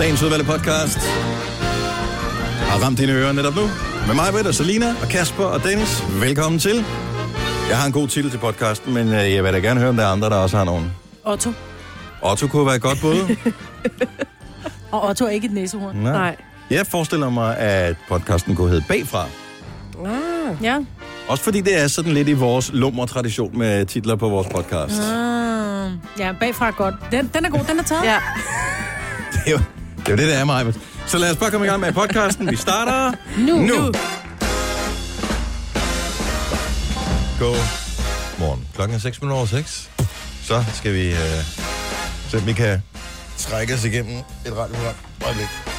Dagens 0.00 0.22
udvalgte 0.22 0.46
podcast 0.46 0.98
har 2.70 2.84
ramt 2.84 2.98
dine 2.98 3.12
ører 3.12 3.32
netop 3.32 3.54
nu. 3.54 3.62
Med 4.06 4.14
mig, 4.14 4.32
Britt, 4.32 4.46
og 4.46 4.54
Selina, 4.54 4.94
og 5.02 5.08
Kasper 5.08 5.44
og 5.44 5.62
Dennis. 5.62 6.04
Velkommen 6.20 6.58
til. 6.58 6.84
Jeg 7.68 7.78
har 7.78 7.86
en 7.86 7.92
god 7.92 8.08
titel 8.08 8.30
til 8.30 8.38
podcasten, 8.38 8.94
men 8.94 9.08
øh, 9.08 9.34
jeg 9.34 9.44
vil 9.44 9.52
da 9.52 9.58
gerne 9.58 9.80
høre, 9.80 9.88
om 9.88 9.96
der 9.96 10.04
er 10.04 10.08
andre, 10.08 10.30
der 10.30 10.36
også 10.36 10.56
har 10.56 10.64
nogen. 10.64 10.92
Otto. 11.24 11.52
Otto 12.22 12.46
kunne 12.46 12.66
være 12.66 12.76
et 12.76 12.82
godt 12.82 13.00
bud. 13.00 13.36
Og 14.92 15.08
Otto 15.08 15.24
er 15.24 15.28
ikke 15.28 15.46
et 15.46 15.52
næsehorn. 15.52 15.96
Nej. 15.96 16.12
Nej. 16.12 16.36
Jeg 16.70 16.86
forestiller 16.86 17.30
mig, 17.30 17.56
at 17.56 17.96
podcasten 18.08 18.56
kunne 18.56 18.68
hedde 18.70 18.84
Bagfra. 18.88 19.26
Ah. 20.06 20.64
Ja. 20.64 20.78
Også 21.28 21.44
fordi 21.44 21.60
det 21.60 21.80
er 21.80 21.88
sådan 21.88 22.12
lidt 22.12 22.28
i 22.28 22.32
vores 22.32 22.70
lummer 22.72 23.06
tradition 23.06 23.58
med 23.58 23.86
titler 23.86 24.16
på 24.16 24.28
vores 24.28 24.46
podcast. 24.54 25.02
Ah, 25.12 25.90
ja, 26.18 26.32
bagfra 26.40 26.66
er 26.66 26.72
godt. 26.72 26.94
Den, 27.12 27.30
den 27.34 27.44
er 27.44 27.50
god, 27.50 27.60
den 27.68 27.78
er 27.78 27.82
taget. 27.82 28.04
Ja. 28.04 28.18
Det 29.32 29.46
er 29.46 29.50
jo 29.50 29.60
det, 30.00 30.08
er 30.08 30.12
jo 30.12 30.16
det 30.16 30.28
der 30.28 30.38
er 30.40 30.44
mig. 30.44 30.74
Så 31.06 31.18
lad 31.18 31.30
os 31.30 31.36
bare 31.36 31.50
komme 31.50 31.66
i 31.66 31.68
gang 31.68 31.80
med 31.80 31.92
podcasten. 31.92 32.50
Vi 32.50 32.56
starter 32.56 33.12
Nu. 33.38 33.56
nu. 33.56 33.92
God 37.40 37.56
morgen. 38.38 38.68
Klokken 38.74 38.96
er 38.96 39.00
6 39.00 39.22
minutter 39.22 39.36
over 39.36 39.46
6. 39.46 39.90
Så 40.44 40.64
skal 40.74 40.94
vi 40.94 41.10
øh, 41.10 41.44
se, 42.30 42.36
om 42.38 42.46
vi 42.46 42.52
kan 42.52 42.82
trække 43.38 43.74
os 43.74 43.84
igennem 43.84 44.16
et 44.46 44.56
radioprogram. 44.56 44.94
Øjeblik. 45.26 45.69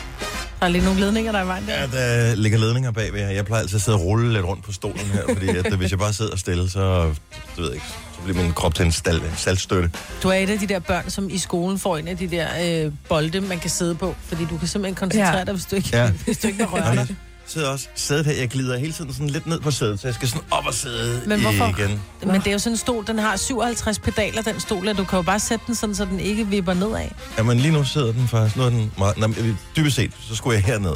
Der 0.61 0.67
er 0.67 0.71
lige 0.71 0.85
nogle 0.85 0.99
ledninger, 0.99 1.31
der 1.31 1.39
er 1.39 1.43
i 1.43 1.47
vejen 1.47 1.65
der. 1.67 1.79
Ja, 1.79 1.87
der 2.29 2.35
ligger 2.35 2.57
ledninger 2.59 2.91
bagved 2.91 3.19
her. 3.19 3.29
Jeg 3.29 3.45
plejer 3.45 3.61
altid 3.61 3.75
at 3.75 3.81
sidde 3.81 3.97
og 3.97 4.03
rulle 4.03 4.33
lidt 4.33 4.45
rundt 4.45 4.63
på 4.63 4.71
stolen 4.71 4.99
her, 4.99 5.21
fordi 5.33 5.47
at, 5.47 5.73
øh, 5.73 5.79
hvis 5.79 5.91
jeg 5.91 5.99
bare 5.99 6.13
sidder 6.13 6.35
stille, 6.37 6.69
så, 6.69 7.03
det 7.05 7.15
ved 7.57 7.73
ikke, 7.73 7.85
så 8.15 8.21
bliver 8.23 8.43
min 8.43 8.53
krop 8.53 8.75
til 8.75 8.85
en 8.85 8.91
stal, 8.91 9.21
saltstøtte. 9.37 9.91
Du 10.23 10.29
er 10.29 10.33
et 10.33 10.49
af 10.49 10.59
de 10.59 10.67
der 10.67 10.79
børn, 10.79 11.09
som 11.09 11.29
i 11.29 11.37
skolen 11.37 11.79
får 11.79 11.97
en 11.97 12.07
af 12.07 12.17
de 12.17 12.27
der 12.27 12.47
øh, 12.85 12.91
bolde, 13.09 13.41
man 13.41 13.59
kan 13.59 13.69
sidde 13.69 13.95
på. 13.95 14.15
Fordi 14.25 14.45
du 14.49 14.57
kan 14.57 14.67
simpelthen 14.67 14.95
koncentrere 14.95 15.37
Ja. 15.37 15.43
dig, 15.43 15.53
hvis 15.53 15.65
du 15.65 15.75
ikke, 15.75 15.89
Ja. 15.93 16.11
hvis 16.25 16.37
du 16.37 16.47
ikke 16.47 16.57
kan 16.59 16.67
røre 16.73 16.87
Jamen, 16.87 17.07
dig. 17.07 17.15
Jeg 17.51 17.61
sidder 17.61 17.69
også 17.69 17.87
sædet 17.95 18.25
her. 18.25 18.33
Jeg 18.33 18.49
glider 18.49 18.77
hele 18.77 18.93
tiden 18.93 19.13
sådan 19.13 19.29
lidt 19.29 19.47
ned 19.47 19.59
på 19.59 19.71
sædet, 19.71 19.99
så 19.99 20.07
jeg 20.07 20.15
skal 20.15 20.27
sådan 20.27 20.47
op 20.51 20.65
og 20.65 20.73
sidde 20.73 21.21
Men 21.27 21.41
hvorfor? 21.41 21.65
igen. 21.79 22.01
Men 22.25 22.35
det 22.35 22.47
er 22.47 22.51
jo 22.51 22.59
sådan 22.59 22.73
en 22.73 22.77
stol, 22.77 23.07
den 23.07 23.19
har 23.19 23.35
57 23.35 23.99
pedaler, 23.99 24.41
den 24.41 24.59
stol, 24.59 24.87
og 24.87 24.97
du 24.97 25.03
kan 25.03 25.17
jo 25.17 25.23
bare 25.23 25.39
sætte 25.39 25.63
den 25.67 25.75
sådan, 25.75 25.95
så 25.95 26.05
den 26.05 26.19
ikke 26.19 26.47
vipper 26.47 26.73
nedad. 26.73 27.07
Jamen 27.37 27.57
lige 27.59 27.71
nu 27.71 27.83
sidder 27.83 28.11
den 28.13 28.27
faktisk, 28.27 28.55
nu 28.57 28.63
er 28.63 28.69
den 28.69 28.91
meget, 28.97 29.17
nej, 29.17 29.27
men 29.27 29.59
dybest 29.75 29.95
set, 29.95 30.11
så 30.29 30.35
skulle 30.35 30.55
jeg 30.55 30.63
herned. 30.63 30.95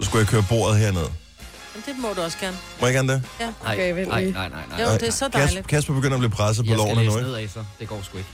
Så 0.00 0.06
skulle 0.06 0.20
jeg 0.20 0.28
køre 0.28 0.44
bordet 0.48 0.78
herned. 0.78 1.06
Men 1.74 1.82
det 1.86 1.94
må 1.98 2.08
du 2.16 2.20
også 2.20 2.38
gerne. 2.40 2.56
Må 2.80 2.86
jeg 2.86 2.94
gerne 2.94 3.12
det? 3.12 3.22
Ja. 3.40 3.48
Okay, 3.64 3.92
nej, 3.92 4.04
nej, 4.24 4.30
nej, 4.30 4.48
nej. 4.48 4.82
Jo, 4.82 4.94
det 4.94 5.08
er 5.08 5.12
så 5.12 5.28
dejligt. 5.28 5.54
Kasper, 5.54 5.68
Kasper 5.68 5.94
begynder 5.94 6.14
at 6.16 6.20
blive 6.20 6.30
presset 6.30 6.64
på 6.66 6.70
Jeg 6.70 6.78
skal 6.78 6.86
lovene 6.88 7.04
nu, 7.04 7.10
læse 7.10 7.18
ikke? 7.18 7.30
nedad, 7.30 7.48
så 7.48 7.64
det 7.80 7.88
går 7.88 8.00
sgu 8.02 8.18
ikke. 8.18 8.30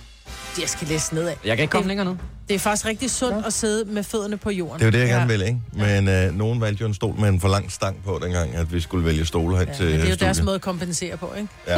Jeg 0.60 0.68
skal 0.68 0.88
læse 0.88 1.14
nedad. 1.14 1.34
Jeg 1.44 1.56
kan 1.56 1.62
ikke 1.62 1.72
komme 1.72 1.82
Det- 1.82 1.88
længere 1.88 2.06
ned. 2.06 2.14
Det 2.48 2.54
er 2.54 2.58
faktisk 2.58 2.86
rigtig 2.86 3.10
sundt 3.10 3.46
at 3.46 3.52
sidde 3.52 3.84
med 3.84 4.02
fødderne 4.04 4.36
på 4.36 4.50
jorden. 4.50 4.74
Det 4.78 4.82
er 4.82 4.86
jo 4.86 4.92
det, 4.92 4.98
jeg 4.98 5.08
gerne 5.08 5.28
vil, 5.28 5.42
ikke? 5.42 5.58
Men 5.72 6.08
øh, 6.08 6.34
nogen 6.38 6.60
valgte 6.60 6.80
jo 6.82 6.86
en 6.88 6.94
stol 6.94 7.14
med 7.20 7.28
en 7.28 7.40
for 7.40 7.48
lang 7.48 7.72
stang 7.72 7.96
på 8.04 8.20
dengang, 8.22 8.54
at 8.54 8.72
vi 8.72 8.80
skulle 8.80 9.04
vælge 9.04 9.26
stole 9.26 9.58
hen 9.58 9.68
Ja, 9.68 9.74
til 9.74 9.84
men 9.84 9.94
det 9.94 10.04
er 10.04 10.08
jo 10.10 10.14
deres 10.16 10.18
studiet. 10.36 10.44
måde 10.44 10.54
at 10.54 10.60
kompensere 10.60 11.16
på, 11.16 11.32
ikke? 11.36 11.48
Ja. 11.66 11.76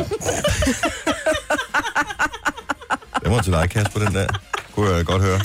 det 3.22 3.30
var 3.30 3.42
til 3.42 3.52
dig, 3.52 3.70
Kasper, 3.70 4.00
den 4.00 4.14
der. 4.14 4.26
Kunne 4.74 4.90
jeg 4.90 5.04
godt 5.06 5.22
høre. 5.22 5.40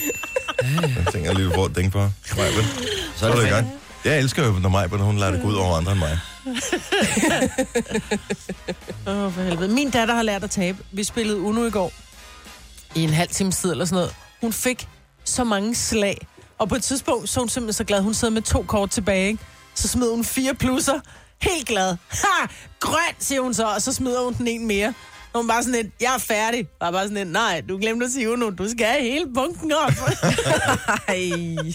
Jeg 0.73 1.05
tænker 1.13 1.33
lige, 1.33 1.47
hvor 1.47 1.67
dænge 1.67 1.91
på. 1.91 1.99
Vel? 1.99 2.09
Så 3.15 3.27
er 3.31 3.35
det 3.35 3.45
i 3.45 3.49
gang. 3.49 3.71
Jeg 4.05 4.17
elsker 4.19 4.45
jo, 4.45 4.51
når 4.51 4.69
mig, 4.69 4.87
hun 4.89 5.17
lader 5.17 5.31
det 5.31 5.41
gå 5.41 5.47
ud 5.47 5.55
over 5.55 5.77
andre 5.77 5.91
end 5.91 5.99
mig. 5.99 6.19
Åh, 9.07 9.17
oh, 9.25 9.31
for 9.33 9.41
helvede. 9.41 9.67
Min 9.67 9.89
datter 9.89 10.15
har 10.15 10.21
lært 10.23 10.43
at 10.43 10.49
tabe. 10.51 10.77
Vi 10.91 11.03
spillede 11.03 11.39
Uno 11.39 11.65
i 11.65 11.69
går. 11.71 11.91
I 12.97 13.03
en 13.03 13.09
halv 13.09 13.29
times 13.29 13.57
tid 13.57 13.71
eller 13.71 13.85
sådan 13.85 13.95
noget. 13.95 14.15
Hun 14.41 14.53
fik 14.53 14.87
så 15.23 15.43
mange 15.43 15.75
slag. 15.75 16.27
Og 16.57 16.69
på 16.69 16.75
et 16.75 16.83
tidspunkt 16.83 17.29
så 17.29 17.39
hun 17.39 17.49
simpelthen 17.49 17.73
så 17.73 17.83
glad. 17.83 18.01
Hun 18.01 18.13
sad 18.13 18.29
med 18.29 18.41
to 18.41 18.63
kort 18.67 18.89
tilbage, 18.89 19.27
ikke? 19.27 19.43
Så 19.75 19.87
smed 19.87 20.11
hun 20.11 20.23
fire 20.23 20.53
plusser. 20.53 20.99
Helt 21.41 21.67
glad. 21.67 21.97
Ha! 22.09 22.47
Grøn, 22.79 23.15
siger 23.19 23.41
hun 23.41 23.53
så. 23.53 23.67
Og 23.67 23.81
så 23.81 23.93
smider 23.93 24.23
hun 24.23 24.33
den 24.33 24.47
en 24.47 24.67
mere. 24.67 24.93
Og 25.33 25.39
hun 25.39 25.47
bare 25.47 25.63
sådan 25.63 25.81
lidt, 25.83 25.93
jeg 26.01 26.13
er 26.15 26.19
færdig. 26.19 26.67
Og 26.79 26.91
bare 26.93 27.03
sådan 27.03 27.17
lidt, 27.17 27.31
nej, 27.31 27.61
du 27.69 27.77
glemte 27.77 28.05
at 28.05 28.11
sige 28.11 28.31
Uno. 28.31 28.49
Du 28.49 28.69
skal 28.69 28.85
have 28.85 29.01
hele 29.01 29.25
bunken 29.33 29.71
op. 29.71 29.91
Ej. 31.07 31.73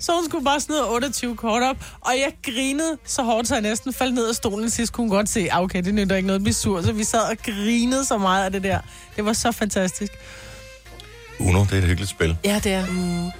Så 0.00 0.12
hun 0.12 0.24
skulle 0.24 0.44
bare 0.44 0.60
smide 0.60 0.88
28 0.90 1.36
kort 1.36 1.62
op, 1.62 1.76
og 2.00 2.12
jeg 2.12 2.32
grinede 2.42 2.98
så 3.04 3.22
hårdt, 3.22 3.48
så 3.48 3.54
jeg 3.54 3.62
næsten 3.62 3.92
faldt 3.92 4.14
ned 4.14 4.28
af 4.28 4.34
stolen 4.34 4.70
sidst. 4.70 4.92
Kunne 4.92 5.02
hun 5.08 5.16
godt 5.16 5.28
se, 5.28 5.48
ah, 5.52 5.62
okay, 5.62 5.82
det 5.82 5.94
nytter 5.94 6.16
ikke 6.16 6.26
noget 6.26 6.38
at 6.38 6.42
blive 6.42 6.54
sur. 6.54 6.82
Så 6.82 6.92
vi 6.92 7.04
sad 7.04 7.20
og 7.30 7.36
grinede 7.44 8.04
så 8.04 8.18
meget 8.18 8.44
af 8.44 8.52
det 8.52 8.62
der. 8.62 8.78
Det 9.16 9.24
var 9.24 9.32
så 9.32 9.52
fantastisk. 9.52 10.12
Uno, 11.40 11.60
det 11.60 11.72
er 11.72 11.78
et 11.78 11.84
hyggeligt 11.84 12.10
spil. 12.10 12.36
Ja, 12.44 12.60
det 12.64 12.72
er. 12.72 12.86
Mm. 12.86 13.30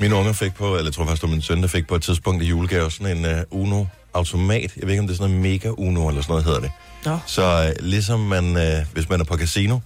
Mine 0.00 0.14
unger 0.14 0.32
fik 0.32 0.54
på, 0.54 0.76
eller 0.76 0.84
jeg 0.84 0.92
tror 0.92 1.04
faktisk, 1.04 1.22
det 1.22 1.28
var 1.28 1.34
min 1.34 1.42
søn, 1.42 1.62
der 1.62 1.68
fik 1.68 1.86
på 1.86 1.94
et 1.94 2.02
tidspunkt 2.02 2.42
i 2.42 2.46
julegave 2.46 2.90
sådan 2.90 3.16
en 3.16 3.24
uh, 3.24 3.62
Uno-automat. 3.62 4.76
Jeg 4.76 4.82
ved 4.82 4.90
ikke, 4.90 5.00
om 5.00 5.06
det 5.06 5.14
er 5.14 5.18
sådan 5.18 5.30
noget 5.30 5.52
Mega 5.52 5.68
Uno, 5.68 6.08
eller 6.08 6.22
sådan 6.22 6.32
noget 6.32 6.44
hedder 6.44 6.60
det. 6.60 6.70
Nå. 7.04 7.18
Så 7.26 7.74
uh, 7.78 7.84
ligesom 7.86 8.20
man, 8.20 8.56
uh, 8.56 8.92
hvis 8.92 9.08
man 9.08 9.20
er 9.20 9.24
på 9.24 9.36
casino, 9.36 9.78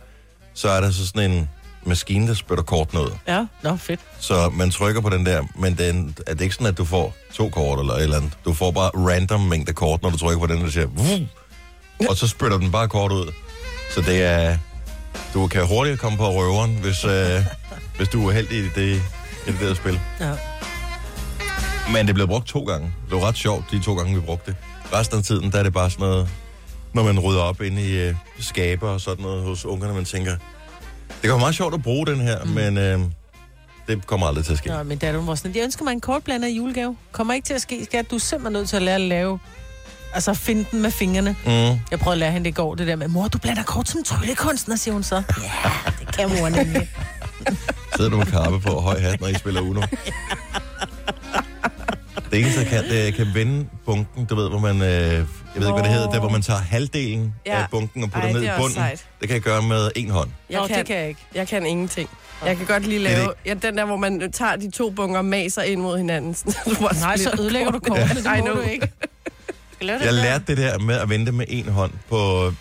så 0.55 0.69
er 0.69 0.81
der 0.81 0.91
så 0.91 1.07
sådan 1.07 1.31
en 1.31 1.49
maskine, 1.85 2.29
der 2.29 2.35
spytter 2.35 2.65
kort 2.65 2.95
ud. 2.95 3.11
Ja, 3.29 3.47
nå, 3.63 3.77
fedt. 3.77 4.01
Så 4.19 4.49
man 4.49 4.71
trykker 4.71 5.01
på 5.01 5.09
den 5.11 5.27
der, 5.27 5.43
men 5.55 5.79
den, 5.79 6.17
er 6.27 6.35
det 6.35 6.41
ikke 6.41 6.55
sådan, 6.55 6.67
at 6.67 6.79
du 6.79 6.85
får 6.85 7.15
to 7.35 7.49
kort 7.49 7.81
eller 7.81 7.95
et 7.95 8.03
eller 8.03 8.17
andet. 8.17 8.33
Du 8.45 8.53
får 8.53 8.71
bare 8.71 8.91
random 8.95 9.41
mængde 9.41 9.73
kort, 9.73 10.03
når 10.03 10.11
du 10.11 10.19
trykker 10.19 10.47
på 10.47 10.55
den, 10.55 10.65
der 10.65 10.71
siger, 10.71 10.87
Vuh! 10.87 12.09
og 12.09 12.17
så 12.17 12.29
spytter 12.29 12.59
den 12.59 12.73
bare 12.73 12.89
kort 12.89 13.13
ud. 13.13 13.33
Så 13.95 14.01
det 14.01 14.23
er, 14.23 14.59
du 15.35 15.47
kan 15.47 15.67
hurtigt 15.67 16.01
komme 16.01 16.19
på 16.19 16.31
røveren, 16.31 16.79
hvis, 16.83 17.05
øh, 17.05 17.45
hvis 17.97 18.09
du 18.09 18.29
er 18.29 18.33
heldig 18.33 18.59
i 18.59 18.69
det, 18.69 19.03
i 19.47 19.53
det 19.53 19.61
der 19.61 19.75
spil. 19.75 20.01
Ja. 20.21 20.33
Men 21.93 22.07
det 22.07 22.15
blev 22.15 22.27
brugt 22.27 22.47
to 22.47 22.65
gange. 22.65 22.93
Det 23.11 23.17
var 23.17 23.29
ret 23.29 23.37
sjovt, 23.37 23.65
de 23.71 23.83
to 23.83 23.95
gange, 23.95 24.15
vi 24.15 24.21
brugte 24.21 24.51
det. 24.51 24.57
Resten 24.93 25.19
af 25.19 25.25
tiden, 25.25 25.53
der 25.53 25.59
er 25.59 25.63
det 25.63 25.73
bare 25.73 25.91
sådan 25.91 26.07
noget, 26.07 26.29
når 26.97 27.03
man 27.03 27.21
rydder 27.21 27.41
op 27.41 27.61
inde 27.61 27.83
i 27.83 28.09
øh, 28.09 28.15
skaber 28.41 28.89
og 28.89 29.01
sådan 29.01 29.23
noget 29.23 29.43
hos 29.43 29.65
ungerne, 29.65 29.95
man 29.95 30.05
tænker, 30.05 30.31
det 31.09 31.21
kan 31.23 31.31
være 31.31 31.39
meget 31.39 31.55
sjovt 31.55 31.75
at 31.75 31.83
bruge 31.83 32.07
den 32.07 32.21
her, 32.21 32.45
mm. 32.45 32.51
men 32.51 32.79
øh, 32.79 33.01
det 33.89 34.07
kommer 34.07 34.27
aldrig 34.27 34.45
til 34.45 34.53
at 34.53 34.59
ske. 34.59 34.69
Nå, 34.69 34.83
min 34.83 34.99
datter 34.99 35.21
hun 35.21 35.29
var 35.29 35.35
sådan, 35.35 35.57
jeg 35.57 35.65
ønsker 35.65 35.85
mig 35.85 35.93
en 35.93 36.01
kortblander 36.01 36.49
i 36.49 36.57
julegave. 36.57 36.97
Kommer 37.13 37.35
ikke 37.35 37.47
til 37.47 37.55
at 37.55 37.61
ske, 37.61 37.85
skat. 37.85 38.11
Du 38.11 38.15
er 38.15 38.21
simpelthen 38.21 38.53
nødt 38.53 38.69
til 38.69 38.77
at 38.77 38.83
lære 38.83 38.95
at 38.95 39.01
lave 39.01 39.39
Altså 40.15 40.35
finde 40.35 40.67
den 40.71 40.83
med 40.83 40.91
fingrene. 40.91 41.37
Mm. 41.45 41.51
Jeg 41.91 41.99
prøvede 42.01 42.13
at 42.13 42.19
lære 42.19 42.33
hende 42.33 42.45
det 42.45 42.51
i 42.51 42.55
går, 42.55 42.75
det 42.75 42.87
der 42.87 42.97
med, 42.97 43.09
mor, 43.09 43.29
du 43.29 43.39
blander 43.39 43.63
kort 43.63 43.89
som 43.89 44.05
tryllekunstner, 44.05 44.77
siger 44.77 44.93
hun 44.93 45.03
så. 45.03 45.17
Ja, 45.43 45.71
det 46.01 46.17
kan 46.17 46.29
mor 46.29 46.49
nemlig. 46.49 46.91
Sidder 47.97 48.11
du 48.11 48.17
med 48.17 48.27
karpe 48.27 48.61
på 48.61 48.73
og 48.73 48.83
høj 48.83 49.01
hat, 49.01 49.21
når 49.21 49.29
I 49.29 49.35
spiller 49.35 49.61
Uno? 49.61 49.83
Det 52.31 52.41
eneste, 52.41 52.61
jeg 52.61 52.69
kan, 52.69 52.85
det 52.85 52.99
er, 53.01 53.05
jeg 53.05 53.15
kan 53.15 53.27
vende 53.35 53.67
bunken, 53.85 54.25
du 54.25 54.35
ved, 54.35 54.49
hvor 54.49 54.59
man, 54.59 54.77
øh, 54.77 54.89
jeg 54.89 55.25
ved 55.55 55.67
ikke, 55.67 55.73
hvad 55.73 55.83
det 55.83 55.91
hedder, 55.93 56.11
der 56.11 56.21
hvor 56.21 56.29
man 56.29 56.43
tager 56.43 56.61
halvdelen 56.61 57.35
Ja. 57.47 57.59
af 57.63 57.67
bunken 57.71 58.03
og 58.03 58.11
putter 58.11 58.29
Ej, 58.29 58.33
ned 58.33 58.43
i 58.43 58.49
bunden. 58.57 58.75
sejt. 58.75 59.07
Det 59.21 59.29
kan 59.29 59.35
jeg 59.35 59.43
gøre 59.43 59.63
med 59.63 59.91
en 59.97 60.11
hånd. 60.11 60.31
Jeg, 60.51 60.61
Nå, 60.61 60.67
kan, 60.67 60.79
det 60.79 60.87
kan 60.87 60.97
jeg 60.97 61.09
ikke. 61.09 61.21
jeg 61.35 61.49
kan 61.49 61.67
ingenting. 61.67 62.09
Jeg 62.47 62.57
kan 62.57 62.67
godt 62.67 62.87
lige 62.87 62.99
lave 62.99 63.33
ja, 63.47 63.55
den 63.55 63.77
der, 63.79 63.85
hvor 63.85 63.97
man 63.97 64.33
tager 64.33 64.57
de 64.57 64.71
to 64.71 64.91
bunker 64.91 65.19
og 65.19 65.25
maser 65.25 65.63
ind 65.63 65.81
mod 65.81 65.99
hinanden. 65.99 66.35
så 66.41 66.59
du 66.67 66.89
Nej, 67.01 67.17
så 67.17 67.31
ødelægger 67.41 67.71
du 67.71 67.79
kortene. 67.79 68.07
kortene, 68.09 68.31
det 68.31 68.39
I 68.39 68.41
må 68.41 68.55
du 68.55 68.61
ikke. 68.61 68.89
Jeg 70.05 70.13
lærte 70.13 70.45
det 70.47 70.57
der 70.57 70.79
med 70.79 70.95
at 70.95 71.09
vente 71.09 71.33
med 71.33 71.45
en 71.49 71.69
hånd 71.69 71.93
på... 72.09 72.53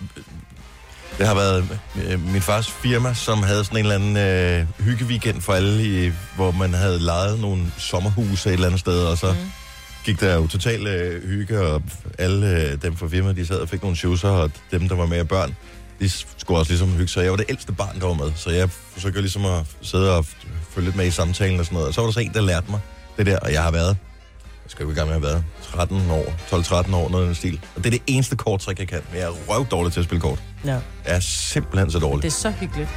Det 1.17 1.27
har 1.27 1.35
været 1.35 1.79
øh, 2.07 2.25
min 2.33 2.41
fars 2.41 2.71
firma, 2.71 3.13
som 3.13 3.43
havde 3.43 3.65
sådan 3.65 3.77
en 3.85 3.91
eller 3.91 3.95
anden 3.95 4.17
øh, 4.17 4.85
hyggeweekend 4.85 5.41
for 5.41 5.53
alle, 5.53 6.05
i, 6.05 6.11
hvor 6.35 6.51
man 6.51 6.73
havde 6.73 6.99
lejet 6.99 7.39
nogle 7.39 7.71
sommerhuse 7.77 8.49
et 8.49 8.53
eller 8.53 8.67
andet 8.67 8.79
sted, 8.79 9.03
og 9.03 9.17
så 9.17 9.31
mm. 9.31 9.51
gik 10.05 10.19
der 10.19 10.35
jo 10.35 10.47
total 10.47 10.87
øh, 10.87 11.29
hygge, 11.29 11.61
og 11.61 11.81
alle 12.17 12.47
øh, 12.47 12.81
dem 12.81 12.97
fra 12.97 13.07
firmaet, 13.07 13.35
de 13.35 13.45
sad 13.45 13.59
og 13.59 13.69
fik 13.69 13.81
nogle 13.81 13.97
shoeser, 13.97 14.29
og 14.29 14.51
dem, 14.71 14.89
der 14.89 14.95
var 14.95 15.05
med 15.05 15.17
af 15.17 15.27
børn, 15.27 15.55
de 15.99 16.09
skulle 16.37 16.59
også 16.59 16.71
ligesom 16.71 16.91
hygge 16.91 17.07
sig. 17.07 17.23
Jeg 17.23 17.31
var 17.31 17.37
det 17.37 17.45
ældste 17.49 17.71
barn, 17.71 17.99
der 17.99 18.07
var 18.07 18.13
med, 18.13 18.31
så 18.35 18.49
jeg 18.49 18.69
forsøgte 18.69 19.21
ligesom 19.21 19.45
at 19.45 19.65
sidde 19.81 20.17
og 20.17 20.25
følge 20.69 20.85
lidt 20.85 20.95
med 20.95 21.05
i 21.05 21.11
samtalen 21.11 21.59
og 21.59 21.65
sådan 21.65 21.75
noget. 21.75 21.87
Og 21.87 21.93
så 21.93 22.01
var 22.01 22.07
der 22.07 22.13
så 22.13 22.19
en, 22.19 22.33
der 22.33 22.41
lærte 22.41 22.71
mig 22.71 22.79
det 23.17 23.25
der, 23.25 23.39
og 23.39 23.53
jeg 23.53 23.63
har 23.63 23.71
været 23.71 23.97
jeg 24.65 24.71
skal 24.71 24.83
jo 24.85 24.91
i 24.91 24.93
gang 24.95 25.07
med 25.07 25.15
at 25.15 25.21
have 25.21 25.33
været 25.33 25.43
13 25.73 26.11
år, 26.11 26.25
12-13 26.51 26.95
år, 26.95 27.09
noget 27.09 27.23
af 27.23 27.27
den 27.27 27.35
stil. 27.35 27.59
Og 27.75 27.83
det 27.83 27.85
er 27.85 27.91
det 27.91 28.01
eneste 28.07 28.35
korttrik, 28.35 28.79
jeg 28.79 28.87
kan. 28.87 29.01
Men 29.11 29.19
jeg 29.19 29.25
er 29.27 29.33
røv 29.49 29.65
dårlig 29.71 29.93
til 29.93 29.99
at 29.99 30.05
spille 30.05 30.21
kort. 30.21 30.39
Ja, 30.65 30.71
Jeg 30.71 30.81
er 31.05 31.19
simpelthen 31.19 31.91
så 31.91 31.99
dårlig. 31.99 32.21
det 32.23 32.27
er 32.27 32.31
så 32.33 32.51
hyggeligt. 32.51 32.89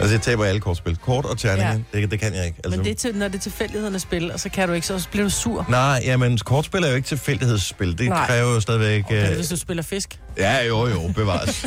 Altså, 0.00 0.14
jeg 0.14 0.22
taber 0.22 0.44
alle 0.44 0.60
kortspil. 0.60 0.96
Kort 0.96 1.24
og 1.24 1.38
terninger, 1.38 1.80
Ja. 1.94 1.98
det, 2.00 2.10
det 2.10 2.20
kan 2.20 2.34
jeg 2.34 2.46
ikke. 2.46 2.58
Altså, 2.64 2.76
Men 2.78 2.84
det 2.84 2.90
er 2.90 2.94
til, 2.94 3.14
når 3.16 3.28
det 3.28 3.34
er 3.34 3.40
tilfældighedernes 3.42 4.02
spil, 4.02 4.32
og 4.32 4.40
så 4.40 4.48
kan 4.48 4.68
du 4.68 4.74
ikke, 4.74 4.86
så 4.86 5.06
bliver 5.10 5.24
du 5.24 5.30
sur. 5.30 5.66
Nej, 5.68 6.00
jamen, 6.04 6.38
kortspil 6.38 6.84
er 6.84 6.88
jo 6.88 6.94
ikke 6.94 7.08
tilfældighedsspil. 7.08 7.98
Det 7.98 8.08
Nej. 8.08 8.26
kræver 8.26 8.54
jo 8.54 8.60
stadigvæk... 8.60 9.04
Men 9.10 9.18
Øh... 9.18 9.34
hvis 9.34 9.48
du 9.48 9.56
spiller 9.56 9.82
fisk. 9.82 10.18
Ja, 10.36 10.64
jo, 10.66 10.86
jo, 10.88 11.12
bevares. 11.14 11.66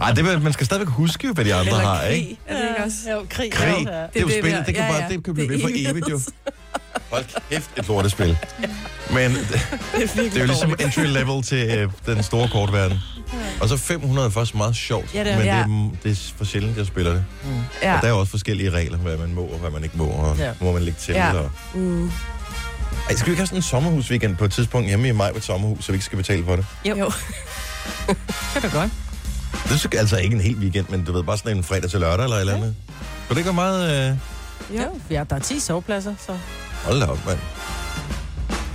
Ej, 0.00 0.12
det, 0.12 0.42
man 0.42 0.52
skal 0.52 0.66
stadigvæk 0.66 0.88
huske, 0.88 1.26
jo, 1.26 1.32
hvad 1.32 1.44
de 1.44 1.54
andre 1.54 1.66
Eller 1.72 1.84
har, 1.84 2.00
krig, 2.00 2.16
ikke? 2.16 2.38
er 2.46 2.56
det 2.56 2.68
ikke 2.68 2.84
også? 2.84 2.96
Jo, 3.12 3.26
krig. 3.30 3.52
Krig, 3.52 3.68
Ja. 3.68 3.74
det 3.74 3.86
er 4.16 4.20
jo 4.20 4.26
det 4.26 4.34
spil, 4.38 4.50
der. 4.52 4.64
det 4.64 4.74
kan, 4.74 4.84
Ja, 4.84 4.90
bare, 4.90 5.02
ja. 5.02 5.08
det 5.08 5.24
kan 5.24 5.34
Det 5.36 5.46
blive 5.46 5.62
er 5.62 5.66
ved 5.68 5.84
for 5.84 5.90
evigt, 5.90 6.08
jo. 6.10 6.20
Hold 7.10 7.24
kæft, 7.50 7.70
et 7.76 7.88
lortespil. 7.88 8.38
Men 9.10 9.30
det, 9.34 9.48
Det 9.94 10.18
er 10.18 10.34
er 10.36 10.40
jo 10.40 10.44
ligesom 10.46 10.74
entry 10.80 11.00
level 11.04 11.42
til 11.42 11.70
øh, 11.78 11.90
den 12.06 12.22
store 12.22 12.48
kortverden. 12.48 12.98
Og 13.60 13.68
så 13.68 13.76
500 13.76 14.26
er 14.26 14.30
faktisk 14.30 14.54
meget 14.54 14.76
sjovt, 14.76 15.14
Ja, 15.14 15.24
det 15.24 15.32
er- 15.32 15.36
men 15.36 15.46
ja. 15.46 15.52
det, 15.56 15.60
er, 15.62 15.90
det 16.02 16.10
er 16.12 16.32
for 16.36 16.44
sjældent, 16.44 16.76
jeg 16.76 16.86
spiller 16.86 17.12
det. 17.12 17.24
Ja. 17.82 17.96
Og 17.96 18.02
der 18.02 18.08
er 18.08 18.12
også 18.12 18.30
forskellige 18.30 18.70
regler, 18.70 18.98
hvad 18.98 19.16
man 19.16 19.34
må 19.34 19.42
og 19.42 19.58
hvad 19.58 19.70
man 19.70 19.84
ikke 19.84 19.96
må, 19.98 20.04
og 20.06 20.36
Ja. 20.38 20.52
må 20.60 20.72
man 20.72 20.82
lægge 20.82 20.98
til. 21.00 21.14
Ja. 21.14 21.32
Og... 21.34 21.50
Mm. 21.74 22.10
Ej, 23.08 23.14
skal 23.14 23.26
vi 23.26 23.30
ikke 23.30 23.40
have 23.40 23.46
sådan 23.46 23.58
en 23.58 23.62
sommerhusweekend 23.62 24.36
på 24.36 24.44
et 24.44 24.52
tidspunkt 24.52 24.88
hjemme 24.88 25.08
i 25.08 25.12
mig 25.12 25.32
på 25.32 25.38
et 25.38 25.44
sommerhus, 25.44 25.84
så 25.84 25.92
vi 25.92 25.96
ikke 25.96 26.04
skal 26.04 26.16
betale 26.18 26.44
for 26.44 26.56
det? 26.56 26.66
Jo. 26.84 26.96
Jo. 26.96 27.06
Det 28.08 28.16
er 28.56 28.60
da 28.60 28.68
godt. 28.68 28.90
Det 29.68 29.94
er 29.94 29.98
altså 29.98 30.16
ikke 30.16 30.34
en 30.34 30.40
hel 30.42 30.56
weekend, 30.56 30.86
men 30.88 31.04
du 31.04 31.12
ved, 31.12 31.22
bare 31.22 31.38
sådan 31.38 31.56
en 31.56 31.64
fredag 31.64 31.90
til 31.90 32.00
lørdag 32.00 32.24
eller 32.24 32.36
et 32.36 32.40
eller 32.40 32.54
andet. 32.54 32.74
Så 33.28 33.34
det 33.34 33.36
ikke 33.38 33.46
være 33.46 33.54
meget... 33.54 34.10
Øh... 34.10 34.16
Jo. 34.78 35.00
Ja, 35.10 35.24
der 35.30 35.36
er 35.36 35.40
10 35.40 35.60
sovepladser, 35.60 36.14
så... 36.26 36.32
Hold 36.84 37.00
da 37.00 37.06
op, 37.06 37.26
mand. 37.26 37.38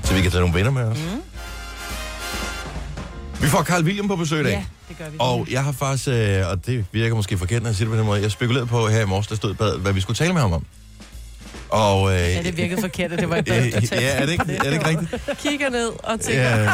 Så 0.03 0.13
vi 0.13 0.21
kan 0.21 0.31
tage 0.31 0.39
nogle 0.41 0.55
venner 0.55 0.71
med 0.71 0.83
os. 0.83 0.97
Mm. 0.97 1.21
Vi 3.41 3.47
får 3.47 3.63
Carl 3.63 3.83
William 3.83 4.07
på 4.07 4.15
besøg 4.15 4.39
i 4.39 4.43
dag. 4.43 4.51
Ja, 4.51 4.63
det 4.89 4.97
gør 4.97 5.09
vi. 5.09 5.17
Og 5.19 5.47
jeg 5.51 5.63
har 5.63 5.71
faktisk, 5.71 6.07
øh, 6.07 6.49
og 6.49 6.65
det 6.65 6.85
virker 6.91 7.15
måske 7.15 7.37
forkert, 7.37 7.61
når 7.61 7.69
jeg 7.69 7.75
siger 7.75 7.85
det 7.85 7.91
på 7.93 7.97
den 7.97 8.05
måde, 8.05 8.21
jeg 8.21 8.31
spekulerede 8.31 8.67
på 8.67 8.87
her 8.87 9.01
i 9.01 9.05
morges, 9.05 9.27
der 9.27 9.35
stod 9.35 9.51
i 9.53 9.57
badet, 9.57 9.79
hvad 9.79 9.93
vi 9.93 10.01
skulle 10.01 10.17
tale 10.17 10.33
med 10.33 10.41
ham 10.41 10.53
om. 10.53 10.65
Og, 11.69 12.13
øh, 12.13 12.19
Ja, 12.19 12.41
det 12.43 12.57
virkede 12.57 12.81
forkert, 12.81 13.11
at 13.11 13.19
det 13.19 13.29
var 13.29 13.35
et 13.35 13.49
øh, 13.49 13.55
bad, 13.55 13.71
der 13.89 14.01
ja, 14.01 14.07
er 14.15 14.25
det 14.25 14.31
ikke, 14.31 14.45
er 14.53 14.63
det 14.63 14.73
ikke 14.73 14.87
rigtigt? 14.87 15.39
Kigger 15.39 15.69
ned 15.69 15.87
og 16.03 16.19
tænker, 16.19 16.41
Ja. 16.41 16.71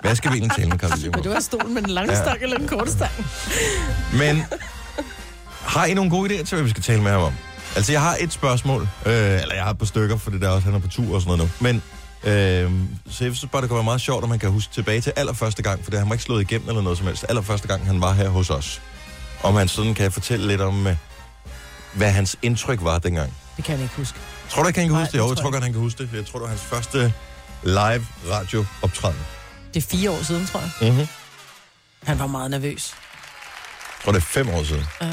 Hvad 0.00 0.16
skal 0.16 0.32
vi 0.32 0.36
egentlig 0.36 0.56
tale 0.56 0.68
med 0.68 0.78
Carl 0.78 0.90
William 0.92 1.14
om? 1.14 1.22
du 1.22 1.30
har 1.30 1.40
stolen 1.40 1.74
med 1.74 1.82
den 1.82 1.90
lange 1.90 2.12
Ja. 2.12 2.22
stang 2.22 2.42
eller 2.42 2.58
den 2.58 2.68
korte 2.68 2.90
stang. 2.90 3.10
Men 4.12 4.44
har 5.62 5.84
I 5.86 5.94
nogle 5.94 6.10
gode 6.10 6.34
idéer 6.34 6.44
til, 6.44 6.54
hvad 6.56 6.64
vi 6.64 6.70
skal 6.70 6.82
tale 6.82 7.02
med 7.02 7.10
ham 7.10 7.22
om? 7.22 7.32
Altså, 7.76 7.92
jeg 7.92 8.00
har 8.00 8.16
et 8.20 8.32
spørgsmål, 8.32 8.82
øh, 9.06 9.12
eller 9.14 9.54
jeg 9.54 9.64
har 9.64 9.70
et 9.70 9.78
par 9.78 9.86
stykker, 9.86 10.16
for 10.16 10.30
det 10.30 10.40
der 10.40 10.48
også, 10.48 10.64
han 10.64 10.74
er 10.74 10.78
på 10.78 10.88
tur 10.88 11.14
og 11.14 11.20
sådan 11.22 11.38
noget 11.38 11.52
nu. 11.60 11.64
Men, 11.64 11.76
øh, 12.24 12.70
så 13.10 13.24
jeg 13.24 13.34
synes 13.36 13.44
bare, 13.52 13.62
det 13.62 13.68
kunne 13.70 13.76
være 13.76 13.84
meget 13.84 14.00
sjovt, 14.00 14.22
at 14.24 14.28
man 14.28 14.38
kan 14.38 14.50
huske 14.50 14.72
tilbage 14.74 15.00
til 15.00 15.12
allerførste 15.16 15.62
gang, 15.62 15.84
for 15.84 15.90
det 15.90 15.98
han 16.00 16.08
var 16.08 16.14
ikke 16.14 16.24
slået 16.24 16.40
igennem 16.40 16.68
eller 16.68 16.82
noget 16.82 16.98
som 16.98 17.06
helst. 17.06 17.24
Allerførste 17.28 17.68
gang, 17.68 17.86
han 17.86 18.00
var 18.00 18.12
her 18.12 18.28
hos 18.28 18.50
os. 18.50 18.80
Om 19.42 19.54
han 19.54 19.68
sådan 19.68 19.94
kan 19.94 20.12
fortælle 20.12 20.46
lidt 20.48 20.60
om, 20.60 20.86
øh, 20.86 20.96
hvad 21.92 22.10
hans 22.10 22.36
indtryk 22.42 22.78
var 22.82 22.98
dengang. 22.98 23.34
Det 23.56 23.64
kan 23.64 23.74
jeg 23.74 23.82
ikke 23.82 23.94
huske. 23.96 24.18
Tror 24.50 24.62
du 24.62 24.68
ikke, 24.68 24.80
han 24.80 24.88
kan 24.88 24.92
Nej, 24.94 25.02
huske 25.02 25.12
det? 25.12 25.18
Jo, 25.18 25.22
tror 25.22 25.28
jeg 25.30 25.36
jeg 25.36 25.42
tror 25.42 25.50
godt, 25.50 25.62
han 25.64 25.72
kan 25.72 25.80
huske 25.82 26.02
det. 26.02 26.10
Jeg 26.12 26.26
tror, 26.26 26.38
det 26.38 26.42
var 26.42 26.48
hans 26.48 26.62
første 26.62 27.12
live 27.62 28.06
radiooptræden. 28.30 29.18
Det 29.74 29.84
er 29.84 29.86
fire 29.96 30.10
år 30.10 30.22
siden, 30.22 30.46
tror 30.46 30.60
jeg. 30.60 30.90
Mm-hmm. 30.92 31.06
Han 32.04 32.18
var 32.18 32.26
meget 32.26 32.50
nervøs. 32.50 32.94
Jeg 32.94 34.04
tror, 34.04 34.12
det 34.12 34.18
er 34.20 34.24
fem 34.24 34.48
år 34.50 34.62
siden. 34.62 34.84
Ja, 35.00 35.12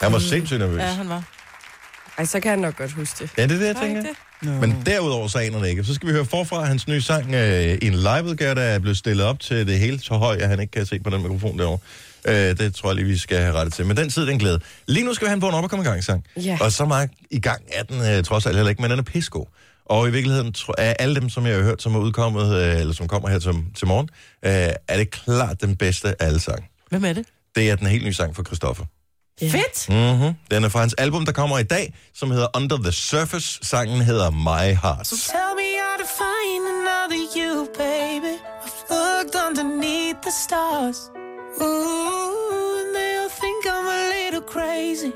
Han 0.00 0.12
var 0.12 0.18
sindssygt 0.18 0.60
nervøs. 0.60 0.80
ja 0.80 0.86
han 0.92 1.08
var. 1.08 1.22
Ej, 2.18 2.24
så 2.24 2.40
kan 2.40 2.50
han 2.50 2.58
nok 2.58 2.76
godt 2.76 2.92
huske 2.92 3.24
det. 3.24 3.30
Ja, 3.38 3.42
det 3.42 3.52
er 3.52 3.58
det, 3.58 3.66
jeg 3.66 3.76
tænker. 3.76 4.02
det? 4.02 4.10
No. 4.42 4.60
Men 4.60 4.82
derudover 4.86 5.28
så 5.28 5.38
aner 5.38 5.58
det 5.60 5.68
ikke. 5.68 5.84
Så 5.84 5.94
skal 5.94 6.08
vi 6.08 6.12
høre 6.12 6.24
forfra 6.24 6.64
hans 6.64 6.88
nye 6.88 7.00
sang 7.00 7.34
øh, 7.34 7.78
i 7.82 7.86
en 7.86 7.94
liveudgave, 7.94 8.54
der 8.54 8.62
er 8.62 8.78
blevet 8.78 8.96
stillet 8.96 9.26
op 9.26 9.40
til 9.40 9.66
det 9.66 9.78
hele 9.78 10.00
så 10.00 10.14
højt, 10.14 10.42
at 10.42 10.48
han 10.48 10.60
ikke 10.60 10.70
kan 10.70 10.86
se 10.86 10.98
på 11.00 11.10
den 11.10 11.22
mikrofon 11.22 11.58
derovre. 11.58 11.78
Øh, 12.28 12.58
det 12.58 12.74
tror 12.74 12.88
jeg 12.88 12.96
lige, 12.96 13.06
vi 13.06 13.18
skal 13.18 13.38
have 13.38 13.52
rettet 13.54 13.74
til. 13.74 13.86
Men 13.86 13.96
den 13.96 14.10
tid, 14.10 14.26
den 14.26 14.38
glæde. 14.38 14.60
Lige 14.88 15.04
nu 15.04 15.14
skal 15.14 15.24
vi 15.24 15.28
have 15.28 15.34
en 15.34 15.42
vågen 15.42 15.54
op 15.54 15.64
og 15.64 15.70
komme 15.70 15.84
i 15.84 15.88
gang 15.88 16.04
sang. 16.04 16.24
Ja. 16.36 16.58
Og 16.60 16.72
så 16.72 16.84
meget 16.84 17.10
i 17.30 17.40
gang 17.40 17.62
er 17.72 17.82
den 17.82 18.16
øh, 18.16 18.24
trods 18.24 18.46
alt 18.46 18.56
heller 18.56 18.70
ikke, 18.70 18.82
men 18.82 18.90
den 18.90 18.98
er 18.98 19.02
pisko. 19.02 19.48
Og 19.86 20.08
i 20.08 20.10
virkeligheden 20.10 20.54
af 20.78 20.96
alle 20.98 21.14
dem, 21.14 21.28
som 21.28 21.46
jeg 21.46 21.54
har 21.54 21.62
hørt, 21.62 21.82
som 21.82 21.94
er 21.94 21.98
udkommet, 21.98 22.54
øh, 22.54 22.80
eller 22.80 22.94
som 22.94 23.08
kommer 23.08 23.28
her 23.28 23.38
til, 23.38 23.52
til 23.76 23.86
morgen, 23.86 24.08
øh, 24.44 24.74
er 24.88 24.96
det 24.96 25.10
klart 25.10 25.60
den 25.60 25.76
bedste 25.76 26.08
af 26.08 26.26
alle 26.26 26.40
sang. 26.40 26.64
Hvem 26.90 27.04
er 27.04 27.12
det? 27.12 27.26
Det 27.56 27.70
er 27.70 27.76
den 27.76 27.86
helt 27.86 28.04
nye 28.04 28.14
sang 28.14 28.36
fra 28.36 28.42
Christoffer. 28.42 28.84
Ja. 29.40 29.48
Fedt! 29.48 29.86
Mm-hmm. 29.88 30.34
Den 30.50 30.64
er 30.64 30.68
fra 30.68 30.78
hans 30.78 30.94
album, 30.94 31.24
der 31.24 31.32
kommer 31.32 31.58
i 31.58 31.62
dag, 31.62 31.94
som 32.14 32.30
hedder 32.30 32.48
Under 32.56 32.76
the 32.76 32.92
Surface. 32.92 33.58
Sangen 33.62 34.00
hedder 34.00 34.30
My 34.30 34.74
Heart. 34.82 35.06
Tell 35.06 35.52
me 35.60 35.68
how 35.84 35.96
to 36.02 36.06
find 36.22 36.62
another 36.76 37.20
you, 37.36 37.66
baby. 37.74 38.34
I've 38.64 38.84
looked 38.90 39.34
underneath 39.46 40.20
the 40.22 40.32
stars. 40.44 40.98
Ooh, 41.60 42.80
and 42.80 42.90
they'll 42.96 43.32
think 43.42 43.60
I'm 43.66 43.86
a 43.98 44.02
little 44.14 44.44
crazy. 44.54 45.12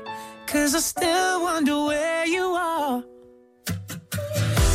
Cause 0.51 0.75
I 0.75 0.81
still 0.81 1.41
wonder 1.41 1.77
where 1.89 2.25
you 2.35 2.45
are. 2.73 3.03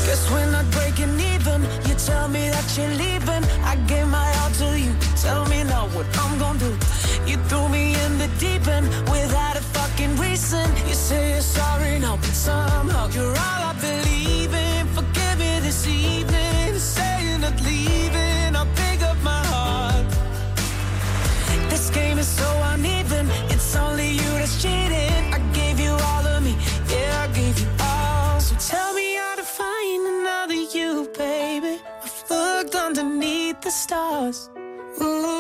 Guess 0.07 0.31
we're 0.33 0.51
not 0.51 0.67
breaking 0.77 1.15
even. 1.33 1.61
You 1.87 1.95
tell 2.07 2.29
me 2.29 2.51
that 2.55 2.67
you're 2.77 2.97
leaving. 3.05 3.45
I 3.73 3.77
gave 3.87 4.09
my 4.09 4.29
all 4.41 4.51
to 4.61 4.69
you. 4.85 4.93
Tell 5.23 5.45
me 5.53 5.63
now 5.65 5.87
what 5.95 6.07
I'm 6.23 6.39
gonna 6.39 6.59
do. 6.59 6.73
You 7.31 7.37
threw 7.49 7.69
me 7.69 7.86
the 8.27 8.39
deep 8.39 8.67
end 8.67 8.87
without 9.11 9.57
a 9.57 9.63
fucking 9.77 10.17
reason. 10.17 10.67
You 10.89 10.95
say 10.95 11.33
you're 11.33 11.41
sorry 11.41 11.99
now, 11.99 12.17
but 12.17 12.35
somehow 12.49 13.09
you're 13.09 13.37
all 13.47 13.63
I 13.71 13.75
believe 13.81 14.53
in. 14.53 14.87
Forgive 14.99 15.39
me 15.39 15.61
this 15.61 15.87
evening. 15.87 16.79
Say 16.79 17.15
you're 17.27 17.39
not 17.39 17.59
leaving. 17.63 18.57
I'll 18.57 18.73
pick 18.83 19.03
up 19.03 19.19
my 19.23 19.43
heart. 19.53 20.07
This 21.71 21.91
game 21.91 22.19
is 22.19 22.29
so 22.29 22.49
uneven. 22.73 23.27
It's 23.55 23.77
only 23.77 24.11
you 24.21 24.31
that's 24.41 24.61
cheating. 24.63 25.23
I 25.37 25.39
gave 25.53 25.79
you 25.79 25.93
all 26.09 26.25
of 26.35 26.43
me. 26.43 26.55
Yeah, 26.89 27.27
I 27.27 27.29
gave 27.35 27.59
you 27.63 27.69
all. 27.81 28.41
So 28.41 28.55
tell 28.73 28.93
me 28.95 29.15
how 29.17 29.35
to 29.37 29.47
find 29.61 30.03
another 30.15 30.61
you, 30.77 31.09
baby. 31.17 31.81
I've 32.05 32.25
looked 32.31 32.75
underneath 32.75 33.61
the 33.61 33.71
stars. 33.71 34.51
Ooh, 35.03 35.36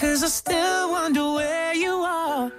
Cause 0.00 0.24
I 0.24 0.28
still 0.28 0.92
wonder 0.92 1.34
where 1.34 1.74
you 1.74 1.92
are. 1.92 2.50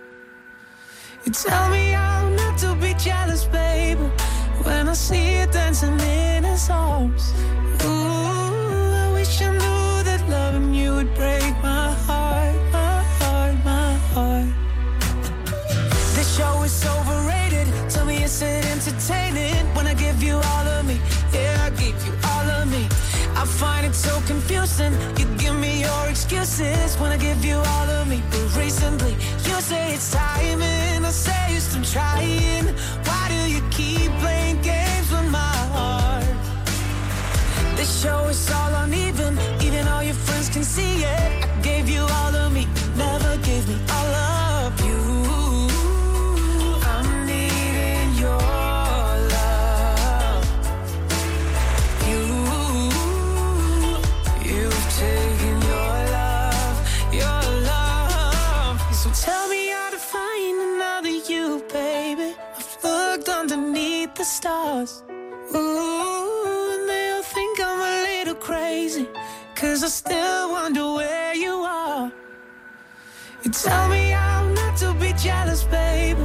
You 1.26 1.32
tell 1.32 1.72
me 1.72 1.90
how 1.90 2.30
not 2.30 2.56
to 2.60 2.76
be 2.76 2.94
jealous, 2.94 3.46
baby. 3.46 4.04
When 4.62 4.88
I 4.88 4.94
see 4.94 5.40
you 5.40 5.48
dancing 5.48 6.00
in 6.02 6.44
his 6.44 6.70
arms. 6.70 7.34
Ooh, 7.84 8.94
I 9.04 9.10
wish 9.14 9.42
I 9.42 9.54
knew 9.54 10.04
that 10.04 10.24
loving 10.30 10.72
you 10.76 10.94
would 10.94 11.16
break 11.16 11.56
my 11.64 11.90
heart, 12.06 12.56
my 12.72 13.02
heart, 13.18 13.56
my 13.66 13.94
heart. 14.14 14.54
This 16.14 16.38
show 16.38 16.62
is 16.62 16.86
overrated. 16.86 17.68
Tell 17.90 18.06
me, 18.06 18.22
is 18.22 18.40
it 18.44 18.64
entertaining 18.68 19.66
when 19.74 19.88
I 19.88 19.96
give 19.96 20.22
you 20.22 20.36
all 20.36 20.68
of 20.78 20.86
me? 20.86 21.00
Yeah, 21.34 21.66
I 21.66 21.70
give 21.72 21.98
you 22.06 22.14
all 22.24 22.48
of 22.62 22.70
me. 22.70 22.86
I 23.36 23.46
find 23.46 23.88
it 23.88 23.96
so 23.96 24.22
confusing. 24.28 24.94
You 25.18 25.26
your 25.92 26.10
excuses 26.10 26.96
when 27.00 27.12
I 27.12 27.18
give 27.18 27.44
you 27.44 27.58
all 27.74 27.90
of 28.00 28.08
me. 28.08 28.22
But 28.32 28.46
recently, 28.56 29.14
you 29.48 29.56
say 29.70 29.94
it's 29.94 30.12
timing. 30.12 31.06
I 31.10 31.12
say 31.12 31.44
you're 31.52 31.68
still 31.70 31.84
trying. 31.96 32.66
Why 33.08 33.24
do 33.34 33.40
you 33.54 33.62
keep 33.78 34.12
playing 34.24 34.62
games 34.62 35.08
with 35.14 35.30
my 35.40 35.58
heart? 35.76 36.26
This 37.78 37.92
show 38.02 38.22
is 38.34 38.52
all 38.58 38.74
uneven. 38.84 39.34
Even 39.66 39.88
all 39.88 40.04
your 40.04 40.20
friends 40.26 40.50
can 40.50 40.64
see 40.64 40.96
it. 41.04 41.30
I 41.46 41.62
gave 41.62 41.90
you 41.90 42.02
all 42.18 42.34
of 42.44 42.50
the 64.22 64.25
stars. 64.25 65.04
Ooh, 65.56 66.74
and 66.74 66.88
they'll 66.88 67.24
think 67.24 67.60
I'm 67.60 67.80
a 67.92 67.94
little 68.10 68.36
crazy. 68.36 69.08
Cause 69.56 69.84
I 69.84 69.88
still 69.88 70.51
wonder 70.51 70.86
where 70.94 71.34
you 71.34 71.54
are. 71.66 72.12
You 73.44 73.50
tell 73.50 73.90
me 73.90 74.13
I'm 74.13 74.54
not 74.54 74.78
to 74.78 74.94
be 74.94 75.13
jealous, 75.13 75.63
baby. 75.63 76.22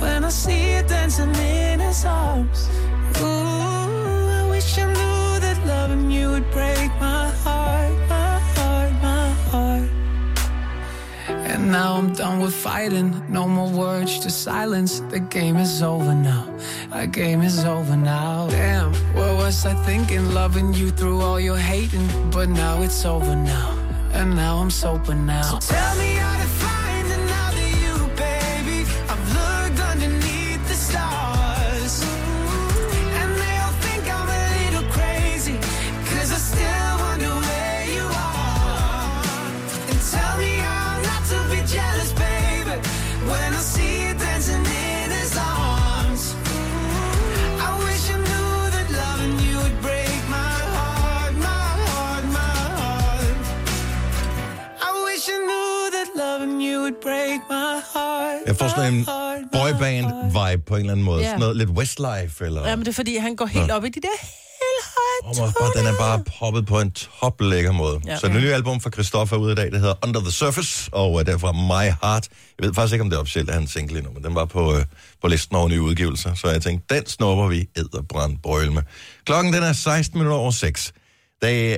When 0.00 0.24
I 0.24 0.30
see 0.30 0.74
you 0.74 0.82
dancing 0.82 1.32
in 1.36 1.78
his 1.78 2.04
arms. 2.04 2.68
Ooh, 3.20 4.40
I 4.40 4.48
wish 4.50 4.76
I 4.76 4.86
knew 4.86 5.38
that 5.44 5.58
loving 5.64 6.10
you 6.10 6.30
would 6.30 6.50
break 6.50 6.90
my 6.98 7.28
heart, 7.44 7.94
my 8.08 8.38
heart, 8.54 8.92
my 9.00 9.30
heart. 9.50 9.90
And 11.28 11.70
now 11.70 11.98
I'm 11.98 12.12
done 12.14 12.40
with 12.40 12.54
fighting. 12.54 13.10
No 13.28 13.46
more 13.46 13.70
words, 13.70 14.18
just 14.18 14.42
silence. 14.42 15.00
The 15.10 15.20
game 15.20 15.56
is 15.56 15.82
over 15.82 16.14
now. 16.14 16.44
Our 16.90 17.06
game 17.06 17.42
is 17.42 17.64
over 17.64 17.96
now. 17.96 18.48
Damn, 18.48 18.94
what 19.14 19.36
was 19.36 19.66
I 19.66 19.74
thinking? 19.84 20.32
Loving 20.32 20.72
you 20.72 20.90
through 20.90 21.20
all 21.20 21.38
your 21.38 21.58
hating. 21.58 22.08
But 22.30 22.48
now 22.48 22.82
it's 22.82 23.04
over 23.04 23.36
now. 23.36 23.78
And 24.12 24.34
now 24.34 24.56
I'm 24.56 24.70
sober 24.70 25.14
now. 25.14 25.42
So 25.42 25.74
tell 25.74 25.96
me 25.98 26.17
en 58.88 59.06
boyband-vibe 59.52 60.62
på 60.66 60.74
en 60.74 60.80
eller 60.80 60.92
anden 60.92 61.04
måde. 61.04 61.20
Ja. 61.22 61.26
Sådan 61.28 61.40
noget 61.40 61.56
lidt 61.56 61.70
Westlife, 61.70 62.44
eller... 62.44 62.68
Ja, 62.68 62.76
men 62.76 62.84
det 62.84 62.90
er 62.92 62.94
fordi, 62.96 63.16
han 63.16 63.36
går 63.36 63.46
helt 63.46 63.70
op 63.70 63.84
i 63.84 63.88
de 63.88 64.00
der 64.00 64.08
helt 64.20 64.28
Oh, 65.24 65.36
høje 65.36 65.52
bare, 65.60 65.70
den 65.82 65.86
er 65.94 65.98
bare 65.98 66.24
poppet 66.38 66.66
på 66.66 66.80
en 66.80 66.90
top 66.90 67.40
lækker 67.40 67.72
måde. 67.72 68.00
Ja. 68.06 68.16
Så 68.18 68.26
det 68.28 68.36
nye 68.36 68.52
album 68.54 68.80
fra 68.80 68.90
Christoffer 68.90 69.36
er 69.36 69.40
ude 69.40 69.52
i 69.52 69.54
dag, 69.54 69.70
det 69.72 69.80
hedder 69.80 69.94
Under 70.06 70.20
the 70.20 70.30
Surface, 70.30 70.88
og 70.92 71.12
uh, 71.12 71.22
derfra 71.22 71.52
My 71.52 71.92
Heart. 72.02 72.28
Jeg 72.58 72.66
ved 72.66 72.74
faktisk 72.74 72.92
ikke, 72.92 73.02
om 73.02 73.10
det 73.10 73.16
er 73.16 73.20
officielt, 73.20 73.48
at 73.48 73.54
han 73.54 73.66
single 73.66 73.98
endnu, 73.98 74.12
men 74.12 74.24
den 74.24 74.34
var 74.34 74.44
på, 74.44 74.74
uh, 74.74 74.82
på 75.22 75.28
listen 75.28 75.56
over 75.56 75.68
nye 75.68 75.82
udgivelser, 75.82 76.34
så 76.34 76.48
jeg 76.50 76.62
tænkte, 76.62 76.94
den 76.94 77.06
snupper 77.06 77.46
vi 77.48 77.66
æderbrændt 77.76 78.42
brøl 78.42 78.72
med. 78.72 78.82
Klokken 79.26 79.52
den 79.52 79.62
er 79.62 79.72
16 79.72 80.18
minutter 80.18 80.38
over 80.38 80.50
6. 80.50 80.92
Det, 81.42 81.72
er- 81.72 81.76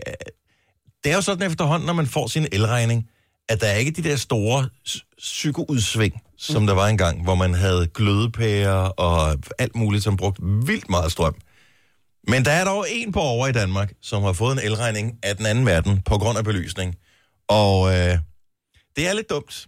det 1.04 1.12
er 1.12 1.16
jo 1.16 1.22
sådan 1.22 1.50
efterhånden, 1.50 1.86
når 1.86 1.92
man 1.92 2.06
får 2.06 2.26
sin 2.26 2.46
elregning, 2.52 3.06
at 3.50 3.60
der 3.60 3.66
er 3.66 3.74
ikke 3.74 3.90
de 3.90 4.08
der 4.08 4.16
store 4.16 4.68
psykoudsving, 5.18 6.22
som 6.38 6.66
der 6.66 6.74
var 6.74 6.86
engang, 6.86 7.22
hvor 7.22 7.34
man 7.34 7.54
havde 7.54 7.86
glødepærer 7.86 8.76
og 8.76 9.38
alt 9.58 9.76
muligt, 9.76 10.04
som 10.04 10.16
brugte 10.16 10.42
vildt 10.42 10.90
meget 10.90 11.12
strøm. 11.12 11.34
Men 12.28 12.44
der 12.44 12.50
er 12.50 12.64
dog 12.64 12.86
en 12.90 13.12
på 13.12 13.20
over 13.20 13.46
i 13.46 13.52
Danmark, 13.52 13.92
som 14.02 14.22
har 14.22 14.32
fået 14.32 14.52
en 14.52 14.58
elregning 14.58 15.18
af 15.22 15.36
den 15.36 15.46
anden 15.46 15.66
verden 15.66 16.02
på 16.02 16.18
grund 16.18 16.38
af 16.38 16.44
belysning. 16.44 16.94
Og 17.48 17.88
øh, 17.88 18.18
det 18.96 19.08
er 19.08 19.12
lidt 19.12 19.30
dumt. 19.30 19.66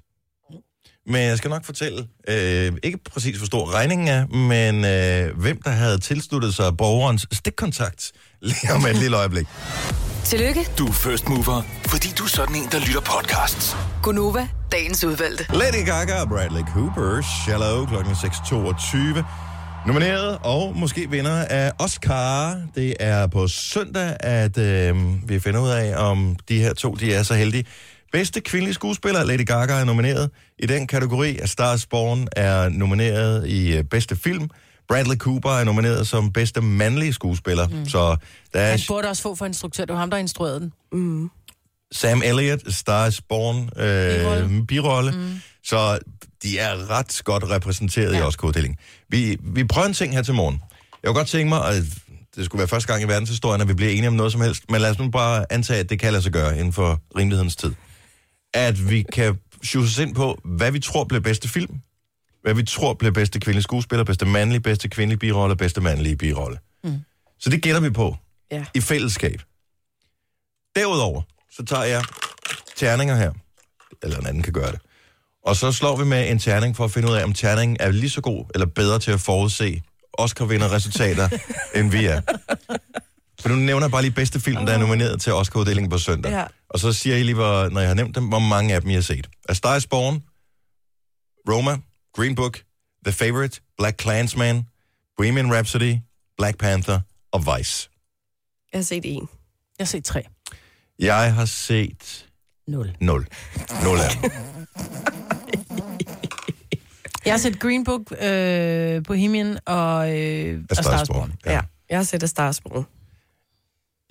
Men 1.06 1.22
jeg 1.22 1.38
skal 1.38 1.50
nok 1.50 1.64
fortælle, 1.64 2.08
øh, 2.28 2.72
ikke 2.82 2.98
præcis 3.10 3.36
hvor 3.36 3.46
stor 3.46 3.74
regningen 3.74 4.08
er, 4.08 4.26
men 4.26 4.84
øh, 4.84 5.40
hvem 5.40 5.62
der 5.62 5.70
havde 5.70 5.98
tilsluttet 5.98 6.54
sig 6.54 6.76
borgerens 6.76 7.26
stikkontakt 7.32 8.12
lige 8.40 8.72
om 8.72 8.86
et 8.86 8.96
lille 8.96 9.16
øjeblik. 9.16 9.46
Tillykke, 10.24 10.60
Du 10.78 10.86
er 10.86 10.92
first 10.92 11.28
mover, 11.28 11.62
fordi 11.86 12.08
du 12.18 12.24
er 12.24 12.28
sådan 12.28 12.56
en, 12.56 12.68
der 12.72 12.78
lytter 12.78 13.00
podcasts. 13.00 13.76
Gunova, 14.02 14.48
dagens 14.72 15.04
udvalgte. 15.04 15.46
Lady 15.52 15.86
Gaga 15.86 16.20
og 16.20 16.28
Bradley 16.28 16.60
Cooper, 16.74 17.22
Shallow, 17.44 17.86
klokken 17.86 18.12
6.22. 18.12 19.22
Nomineret 19.86 20.38
og 20.42 20.76
måske 20.76 21.10
vinder 21.10 21.44
af 21.44 21.72
Oscar. 21.78 22.56
Det 22.74 22.94
er 23.00 23.26
på 23.26 23.48
søndag, 23.48 24.16
at 24.20 24.58
øh, 24.58 24.96
vi 25.28 25.40
finder 25.40 25.60
ud 25.60 25.70
af, 25.70 25.96
om 26.08 26.36
de 26.48 26.58
her 26.58 26.74
to 26.74 26.94
de 26.94 27.14
er 27.14 27.22
så 27.22 27.34
heldige. 27.34 27.64
Bedste 28.12 28.40
kvindelige 28.40 28.74
skuespiller, 28.74 29.24
Lady 29.24 29.46
Gaga, 29.46 29.72
er 29.80 29.84
nomineret. 29.84 30.30
I 30.58 30.66
den 30.66 30.86
kategori 30.86 31.38
er 31.38 31.46
Stars 31.46 31.86
Born 31.86 32.28
er 32.36 32.68
nomineret 32.68 33.48
i 33.48 33.76
øh, 33.76 33.84
bedste 33.84 34.16
film. 34.16 34.48
Bradley 34.88 35.16
Cooper 35.16 35.50
er 35.50 35.64
nomineret 35.64 36.08
som 36.08 36.32
bedste 36.32 36.60
mandlige 36.60 37.12
skuespiller. 37.12 37.68
Mm. 37.68 37.88
Så 37.88 38.16
der 38.52 38.60
er 38.60 38.70
Han 38.70 38.80
burde 38.88 39.08
også 39.08 39.22
få 39.22 39.34
for 39.34 39.46
instruktør. 39.46 39.84
Det 39.84 39.92
var 39.92 39.98
ham, 39.98 40.10
der 40.10 40.16
instruerede 40.16 40.60
den. 40.92 41.30
Sam 41.92 42.22
Elliott, 42.24 42.74
Stars 42.74 43.20
Born, 43.20 43.70
Birolle. 43.76 44.44
øh, 44.44 44.66
birolle. 44.66 45.10
Mm. 45.12 45.40
Så 45.64 45.98
de 46.42 46.58
er 46.58 46.90
ret 46.90 47.22
godt 47.24 47.50
repræsenteret 47.50 48.12
ja. 48.12 48.18
i. 48.18 48.22
Oscar-uddelingen. 48.22 48.78
Vi, 49.08 49.36
vi 49.42 49.64
prøver 49.64 49.86
en 49.86 49.94
ting 49.94 50.12
her 50.14 50.22
til 50.22 50.34
morgen. 50.34 50.62
Jeg 51.02 51.08
kunne 51.08 51.14
godt 51.14 51.28
tænke 51.28 51.48
mig, 51.48 51.68
at 51.68 51.82
det 52.36 52.44
skulle 52.44 52.58
være 52.58 52.68
første 52.68 52.92
gang 52.92 53.02
i 53.02 53.08
verdenshistorien, 53.08 53.60
at 53.60 53.68
vi 53.68 53.74
bliver 53.74 53.92
enige 53.92 54.08
om 54.08 54.14
noget 54.14 54.32
som 54.32 54.40
helst, 54.40 54.70
men 54.70 54.80
lad 54.80 54.90
os 54.90 54.98
nu 54.98 55.10
bare 55.10 55.52
antage, 55.52 55.80
at 55.80 55.90
det 55.90 55.98
kan 56.00 56.12
lade 56.12 56.22
sig 56.22 56.32
gøre 56.32 56.58
inden 56.58 56.72
for 56.72 57.00
rimelighedens 57.18 57.56
tid. 57.56 57.72
At 58.54 58.90
vi 58.90 59.04
kan 59.12 59.38
sjuse 59.62 59.86
os 59.86 60.06
ind 60.06 60.14
på, 60.14 60.40
hvad 60.44 60.70
vi 60.70 60.80
tror 60.80 61.04
bliver 61.04 61.20
bedste 61.20 61.48
film, 61.48 61.80
hvad 62.42 62.54
vi 62.54 62.62
tror 62.64 62.94
bliver 62.94 63.12
bedste 63.12 63.40
kvindelige 63.40 63.62
skuespiller, 63.62 64.04
bedste 64.04 64.26
mandlige, 64.26 64.60
bedste 64.60 64.88
kvindelige 64.88 65.18
birolle, 65.18 65.56
bedste 65.56 65.80
mandlige 65.80 66.16
birolle. 66.16 66.58
Mm. 66.84 66.98
Så 67.38 67.50
det 67.50 67.62
gætter 67.62 67.80
vi 67.80 67.90
på 67.90 68.16
Ja. 68.50 68.64
i 68.74 68.80
fællesskab. 68.80 69.42
Derudover, 70.76 71.22
så 71.50 71.64
tager 71.64 71.82
jeg 71.84 72.04
terninger 72.76 73.16
her, 73.16 73.32
eller 74.02 74.18
en 74.18 74.26
anden 74.26 74.42
kan 74.42 74.52
gøre 74.52 74.72
det, 74.72 74.80
og 75.46 75.56
så 75.56 75.72
slår 75.72 75.96
vi 75.96 76.04
med 76.04 76.30
en 76.30 76.38
terning 76.38 76.76
for 76.76 76.84
at 76.84 76.90
finde 76.90 77.08
ud 77.08 77.14
af, 77.14 77.24
om 77.24 77.32
terningen 77.32 77.76
er 77.80 77.90
lige 77.90 78.10
så 78.10 78.20
god 78.20 78.44
eller 78.54 78.66
bedre 78.66 78.98
til 78.98 79.10
at 79.10 79.20
forudse 79.20 79.82
Oscar-vinder-resultater, 80.18 81.28
end 81.78 81.90
vi 81.90 82.04
er. 82.04 82.20
For 83.40 83.48
nu 83.48 83.54
nævner 83.54 83.86
jeg 83.86 83.90
bare 83.90 84.02
lige 84.02 84.12
bedste 84.12 84.40
film, 84.40 84.66
der 84.66 84.72
er 84.72 84.78
nomineret 84.78 85.20
til 85.20 85.32
Oscar-uddelingen 85.32 85.90
på 85.90 85.98
søndag. 85.98 86.32
Ja. 86.32 86.44
Og 86.68 86.78
så 86.78 86.92
siger 86.92 87.16
I 87.16 87.22
lige, 87.22 87.34
hvor, 87.34 87.68
når 87.68 87.80
jeg 87.80 87.90
har 87.90 87.94
nævnt 87.94 88.14
dem, 88.14 88.28
hvor 88.28 88.38
mange 88.38 88.74
af 88.74 88.80
dem 88.80 88.90
I 88.90 88.94
har 88.94 89.00
set. 89.00 89.28
A 89.48 89.52
Star 89.54 89.76
is 89.76 89.86
Born, 89.86 90.22
Roma, 91.50 91.78
Green 92.12 92.34
Book, 92.34 92.64
The 93.04 93.12
Favorite, 93.12 93.60
Black 93.78 93.96
Klansman, 93.96 94.66
Bohemian 95.16 95.52
Rhapsody, 95.52 95.96
Black 96.38 96.58
Panther 96.58 97.00
og 97.32 97.40
Vice. 97.40 97.90
Jeg 98.72 98.78
har 98.78 98.82
set 98.82 99.02
en. 99.04 99.28
Jeg 99.78 99.84
har 99.84 99.86
set 99.86 100.04
tre. 100.04 100.22
Jeg 100.98 101.34
har 101.34 101.44
set 101.44 102.28
Nul. 102.66 102.96
0. 103.00 103.26
0 103.82 103.98
af 103.98 104.10
dem. 104.10 104.30
Jeg 107.24 107.32
har 107.32 107.38
set 107.38 107.60
Green 107.60 107.84
Book, 107.84 108.12
øh, 108.22 109.02
Bohemian 109.04 109.58
og, 109.66 110.18
øh, 110.18 110.64
og. 110.70 111.06
Born. 111.08 111.32
Ja. 111.46 111.60
Jeg 111.90 111.98
har 111.98 112.04
set 112.04 112.22
A. 112.74 112.84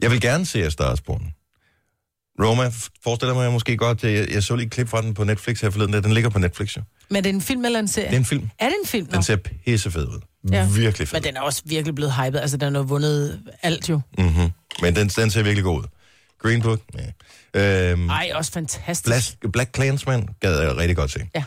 Jeg 0.02 0.12
vil 0.12 0.22
gerne 0.22 0.46
se 0.46 0.64
A 0.66 0.70
Star 0.70 0.94
is 0.94 1.02
Born. 1.02 1.34
Roma, 2.40 2.72
forestiller 3.04 3.34
mig 3.34 3.44
jeg 3.44 3.52
måske 3.52 3.78
godt, 3.78 4.04
jeg, 4.04 4.32
jeg 4.34 4.44
så 4.44 4.56
lige 4.56 4.66
et 4.66 4.72
klip 4.72 4.88
fra 4.88 5.02
den 5.02 5.14
på 5.14 5.24
Netflix 5.24 5.62
her 5.62 5.70
forleden, 5.70 6.04
den 6.04 6.14
ligger 6.14 6.30
på 6.30 6.40
Netflix 6.40 6.78
jo. 6.78 6.82
Men 7.12 7.18
er 7.18 7.22
det 7.22 7.30
en 7.30 7.42
film 7.42 7.66
eller 7.66 7.80
en 7.80 7.88
serie? 7.88 8.08
Det 8.08 8.14
er 8.14 8.20
en 8.20 8.26
film. 8.26 8.50
Er 8.60 8.66
det 8.70 8.76
en 8.84 8.88
film? 8.88 9.08
Nå. 9.12 9.16
Den 9.16 9.24
ser 9.24 9.36
pissefed 9.66 10.08
ud. 10.08 10.20
Ja. 10.52 10.68
Virkelig 10.76 11.08
fed. 11.08 11.20
Men 11.20 11.24
den 11.24 11.38
er 11.38 11.42
også 11.42 11.62
virkelig 11.66 11.96
blevet 11.96 12.14
hypet. 12.14 12.40
Altså, 12.40 12.58
den 12.58 12.76
har 12.76 12.82
vundet 12.82 13.40
alt 13.62 13.90
jo. 13.90 14.02
Mm-hmm. 14.18 14.52
Men 14.82 14.96
den, 14.96 15.08
den 15.08 15.30
ser 15.30 15.44
virkelig 15.44 15.64
god 15.64 15.80
ud. 15.80 15.88
Green 16.42 16.62
Book, 16.62 16.80
ja. 17.54 17.92
Øhm, 17.92 18.10
Ej, 18.10 18.32
også 18.34 18.52
fantastisk. 18.52 19.40
Black, 19.40 19.52
Black 19.54 19.72
Klansman 19.72 20.28
gad 20.40 20.60
jeg 20.62 20.78
rigtig 20.78 20.96
godt 20.96 21.12
se. 21.12 21.20
Ja. 21.36 21.44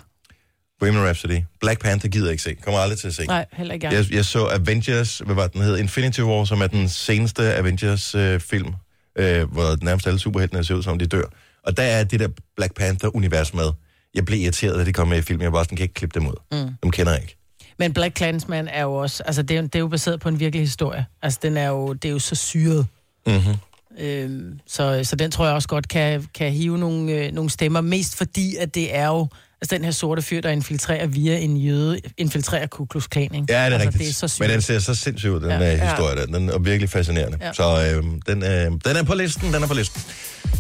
Bohemian 0.81 1.05
Rhapsody. 1.05 1.41
Black 1.61 1.81
Panther 1.81 2.11
gider 2.11 2.27
jeg 2.27 2.33
ikke 2.33 2.43
se. 2.43 2.55
Kommer 2.55 2.81
aldrig 2.81 2.99
til 2.99 3.09
at 3.09 3.15
se. 3.15 3.27
Nej, 3.27 3.47
heller 3.53 3.75
ikke 3.75 3.87
jeg. 3.87 4.07
Jeg, 4.13 4.25
så 4.25 4.47
Avengers, 4.47 5.19
hvad 5.19 5.35
var 5.35 5.47
den 5.47 5.63
hed? 5.63 5.79
Infinity 5.79 6.21
War, 6.21 6.45
som 6.45 6.61
er 6.61 6.67
den 6.67 6.89
seneste 6.89 7.55
Avengers-film, 7.55 8.75
øh, 9.19 9.53
hvor 9.53 9.85
nærmest 9.85 10.07
alle 10.07 10.19
superheltene 10.19 10.65
ser 10.65 10.75
ud 10.75 10.83
som, 10.83 10.99
de 10.99 11.07
dør. 11.07 11.25
Og 11.63 11.77
der 11.77 11.83
er 11.83 12.05
det 12.05 12.21
der 12.21 12.29
Black 12.57 12.75
Panther-univers 12.75 13.55
med. 13.55 13.71
Jeg 14.15 14.25
blev 14.25 14.41
irriteret, 14.41 14.79
da 14.79 14.85
de 14.85 14.93
kom 14.93 15.09
med 15.09 15.19
i 15.19 15.23
filmen. 15.23 15.43
Jeg 15.43 15.53
var 15.53 15.57
bare 15.59 15.65
sådan, 15.65 15.77
kan 15.77 15.85
ikke 15.85 15.95
klippe 15.95 16.21
dem 16.21 16.29
ud. 16.29 16.35
Mm. 16.53 16.75
Dem 16.83 16.91
kender 16.91 17.13
jeg 17.13 17.23
ikke. 17.23 17.37
Men 17.79 17.93
Black 17.93 18.15
Klansman 18.15 18.69
er 18.69 18.83
jo 18.83 18.95
også... 18.95 19.23
Altså, 19.27 19.43
det 19.43 19.57
er, 19.57 19.61
jo- 19.61 19.67
det 19.67 19.75
er 19.75 19.79
jo 19.81 19.89
baseret 19.89 20.21
på 20.21 20.29
en 20.29 20.41
virkelig 20.41 20.63
historie. 20.63 21.07
Altså, 21.23 21.39
den 21.43 21.57
er 21.57 21.69
jo, 21.69 21.93
det 21.93 22.09
er 22.09 22.13
jo 22.13 22.19
så 22.19 22.35
syret. 22.35 22.87
Mm-hmm. 23.27 23.55
Øhm, 23.99 24.61
så, 24.67 25.01
så 25.05 25.17
den 25.17 25.31
tror 25.31 25.47
jeg 25.47 25.55
også 25.55 25.69
godt 25.69 25.89
kan, 25.89 26.27
kan 26.35 26.53
hive 26.53 26.79
nogle, 26.79 27.13
øh, 27.13 27.33
nogle 27.33 27.51
stemmer. 27.51 27.81
Mest 27.81 28.17
fordi, 28.17 28.57
at 28.57 28.75
det 28.75 28.95
er 28.97 29.07
jo... 29.07 29.29
Altså, 29.61 29.77
den 29.77 29.85
her 29.85 29.91
sorte 29.91 30.23
fyr, 30.23 30.41
der 30.41 30.51
infiltrerer 30.51 31.07
via 31.07 31.39
en 31.39 31.57
jøde, 31.57 32.01
infiltrerer 32.19 32.67
Ku 32.67 32.85
Klux 32.85 33.09
Klan, 33.09 33.23
ikke? 33.25 33.37
Ja, 33.37 33.43
det 33.43 33.53
er 33.55 33.59
altså, 33.65 33.79
rigtigt. 33.79 33.99
Det 34.01 34.09
er 34.09 34.13
så 34.13 34.29
sygt. 34.29 34.41
Men 34.41 34.51
den 34.51 34.61
ser 34.63 34.79
så 34.79 34.95
sindssygt 34.95 35.31
ud, 35.33 35.41
den 35.41 35.51
Ja. 35.51 35.59
Ja. 35.59 35.91
historie 35.91 36.17
der. 36.17 36.27
Den 36.27 36.49
er 36.49 36.59
virkelig 36.59 36.91
fascinerende. 36.91 37.39
Ja. 37.41 37.53
Så 37.53 37.63
øh, 37.97 38.05
den, 38.35 38.43
øh, 38.43 38.81
den 38.85 38.97
er 38.97 39.03
på 39.03 39.15
listen, 39.15 39.53
den 39.55 39.63
er 39.63 39.67
på 39.67 39.75
listen. 39.75 40.03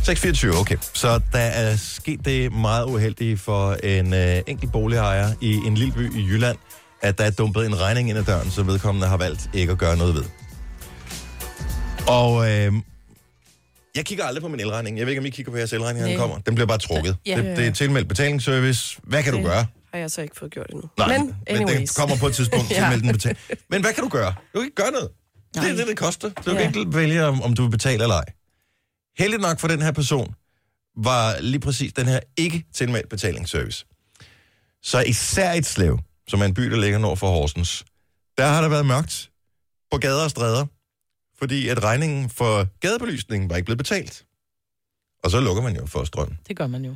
624, 0.02 0.58
okay. 0.60 0.76
Så 0.92 1.20
der 1.32 1.38
er 1.38 1.76
sket 1.76 2.24
det 2.24 2.52
meget 2.52 2.84
uheldige 2.84 3.36
for 3.36 3.72
en 3.82 4.14
øh, 4.14 4.36
enkelt 4.46 4.72
boligejer 4.72 5.32
i 5.40 5.54
en 5.54 5.74
lille 5.74 5.92
by 5.94 6.16
i 6.16 6.24
Jylland, 6.26 6.56
at 7.02 7.18
der 7.18 7.24
er 7.24 7.30
dumpet 7.30 7.66
en 7.66 7.80
regning 7.80 8.08
ind 8.10 8.18
ad 8.18 8.24
døren, 8.24 8.50
som 8.50 8.66
vedkommende 8.66 9.06
har 9.08 9.16
valgt 9.16 9.50
ikke 9.52 9.72
at 9.72 9.78
gøre 9.78 9.96
noget 9.96 10.14
ved. 10.14 10.24
Og 12.06 12.50
øh, 12.50 12.72
jeg 13.96 14.04
kigger 14.06 14.24
aldrig 14.24 14.42
på 14.42 14.48
min 14.48 14.60
elregning. 14.60 14.98
Jeg 14.98 15.06
ved 15.06 15.12
ikke, 15.12 15.20
om 15.20 15.26
I 15.26 15.30
kigger 15.30 15.52
på 15.52 15.58
jeres 15.58 15.72
elregning, 15.72 16.02
når 16.04 16.08
den 16.10 16.18
kommer. 16.18 16.38
Den 16.38 16.54
bliver 16.54 16.66
bare 16.66 16.78
trukket. 16.78 17.16
Ja. 17.26 17.36
Det, 17.42 17.56
det 17.56 17.66
er 17.66 17.72
tilmeldt 17.72 18.08
betalingsservice. 18.08 19.00
Hvad 19.02 19.22
kan 19.22 19.32
du 19.32 19.38
Okay. 19.38 19.48
gøre? 19.48 19.66
Har 19.92 19.98
jeg 20.00 20.10
så 20.10 20.22
ikke 20.22 20.36
fået 20.36 20.50
gjort 20.50 20.70
endnu. 20.70 20.88
Nej, 20.98 21.18
men 21.18 21.26
men 21.26 21.36
anyways. 21.46 21.88
det 21.90 21.96
kommer 21.98 22.16
på 22.16 22.26
et 22.26 22.34
tidspunkt 22.34 22.66
til 22.68 22.76
Ja. 22.76 22.90
ja. 22.90 22.96
den 22.96 23.12
betal. 23.12 23.36
Men 23.70 23.80
hvad 23.82 23.92
kan 23.92 24.02
du 24.02 24.08
gøre? 24.08 24.34
Du 24.54 24.58
kan 24.58 24.64
ikke 24.64 24.74
gøre 24.74 24.90
noget. 24.90 25.08
Det 25.54 25.56
er 25.60 25.62
Nej. 25.62 25.72
det, 25.72 25.86
det 25.86 25.96
koster. 25.96 26.28
Du 26.30 26.50
Ja. 26.50 26.56
kan 26.70 26.78
ikke 26.78 26.94
vælge, 26.96 27.24
om, 27.24 27.42
om 27.42 27.54
du 27.54 27.62
vil 27.62 27.70
betale 27.70 28.02
eller 28.02 28.14
ej. 28.14 28.24
Heldigt 29.18 29.42
nok 29.42 29.60
for 29.60 29.68
den 29.68 29.82
her 29.82 29.92
person, 29.92 30.34
var 30.96 31.40
lige 31.40 31.60
præcis 31.60 31.92
den 31.92 32.06
her 32.06 32.20
ikke 32.36 32.64
tilmeldt 32.74 33.08
betalingsservice. 33.08 33.86
Så 34.82 35.00
især 35.00 35.52
et 35.52 35.66
slev, 35.66 35.98
som 36.28 36.40
er 36.40 36.44
en 36.44 36.54
by, 36.54 36.62
der 36.70 36.76
ligger 36.76 36.98
nord 36.98 37.16
for 37.16 37.26
Horsens, 37.30 37.84
der 38.38 38.46
har 38.46 38.60
der 38.60 38.68
været 38.68 38.86
mørkt 38.86 39.30
på 39.92 39.98
gader 39.98 40.24
og 40.24 40.30
stræder, 40.30 40.66
fordi 41.44 41.68
at 41.68 41.84
regningen 41.84 42.30
for 42.30 42.66
gadebelysningen 42.80 43.50
var 43.50 43.56
ikke 43.56 43.66
blevet 43.66 43.78
betalt. 43.78 44.24
Og 45.24 45.30
så 45.30 45.40
lukker 45.40 45.62
man 45.62 45.76
jo 45.76 45.86
for 45.86 46.04
strøm. 46.04 46.36
Det 46.48 46.56
gør 46.56 46.66
man 46.66 46.84
jo. 46.84 46.94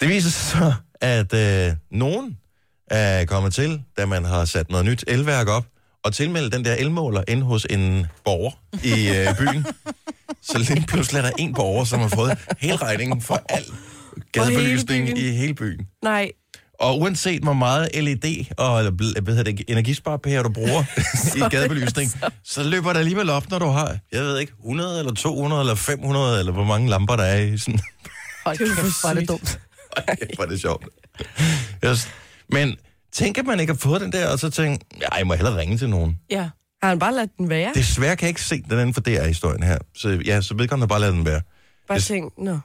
Det 0.00 0.08
viser 0.08 0.30
sig 0.30 0.58
så, 0.58 0.74
at 1.00 1.32
øh, 1.34 1.76
nogen 1.90 2.38
er 2.86 3.24
kommet 3.24 3.54
til, 3.54 3.82
da 3.98 4.06
man 4.06 4.24
har 4.24 4.44
sat 4.44 4.70
noget 4.70 4.86
nyt 4.86 5.04
elværk 5.08 5.48
op, 5.48 5.66
og 6.04 6.14
tilmeldt 6.14 6.54
den 6.54 6.64
der 6.64 6.74
elmåler 6.74 7.22
ind 7.28 7.42
hos 7.42 7.66
en 7.70 8.06
borger 8.24 8.50
i 8.84 9.08
øh, 9.08 9.38
byen. 9.38 9.66
Så 10.48 10.58
lige 10.58 10.84
pludselig 10.88 11.18
er 11.18 11.22
der 11.22 11.32
en 11.38 11.54
borger, 11.54 11.84
som 11.84 12.00
har 12.00 12.08
fået 12.08 12.38
hele 12.58 12.76
regningen 12.76 13.20
for 13.20 13.42
al 13.48 13.64
gadebelysning 14.32 15.18
i 15.18 15.30
hele 15.30 15.54
byen. 15.54 15.86
Nej, 16.02 16.32
Og 16.80 17.00
uanset 17.00 17.42
hvor 17.42 17.52
meget 17.52 17.88
LED 17.94 18.44
og 18.58 18.82
hvad 18.90 19.34
hedder 19.34 19.42
det, 19.52 19.64
energisparepærer 19.68 20.42
du 20.42 20.48
bruger 20.48 20.84
i 21.36 21.40
gadebelysning, 21.50 22.10
så 22.44 22.62
løber 22.62 22.92
der 22.92 23.00
alligevel 23.00 23.30
op, 23.30 23.50
når 23.50 23.58
du 23.58 23.66
har, 23.66 23.98
jeg 24.12 24.22
ved 24.22 24.38
ikke, 24.38 24.52
100 24.60 24.98
eller 24.98 25.14
200 25.14 25.60
eller 25.60 25.74
500, 25.74 26.38
eller 26.38 26.52
hvor 26.52 26.64
mange 26.64 26.90
lamper 26.90 27.16
der 27.16 27.24
er 27.24 27.40
i 27.40 27.58
sådan 27.58 27.80
Hold 28.46 28.58
Det 28.58 28.76
kæft, 28.76 29.00
hvor 29.02 29.10
er 29.10 29.14
det 29.14 29.28
dumt. 29.28 29.60
Hvor 30.34 30.44
er 30.44 30.48
det 30.48 30.60
sjovt. 30.60 30.86
Jeg, 31.82 31.96
Men 32.50 32.76
tænk, 33.12 33.38
at 33.38 33.46
man 33.46 33.60
ikke 33.60 33.72
har 33.72 33.78
fået 33.78 34.00
den 34.00 34.12
der, 34.12 34.28
og 34.28 34.38
så 34.38 34.50
tænke, 34.50 34.84
ja, 35.00 35.14
jeg 35.16 35.26
må 35.26 35.34
hellere 35.34 35.56
ringe 35.58 35.78
til 35.78 35.88
nogen. 35.88 36.18
Ja. 36.30 36.48
Har 36.82 36.88
han 36.88 36.98
bare 36.98 37.14
ladet 37.14 37.30
den 37.38 37.48
være? 37.48 37.72
Desværre 37.74 38.16
kan 38.16 38.26
jeg 38.26 38.28
ikke 38.30 38.42
se 38.42 38.62
den 38.62 38.72
anden 38.78 38.94
for 38.94 39.00
DR-historien 39.00 39.62
her. 39.62 39.78
Så 39.96 40.08
ja, 40.26 40.40
så 40.40 40.54
vedkommende 40.54 40.82
har 40.84 40.88
bare 40.88 41.00
ladet 41.00 41.14
den 41.14 41.24
være. 41.26 41.40
Bare 41.88 41.98
det- 41.98 42.04
tænk, 42.06 42.32
nå. 42.38 42.58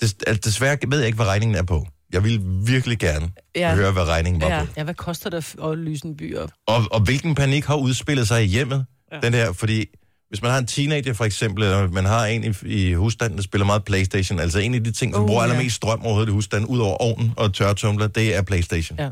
Des, 0.00 0.16
altså, 0.26 0.40
desværre 0.50 0.78
ved 0.88 0.98
jeg 0.98 1.06
ikke, 1.06 1.16
hvad 1.16 1.26
regningen 1.26 1.56
er 1.58 1.62
på. 1.62 1.86
Jeg 2.12 2.24
vil 2.24 2.40
virkelig 2.66 2.98
gerne 2.98 3.30
ja. 3.56 3.60
Ja. 3.68 3.74
høre, 3.74 3.92
hvad 3.92 4.02
regningen 4.02 4.42
var 4.42 4.48
Ja. 4.48 4.60
på. 4.64 4.66
Ja, 4.76 4.84
hvad 4.84 4.94
koster 4.94 5.30
det 5.30 5.54
at- 5.64 5.78
lyse 5.78 6.06
en 6.06 6.16
by 6.16 6.36
op? 6.36 6.50
Og, 6.66 6.84
og 6.90 7.00
hvilken 7.00 7.34
panik 7.34 7.64
har 7.64 7.74
udspillet 7.76 8.28
sig 8.28 8.42
i 8.44 8.46
hjemmet, 8.46 8.86
ja. 9.12 9.16
Ja. 9.16 9.20
den 9.20 9.32
der, 9.32 9.52
fordi 9.52 9.84
hvis 10.28 10.42
man 10.42 10.50
har 10.50 10.58
en 10.58 10.66
teenager 10.66 11.12
for 11.12 11.24
eksempel, 11.24 11.64
eller 11.64 11.88
man 11.90 12.04
har 12.04 12.26
en 12.26 12.44
i, 12.44 12.66
i 12.66 12.92
husstanden, 12.94 13.36
der 13.36 13.42
spiller 13.42 13.64
meget 13.66 13.84
Playstation, 13.84 14.38
altså 14.40 14.58
en 14.58 14.74
af 14.74 14.84
de 14.84 14.92
ting, 14.92 15.14
som 15.14 15.22
Uh, 15.22 15.28
bruger 15.28 15.42
ja. 15.44 15.50
allermest 15.50 15.76
strøm 15.76 16.00
overhovedet 16.04 16.28
i 16.30 16.32
husstanden, 16.32 16.68
ud 16.68 16.78
over 16.78 16.96
ovnen 16.96 17.32
og 17.36 17.54
tørretumbler, 17.54 18.06
det 18.06 18.36
er 18.36 18.42
Playstation. 18.42 18.98
Ja. 18.98 19.08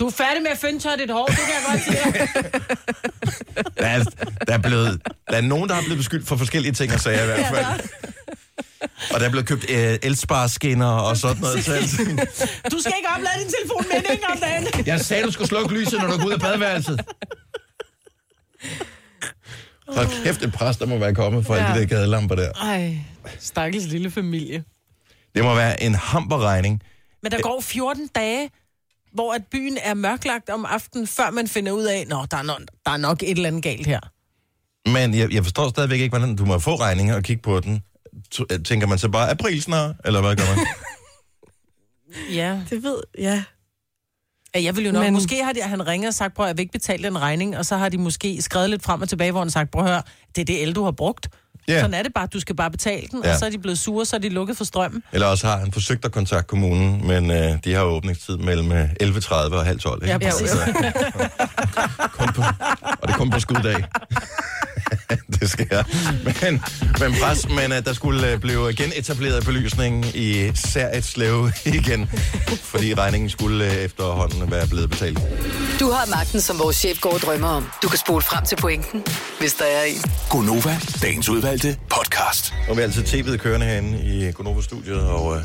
Du 0.00 0.06
er 0.06 0.10
færdig 0.10 0.42
med 0.42 0.50
at 0.50 0.58
finde 0.58 0.78
tør 0.78 0.96
dit 0.98 1.10
hår, 1.10 1.26
det 1.26 1.36
kan 1.36 1.46
jeg 1.46 1.62
godt 1.70 1.82
sige. 1.84 2.28
Der, 3.78 3.86
er, 3.86 4.04
der, 4.46 4.52
er 4.54 4.58
blevet, 4.58 5.02
der 5.30 5.36
er 5.36 5.40
nogen, 5.40 5.68
der 5.68 5.74
har 5.74 5.82
blevet 5.82 5.98
beskyldt 5.98 6.26
for 6.28 6.36
forskellige 6.36 6.72
ting 6.72 6.92
og 6.92 7.00
sager 7.00 7.22
i 7.22 7.26
hvert 7.26 7.46
fald. 7.54 7.66
Og 9.12 9.20
der 9.20 9.26
er 9.26 9.30
blevet 9.30 9.46
købt 9.48 9.70
øh, 9.70 9.98
elsparskinner 10.02 10.86
og 10.86 11.16
sådan 11.22 11.40
noget. 11.42 11.64
Så, 11.64 11.72
Du 12.72 12.78
skal 12.80 12.92
ikke 12.96 13.08
oplade 13.16 13.34
din 13.42 13.52
telefon 13.60 13.84
med 13.92 14.10
en 14.16 14.24
om 14.32 14.38
dagen. 14.38 14.86
jeg 14.86 15.00
sagde, 15.00 15.22
du 15.26 15.30
skulle 15.30 15.48
slukke 15.48 15.74
lyset, 15.74 15.98
når 16.02 16.08
du 16.10 16.16
går 16.18 16.26
ud 16.26 16.32
af 16.32 16.40
badeværelset. 16.40 17.00
Hold 19.88 20.24
kæft, 20.24 20.42
et 20.42 20.52
pres, 20.52 20.76
der 20.76 20.86
må 20.86 20.98
være 20.98 21.14
kommet 21.14 21.46
fra 21.46 21.54
ja. 21.54 21.60
Ja. 21.62 21.66
alle 21.68 21.80
de 21.82 21.88
der 21.88 21.96
gadelamper 21.96 22.34
der. 22.34 22.52
Ej, 22.52 22.98
stakkels 23.38 23.86
lille 23.86 24.10
familie. 24.10 24.64
Det 25.34 25.44
må 25.44 25.54
være 25.54 25.82
en 25.82 25.94
hamperregning. 25.94 26.82
Men 27.22 27.32
der 27.32 27.40
går 27.40 27.60
14 27.60 28.06
dage, 28.14 28.50
hvor 29.12 29.34
at 29.34 29.42
byen 29.50 29.78
er 29.82 29.94
mørklagt 29.94 30.50
om 30.50 30.64
aftenen, 30.64 31.06
før 31.06 31.30
man 31.30 31.48
finder 31.48 31.72
ud 31.72 31.84
af, 31.84 31.98
at 32.00 32.06
der, 32.10 32.36
er 32.36 32.42
no- 32.42 32.64
der 32.86 32.90
er 32.90 32.96
nok 32.96 33.22
et 33.22 33.30
eller 33.30 33.48
andet 33.48 33.62
galt 33.62 33.86
her. 33.86 34.00
Men 34.90 35.14
jeg, 35.14 35.32
jeg 35.34 35.42
forstår 35.44 35.68
stadigvæk 35.68 36.00
ikke, 36.00 36.18
hvordan 36.18 36.36
du 36.36 36.44
må 36.44 36.58
få 36.58 36.74
regninger 36.76 37.16
og 37.16 37.22
kigge 37.22 37.42
på 37.42 37.60
den. 37.60 37.82
T- 38.34 38.62
Tænker 38.62 38.86
man 38.86 38.98
så 38.98 39.08
bare, 39.08 39.30
april 39.30 39.62
snart? 39.62 39.96
Eller 40.04 40.20
hvad 40.20 40.36
gør 40.36 40.56
man? 40.56 40.66
Ja. 42.30 42.60
Det 42.70 42.82
ved, 42.82 43.02
ja. 43.18 43.42
ja 44.54 44.62
jeg 44.62 44.76
vil 44.76 44.84
jo 44.86 44.92
nok, 44.92 45.04
Men... 45.04 45.12
Måske 45.12 45.44
har 45.44 45.52
de, 45.52 45.62
han 45.62 45.86
ringet 45.86 46.08
og 46.08 46.14
sagt, 46.14 46.34
prøv 46.34 46.46
at 46.46 46.48
jeg 46.48 46.56
vil 46.56 46.62
ikke 46.62 46.72
betale 46.72 47.02
den 47.02 47.20
regning, 47.20 47.56
og 47.58 47.66
så 47.66 47.76
har 47.76 47.88
de 47.88 47.98
måske 47.98 48.42
skrevet 48.42 48.70
lidt 48.70 48.82
frem 48.82 49.02
og 49.02 49.08
tilbage, 49.08 49.30
hvor 49.30 49.40
han 49.40 49.50
sagt, 49.50 49.70
prøv 49.70 49.84
at 49.84 49.90
høre, 49.90 50.02
det 50.34 50.40
er 50.40 50.44
det 50.44 50.62
el, 50.62 50.72
du 50.74 50.84
har 50.84 50.90
brugt. 50.90 51.28
Yeah. 51.70 51.80
Sådan 51.80 51.94
er 51.94 52.02
det 52.02 52.14
bare, 52.14 52.26
du 52.26 52.40
skal 52.40 52.56
bare 52.56 52.70
betale 52.70 53.06
den, 53.10 53.24
Ja. 53.24 53.32
og 53.32 53.38
så 53.38 53.46
er 53.46 53.50
de 53.50 53.58
blevet 53.58 53.78
sure, 53.78 54.04
så 54.06 54.16
er 54.16 54.20
de 54.20 54.28
lukket 54.28 54.56
for 54.56 54.64
strømmen. 54.64 55.02
Eller 55.12 55.26
også 55.26 55.46
har 55.46 55.56
han 55.58 55.72
forsøgt 55.72 56.04
at 56.04 56.12
kontakte 56.12 56.48
kommunen, 56.48 57.06
men 57.06 57.30
øh, 57.30 57.52
de 57.64 57.74
har 57.74 57.82
åbningstid 57.82 58.36
mellem 58.36 58.72
øh, 58.72 58.88
11.30 59.02 59.32
og 59.34 59.64
halv 59.64 59.78
12. 59.80 60.02
Ikke? 60.02 60.12
Ja, 60.12 60.30
præcis. 60.30 60.50
kun 62.12 62.28
på, 62.32 62.42
og 63.02 63.08
det 63.08 63.14
er 63.14 63.18
kun 63.18 63.30
på 63.30 63.40
skuddag. 63.40 63.84
det 65.40 65.50
sker. 65.50 65.82
Men, 66.44 66.62
men, 67.00 67.20
pres, 67.20 67.48
men 67.48 67.72
uh, 67.72 67.78
der 67.84 67.92
skulle 67.92 68.34
uh, 68.34 68.40
blive 68.40 68.74
genetableret 68.74 69.44
belysning 69.44 70.06
i 70.14 70.48
især 70.48 70.96
et 70.98 71.04
slæve 71.04 71.52
igen, 71.64 72.10
fordi 72.62 72.94
regningen 72.94 73.30
skulle 73.30 73.66
efterhånden 73.80 74.50
være 74.50 74.66
blevet 74.66 74.90
betalt. 74.90 75.18
Du 75.80 75.90
har 75.90 76.06
magten, 76.16 76.40
som 76.40 76.58
vores 76.58 76.76
chef 76.76 77.00
går 77.00 77.12
og 77.12 77.20
drømmer 77.20 77.48
om. 77.48 77.68
Du 77.82 77.88
kan 77.88 77.98
spole 77.98 78.22
frem 78.22 78.44
til 78.44 78.56
pointen, 78.56 79.04
hvis 79.40 79.54
der 79.54 79.64
er 79.64 79.82
en. 79.84 80.02
Gonova, 80.30 80.78
dagens 81.02 81.28
udvalgte 81.56 81.80
podcast. 81.90 82.54
Nu 82.66 82.72
er 82.72 82.76
vi 82.76 82.82
altid 82.82 83.02
tv'et 83.02 83.36
kørende 83.36 83.66
herinde 83.66 84.04
i 84.04 84.32
Gonova-studiet, 84.32 85.00
og 85.00 85.26
uh, 85.26 85.36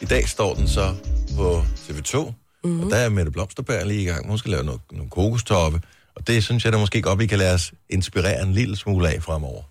i 0.00 0.04
dag 0.04 0.28
står 0.28 0.54
den 0.54 0.68
så 0.68 0.94
på 1.36 1.62
TV2, 1.88 2.32
mm-hmm. 2.64 2.80
og 2.80 2.90
der 2.90 2.96
er 2.96 3.08
Mette 3.08 3.30
Blomsterberg 3.30 3.86
lige 3.86 4.02
i 4.02 4.04
gang. 4.04 4.28
Hun 4.28 4.38
skal 4.38 4.50
lave 4.50 4.64
nogle, 4.64 4.80
nogle 4.92 5.10
kokostoppe, 5.10 5.80
og 6.14 6.26
det 6.26 6.44
synes 6.44 6.64
jeg 6.64 6.72
da 6.72 6.78
måske 6.78 7.02
godt, 7.02 7.18
vi 7.18 7.26
kan 7.26 7.38
lade 7.38 7.54
os 7.54 7.72
inspirere 7.90 8.42
en 8.42 8.52
lille 8.52 8.76
smule 8.76 9.08
af 9.08 9.22
fremover. 9.22 9.62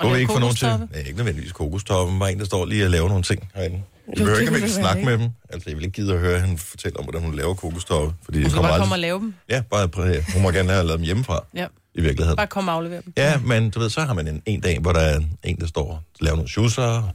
Kunne 0.00 0.08
vi 0.08 0.14
lave 0.14 0.20
ikke 0.20 0.32
få 0.32 0.38
nogen 0.38 0.56
til? 0.56 0.68
kokostoppe? 0.68 0.94
Nej, 0.94 1.02
ikke 1.06 1.16
nødvendigvis 1.16 1.52
kokostoppen, 1.52 2.18
bare 2.18 2.32
en, 2.32 2.38
der 2.38 2.44
står 2.44 2.64
lige 2.66 2.84
og 2.84 2.90
laver 2.90 3.08
nogle 3.08 3.22
ting 3.22 3.48
herinde. 3.54 3.82
Jeg 4.08 4.16
behøver 4.16 4.38
ikke 4.38 4.54
at 4.56 4.62
det 4.62 4.70
snakke 4.70 5.04
med 5.04 5.18
dem. 5.18 5.28
Altså, 5.50 5.70
jeg 5.70 5.76
vil 5.76 5.84
ikke 5.84 5.94
gide 5.94 6.12
at 6.14 6.20
høre 6.20 6.40
hende 6.40 6.58
fortælle 6.58 6.98
om, 6.98 7.04
hvordan 7.04 7.22
hun 7.22 7.34
laver 7.34 7.54
kokostoppe. 7.54 8.14
Fordi 8.24 8.38
det 8.38 8.46
skal 8.46 8.54
kommer 8.54 8.68
bare 8.68 8.74
aldrig... 8.74 8.82
komme 8.84 8.94
og 8.94 8.98
lave 8.98 9.18
dem. 9.18 9.34
Ja, 9.48 9.60
bare 9.70 9.88
prøv, 9.88 10.14
hun 10.32 10.42
må 10.42 10.50
gerne 10.50 10.72
have 10.72 10.86
lavet 10.86 10.98
dem 10.98 11.04
hjemmefra, 11.04 11.44
Ja. 11.54 11.66
i 11.94 12.00
virkeligheden. 12.00 12.36
Bare 12.36 12.46
komme 12.46 12.70
og 12.70 12.74
aflevere 12.76 13.02
dem. 13.04 13.12
Ja, 13.16 13.38
men 13.38 13.70
du 13.70 13.78
ved, 13.78 13.90
så 13.90 14.00
har 14.00 14.14
man 14.14 14.28
en, 14.28 14.42
en 14.46 14.60
dag, 14.60 14.78
hvor 14.78 14.92
der 14.92 15.00
er 15.00 15.20
en, 15.44 15.56
der 15.60 15.66
står 15.66 15.90
og 15.92 15.98
laver 16.20 16.36
nogle 16.36 16.48
schusser. 16.50 17.08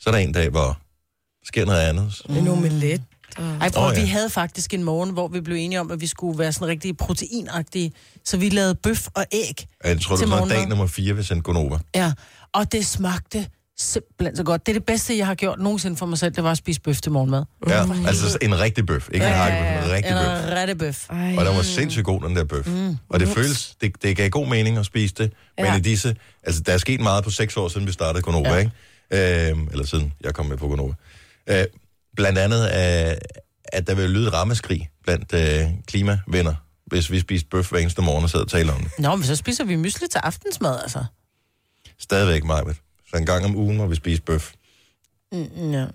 Så 0.00 0.10
er 0.10 0.12
der 0.14 0.18
en 0.18 0.32
dag, 0.32 0.48
hvor 0.48 0.60
der 0.60 0.74
sker 1.44 1.64
noget 1.66 1.80
andet. 1.80 2.22
En 2.28 2.48
omelet. 2.48 3.02
Ej, 3.38 3.70
prøv, 3.70 3.84
oh, 3.84 3.92
ja. 3.92 3.98
ja. 3.98 4.04
vi 4.04 4.10
havde 4.10 4.30
faktisk 4.30 4.74
en 4.74 4.84
morgen, 4.84 5.10
hvor 5.10 5.28
vi 5.28 5.40
blev 5.40 5.56
enige 5.56 5.80
om, 5.80 5.90
at 5.90 6.00
vi 6.00 6.06
skulle 6.06 6.38
være 6.38 6.52
sådan 6.52 6.68
rigtig 6.68 6.96
proteinagtige. 6.96 7.92
Så 8.24 8.36
vi 8.36 8.48
lavede 8.48 8.74
bøf 8.74 9.06
og 9.14 9.24
æg. 9.32 9.66
Jeg 9.84 10.00
tror, 10.00 10.16
det 10.16 10.20
Til 10.22 10.28
var 10.28 10.44
dag 10.44 10.68
nummer 10.68 10.86
4, 10.86 11.16
vi 11.16 11.22
sendte 11.22 11.42
Gonova. 11.42 11.78
Ja, 11.94 12.12
og 12.52 12.72
det 12.72 12.86
smagte 12.86 13.46
simpelthen 13.80 14.36
så 14.36 14.42
godt. 14.42 14.66
Det 14.66 14.72
er 14.72 14.78
det 14.78 14.86
bedste, 14.86 15.18
jeg 15.18 15.26
har 15.26 15.34
gjort 15.34 15.58
nogensinde 15.58 15.96
for 15.96 16.06
mig 16.06 16.18
selv, 16.18 16.34
det 16.34 16.44
var 16.44 16.50
at 16.50 16.56
spise 16.58 16.80
bøf 16.80 17.00
til 17.00 17.12
morgenmad. 17.12 17.44
Ja, 17.68 17.84
altså 18.06 18.38
en 18.42 18.60
rigtig 18.60 18.86
bøf. 18.86 19.08
Ikke 19.12 19.26
en 19.26 19.32
hakkebøf, 19.32 19.84
en 19.86 19.90
rigtig 19.92 20.12
bøf. 20.12 20.48
En 20.50 20.56
rigtig 20.56 20.78
bøf. 20.78 21.10
Ej. 21.10 21.36
Og 21.38 21.44
den 21.46 21.56
var 21.56 21.62
sindssygt 21.62 22.04
god, 22.04 22.20
den 22.20 22.36
der 22.36 22.44
bøf. 22.44 22.66
Mm. 22.66 22.96
Og 23.08 23.20
det 23.20 23.28
føles, 23.28 23.74
det, 23.80 24.02
det 24.02 24.16
gav 24.16 24.28
god 24.28 24.46
mening 24.46 24.78
at 24.78 24.86
spise 24.86 25.14
det. 25.14 25.32
Men 25.58 25.66
Ja. 25.66 25.76
i 25.76 25.80
disse, 25.80 26.16
altså 26.42 26.60
der 26.62 26.72
er 26.72 26.78
sket 26.78 27.00
meget 27.00 27.24
på 27.24 27.30
seks 27.30 27.56
år, 27.56 27.68
siden 27.68 27.86
vi 27.86 27.92
startede 27.92 28.22
Gonova, 28.22 28.52
ja. 28.52 28.56
ikke? 28.56 29.50
Øhm, 29.50 29.68
eller 29.72 29.86
siden 29.86 30.12
jeg 30.20 30.34
kom 30.34 30.46
med 30.46 30.56
på 30.56 30.68
Gonova. 30.68 30.94
Øh, 31.46 31.64
blandt 32.16 32.38
andet, 32.38 32.62
øh, 32.62 33.16
at 33.72 33.86
der 33.86 33.94
vil 33.94 34.10
lyde 34.10 34.28
rammeskrig 34.30 34.90
blandt 35.04 35.34
øh, 35.34 35.68
klimavenner, 35.86 36.54
hvis 36.86 37.10
vi 37.10 37.20
spiste 37.20 37.48
bøf 37.48 37.70
hver 37.70 37.78
eneste 37.78 38.02
morgen 38.02 38.24
og 38.24 38.30
sad 38.30 38.40
og 38.40 38.48
talte 38.48 38.70
om 38.70 38.80
det. 38.80 38.90
Nå, 38.98 39.16
men 39.16 39.24
så 39.24 39.36
spiser 39.36 39.64
vi 39.64 39.76
mysli 39.76 40.08
til 40.08 40.18
aftensmad, 40.18 40.78
altså. 40.82 41.04
Stadigvæk, 41.98 42.44
Majbet. 42.44 42.76
Så 43.10 43.16
en 43.16 43.26
gang 43.26 43.44
om 43.44 43.56
ugen 43.56 43.76
må 43.76 43.86
vi 43.86 43.94
spise 43.94 44.22
bøf. 44.22 44.52
Mm, 45.32 45.72
ja. 45.72 45.86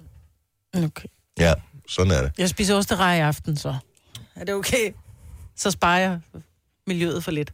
Okay. 0.73 1.07
Ja, 1.39 1.53
sådan 1.89 2.11
er 2.11 2.21
det. 2.21 2.31
Jeg 2.37 2.49
spiser 2.49 2.75
osterej 2.75 3.17
i 3.17 3.19
aften, 3.19 3.57
så. 3.57 3.75
Er 4.35 4.43
det 4.43 4.53
okay? 4.53 4.91
Så 5.55 5.71
sparer 5.71 5.99
jeg 5.99 6.19
miljøet 6.87 7.23
for 7.23 7.31
lidt. 7.31 7.53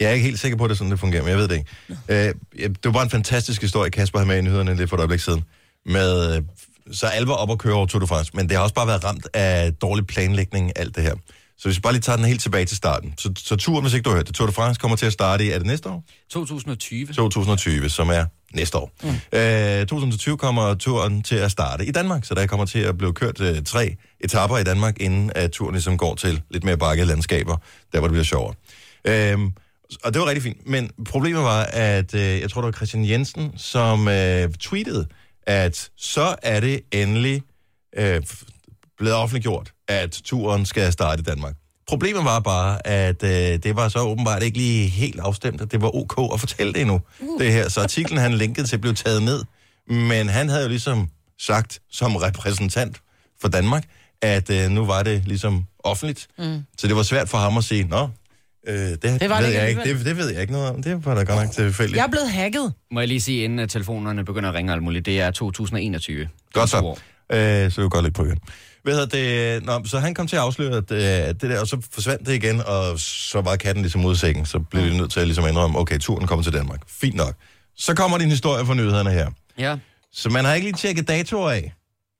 Jeg 0.00 0.08
er 0.08 0.12
ikke 0.12 0.24
helt 0.24 0.38
sikker 0.40 0.58
på, 0.58 0.64
at 0.64 0.68
det 0.68 0.74
er 0.74 0.78
sådan, 0.78 0.90
det 0.90 1.00
fungerer, 1.00 1.22
men 1.22 1.30
jeg 1.30 1.38
ved 1.38 1.48
det 1.48 1.54
ikke. 1.54 1.70
Øh, 2.08 2.34
det 2.58 2.84
var 2.84 2.92
bare 2.92 3.02
en 3.02 3.10
fantastisk 3.10 3.62
historie, 3.62 3.90
Kasper 3.90 4.18
havde 4.18 4.28
med 4.28 4.38
i 4.38 4.40
nyhederne 4.40 4.74
lidt 4.74 4.90
for 4.90 4.96
et 4.96 5.00
øjeblik 5.00 5.20
siden. 5.20 5.44
Med, 5.86 6.36
øh, 6.36 6.42
så 6.92 7.06
alvor 7.06 7.34
op 7.34 7.50
at 7.50 7.58
køre 7.58 7.74
over 7.74 7.86
Tour 7.86 8.00
de 8.00 8.06
France, 8.06 8.30
men 8.34 8.48
det 8.48 8.56
har 8.56 8.62
også 8.62 8.74
bare 8.74 8.86
været 8.86 9.04
ramt 9.04 9.26
af 9.34 9.74
dårlig 9.74 10.06
planlægning, 10.06 10.72
alt 10.76 10.96
det 10.96 11.02
her. 11.02 11.14
Så 11.58 11.68
hvis 11.68 11.76
vi 11.76 11.80
bare 11.80 11.92
lige 11.92 12.02
tager 12.02 12.16
den 12.16 12.24
helt 12.24 12.42
tilbage 12.42 12.64
til 12.64 12.76
starten. 12.76 13.14
Så, 13.18 13.32
så 13.36 13.56
turen, 13.56 13.82
hvis 13.82 13.94
ikke 13.94 14.04
du 14.04 14.10
har 14.10 14.16
hørt 14.16 14.26
det, 14.26 14.34
Tour 14.34 14.46
de 14.46 14.52
France 14.52 14.80
kommer 14.80 14.96
til 14.96 15.06
at 15.06 15.12
starte 15.12 15.46
i, 15.46 15.50
er 15.50 15.58
det 15.58 15.66
næste 15.66 15.88
år? 15.88 16.04
2020. 16.30 17.06
2020, 17.06 17.88
som 17.88 18.08
er 18.08 18.26
næste 18.54 18.78
år. 18.78 18.92
Mm. 19.02 19.38
Øh, 19.38 19.86
2020 19.86 20.36
kommer 20.36 20.74
turen 20.74 21.22
til 21.22 21.36
at 21.36 21.50
starte 21.50 21.86
i 21.86 21.90
Danmark, 21.90 22.24
så 22.24 22.34
der 22.34 22.46
kommer 22.46 22.66
til 22.66 22.78
at 22.78 22.98
blive 22.98 23.12
kørt 23.12 23.40
øh, 23.40 23.62
tre 23.62 23.96
etapper 24.20 24.58
i 24.58 24.64
Danmark, 24.64 25.00
inden 25.00 25.32
at 25.34 25.50
turen 25.50 25.74
ligesom 25.74 25.98
går 25.98 26.14
til 26.14 26.42
lidt 26.50 26.64
mere 26.64 26.76
bakkede 26.76 27.06
landskaber, 27.06 27.56
der 27.92 27.98
hvor 27.98 28.08
det 28.08 28.12
bliver 28.12 28.24
sjovere. 28.24 28.54
Øhm, 29.04 29.52
og 30.04 30.14
det 30.14 30.20
var 30.20 30.26
rigtig 30.26 30.42
fint, 30.42 30.68
men 30.68 30.90
problemet 31.04 31.42
var, 31.42 31.64
at 31.72 32.14
øh, 32.14 32.40
jeg 32.40 32.50
tror, 32.50 32.60
det 32.60 32.66
var 32.66 32.72
Christian 32.72 33.08
Jensen, 33.08 33.52
som 33.56 34.08
øh, 34.08 34.48
tweetede, 34.60 35.06
at 35.46 35.90
så 35.96 36.34
er 36.42 36.60
det 36.60 36.80
endelig 36.92 37.42
øh, 37.96 38.22
blevet 38.98 39.16
offentliggjort, 39.16 39.72
at 39.88 40.20
turen 40.24 40.66
skal 40.66 40.92
starte 40.92 41.20
i 41.20 41.22
Danmark. 41.22 41.54
Problemet 41.92 42.24
var 42.24 42.40
bare, 42.40 42.86
at 42.86 43.22
øh, 43.22 43.62
det 43.62 43.76
var 43.76 43.88
så 43.88 43.98
åbenbart 43.98 44.42
ikke 44.42 44.58
lige 44.58 44.88
helt 44.88 45.20
afstemt, 45.20 45.60
at 45.60 45.72
det 45.72 45.82
var 45.82 45.96
ok 45.96 46.34
at 46.34 46.40
fortælle 46.40 46.72
det 46.72 46.80
endnu, 46.80 47.00
uh. 47.20 47.40
det 47.40 47.52
her. 47.52 47.68
Så 47.68 47.80
artiklen, 47.80 48.18
han 48.18 48.34
linkede 48.34 48.66
til, 48.66 48.78
blev 48.78 48.94
taget 48.94 49.22
ned. 49.22 49.44
Men 49.88 50.28
han 50.28 50.48
havde 50.48 50.62
jo 50.62 50.68
ligesom 50.68 51.08
sagt, 51.38 51.80
som 51.90 52.16
repræsentant 52.16 53.00
for 53.40 53.48
Danmark, 53.48 53.84
at 54.22 54.50
øh, 54.50 54.70
nu 54.70 54.84
var 54.84 55.02
det 55.02 55.22
ligesom 55.26 55.64
offentligt. 55.78 56.26
Mm. 56.38 56.62
Så 56.78 56.88
det 56.88 56.96
var 56.96 57.02
svært 57.02 57.28
for 57.28 57.38
ham 57.38 57.56
at 57.58 57.64
sige, 57.64 57.84
nå, 57.84 58.08
øh, 58.66 58.74
det, 58.74 59.02
det, 59.02 59.30
var 59.30 59.40
ved 59.40 59.46
det 59.46 59.54
jeg 59.54 59.68
ikke 59.68 59.82
det, 59.84 60.04
det 60.04 60.16
ved 60.16 60.28
jeg 60.28 60.40
ikke 60.40 60.52
noget 60.52 60.70
om. 60.70 60.82
Det 60.82 61.06
var 61.06 61.14
da 61.14 61.22
godt 61.22 61.44
nok 61.44 61.50
tilfældigt. 61.50 61.96
Jeg 61.96 62.04
er 62.04 62.10
blevet 62.10 62.30
hacket. 62.30 62.72
Må 62.90 63.00
jeg 63.00 63.08
lige 63.08 63.20
sige, 63.20 63.44
inden 63.44 63.58
at 63.58 63.70
telefonerne 63.70 64.24
begynder 64.24 64.48
at 64.48 64.54
ringe 64.54 64.72
alt 64.72 64.82
muligt, 64.82 65.06
det 65.06 65.20
er 65.20 65.30
2021. 65.30 66.28
Godt 66.52 66.70
så. 66.70 66.96
Øh, 67.32 67.70
så 67.72 67.82
vi 67.82 67.88
går 67.88 68.00
lidt 68.00 68.14
på 68.14 68.24
igen. 68.24 68.38
Hvad 68.82 68.94
hedder 68.94 69.06
det? 69.06 69.64
Nå, 69.64 69.84
så 69.84 69.98
han 69.98 70.14
kom 70.14 70.26
til 70.26 70.36
at 70.36 70.42
afsløre 70.42 70.76
at, 70.76 70.90
øh, 70.90 71.28
at 71.28 71.42
det 71.42 71.50
der, 71.50 71.60
og 71.60 71.68
så 71.68 71.82
forsvandt 71.92 72.26
det 72.26 72.34
igen, 72.34 72.60
og 72.66 72.98
så 72.98 73.40
var 73.40 73.56
katten 73.56 73.82
ligesom 73.82 74.04
ud 74.04 74.10
af 74.10 74.16
sækken. 74.16 74.46
Så 74.46 74.58
blev 74.58 74.84
vi 74.84 74.96
nødt 74.96 75.12
til 75.12 75.20
at 75.20 75.26
ligesom 75.26 75.46
indrømme, 75.46 75.78
okay, 75.78 75.98
turen 75.98 76.26
kommer 76.26 76.42
til 76.42 76.52
Danmark. 76.52 76.80
Fint 76.88 77.14
nok. 77.14 77.34
Så 77.76 77.94
kommer 77.94 78.18
din 78.18 78.28
historie 78.28 78.66
fra 78.66 78.74
nyhederne 78.74 79.10
her. 79.10 79.30
Ja. 79.58 79.76
Så 80.12 80.30
man 80.30 80.44
har 80.44 80.54
ikke 80.54 80.66
lige 80.66 80.76
tjekket 80.76 81.08
datoer 81.08 81.50
af. 81.50 81.72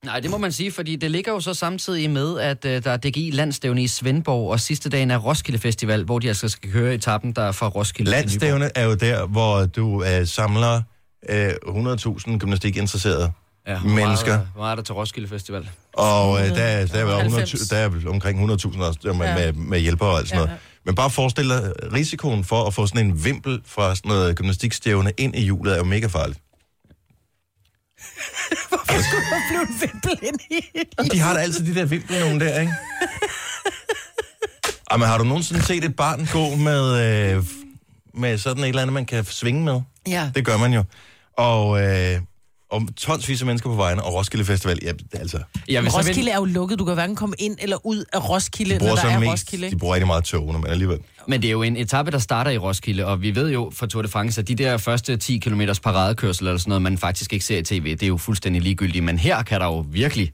Nej, 0.04 0.20
det 0.20 0.30
må 0.30 0.38
man 0.38 0.52
sige, 0.52 0.72
fordi 0.72 0.96
det 0.96 1.10
ligger 1.10 1.32
jo 1.32 1.40
så 1.40 1.54
samtidig 1.54 2.10
med, 2.10 2.38
at 2.38 2.64
øh, 2.64 2.84
der 2.84 2.90
er 2.90 2.96
DGI 2.96 3.30
landstævne 3.30 3.82
i 3.82 3.86
Svendborg, 3.86 4.50
og 4.50 4.60
sidste 4.60 4.88
dagen 4.88 5.10
er 5.10 5.18
Roskilde 5.18 5.58
Festival, 5.58 6.04
hvor 6.04 6.18
de 6.18 6.28
altså 6.28 6.48
skal 6.48 6.72
køre 6.72 6.94
etappen, 6.94 7.32
der 7.32 7.42
er 7.42 7.52
fra 7.52 7.68
Roskilde. 7.68 8.10
Landstævne 8.10 8.70
er 8.74 8.84
jo 8.84 8.94
der, 8.94 9.26
hvor 9.26 9.66
du 9.66 10.04
øh, 10.04 10.26
samler 10.26 10.82
øh, 11.28 11.50
100.000 11.50 12.38
gymnastikinteresserede 12.38 13.32
Ja, 13.66 13.78
hvor 13.78 13.90
mennesker. 13.90 14.32
Meget, 14.32 14.48
hvor 14.52 14.62
meget 14.62 14.72
er 14.72 14.76
der 14.76 14.82
til 14.82 14.94
Roskilde 14.94 15.28
Festival? 15.28 15.70
Og 15.92 16.40
øh, 16.40 16.46
der, 16.48 16.54
er- 16.62 16.86
der, 16.86 16.98
er 17.00 17.04
vel 17.04 17.14
90. 17.14 17.54
100, 17.54 18.00
der 18.00 18.06
er 18.08 18.10
omkring 18.10 18.50
100.000 18.52 18.82
også, 18.82 19.00
der 19.02 19.12
med, 19.12 19.26
Ja. 19.26 19.34
med, 19.34 19.52
med 19.52 19.80
hjælpere 19.80 20.08
og 20.08 20.18
alt 20.18 20.28
sådan 20.28 20.40
Ja, 20.40 20.46
noget. 20.46 20.60
Men 20.86 20.94
bare 20.94 21.10
forestil 21.10 21.48
dig, 21.48 21.72
risikoen 21.92 22.44
for 22.44 22.66
at 22.66 22.74
få 22.74 22.86
sådan 22.86 23.06
en 23.06 23.24
vimpel 23.24 23.62
fra 23.66 23.94
sådan 23.94 24.08
noget 24.08 24.36
gymnastikstævne 24.36 25.12
ind 25.18 25.36
i 25.36 25.40
hjulet 25.40 25.72
er 25.72 25.76
jo 25.78 25.84
mega 25.84 26.06
farligt. 26.06 26.38
Der 28.70 28.78
blev 29.50 29.60
en 29.60 29.80
vimpel 29.80 30.18
ind 30.28 30.38
i. 30.50 30.60
De 31.12 31.18
har 31.18 31.34
da 31.34 31.40
altid 31.40 31.66
de 31.74 31.80
der 31.80 31.84
vimpel 31.84 32.20
nogen 32.20 32.40
der, 32.40 32.60
ikke? 32.60 32.72
Og 34.90 34.98
men 34.98 35.08
har 35.08 35.18
du 35.18 35.24
nogensinde 35.24 35.62
set 35.62 35.84
et 35.84 35.96
barn 35.96 36.28
gå 36.32 36.56
med, 36.56 36.98
øh, 37.36 37.44
med 38.14 38.38
sådan 38.38 38.62
et 38.64 38.68
eller 38.68 38.82
andet, 38.82 38.94
man 38.94 39.06
kan 39.06 39.24
svinge 39.24 39.64
med? 39.64 39.80
Ja. 40.08 40.30
Det 40.34 40.44
gør 40.44 40.56
man 40.56 40.72
jo. 40.72 40.84
Og, 41.36 41.82
øh, 41.82 42.20
og 42.72 42.82
tonsvis 42.96 43.40
af 43.40 43.46
mennesker 43.46 43.70
på 43.70 43.76
vejene, 43.76 44.02
og 44.02 44.14
Roskilde 44.14 44.44
Festival, 44.44 44.78
ja, 44.82 44.92
det 44.92 45.04
er 45.12 45.18
altså, 45.18 45.38
vil 45.66 45.82
Men 45.82 45.92
Roskilde 45.92 46.30
er 46.30 46.36
jo 46.36 46.44
lukket. 46.44 46.78
Du 46.78 46.84
kan 46.84 46.94
hverken 46.94 47.16
komme 47.16 47.34
ind 47.38 47.56
eller 47.60 47.86
ud 47.86 48.04
af 48.12 48.28
Roskilde, 48.28 48.74
de 48.74 48.78
når 48.78 48.78
bruger, 48.78 48.94
der 48.94 49.08
er 49.08 49.18
mest, 49.18 49.32
Roskilde. 49.32 49.62
de 49.62 49.66
ikke? 49.66 49.78
bruger 49.78 49.94
rigtig 49.94 50.06
meget 50.06 50.24
togene, 50.24 50.58
men 50.58 50.70
alligevel. 50.70 50.98
men 51.28 51.42
det 51.42 51.48
er 51.48 51.52
jo 51.52 51.62
en 51.62 51.76
etape, 51.76 52.10
der 52.10 52.18
starter 52.18 52.50
i 52.50 52.58
Roskilde, 52.58 53.06
og 53.06 53.22
vi 53.22 53.34
ved 53.34 53.50
jo 53.50 53.72
fra 53.74 53.86
Tour 53.86 54.02
de 54.02 54.08
France, 54.08 54.40
at 54.40 54.48
de 54.48 54.54
der 54.54 54.76
første 54.76 55.16
10 55.16 55.38
km 55.38 55.62
paradekørsel 55.82 56.46
eller 56.46 56.58
sådan 56.58 56.68
noget, 56.68 56.82
man 56.82 56.98
faktisk 56.98 57.32
ikke 57.32 57.44
ser 57.44 57.58
i 57.58 57.62
tv, 57.62 57.90
det 57.90 58.02
er 58.02 58.06
jo 58.06 58.16
fuldstændig 58.16 58.62
ligegyldigt. 58.62 59.04
Men 59.04 59.18
her 59.18 59.42
kan 59.42 59.60
der 59.60 59.66
jo 59.66 59.84
virkelig 59.90 60.32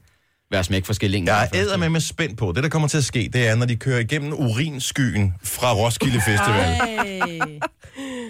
være 0.51 0.63
smæk 0.63 0.85
for 0.85 0.93
skillingen. 0.93 1.27
Jeg 1.27 1.49
er 1.53 1.77
med 1.77 1.89
med 1.89 2.01
spændt 2.01 2.37
på. 2.37 2.51
Det, 2.55 2.63
der 2.63 2.69
kommer 2.69 2.87
til 2.87 2.97
at 2.97 3.05
ske, 3.05 3.29
det 3.33 3.47
er, 3.47 3.55
når 3.55 3.65
de 3.65 3.75
kører 3.75 3.99
igennem 3.99 4.33
urinskyen 4.33 5.33
fra 5.43 5.73
Roskilde 5.73 6.21
Festival, 6.21 6.59
Ej. 6.59 7.59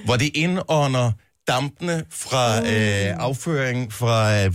hvor 0.06 0.16
de 0.16 0.28
indånder 0.28 1.12
dampene 1.54 2.04
fra 2.10 2.58
øh, 2.60 3.16
afføring 3.20 3.94
fra 3.94 4.44
øh, 4.44 4.52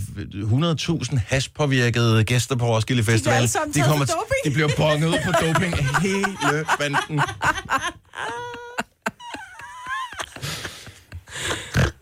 100.000 1.01 1.19
hashpåvirkede 1.27 2.23
gæster 2.23 2.55
på 2.55 2.65
Roskilde 2.75 3.03
Festival. 3.03 3.47
for 3.47 4.05
til- 4.05 4.13
doping. 4.15 4.45
de 4.45 4.51
bliver 4.51 4.69
bonget 4.77 5.07
ud 5.07 5.17
på 5.25 5.31
doping 5.31 5.75
hele 6.07 6.65
banden. 6.79 7.21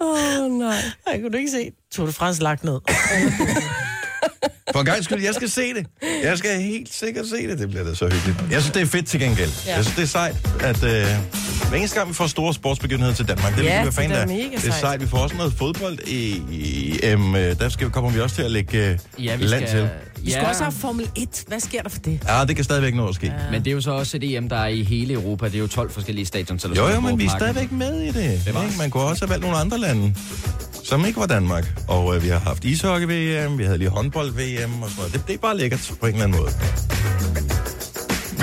Åh, 0.01 0.39
oh, 0.41 0.51
nej. 0.51 0.77
Ej, 1.07 1.21
kunne 1.21 1.31
du 1.31 1.37
ikke 1.37 1.51
se? 1.51 1.71
Tour 1.91 2.05
de 2.07 2.13
France 2.13 2.41
lagt 2.41 2.63
ned. 2.63 2.79
For 4.71 4.79
en 4.79 4.85
gang 4.85 5.03
skyld, 5.03 5.23
jeg 5.23 5.33
skal 5.33 5.49
se 5.49 5.73
det. 5.73 5.85
Jeg 6.23 6.37
skal 6.37 6.61
helt 6.61 6.93
sikkert 6.93 7.25
se 7.27 7.47
det. 7.49 7.59
Det 7.59 7.69
bliver 7.69 7.83
da 7.83 7.93
så 7.95 8.05
hyggeligt. 8.07 8.37
Jeg 8.51 8.61
synes, 8.61 8.73
det 8.73 8.81
er 8.81 8.85
fedt 8.85 9.07
til 9.07 9.19
gengæld. 9.19 9.49
Ja. 9.67 9.75
Jeg 9.75 9.83
synes, 9.83 9.95
det 9.95 10.03
er 10.03 10.07
sejt, 10.07 10.35
at 10.59 10.83
øh, 10.83 11.05
hver 11.69 11.77
eneste 11.77 11.97
gang, 11.97 12.09
vi 12.09 12.13
får 12.13 12.27
store 12.27 12.53
sportsbegivenheder 12.53 13.13
til 13.13 13.27
Danmark, 13.27 13.55
det 13.57 13.63
Ja, 13.63 13.73
er 13.73 13.79
vi 13.81 13.85
det 13.85 13.93
fan 13.95 14.11
er 14.11 14.17
af. 14.17 14.27
mega 14.27 14.55
Det 14.55 14.67
er 14.67 14.71
sejt. 14.71 15.01
Vi 15.01 15.07
får 15.07 15.17
også 15.17 15.35
noget 15.35 15.53
fodbold 15.53 15.99
i, 16.07 16.41
i 16.51 16.99
EM. 17.03 17.35
Øh, 17.35 17.59
Der 17.59 17.69
skal, 17.69 17.89
kommer 17.89 18.11
vi 18.11 18.19
også 18.19 18.35
til 18.35 18.43
at 18.43 18.51
lægge 18.51 18.87
øh, 18.89 18.99
Ja, 19.25 19.35
vi 19.35 19.43
land 19.43 19.67
skal, 19.67 19.79
til. 19.79 19.89
Vi 20.23 20.31
skal 20.31 20.45
også 20.45 20.63
have 20.63 20.71
Formel 20.71 21.09
1. 21.15 21.43
Hvad 21.47 21.59
sker 21.59 21.81
der 21.81 21.89
for 21.89 21.99
det? 21.99 22.19
Ja, 22.27 22.45
det 22.45 22.55
kan 22.55 22.65
stadigvæk 22.65 22.95
nå 22.95 23.07
at 23.07 23.15
ske. 23.15 23.25
Ja. 23.27 23.51
Men 23.51 23.59
det 23.65 23.67
er 23.71 23.75
jo 23.75 23.81
så 23.81 23.91
også 23.91 24.17
et 24.17 24.35
EM, 24.35 24.49
der 24.49 24.55
er 24.55 24.67
i 24.67 24.83
hele 24.83 25.13
Europa. 25.13 25.45
Det 25.45 25.55
er 25.55 25.59
jo 25.59 25.67
12 25.67 25.91
forskellige 25.91 26.25
stadions. 26.25 26.63
Eller 26.63 26.77
Jo, 26.87 26.93
jo, 26.93 26.99
men 26.99 27.19
vi 27.19 27.25
er 27.25 27.29
stadigvæk 27.29 27.71
med 27.71 28.01
i 28.01 28.07
det. 28.07 28.53
var- 28.53 28.63
Ikke? 28.63 28.75
Man 28.77 28.89
kunne 28.89 29.03
også 29.03 29.25
have 29.25 29.29
valgt 29.29 29.41
nogle 29.43 29.57
andre 29.57 29.77
lande, 29.77 30.15
som 30.83 31.05
ikke 31.05 31.19
var 31.19 31.25
Danmark. 31.25 31.79
Og 31.87 32.15
øh, 32.15 32.23
vi 32.23 32.27
har 32.27 32.39
haft 32.39 32.65
ishockey-VM, 32.65 33.57
vi 33.57 33.63
havde 33.63 33.77
lige 33.77 33.89
håndbold-VM 33.89 34.83
og 34.83 34.89
sådan 34.89 34.97
noget. 34.97 35.13
Det, 35.13 35.27
det 35.27 35.33
er 35.33 35.37
bare 35.37 35.57
lækkert 35.57 35.91
på 35.99 36.05
en 36.05 36.13
eller 36.13 36.23
anden 36.25 36.39
måde. 36.41 36.51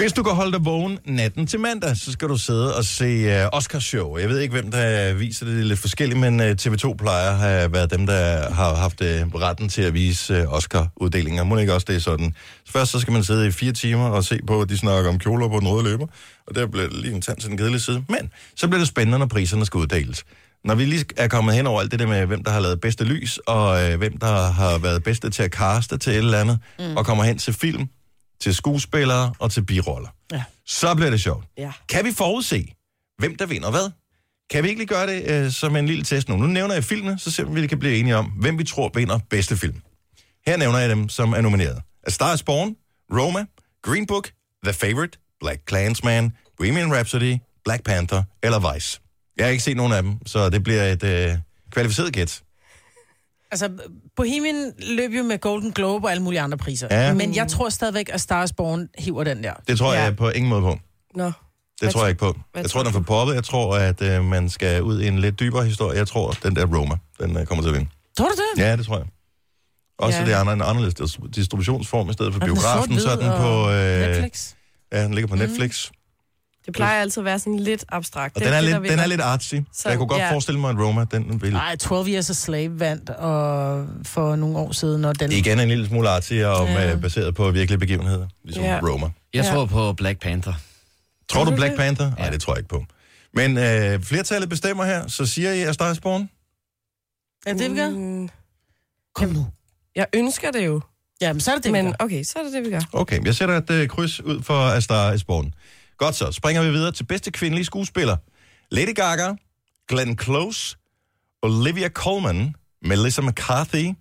Hvis 0.00 0.12
du 0.12 0.22
kan 0.22 0.34
holde 0.34 0.52
dig 0.52 0.64
vågen 0.64 0.98
natten 1.06 1.46
til 1.46 1.60
mandag, 1.60 1.96
så 1.96 2.12
skal 2.12 2.28
du 2.28 2.36
sidde 2.36 2.76
og 2.76 2.84
se 2.84 3.42
uh, 3.42 3.48
Oscar-show. 3.52 4.18
Jeg 4.18 4.28
ved 4.28 4.38
ikke, 4.38 4.52
hvem 4.52 4.70
der 4.70 5.14
viser 5.14 5.46
det, 5.46 5.54
det 5.54 5.62
er 5.62 5.66
lidt 5.66 5.78
forskelligt, 5.78 6.20
men 6.20 6.40
uh, 6.40 6.46
TV2 6.46 6.94
plejer 6.94 7.30
at 7.30 7.36
have 7.36 7.72
været 7.72 7.90
dem, 7.90 8.06
der 8.06 8.52
har 8.54 8.74
haft 8.74 9.00
uh, 9.00 9.40
retten 9.40 9.68
til 9.68 9.82
at 9.82 9.94
vise 9.94 10.42
uh, 10.42 10.52
Oscar-uddelinger. 10.52 11.44
Må 11.44 11.56
ikke 11.58 11.74
også 11.74 11.84
det 11.88 11.96
er 11.96 12.00
sådan. 12.00 12.34
Så 12.64 12.72
først 12.72 12.90
så 12.90 13.00
skal 13.00 13.12
man 13.12 13.24
sidde 13.24 13.46
i 13.46 13.50
fire 13.50 13.72
timer 13.72 14.08
og 14.08 14.24
se 14.24 14.40
på, 14.46 14.60
at 14.60 14.68
de 14.68 14.78
snakker 14.78 15.10
om 15.10 15.18
kjoler 15.18 15.48
på 15.48 15.60
den 15.60 15.68
røde 15.68 15.84
løber, 15.84 16.06
og 16.46 16.54
der 16.54 16.66
bliver 16.66 16.88
lige 16.92 17.14
en 17.14 17.22
tand 17.22 17.38
til 17.38 17.48
den 17.48 17.58
kedelige 17.58 17.80
side. 17.80 18.04
Men 18.08 18.30
så 18.56 18.68
bliver 18.68 18.80
det 18.80 18.88
spændende, 18.88 19.18
når 19.18 19.26
priserne 19.26 19.66
skal 19.66 19.78
uddeles. 19.78 20.24
Når 20.64 20.74
vi 20.74 20.84
lige 20.84 21.04
er 21.16 21.28
kommet 21.28 21.54
hen 21.54 21.66
over 21.66 21.80
alt 21.80 21.90
det 21.90 21.98
der 21.98 22.06
med, 22.06 22.26
hvem 22.26 22.44
der 22.44 22.50
har 22.50 22.60
lavet 22.60 22.80
bedste 22.80 23.04
lys, 23.04 23.38
og 23.46 23.90
øh, 23.90 23.98
hvem 23.98 24.18
der 24.18 24.50
har 24.50 24.78
været 24.78 25.02
bedste 25.02 25.30
til 25.30 25.42
at 25.42 25.50
kaste 25.50 25.98
til 25.98 26.12
et 26.12 26.16
eller 26.16 26.38
andet, 26.38 26.58
mm. 26.78 26.96
og 26.96 27.06
kommer 27.06 27.24
hen 27.24 27.38
til 27.38 27.54
film, 27.54 27.88
til 28.40 28.54
skuespillere 28.54 29.34
og 29.38 29.50
til 29.50 29.64
biroller. 29.64 30.08
Ja. 30.32 30.42
Så 30.66 30.94
bliver 30.94 31.10
det 31.10 31.20
sjovt. 31.20 31.44
Ja. 31.58 31.72
Kan 31.88 32.04
vi 32.04 32.12
forudse, 32.12 32.74
hvem 33.18 33.36
der 33.36 33.46
vinder 33.46 33.70
hvad? 33.70 33.90
Kan 34.50 34.62
vi 34.64 34.68
ikke 34.68 34.78
lige 34.80 34.88
gøre 34.88 35.06
det 35.06 35.30
øh, 35.30 35.52
som 35.52 35.76
en 35.76 35.86
lille 35.86 36.04
test 36.04 36.28
nu? 36.28 36.36
Nu 36.36 36.46
nævner 36.46 36.74
jeg 36.74 36.84
filmene, 36.84 37.18
så 37.18 37.30
ser 37.30 37.42
vi, 37.42 37.48
om 37.48 37.56
vi 37.56 37.66
kan 37.66 37.78
blive 37.78 37.96
enige 37.96 38.16
om, 38.16 38.26
hvem 38.26 38.58
vi 38.58 38.64
tror 38.64 38.90
vinder 38.94 39.18
bedste 39.30 39.56
film. 39.56 39.82
Her 40.46 40.56
nævner 40.56 40.78
jeg 40.78 40.88
dem, 40.88 41.08
som 41.08 41.32
er 41.32 41.40
nomineret. 41.40 41.82
A 42.06 42.10
Star 42.10 42.34
is 42.34 42.42
Born, 42.42 42.76
Roma, 43.12 43.44
Green 43.82 44.06
Book, 44.06 44.30
The 44.64 44.72
Favorite, 44.72 45.18
Black 45.40 45.60
Clansman, 45.68 46.32
Bohemian 46.58 46.94
Rhapsody, 46.94 47.36
Black 47.64 47.84
Panther 47.84 48.22
eller 48.42 48.72
Vice. 48.74 49.00
Jeg 49.36 49.46
har 49.46 49.50
ikke 49.50 49.62
set 49.62 49.76
nogen 49.76 49.92
af 49.92 50.02
dem, 50.02 50.26
så 50.26 50.50
det 50.50 50.62
bliver 50.62 50.82
et 50.82 51.04
øh, 51.04 51.38
kvalificeret 51.70 52.12
gæt. 52.12 52.42
Altså, 53.50 53.70
Bohemian 54.16 54.72
løb 54.88 55.10
jo 55.10 55.22
med 55.22 55.38
Golden 55.38 55.72
Globe 55.72 56.06
og 56.06 56.10
alle 56.10 56.22
mulige 56.22 56.40
andre 56.40 56.58
priser. 56.58 56.88
Ja. 56.90 57.14
Men 57.14 57.34
jeg 57.34 57.48
tror 57.48 57.68
stadigvæk, 57.68 58.10
at 58.12 58.20
Stars 58.20 58.52
Born 58.52 58.88
hiver 58.98 59.24
den 59.24 59.42
der. 59.44 59.52
Det 59.68 59.78
tror 59.78 59.94
Ja. 59.94 60.02
jeg 60.02 60.16
på 60.16 60.28
ingen 60.30 60.48
måde 60.50 60.60
på. 60.62 60.78
Nå. 61.14 61.24
Det 61.24 61.34
Hvad 61.80 61.92
tror 61.92 62.00
jeg 62.00 62.08
ikke 62.08 62.18
på. 62.20 62.36
hvad 62.52 62.62
Jeg 62.62 62.70
tror, 62.70 62.80
den 62.80 62.88
er 62.88 62.92
for 62.92 63.00
poppet. 63.00 63.34
Jeg 63.34 63.44
tror, 63.44 63.76
at 63.76 64.02
øh, 64.02 64.24
man 64.24 64.48
skal 64.48 64.82
ud 64.82 65.00
i 65.00 65.08
en 65.08 65.18
lidt 65.18 65.40
dybere 65.40 65.64
historie. 65.64 65.98
Jeg 65.98 66.08
tror, 66.08 66.30
den 66.42 66.56
der 66.56 66.66
Roma, 66.78 66.94
den 67.20 67.36
øh, 67.36 67.46
kommer 67.46 67.62
til 67.64 67.68
at 67.70 67.74
vinde. 67.76 67.90
Tror 68.18 68.28
du 68.28 68.34
det? 68.56 68.62
Ja, 68.62 68.76
det 68.76 68.86
tror 68.86 68.96
jeg. 68.96 69.06
Også 69.98 70.18
Ja. 70.18 70.24
det 70.24 70.34
er 70.34 70.40
en 70.40 70.48
anderledes 70.48 70.94
dis- 71.00 71.30
distributionsform 71.30 72.10
i 72.10 72.12
stedet 72.12 72.32
for 72.32 72.40
biografen, 72.40 73.00
så 73.00 73.10
er 73.10 73.16
den 73.16 73.30
på... 73.40 73.70
Øh, 73.70 74.08
Netflix. 74.08 74.52
ja, 74.92 75.04
den 75.04 75.14
ligger 75.14 75.28
på 75.28 75.36
Netflix. 75.36 75.90
Det 76.66 76.74
plejer 76.74 77.00
altid 77.00 77.20
at 77.20 77.24
være 77.24 77.38
sådan 77.38 77.58
lidt 77.58 77.84
abstrakt. 77.88 78.36
Og 78.36 78.40
Det 78.40 78.46
den 78.46 78.54
er, 78.54 78.60
lidt, 78.60 78.90
den 78.90 78.98
er 78.98 79.06
lidt 79.06 79.20
artsy. 79.20 79.54
Så 79.72 79.88
jeg 79.88 79.98
kunne 79.98 80.08
godt 80.08 80.22
ja. 80.22 80.32
forestille 80.32 80.60
mig, 80.60 80.70
at 80.70 80.76
Roma, 80.78 81.04
den 81.10 81.42
vil... 81.42 81.52
Nej, 81.52 81.76
12 81.76 82.08
Years 82.08 82.30
a 82.30 82.32
Slave 82.32 82.80
vandt 82.80 83.10
og 83.10 83.86
for 84.04 84.36
nogle 84.36 84.58
år 84.58 84.72
siden, 84.72 85.04
og 85.04 85.20
den... 85.20 85.32
Igen 85.32 85.60
en 85.60 85.68
lille 85.68 85.86
smule 85.88 86.08
artsy 86.08 86.32
og 86.32 86.66
Ja. 86.68 86.88
ja. 86.88 86.96
baseret 86.96 87.34
på 87.34 87.50
virkelige 87.50 87.78
begivenheder, 87.78 88.26
ligesom 88.44 88.64
Ja. 88.64 88.74
ja. 88.74 88.80
Roma. 88.82 89.06
Jeg 89.34 89.44
Ja. 89.44 89.50
tror 89.52 89.66
på 89.66 89.92
Black 89.92 90.20
Panther. 90.20 90.54
Tror 91.28 91.44
du 91.44 91.54
Black? 91.56 91.76
Panther? 91.76 92.10
Nej, 92.16 92.24
Ja. 92.26 92.32
det 92.32 92.40
tror 92.40 92.52
jeg 92.52 92.58
ikke 92.58 92.68
på. 92.68 92.84
Men 93.34 93.58
øh, 93.58 94.02
flertallet 94.02 94.48
bestemmer 94.48 94.84
her, 94.84 95.06
så 95.08 95.26
siger 95.26 95.52
I, 95.52 95.62
at 95.62 95.74
Star 95.74 95.92
is 95.92 96.00
Born? 96.00 96.28
Er 97.46 97.52
det 97.52 97.60
det, 97.62 97.70
vi 97.70 97.76
gør? 97.76 97.90
Mm, 97.90 98.28
Kom 99.14 99.28
nu. 99.28 99.46
Jeg 99.96 100.06
ønsker 100.14 100.50
det 100.50 100.66
jo. 100.66 100.80
Jamen, 101.20 101.40
så 101.40 101.50
er 101.50 101.54
det 101.54 101.64
det, 101.64 101.72
vi 101.72 101.82
Men 101.82 101.86
gør. 101.86 102.04
okay, 102.04 102.22
så 102.22 102.38
er 102.38 102.42
det 102.42 102.52
det, 102.52 102.64
vi 102.64 102.70
gør. 102.70 102.80
Okay, 102.92 103.24
jeg 103.24 103.34
sætter 103.34 103.56
et 103.56 103.70
øh, 103.70 103.88
kryds 103.88 104.20
ud 104.20 104.42
for 104.42 104.54
A 104.54 104.80
Star 104.80 105.12
is 105.12 105.24
Born. 105.24 105.54
Godt 106.00 106.14
så, 106.14 106.32
springer 106.32 106.62
vi 106.62 106.70
videre 106.70 106.92
til 106.92 107.04
bedste 107.04 107.30
kvindelige 107.30 107.64
skuespiller. 107.64 108.16
Lady 108.70 108.94
Gaga, 108.94 109.34
Glenn 109.88 110.18
Close, 110.18 110.76
Olivia 111.42 111.88
Colman, 111.88 112.54
Melissa 112.82 113.22
McCarthy 113.22 113.92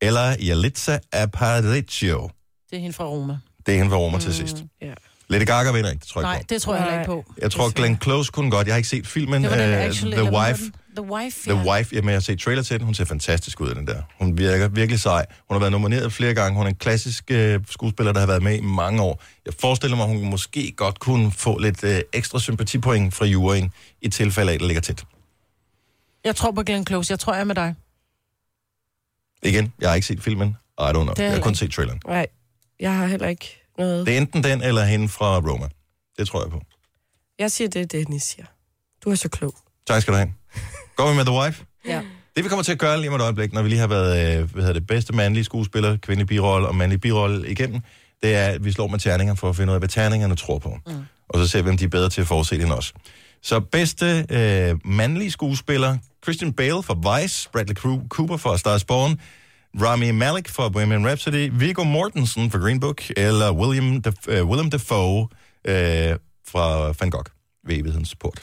eller 0.00 0.36
Yalitza 0.40 0.98
Aparicio. 1.12 2.30
Det 2.70 2.76
er 2.76 2.80
hende 2.80 2.92
fra 2.92 3.04
Roma. 3.04 3.38
Det 3.66 3.74
er 3.74 3.78
hende 3.78 3.90
fra 3.90 3.98
Roma 3.98 4.18
til 4.18 4.34
sidst. 4.34 4.56
Ja. 4.82 4.92
Lady 5.28 5.44
Gaga 5.46 5.72
vinder 5.72 5.90
ikke, 5.90 6.00
det 6.00 6.08
tror 6.08 6.20
jeg 6.20 6.26
Nej, 6.28 6.34
ikke 6.34 6.48
på. 6.48 6.54
det 6.54 6.62
tror 6.62 6.74
jeg 6.74 6.82
heller 6.84 7.00
ikke 7.00 7.08
på. 7.10 7.24
Jeg 7.38 7.50
tror, 7.50 7.70
Glenn 7.70 7.98
Close 8.02 8.32
kunne 8.32 8.50
godt. 8.50 8.66
Jeg 8.66 8.74
har 8.74 8.76
ikke 8.76 8.88
set 8.88 9.06
filmen 9.06 9.44
den 9.44 9.52
actually... 9.52 10.16
The 10.16 10.32
Wife. 10.32 10.62
den? 10.62 10.72
The 10.96 11.02
Wife, 11.02 11.50
The 11.50 11.60
ja. 11.60 11.72
Wife, 11.72 11.94
jamen 11.96 12.08
jeg 12.08 12.14
har 12.14 12.20
set 12.20 12.40
trailer 12.40 12.62
til 12.62 12.78
den, 12.78 12.84
hun 12.84 12.94
ser 12.94 13.04
fantastisk 13.04 13.60
ud 13.60 13.68
af 13.68 13.74
den 13.74 13.86
der. 13.86 14.02
Hun 14.18 14.38
virker 14.38 14.68
virkelig 14.68 15.00
sej. 15.00 15.26
Hun 15.48 15.54
har 15.54 15.58
været 15.58 15.72
nomineret 15.72 16.12
flere 16.12 16.34
gange. 16.34 16.56
Hun 16.56 16.66
er 16.66 16.70
en 16.70 16.76
klassisk 16.76 17.30
øh, 17.30 17.60
skuespiller, 17.70 18.12
der 18.12 18.20
har 18.20 18.26
været 18.26 18.42
med 18.42 18.56
i 18.56 18.60
mange 18.60 19.02
år. 19.02 19.22
Jeg 19.46 19.54
forestiller 19.60 19.96
mig, 19.96 20.04
at 20.04 20.10
hun 20.10 20.30
måske 20.30 20.72
godt 20.76 20.98
kunne 20.98 21.32
få 21.32 21.58
lidt 21.58 21.84
øh, 21.84 22.00
ekstra 22.12 22.38
sympatipoint 22.38 23.14
fra 23.14 23.24
juryen, 23.24 23.72
i 24.02 24.08
tilfælde 24.08 24.50
af, 24.50 24.54
at 24.54 24.60
det 24.60 24.66
ligger 24.66 24.80
tæt. 24.80 25.04
Jeg 26.24 26.36
tror 26.36 26.50
på 26.50 26.62
Glenn 26.62 26.86
Close. 26.86 27.12
Jeg 27.12 27.18
tror, 27.18 27.32
jeg 27.32 27.40
er 27.40 27.44
med 27.44 27.54
dig. 27.54 27.74
Igen, 29.42 29.72
jeg 29.80 29.88
har 29.88 29.94
ikke 29.94 30.06
set 30.06 30.22
filmen. 30.22 30.48
I 30.78 30.82
don't 30.82 30.92
know. 30.92 31.14
Jeg 31.18 31.32
har 31.32 31.40
kun 31.40 31.50
ikke. 31.50 31.58
set 31.58 31.72
traileren. 31.72 32.00
Nej, 32.06 32.26
jeg 32.80 32.96
har 32.96 33.06
heller 33.06 33.28
ikke 33.28 33.62
noget. 33.78 34.06
Det 34.06 34.14
er 34.14 34.18
enten 34.18 34.44
den, 34.44 34.62
eller 34.62 34.84
hende 34.84 35.08
fra 35.08 35.38
Roma. 35.38 35.68
Det 36.18 36.28
tror 36.28 36.42
jeg 36.42 36.50
på. 36.50 36.60
Jeg 37.38 37.50
siger 37.52 37.68
det, 37.68 37.92
Dennis 37.92 38.22
siger. 38.22 38.46
Du 39.04 39.10
er 39.10 39.14
så 39.14 39.28
klog. 39.28 39.54
Tak 39.86 40.02
skal 40.02 40.12
du 40.12 40.18
have. 40.18 40.32
Går 40.96 41.10
vi 41.10 41.16
med 41.16 41.24
The 41.24 41.34
Wife? 41.34 41.64
Ja. 41.86 42.00
Det 42.36 42.44
vi 42.44 42.48
kommer 42.48 42.62
til 42.62 42.72
at 42.72 42.78
gøre 42.78 43.00
lige 43.00 43.08
om 43.10 43.14
et 43.16 43.20
øjeblik, 43.20 43.52
når 43.52 43.62
vi 43.62 43.68
lige 43.68 43.78
har 43.78 43.86
været 43.86 44.38
øh, 44.40 44.50
hvad 44.52 44.62
hedder 44.62 44.72
det, 44.80 44.86
bedste 44.86 45.12
mandlige 45.12 45.44
skuespiller, 45.44 45.96
kvindelig 45.96 46.26
birolle 46.26 46.68
og 46.68 46.74
mandlig 46.74 47.00
birolle 47.00 47.50
igennem, 47.50 47.80
det 48.22 48.34
er, 48.34 48.46
at 48.46 48.64
vi 48.64 48.72
slår 48.72 48.86
med 48.86 48.98
terninger 48.98 49.34
for 49.34 49.48
at 49.48 49.56
finde 49.56 49.70
ud 49.70 49.74
af, 49.74 49.80
hvad 49.80 49.88
terningerne 49.88 50.36
tror 50.36 50.58
på. 50.58 50.78
Mm. 50.86 50.92
Og 51.28 51.38
så 51.38 51.48
ser 51.48 51.58
vi, 51.58 51.62
hvem 51.62 51.76
de 51.76 51.84
er 51.84 51.88
bedre 51.88 52.08
til 52.08 52.20
at 52.20 52.26
forudse 52.26 52.54
det 52.56 52.62
end 52.64 52.72
os. 52.72 52.92
Så 53.42 53.60
bedste 53.60 54.26
øh, 54.30 54.74
mandlige 54.84 55.30
skuespiller, 55.30 55.96
Christian 56.24 56.52
Bale 56.52 56.82
for 56.82 57.18
Vice, 57.20 57.48
Bradley 57.52 57.74
Coo- 57.78 58.08
Cooper 58.08 58.36
for 58.36 58.56
Star 58.56 58.74
is 58.76 58.84
Born, 58.84 59.20
Rami 59.82 60.10
Malek 60.10 60.48
for 60.48 60.68
Bohemian 60.68 61.06
Rhapsody, 61.06 61.50
Viggo 61.52 61.84
Mortensen 61.84 62.50
for 62.50 62.58
Green 62.58 62.80
Book, 62.80 63.02
eller 63.16 63.52
William, 63.52 64.02
Def- 64.08 64.30
øh, 64.32 64.48
Willem 64.48 64.70
Dafoe 64.70 65.28
øh, 65.64 66.16
fra 66.48 66.92
Van 67.00 67.10
Gogh 67.10 67.26
ved 67.66 67.76
evighedens 67.76 68.14
port. 68.14 68.42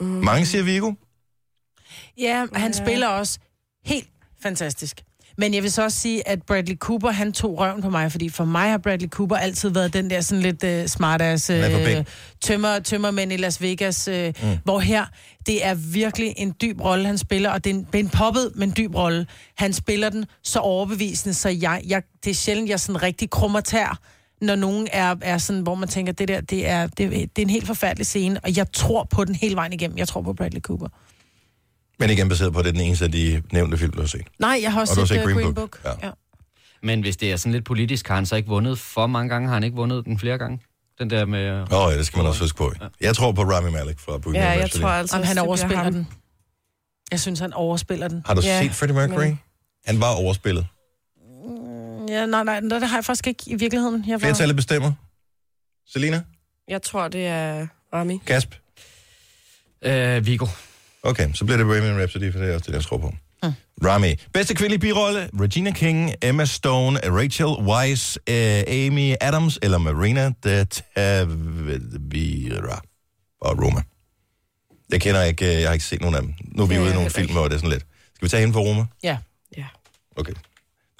Mm. 0.00 0.06
Mange 0.06 0.46
siger 0.46 0.64
Viggo. 0.64 0.92
Ja, 2.18 2.46
han 2.54 2.72
Ja. 2.72 2.84
spiller 2.84 3.06
også 3.06 3.38
helt 3.84 4.08
fantastisk. 4.42 5.00
Men 5.38 5.54
jeg 5.54 5.62
vil 5.62 5.72
så 5.72 5.82
også 5.84 5.98
sige, 5.98 6.28
at 6.28 6.42
Bradley 6.42 6.76
Cooper, 6.76 7.10
han 7.10 7.32
tog 7.32 7.58
røven 7.58 7.82
på 7.82 7.90
mig, 7.90 8.12
fordi 8.12 8.28
for 8.28 8.44
mig 8.44 8.70
har 8.70 8.78
Bradley 8.78 9.08
Cooper 9.08 9.36
altid 9.36 9.68
været 9.68 9.92
den 9.92 10.10
der 10.10 10.20
sådan 10.20 10.42
lidt 10.42 10.64
uh, 10.64 10.86
smartass 10.86 11.50
uh, 11.50 11.56
tømmer, 12.40 12.78
tømmermænd 12.78 13.32
i 13.32 13.36
Las 13.36 13.62
Vegas, 13.62 14.08
uh, 14.08 14.14
mm. 14.14 14.58
hvor 14.64 14.78
her, 14.80 15.04
det 15.46 15.66
er 15.66 15.74
virkelig 15.74 16.34
en 16.36 16.54
dyb 16.62 16.80
rolle, 16.80 17.06
han 17.06 17.18
spiller, 17.18 17.50
og 17.50 17.64
det 17.64 17.70
er 17.70 17.74
en, 17.74 17.86
en 17.94 18.08
poppet, 18.08 18.52
men 18.54 18.72
dyb 18.76 18.94
rolle. 18.94 19.26
Han 19.56 19.72
spiller 19.72 20.08
den 20.08 20.24
så 20.42 20.58
overbevisende, 20.58 21.34
så 21.34 21.48
jeg, 21.48 21.82
jeg, 21.86 22.02
det 22.24 22.30
er 22.30 22.34
sjældent, 22.34 22.68
jeg 22.68 22.80
sådan 22.80 23.02
rigtig 23.02 23.30
krummer 23.30 23.60
tær, 23.60 23.98
når 24.40 24.54
nogen 24.54 24.88
er, 24.92 25.16
er 25.22 25.38
sådan, 25.38 25.62
hvor 25.62 25.74
man 25.74 25.88
tænker, 25.88 26.12
det 26.12 26.28
der, 26.28 26.40
det 26.40 26.68
er, 26.68 26.86
det, 26.86 27.10
det 27.10 27.38
er 27.38 27.42
en 27.42 27.50
helt 27.50 27.66
forfærdelig 27.66 28.06
scene, 28.06 28.40
og 28.44 28.56
jeg 28.56 28.72
tror 28.72 29.04
på 29.10 29.24
den 29.24 29.34
hele 29.34 29.56
vejen 29.56 29.72
igennem. 29.72 29.98
Jeg 29.98 30.08
tror 30.08 30.22
på 30.22 30.32
Bradley 30.32 30.60
Cooper. 30.60 30.88
Men 31.98 32.10
igen 32.10 32.28
baseret 32.28 32.52
på, 32.52 32.58
at 32.58 32.64
det 32.64 32.70
er 32.70 32.72
den 32.72 32.80
eneste 32.86 33.04
af 33.04 33.12
de 33.12 33.42
nævnte 33.52 33.78
film, 33.78 33.92
du 33.92 34.00
har 34.00 34.06
set. 34.08 34.26
Nej, 34.38 34.58
jeg 34.62 34.72
har 34.72 34.80
også 34.80 35.00
Og 35.00 35.08
set, 35.08 35.16
set 35.16 35.18
uh, 35.18 35.24
Green 35.24 35.36
Green 35.36 35.54
Book? 35.54 35.78
Book. 35.82 35.94
Ja. 36.02 36.06
Ja. 36.06 36.12
Men 36.82 37.00
hvis 37.00 37.16
det 37.16 37.32
er 37.32 37.36
sådan 37.36 37.52
lidt 37.52 37.64
politisk, 37.64 38.08
har 38.08 38.14
han 38.14 38.26
så 38.26 38.36
ikke 38.36 38.48
vundet 38.48 38.78
for 38.78 39.06
mange 39.06 39.28
gange? 39.28 39.48
Har 39.48 39.54
han 39.54 39.64
ikke 39.64 39.76
vundet 39.76 40.04
den 40.04 40.18
flere 40.18 40.38
gange? 40.38 40.60
Den 40.98 41.10
der 41.10 41.24
med... 41.26 41.50
Åh 41.72 41.86
oh, 41.86 41.92
ja, 41.92 41.98
det 41.98 42.06
skal 42.06 42.16
man 42.16 42.26
også 42.26 42.40
huske 42.44 42.56
på. 42.58 42.72
Jeg 43.00 43.16
tror 43.16 43.32
på 43.32 43.42
Rami 43.42 43.70
Malek 43.70 43.98
fra 43.98 44.18
Bohemian 44.18 44.44
Ja, 44.44 44.50
jeg 44.50 44.60
Rhapsody. 44.60 44.80
tror 44.82 44.88
altså, 44.88 45.16
Jamen, 45.16 45.26
han 45.28 45.38
overspiller 45.38 45.90
den. 45.90 46.08
Jeg 47.10 47.20
synes, 47.20 47.40
han 47.40 47.52
overspiller 47.52 48.08
den. 48.08 48.22
Har 48.26 48.34
du 48.34 48.40
Ja, 48.44 48.62
set 48.62 48.72
Freddie 48.72 48.96
Mercury? 48.96 49.24
men- 49.24 49.40
Han 49.86 50.00
var 50.00 50.14
overspillet. 50.14 50.66
Ja, 52.10 52.26
nej, 52.26 52.44
nej, 52.44 52.60
det 52.60 52.88
har 52.88 52.96
jeg 52.96 53.04
faktisk 53.04 53.26
ikke 53.26 53.42
i 53.46 53.54
virkeligheden. 53.54 54.04
Jeg 54.06 54.12
var... 54.12 54.18
Flertallet 54.18 54.56
bestemmer. 54.56 54.92
Selina? 55.92 56.22
Jeg 56.68 56.82
tror, 56.82 57.08
det 57.08 57.26
er 57.26 57.66
Rami. 57.94 58.20
Gasp? 58.26 58.54
Øh, 59.82 60.26
Vigo. 60.26 60.46
Okay, 61.02 61.32
så 61.34 61.44
bliver 61.44 61.56
det 61.56 61.66
Bohemian 61.66 61.98
Rhapsody, 61.98 62.32
for 62.32 62.38
det 62.38 62.50
er 62.50 62.54
også 62.54 62.66
det, 62.66 62.72
jeg 62.74 62.84
tror 62.84 62.98
på. 62.98 63.14
Mm. 63.42 63.52
Rami. 63.84 64.14
Bedste 64.32 64.54
kvindelige 64.54 64.80
birolle, 64.80 65.30
Regina 65.40 65.70
King, 65.70 66.14
Emma 66.22 66.44
Stone, 66.44 66.98
Rachel 67.04 67.46
Weisz, 67.46 68.16
uh, 68.16 68.34
Amy 68.86 69.14
Adams 69.20 69.58
eller 69.62 69.78
Marina 69.78 70.32
de 70.44 70.64
Tavira 70.96 72.80
og 73.40 73.64
Roma. 73.64 73.82
Jeg 74.92 75.00
kender 75.00 75.22
ikke, 75.22 75.46
øh, 75.46 75.60
jeg 75.60 75.68
har 75.68 75.72
ikke 75.72 75.84
set 75.84 76.00
nogen 76.00 76.16
af 76.16 76.22
dem. 76.22 76.34
Nu 76.44 76.62
er 76.62 76.66
vi 76.66 76.74
Ja, 76.74 76.80
ude 76.80 76.90
i 76.90 76.94
nogle 76.94 77.10
film, 77.10 77.32
hvor 77.32 77.44
det 77.48 77.54
er 77.54 77.58
sådan 77.58 77.70
lidt. 77.70 77.86
Skal 78.14 78.24
vi 78.26 78.28
tage 78.28 78.40
hende 78.40 78.52
for 78.52 78.60
Roma? 78.60 78.84
Ja. 79.02 79.18
Ja. 79.56 79.66
Okay. 80.16 80.32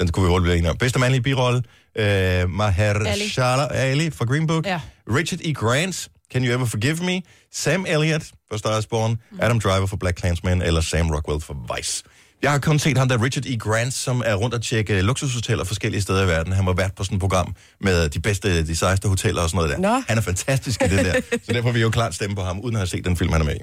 Den 0.00 0.08
kunne 0.08 0.24
vi 0.24 0.28
hurtigt 0.28 0.44
blive 0.44 0.56
enige 0.56 0.70
om. 0.70 0.76
Bedste 0.76 0.98
mandlige 0.98 1.22
birolle, 1.22 1.62
uh, 1.98 2.50
Mahershala 2.50 3.66
Ali 3.72 4.10
fra 4.10 4.24
Green 4.24 4.46
Book. 4.46 4.66
Ja. 4.66 4.80
Richard 5.10 5.40
E. 5.44 5.52
Grant, 5.52 6.08
Can 6.32 6.44
You 6.44 6.54
Ever 6.54 6.66
Forgive 6.66 6.96
Me? 7.04 7.22
Sam 7.52 7.86
Elliott 7.88 8.24
for 8.50 8.56
Star 8.58 8.78
is 8.78 8.86
Born. 8.86 9.18
Adam 9.40 9.60
Driver 9.60 9.86
for 9.86 9.96
Black 9.96 10.18
Clansman. 10.18 10.62
Eller 10.62 10.80
Sam 10.80 11.10
Rockwell 11.10 11.40
for 11.40 11.76
Vice. 11.76 12.04
Jeg 12.42 12.50
har 12.50 12.58
kun 12.58 12.78
set 12.78 12.98
ham 12.98 13.08
der, 13.08 13.22
Richard 13.22 13.46
E. 13.46 13.56
Grant, 13.56 13.94
som 13.94 14.22
er 14.26 14.34
rundt 14.34 14.54
og 14.54 14.62
tjekke 14.62 15.02
luksushoteller 15.02 15.64
forskellige 15.64 16.02
steder 16.02 16.24
i 16.24 16.26
verden. 16.26 16.52
Han 16.52 16.66
var 16.66 16.72
vært 16.72 16.94
på 16.94 17.04
sådan 17.04 17.16
et 17.16 17.20
program 17.20 17.54
med 17.80 18.08
de 18.08 18.20
bedste, 18.20 18.66
de 18.66 18.76
sejeste 18.76 19.08
hoteller 19.08 19.42
og 19.42 19.50
sådan 19.50 19.56
noget 19.56 19.82
der. 19.82 19.94
Nå. 19.94 20.02
Han 20.08 20.18
er 20.18 20.22
fantastisk 20.22 20.82
i 20.82 20.88
det 20.88 21.04
der. 21.04 21.20
så 21.44 21.52
derfor 21.52 21.70
vil 21.70 21.78
jeg 21.78 21.86
jo 21.86 21.90
klart 21.90 22.14
stemme 22.14 22.36
på 22.36 22.42
ham, 22.42 22.60
uden 22.60 22.76
at 22.76 22.80
have 22.80 22.86
set 22.86 23.04
den 23.04 23.16
film, 23.16 23.32
han 23.32 23.40
er 23.40 23.44
med 23.44 23.56
i. 23.56 23.60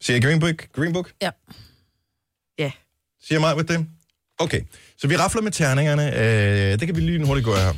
Siger 0.00 0.20
Green 0.20 0.40
Book? 0.40 0.68
Green 0.76 0.92
Book? 0.92 1.12
Ja. 1.22 1.30
Ja. 2.58 2.70
Siger 3.22 3.40
mig 3.40 3.56
med 3.56 3.64
det? 3.64 3.86
Okay, 4.38 4.60
så 5.00 5.08
vi 5.08 5.16
rafler 5.16 5.42
med 5.42 5.52
terningerne. 5.52 6.16
Øh, 6.18 6.78
det 6.80 6.86
kan 6.88 6.96
vi 6.96 7.00
lige 7.00 7.26
hurtigt 7.26 7.44
gå 7.44 7.54
her. 7.54 7.72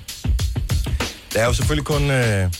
Der 1.35 1.41
er 1.41 1.47
jo 1.47 1.53
selvfølgelig 1.53 1.85
kun... 1.85 2.11
Øh, 2.11 2.51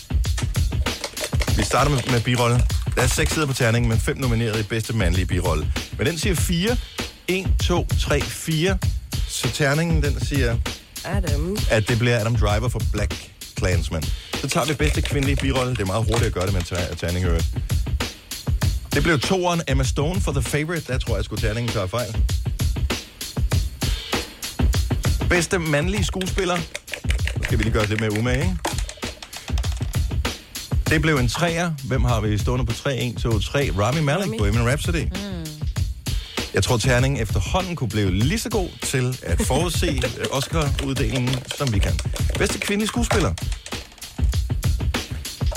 vi 1.57 1.63
starter 1.63 1.91
med, 1.91 1.99
med 2.11 2.21
birolle. 2.21 2.63
Der 2.95 3.01
er 3.01 3.07
seks 3.07 3.33
sider 3.33 3.45
på 3.45 3.53
terningen, 3.53 3.89
men 3.89 3.99
fem 3.99 4.17
nomineret 4.17 4.59
i 4.59 4.63
bedste 4.63 4.93
mandlige 4.95 5.25
birolle. 5.25 5.71
Men 5.97 6.07
den 6.07 6.17
siger 6.17 6.35
fire. 6.35 6.77
1, 7.27 7.47
2, 7.63 7.87
3, 7.99 8.21
4. 8.21 8.77
Så 9.27 9.49
terningen, 9.51 10.03
den 10.03 10.25
siger, 10.25 10.57
Adam. 11.05 11.57
at 11.71 11.87
det 11.87 11.99
bliver 11.99 12.19
Adam 12.19 12.35
Driver 12.35 12.69
for 12.69 12.81
Black 12.93 13.29
Clansman. 13.57 14.03
Så 14.33 14.47
tager 14.47 14.65
vi 14.67 14.73
bedste 14.73 15.01
kvindelige 15.01 15.35
birolle. 15.35 15.71
Det 15.71 15.81
er 15.81 15.85
meget 15.85 16.05
hurtigt 16.05 16.25
at 16.27 16.33
gøre 16.33 16.45
det 16.45 16.53
med 16.53 16.61
en 16.61 16.67
ter- 16.67 16.95
terning, 16.95 17.25
øvrigt. 17.25 17.45
Det 18.93 19.03
blev 19.03 19.19
toeren 19.19 19.61
Emma 19.67 19.83
Stone 19.83 20.21
for 20.21 20.31
The 20.31 20.41
Favorite. 20.41 20.93
Der 20.93 20.97
tror 20.99 21.15
jeg, 21.15 21.25
skulle 21.25 21.47
terningen 21.47 21.73
tage 21.73 21.87
fejl. 21.87 22.15
Bedste 25.31 25.59
mandlige 25.59 26.03
skuespiller. 26.03 26.57
Nu 27.37 27.43
skal 27.43 27.57
vi 27.57 27.63
lige 27.63 27.73
gøre 27.73 27.83
os 27.83 27.89
lidt 27.89 28.01
mere 28.01 28.11
umage, 28.19 28.41
ikke? 28.41 28.57
Det 30.89 31.01
blev 31.01 31.15
en 31.15 31.27
træer. 31.27 31.71
Hvem 31.87 32.03
har 32.03 32.21
vi 32.21 32.37
stående 32.37 32.65
på 32.65 32.73
3? 32.73 32.97
1, 32.97 33.17
2, 33.17 33.39
3. 33.39 33.71
Rami 33.77 34.01
Malek, 34.01 34.25
Rami. 34.25 34.37
Bohemian 34.37 34.67
Rhapsody. 34.67 35.03
Mm. 35.03 35.45
Jeg 36.53 36.63
tror, 36.63 36.77
terningen 36.77 37.21
efterhånden 37.21 37.75
kunne 37.75 37.89
blive 37.89 38.11
lige 38.11 38.39
så 38.39 38.49
god 38.49 38.69
til 38.81 39.17
at 39.23 39.41
forudse 39.41 40.01
Oscar-uddelingen, 40.37 41.35
som 41.57 41.73
vi 41.73 41.79
kan. 41.79 41.93
Bedste 42.37 42.59
kvindelige 42.59 42.87
skuespiller. 42.87 43.33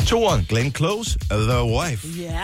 Toren, 0.06 0.46
Glenn 0.48 0.74
Close, 0.74 1.18
The 1.30 1.64
Wife. 1.64 2.08
Ja. 2.18 2.42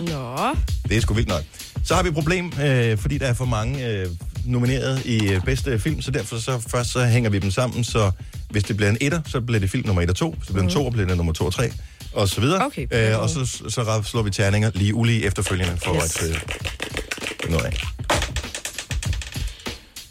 Nå. 0.00 0.54
Det 0.88 0.96
er 0.96 1.00
sgu 1.00 1.14
vildt 1.14 1.28
nok. 1.28 1.42
Så 1.84 1.94
har 1.94 2.02
vi 2.02 2.08
et 2.08 2.14
problem, 2.14 2.52
øh, 2.60 2.98
fordi 2.98 3.18
der 3.18 3.26
er 3.26 3.34
for 3.34 3.44
mange 3.44 3.86
øh, 3.86 4.06
nomineret 4.46 5.04
i 5.04 5.28
øh, 5.32 5.40
bedste 5.44 5.78
film, 5.78 6.02
så 6.02 6.10
derfor 6.10 6.38
så 6.38 6.62
først 6.68 6.90
så 6.90 7.04
hænger 7.06 7.30
vi 7.30 7.38
dem 7.38 7.50
sammen, 7.50 7.84
så 7.84 8.10
hvis 8.50 8.64
det 8.64 8.76
bliver 8.76 8.90
en 8.90 8.96
etter, 9.00 9.20
så 9.26 9.40
bliver 9.40 9.60
det 9.60 9.70
film 9.70 9.86
nummer 9.86 10.02
1 10.02 10.10
og 10.10 10.16
2, 10.16 10.30
hvis 10.30 10.46
det 10.46 10.54
bliver 10.54 10.64
en 10.68 10.72
2, 10.72 10.90
bliver 10.90 11.06
det 11.06 11.16
nummer 11.16 11.32
2 11.32 11.44
og 11.46 11.52
3, 11.54 11.72
og 12.12 12.28
så 12.28 12.40
videre. 12.40 12.66
Okay. 12.66 12.86
Øh, 12.90 13.20
og 13.20 13.30
så, 13.30 13.46
så 13.68 14.02
slår 14.04 14.22
vi 14.22 14.30
terninger 14.30 14.70
lige 14.74 14.94
ulige 14.94 15.24
efterfølgende 15.24 15.76
for 15.84 15.94
Yes. 16.04 16.16
at 16.22 16.30
øh, 16.30 17.50
noget 17.50 17.64
af. 17.64 17.72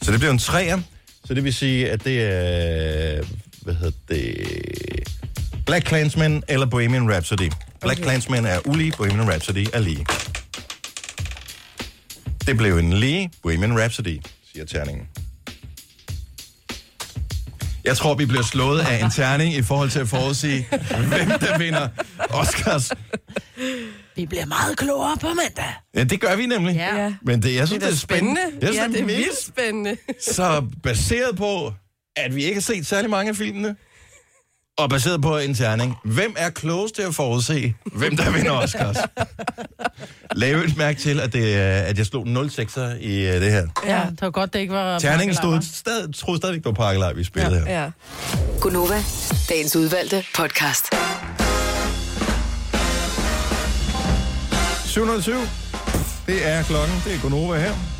Så 0.01 0.11
det 0.11 0.19
bliver 0.19 0.31
en 0.31 0.39
3'er, 0.39 0.79
så 1.25 1.33
det 1.33 1.43
vil 1.43 1.53
sige, 1.53 1.89
at 1.91 2.03
det 2.03 2.21
er, 2.21 3.23
hvad 3.61 3.73
hedder 3.73 3.91
det, 4.09 4.47
Black 5.65 5.87
Clansman 5.87 6.43
eller 6.47 6.65
Bohemian 6.65 7.11
Rhapsody. 7.11 7.51
Black 7.81 7.99
Okay. 7.99 8.03
Clansman 8.03 8.45
er 8.45 8.59
ulige, 8.65 8.93
Bohemian 8.97 9.29
Rhapsody 9.31 9.67
er 9.73 9.79
lige. 9.79 10.05
Det 12.47 12.57
blev 12.57 12.77
en 12.77 12.93
lige 12.93 13.31
Bohemian 13.43 13.79
Rhapsody, 13.79 14.21
siger 14.53 14.65
terningen. 14.65 15.07
Jeg 17.85 17.97
tror, 17.97 18.15
vi 18.15 18.25
bliver 18.25 18.43
slået 18.43 18.79
af 18.79 19.03
en 19.03 19.11
terning 19.11 19.53
i 19.53 19.61
forhold 19.61 19.89
til 19.89 19.99
at 19.99 20.07
forudsige, 20.07 20.67
hvem 21.07 21.39
der 21.39 21.57
vinder 21.57 21.89
Oscars. 22.29 22.91
Vi 24.15 24.25
bliver 24.25 24.45
meget 24.45 24.77
klogere 24.77 25.17
på 25.21 25.27
mandag. 25.27 25.73
Ja, 25.95 26.03
det 26.03 26.21
gør 26.21 26.35
vi 26.35 26.45
nemlig. 26.45 26.75
Ja. 26.75 27.13
Men 27.21 27.41
det, 27.41 27.55
jeg 27.55 27.67
synes, 27.67 27.83
Det 27.83 27.87
er 27.87 27.91
da 27.91 27.97
spændende. 27.97 28.41
Jeg 28.61 28.69
synes, 28.73 28.77
ja, 28.77 28.87
det 28.87 28.99
er 28.99 29.05
vildt 29.05 29.43
spændende. 29.43 29.97
Så 30.21 30.65
baseret 30.83 31.37
på, 31.37 31.73
at 32.15 32.35
vi 32.35 32.43
ikke 32.43 32.55
har 32.55 32.61
set 32.61 32.85
særlig 32.85 33.09
mange 33.09 33.29
af 33.29 33.35
filmene, 33.35 33.75
og 34.77 34.89
baseret 34.89 35.21
på 35.21 35.37
en 35.37 35.53
terning, 35.55 35.95
hvem 36.03 36.35
er 36.37 36.49
klogest 36.49 36.95
til 36.95 37.01
at 37.01 37.15
forudse, 37.15 37.73
hvem 37.95 38.17
der 38.17 38.31
vinder 38.31 38.51
Oscars? 38.51 38.97
Lav 40.41 40.57
et 40.57 40.77
mærke 40.77 40.99
til, 40.99 41.19
at, 41.19 41.33
det, 41.33 41.55
er- 41.55 41.81
at 41.81 41.97
jeg 41.97 42.05
slog 42.05 42.27
0 42.27 42.45
6'er 42.47 42.79
i 42.81 43.27
uh, 43.27 43.33
det 43.33 43.51
her. 43.51 43.67
Ja, 43.85 44.01
det 44.11 44.21
var 44.21 44.29
godt, 44.29 44.53
det 44.53 44.59
ikke 44.59 44.73
var... 44.73 44.99
Terningen 44.99 45.35
stod 45.35 45.61
stadig, 45.61 46.15
troede 46.15 46.37
stadigvæk, 46.39 46.63
det 46.63 46.65
var 46.65 46.85
pakkelej, 46.85 47.13
vi 47.13 47.23
spillede 47.23 47.55
ja. 47.55 47.65
her. 47.65 47.81
Ja. 47.83 47.89
Gunova, 48.61 49.03
dagens 49.49 49.75
udvalgte 49.75 50.23
podcast. 50.35 50.85
707. 54.85 55.33
Det 56.27 56.47
er 56.47 56.63
klokken. 56.63 56.95
Det 57.05 57.15
er 57.15 57.19
Gonova 57.21 57.57
her. 57.59 57.94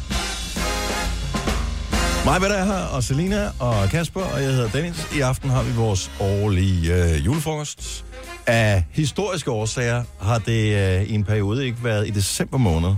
Mig, 2.26 2.40
hvad 2.40 2.50
der 2.50 2.56
er 2.56 2.66
her, 2.66 2.86
og 2.86 3.04
Selina 3.04 3.52
og 3.60 3.90
Kasper, 3.90 4.22
og 4.22 4.42
jeg 4.42 4.52
hedder 4.52 4.70
Dennis. 4.70 5.08
I 5.16 5.20
aften 5.20 5.50
har 5.50 5.64
vi 5.64 5.72
vores 5.76 6.12
årlige 6.20 6.94
øh, 6.96 7.26
julefrokost. 7.26 8.06
Af 8.48 8.84
historiske 8.92 9.52
årsager 9.52 10.04
har 10.22 10.40
det 10.40 10.76
øh, 10.76 11.04
i 11.04 11.14
en 11.14 11.24
periode 11.24 11.66
ikke 11.66 11.84
været 11.84 12.08
i 12.08 12.12
december 12.12 12.58
måned, 12.58 12.96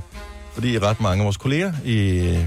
fordi 0.54 0.80
ret 0.80 1.02
mange 1.02 1.22
af 1.22 1.26
vores 1.26 1.38
kolleger, 1.38 1.74
i 1.86 1.98
øh, 2.10 2.40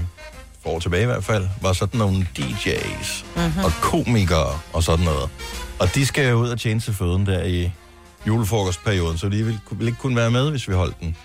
for 0.63 0.69
år 0.69 0.79
tilbage 0.79 1.03
i 1.03 1.05
hvert 1.05 1.23
fald, 1.23 1.47
var 1.61 1.73
sådan 1.73 1.97
nogle 1.97 2.27
DJ's 2.39 3.25
mm-hmm. 3.35 3.63
og 3.63 3.71
komikere 3.81 4.59
og 4.73 4.83
sådan 4.83 5.05
noget. 5.05 5.29
Og 5.79 5.95
de 5.95 6.05
skal 6.05 6.29
jo 6.29 6.35
ud 6.35 6.49
og 6.49 6.59
tjene 6.59 6.79
til 6.79 6.93
føden 6.93 7.25
der 7.25 7.43
i 7.43 7.71
julefrokostperioden, 8.27 9.17
så 9.17 9.29
de 9.29 9.43
ville, 9.43 9.59
ville 9.71 9.89
ikke 9.89 9.99
kunne 9.99 10.15
være 10.15 10.31
med, 10.31 10.49
hvis 10.49 10.67
vi 10.67 10.73
holdt 10.73 10.99
den 10.99 11.17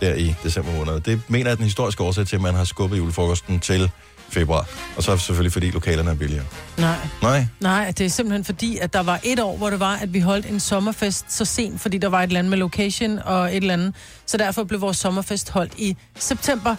der 0.00 0.14
i 0.14 0.34
december 0.42 0.72
måned. 0.72 1.00
Det 1.00 1.20
mener 1.28 1.46
jeg 1.46 1.52
er 1.52 1.56
den 1.56 1.64
historiske 1.64 2.02
årsag 2.02 2.26
til, 2.26 2.36
at 2.36 2.42
man 2.42 2.54
har 2.54 2.64
skubbet 2.64 2.98
julefrokosten 2.98 3.60
til 3.60 3.90
februar. 4.34 4.68
Og 4.96 5.02
så 5.02 5.16
selvfølgelig, 5.16 5.52
fordi 5.52 5.70
lokalerne 5.70 6.10
er 6.10 6.14
billigere. 6.14 6.44
Nej, 6.78 6.96
Nej, 7.22 7.46
nej, 7.60 7.92
det 7.98 8.06
er 8.06 8.10
simpelthen 8.10 8.44
fordi, 8.44 8.78
at 8.78 8.92
der 8.92 9.02
var 9.02 9.20
et 9.24 9.40
år, 9.40 9.56
hvor 9.56 9.70
det 9.70 9.80
var, 9.80 9.96
at 9.96 10.12
vi 10.14 10.20
holdt 10.20 10.46
en 10.46 10.60
sommerfest 10.60 11.32
så 11.32 11.44
sent, 11.44 11.80
fordi 11.80 11.98
der 11.98 12.08
var 12.08 12.18
et 12.22 12.26
eller 12.26 12.38
andet 12.38 12.50
med 12.50 12.58
location 12.58 13.18
og 13.18 13.48
et 13.50 13.56
eller 13.56 13.72
andet. 13.72 13.94
Så 14.26 14.36
derfor 14.36 14.64
blev 14.64 14.80
vores 14.80 14.96
sommerfest 14.96 15.50
holdt 15.50 15.72
i 15.78 15.96
september. 16.18 16.76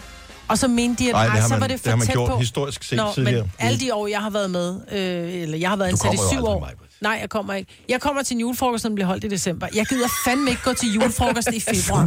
Og 0.48 0.58
så 0.58 0.68
mente 0.68 1.04
de, 1.04 1.10
at 1.10 1.16
ej, 1.16 1.24
det 1.24 1.32
har 1.32 1.42
så 1.48 1.54
man, 1.54 1.62
var 1.62 1.68
det 1.68 1.80
for 1.80 1.84
det 1.84 1.90
har 1.92 1.98
man 1.98 2.08
tæt 2.08 2.14
gjort 2.14 2.30
på. 2.30 2.38
historisk 2.38 2.84
set 2.84 2.98
Nå, 2.98 3.12
tidligere. 3.14 3.42
men 3.42 3.52
alle 3.60 3.80
de 3.80 3.94
år, 3.94 4.08
jeg 4.08 4.20
har 4.20 4.30
været 4.30 4.50
med, 4.52 4.80
øh, 4.92 5.42
eller 5.42 5.58
jeg 5.58 5.70
har 5.70 5.76
været 5.78 5.88
ansat 5.90 6.14
i 6.14 6.18
syv 6.32 6.44
år. 6.46 6.60
mig. 6.60 6.70
Nej, 7.02 7.18
jeg 7.22 7.30
kommer 7.30 7.54
ikke. 7.54 7.72
Jeg 7.90 8.02
kommer 8.02 8.24
til 8.24 8.34
en 8.36 8.40
julefrokost, 8.42 8.82
som 8.82 8.96
bliver 8.96 9.08
holdt 9.08 9.24
i 9.24 9.28
december. 9.28 9.68
Jeg 9.76 9.86
gider 9.86 10.08
fandme 10.26 10.50
ikke 10.50 10.62
gå 10.64 10.74
til 10.74 10.94
julefrokost 10.94 11.48
i 11.54 11.60
februar. 11.60 12.04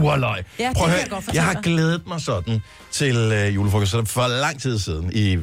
Ja, 0.59 0.69
det 0.69 0.77
Prøv 0.77 0.89
kan 0.89 0.99
jeg 0.99 1.09
godt 1.11 1.25
jeg 1.35 1.45
har 1.45 1.61
glædet 1.63 2.03
mig 2.07 2.21
sådan 2.21 2.63
til 2.91 3.17
øh, 3.17 3.55
julefrokost 3.55 3.95
for 4.07 4.41
lang 4.41 4.63
tid 4.63 4.79
siden, 4.79 5.11
i 5.15 5.39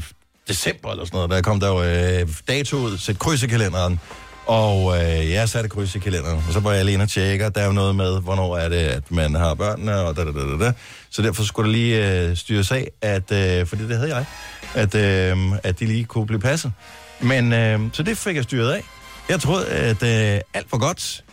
december 0.47 0.91
eller 0.91 1.05
sådan 1.05 1.17
noget, 1.17 1.29
der 1.29 1.41
kom 1.41 1.60
der 1.60 1.67
jo 1.67 1.84
øh, 1.84 2.27
dato 2.47 2.77
ud, 2.77 2.97
sæt 2.97 3.19
kryds 3.19 3.43
i 3.43 3.47
kalenderen, 3.47 3.99
og 4.45 4.97
øh, 4.97 5.31
jeg 5.31 5.49
satte 5.49 5.69
kryds 5.69 5.95
i 5.95 5.99
kalenderen, 5.99 6.43
og 6.47 6.53
så 6.53 6.60
var 6.60 6.71
jeg 6.71 6.79
alene 6.79 7.03
og 7.03 7.10
tjekke, 7.10 7.45
og 7.45 7.55
der 7.55 7.62
er 7.62 7.65
jo 7.65 7.71
noget 7.71 7.95
med, 7.95 8.21
hvornår 8.21 8.58
er 8.58 8.69
det, 8.69 8.75
at 8.77 9.12
man 9.12 9.36
har 9.36 9.53
børnene, 9.53 9.95
og 9.95 10.15
da, 10.17 10.23
da, 10.25 10.31
da, 10.31 10.65
da. 10.65 10.73
Så 11.10 11.21
derfor 11.21 11.43
skulle 11.43 11.69
der 11.69 11.77
lige 11.77 12.21
øh, 12.21 12.38
styres 12.38 12.71
af, 12.71 12.88
at, 13.01 13.31
øh, 13.31 13.65
fordi 13.67 13.88
det 13.88 13.97
havde 13.97 14.15
jeg, 14.15 14.25
at, 14.73 14.95
øh, 14.95 15.38
at 15.63 15.79
de 15.79 15.86
lige 15.86 16.05
kunne 16.05 16.25
blive 16.27 16.39
passet. 16.39 16.71
Men, 17.19 17.53
øh, 17.53 17.79
så 17.93 18.03
det 18.03 18.17
fik 18.17 18.36
jeg 18.36 18.43
styret 18.43 18.71
af. 18.71 18.84
Jeg 19.29 19.39
troede, 19.41 19.67
at 19.67 20.03
øh, 20.03 20.41
alt 20.53 20.71
var 20.71 20.77
godt, 20.77 21.23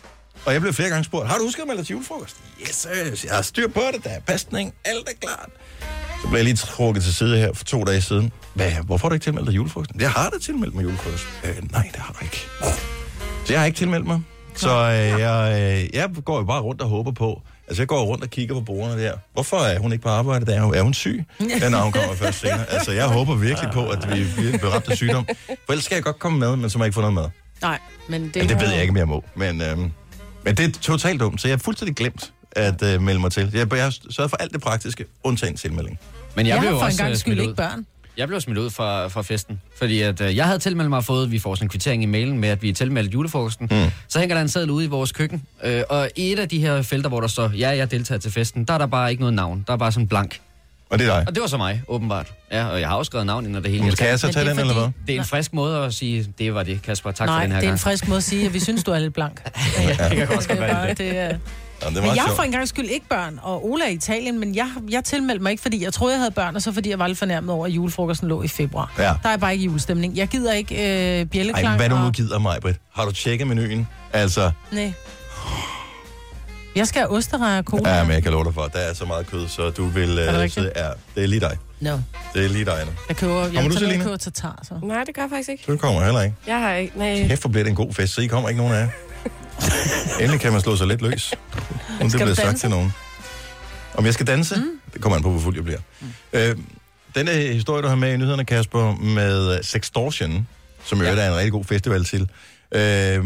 og 0.45 0.53
jeg 0.53 0.61
blev 0.61 0.73
flere 0.73 0.89
gange 0.89 1.03
spurgt, 1.03 1.27
har 1.27 1.37
du 1.37 1.43
husket 1.43 1.61
at 1.61 1.67
melde 1.67 1.77
dig 1.79 1.87
til 1.87 1.93
julefrokost? 1.93 2.35
Yes, 2.61 2.87
yes, 3.11 3.25
jeg 3.25 3.33
har 3.35 3.41
styr 3.41 3.67
på 3.67 3.81
det, 3.93 4.03
der 4.03 4.09
er 4.09 4.19
pasning, 4.19 4.73
alt 4.85 5.09
er 5.09 5.13
klart. 5.27 5.49
Så 6.21 6.27
blev 6.27 6.37
jeg 6.37 6.43
lige 6.43 6.55
trukket 6.55 7.03
til 7.03 7.13
side 7.15 7.37
her 7.37 7.53
for 7.53 7.63
to 7.63 7.83
dage 7.83 8.01
siden. 8.01 8.31
Hvad, 8.53 8.71
hvorfor 8.71 9.05
har 9.07 9.09
du 9.09 9.13
ikke 9.13 9.23
tilmeldt 9.23 9.47
dig 9.47 9.55
julefrokosten? 9.55 10.01
Jeg 10.01 10.11
har 10.11 10.29
da 10.29 10.37
tilmeldt 10.39 10.75
mig 10.75 10.83
julefrokost. 10.83 11.25
Øh, 11.43 11.71
nej, 11.71 11.89
det 11.93 12.01
har 12.01 12.15
jeg 12.21 12.23
ikke. 12.23 12.47
Så 13.45 13.53
jeg 13.53 13.59
har 13.59 13.65
ikke 13.65 13.77
tilmeldt 13.77 14.07
mig. 14.07 14.21
Så 14.55 14.69
øh, 14.69 15.19
jeg, 15.19 15.61
øh, 15.61 15.95
jeg 15.95 16.09
går 16.25 16.37
jo 16.37 16.43
bare 16.43 16.61
rundt 16.61 16.81
og 16.81 16.89
håber 16.89 17.11
på, 17.11 17.41
altså 17.67 17.81
jeg 17.81 17.87
går 17.87 18.03
rundt 18.03 18.23
og 18.23 18.29
kigger 18.29 18.55
på 18.55 18.61
bordene 18.61 19.03
der. 19.03 19.13
Hvorfor 19.33 19.57
er 19.57 19.79
hun 19.79 19.91
ikke 19.91 20.03
på 20.03 20.09
arbejde 20.09 20.45
der? 20.45 20.71
Er 20.73 20.81
hun 20.81 20.93
syg? 20.93 21.25
Den 21.39 21.71
navn 21.71 21.91
kommer 21.91 22.15
først 22.15 22.39
senere. 22.39 22.65
Altså 22.75 22.91
jeg 22.91 23.07
håber 23.07 23.35
virkelig 23.35 23.69
på, 23.73 23.89
at 23.89 24.13
vi 24.15 24.23
vi 24.23 24.57
bliver 24.57 24.73
ramt 24.73 24.89
af 24.89 24.97
sygdom. 24.97 25.25
For 25.47 25.73
ellers 25.73 25.85
skal 25.85 25.95
jeg 25.95 26.03
godt 26.03 26.19
komme 26.19 26.39
med, 26.39 26.55
men 26.55 26.69
så 26.69 26.77
må 26.77 26.83
jeg 26.83 26.87
ikke 26.87 26.95
få 26.95 27.01
noget 27.01 27.13
med. 27.13 27.42
Nej, 27.63 27.79
men 28.07 28.23
det, 28.23 28.35
Men 28.35 28.49
det 28.49 28.61
ved 28.61 28.71
jeg 28.71 28.81
ikke, 28.81 28.91
om 28.91 28.97
jeg 28.97 29.07
må. 29.07 29.23
Men, 29.35 29.61
øhm, 29.61 29.91
men 30.45 30.55
det 30.57 30.59
er 30.59 30.79
totalt 30.81 31.19
dumt, 31.19 31.41
så 31.41 31.47
jeg 31.47 31.53
har 31.57 31.59
fuldstændig 31.59 31.95
glemt 31.95 32.33
at 32.51 32.83
øh, 32.83 33.01
melde 33.01 33.19
mig 33.19 33.31
til. 33.31 33.49
Jeg, 33.53 33.73
jeg 33.73 33.83
har 33.83 33.95
sørget 34.09 34.29
for 34.29 34.37
alt 34.37 34.53
det 34.53 34.61
praktiske, 34.61 35.05
undtagen 35.23 35.55
tilmelding. 35.57 35.99
Men 36.35 36.45
Jeg, 36.47 36.53
jeg, 36.53 36.59
blev 36.61 36.71
har 36.71 36.77
for 36.79 36.81
en 36.81 36.85
også 36.85 36.97
gang 36.97 37.11
øh, 37.11 37.17
skyld 37.17 37.33
smidt 37.33 37.39
ikke 37.39 37.49
ud. 37.51 37.55
børn. 37.55 37.85
Jeg 38.17 38.27
blev 38.27 38.41
smidt 38.41 38.57
ud 38.57 38.69
fra, 38.69 39.07
fra 39.07 39.21
festen, 39.21 39.61
fordi 39.77 40.01
at, 40.01 40.21
øh, 40.21 40.35
jeg 40.35 40.45
havde 40.45 40.59
tilmeldt 40.59 40.89
mig 40.89 40.97
og 40.97 41.05
fået, 41.05 41.31
vi 41.31 41.39
får 41.39 41.55
sådan 41.55 41.65
en 41.65 41.69
kvittering 41.69 42.03
i 42.03 42.05
mailen 42.05 42.37
med, 42.39 42.49
at 42.49 42.61
vi 42.61 42.69
er 42.69 42.73
tilmeldt 42.73 43.13
julefrokosten. 43.13 43.67
Mm. 43.71 43.91
Så 44.07 44.19
hænger 44.19 44.35
der 44.35 44.41
en 44.41 44.49
seddel 44.49 44.69
ude 44.69 44.85
i 44.85 44.87
vores 44.87 45.11
køkken, 45.11 45.43
øh, 45.63 45.83
og 45.89 46.09
i 46.15 46.31
et 46.31 46.39
af 46.39 46.49
de 46.49 46.59
her 46.59 46.81
felter, 46.81 47.09
hvor 47.09 47.21
der 47.21 47.27
står, 47.27 47.49
ja, 47.57 47.69
jeg 47.69 47.91
deltager 47.91 48.19
til 48.19 48.31
festen, 48.31 48.63
der 48.65 48.73
er 48.73 48.77
der 48.77 48.85
bare 48.85 49.11
ikke 49.11 49.19
noget 49.21 49.33
navn. 49.33 49.63
Der 49.67 49.73
er 49.73 49.77
bare 49.77 49.91
sådan 49.91 50.07
blank. 50.07 50.39
Og 50.93 50.99
det 50.99 51.07
er 51.07 51.15
dig. 51.17 51.23
Og 51.27 51.35
det 51.35 51.41
var 51.41 51.47
så 51.47 51.57
mig, 51.57 51.81
åbenbart. 51.87 52.33
Ja, 52.51 52.65
og 52.67 52.79
jeg 52.79 52.87
har 52.89 52.95
også 52.95 53.09
skrevet 53.09 53.25
navn 53.27 53.45
ind 53.45 53.55
og 53.55 53.63
det 53.63 53.71
hele. 53.71 53.83
Men 53.83 53.95
kan 53.95 54.07
jeg 54.07 54.19
så 54.19 54.27
tage 54.31 54.45
det 54.45 54.49
er 54.51 54.53
den, 54.53 54.59
eller 54.59 54.73
hvad? 54.73 54.83
fordi- 54.83 54.93
Det 55.07 55.15
er 55.15 55.19
en 55.19 55.25
frisk 55.25 55.53
måde 55.53 55.77
at 55.77 55.93
sige, 55.93 56.27
det 56.39 56.53
var 56.53 56.63
det, 56.63 56.81
Kasper. 56.81 57.11
Tak 57.11 57.27
Nej, 57.27 57.37
for 57.37 57.41
den 57.41 57.51
her 57.51 57.59
det 57.59 57.65
er 57.67 57.69
en 57.69 57.71
gang. 57.71 57.79
frisk 57.79 58.07
måde 58.07 58.17
at 58.17 58.23
sige, 58.23 58.45
at 58.45 58.53
vi 58.53 58.59
synes, 58.59 58.83
du 58.83 58.91
er 58.91 58.99
lidt 58.99 59.13
blank. 59.13 59.43
det 59.45 59.97
kan 59.97 60.27
også 60.29 60.39
Det 60.39 60.47
godt 60.47 60.49
er 60.49 60.55
være 60.55 60.69
bare, 60.73 60.89
det. 60.89 60.97
det 60.97 61.17
er... 61.17 61.23
Ja, 61.23 61.89
det 61.89 61.97
er 61.97 62.01
Men 62.01 62.05
jeg 62.05 62.15
sjovt. 62.25 62.35
for 62.35 62.43
en 62.43 62.51
gang 62.51 62.67
skyld 62.67 62.85
ikke 62.85 63.05
børn, 63.09 63.39
og 63.41 63.65
Ola 63.69 63.85
er 63.85 63.89
i 63.89 63.93
Italien, 63.93 64.39
men 64.39 64.55
jeg, 64.55 64.67
jeg 64.89 65.03
tilmeldte 65.03 65.43
mig 65.43 65.51
ikke, 65.51 65.61
fordi 65.61 65.83
jeg 65.83 65.93
troede, 65.93 66.13
jeg 66.13 66.19
havde 66.19 66.31
børn, 66.31 66.55
og 66.55 66.61
så 66.61 66.71
fordi 66.71 66.89
jeg 66.89 66.99
var 66.99 67.07
lidt 67.07 67.19
fornærmet 67.19 67.49
over, 67.49 67.65
at 67.65 67.71
julefrokosten 67.71 68.27
lå 68.27 68.43
i 68.43 68.47
februar. 68.47 68.93
Ja. 68.97 69.13
Der 69.23 69.29
er 69.29 69.37
bare 69.37 69.53
ikke 69.53 69.65
julestemning. 69.65 70.17
Jeg 70.17 70.27
gider 70.27 70.53
ikke 70.53 70.75
øh, 71.19 71.25
bjælleklang. 71.25 71.67
Ej, 71.67 71.75
hvad 71.77 71.89
du 71.89 71.97
nu 71.97 72.11
gider 72.11 72.39
mig, 72.39 72.57
Britt. 72.61 72.77
Har 72.95 73.05
du 73.05 73.11
tjekket 73.11 73.47
menuen? 73.47 73.87
Altså, 74.13 74.51
Nej. 74.71 74.93
Jeg 76.75 76.87
skal 76.87 76.99
have 77.01 77.09
osterejer 77.11 77.57
og 77.57 77.63
cola. 77.63 77.97
ja, 77.97 78.03
men 78.03 78.11
jeg 78.13 78.23
kan 78.23 78.31
love 78.31 78.43
dig 78.45 78.53
for, 78.53 78.61
der 78.65 78.79
er 78.79 78.93
så 78.93 79.05
meget 79.05 79.27
kød, 79.27 79.47
så 79.47 79.69
du 79.69 79.87
vil... 79.87 80.17
det 80.17 80.27
Øh, 80.29 80.39
rigtigt? 80.39 80.69
ja, 80.75 80.87
det 81.15 81.23
er 81.23 81.27
lige 81.27 81.39
dig. 81.39 81.57
No. 81.79 81.97
Det 82.33 82.45
er 82.45 82.49
lige 82.49 82.65
dig 82.65 82.81
nu. 82.85 82.91
Jeg 83.07 83.17
køber, 83.17 83.41
jeg 83.43 83.53
Kommer 83.53 83.69
du, 83.71 83.77
Selina? 83.77 84.03
køber 84.03 84.17
tatar, 84.17 84.59
så. 84.67 84.73
Nej, 84.83 85.03
det 85.03 85.15
gør 85.15 85.21
jeg 85.21 85.29
faktisk 85.29 85.49
ikke. 85.49 85.63
Du 85.67 85.77
kommer 85.77 86.03
heller 86.03 86.21
ikke. 86.21 86.35
Jeg 86.47 86.59
har 86.59 86.73
ikke. 86.73 86.97
Nej. 86.97 87.27
Kæft, 87.27 87.41
hvor 87.41 87.49
bliver 87.49 87.63
det 87.63 87.69
en 87.69 87.75
god 87.75 87.93
fest, 87.93 88.13
så 88.13 88.21
I 88.21 88.27
kommer 88.27 88.49
ikke 88.49 88.61
nogen 88.61 88.73
af 88.73 88.79
jer. 88.81 88.89
Endelig 90.21 90.39
kan 90.41 90.51
man 90.51 90.61
slå 90.61 90.75
sig 90.75 90.87
lidt 90.87 91.01
løs. 91.01 91.33
Uden 91.99 92.11
det 92.11 92.21
bliver 92.21 92.33
sagt 92.33 92.57
til 92.59 92.69
nogen. 92.69 92.93
Om 93.95 94.05
jeg 94.05 94.13
skal 94.13 94.27
danse? 94.27 94.55
Mm. 94.55 94.69
Det 94.93 95.01
kommer 95.01 95.17
an 95.17 95.23
på, 95.23 95.29
hvor 95.29 95.39
fuld 95.39 95.55
jeg 95.55 95.63
bliver. 95.63 95.79
Mm. 96.01 96.07
Øh, 96.33 96.55
denne 97.15 97.31
historie, 97.31 97.81
du 97.83 97.87
har 97.87 97.95
med 97.95 98.13
i 98.13 98.17
nyhederne, 98.17 98.45
Kasper, 98.45 98.95
med 98.95 99.63
Sextortion, 99.63 100.47
som 100.85 100.99
jo 100.99 101.03
ja. 101.05 101.15
er 101.15 101.29
en 101.29 101.35
rigtig 101.35 101.51
god 101.51 101.65
festival 101.65 102.05
til, 102.05 102.29
øh, 102.71 103.25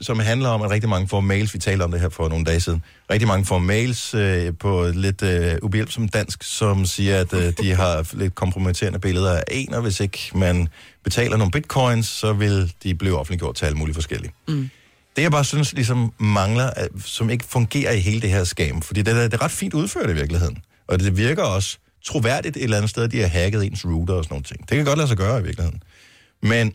som 0.00 0.18
handler 0.18 0.48
om, 0.48 0.62
at 0.62 0.70
rigtig 0.70 0.90
mange 0.90 1.08
får 1.08 1.20
mails, 1.20 1.54
vi 1.54 1.58
talte 1.58 1.82
om 1.82 1.90
det 1.90 2.00
her 2.00 2.08
for 2.08 2.28
nogle 2.28 2.44
dage 2.44 2.60
siden, 2.60 2.82
rigtig 3.10 3.28
mange 3.28 3.44
får 3.46 3.58
mails 3.58 4.14
øh, 4.14 4.52
på 4.60 4.86
lidt 4.94 5.22
øh, 5.22 5.54
ubehjælpsomt 5.62 6.14
dansk, 6.14 6.42
som 6.42 6.84
siger, 6.86 7.20
at 7.20 7.32
øh, 7.32 7.52
de 7.60 7.74
har 7.74 8.06
lidt 8.12 8.34
kompromitterende 8.34 8.98
billeder 8.98 9.32
af 9.36 9.42
en, 9.50 9.74
og 9.74 9.82
hvis 9.82 10.00
ikke 10.00 10.18
man 10.34 10.68
betaler 11.04 11.36
nogle 11.36 11.50
bitcoins, 11.50 12.06
så 12.06 12.32
vil 12.32 12.72
de 12.82 12.94
blive 12.94 13.18
offentliggjort 13.18 13.54
til 13.54 13.64
alle 13.66 13.78
mulige 13.78 13.94
forskellige. 13.94 14.32
Mm. 14.48 14.70
Det 15.16 15.22
jeg 15.22 15.30
bare 15.30 15.44
synes 15.44 15.72
ligesom 15.72 16.12
mangler, 16.18 16.70
at- 16.70 16.88
som 17.04 17.30
ikke 17.30 17.44
fungerer 17.44 17.92
i 17.92 18.00
hele 18.00 18.20
det 18.20 18.30
her 18.30 18.44
skam, 18.44 18.82
fordi 18.82 19.02
det, 19.02 19.16
er- 19.16 19.22
det 19.22 19.34
er 19.34 19.42
ret 19.42 19.50
fint 19.50 19.74
udført 19.74 20.10
i 20.10 20.14
virkeligheden, 20.14 20.58
og 20.88 20.98
det 21.00 21.16
virker 21.16 21.42
også 21.42 21.78
troværdigt 22.04 22.56
et 22.56 22.62
eller 22.62 22.76
andet 22.76 22.90
sted, 22.90 23.02
at 23.04 23.12
de 23.12 23.20
har 23.20 23.28
hacket 23.28 23.64
ens 23.64 23.84
router 23.84 24.14
og 24.14 24.24
sådan 24.24 24.32
nogle 24.34 24.44
ting. 24.44 24.60
Det 24.68 24.76
kan 24.76 24.84
godt 24.84 24.96
lade 24.96 25.08
sig 25.08 25.16
gøre 25.16 25.40
i 25.40 25.42
virkeligheden. 25.42 25.82
Men 26.42 26.72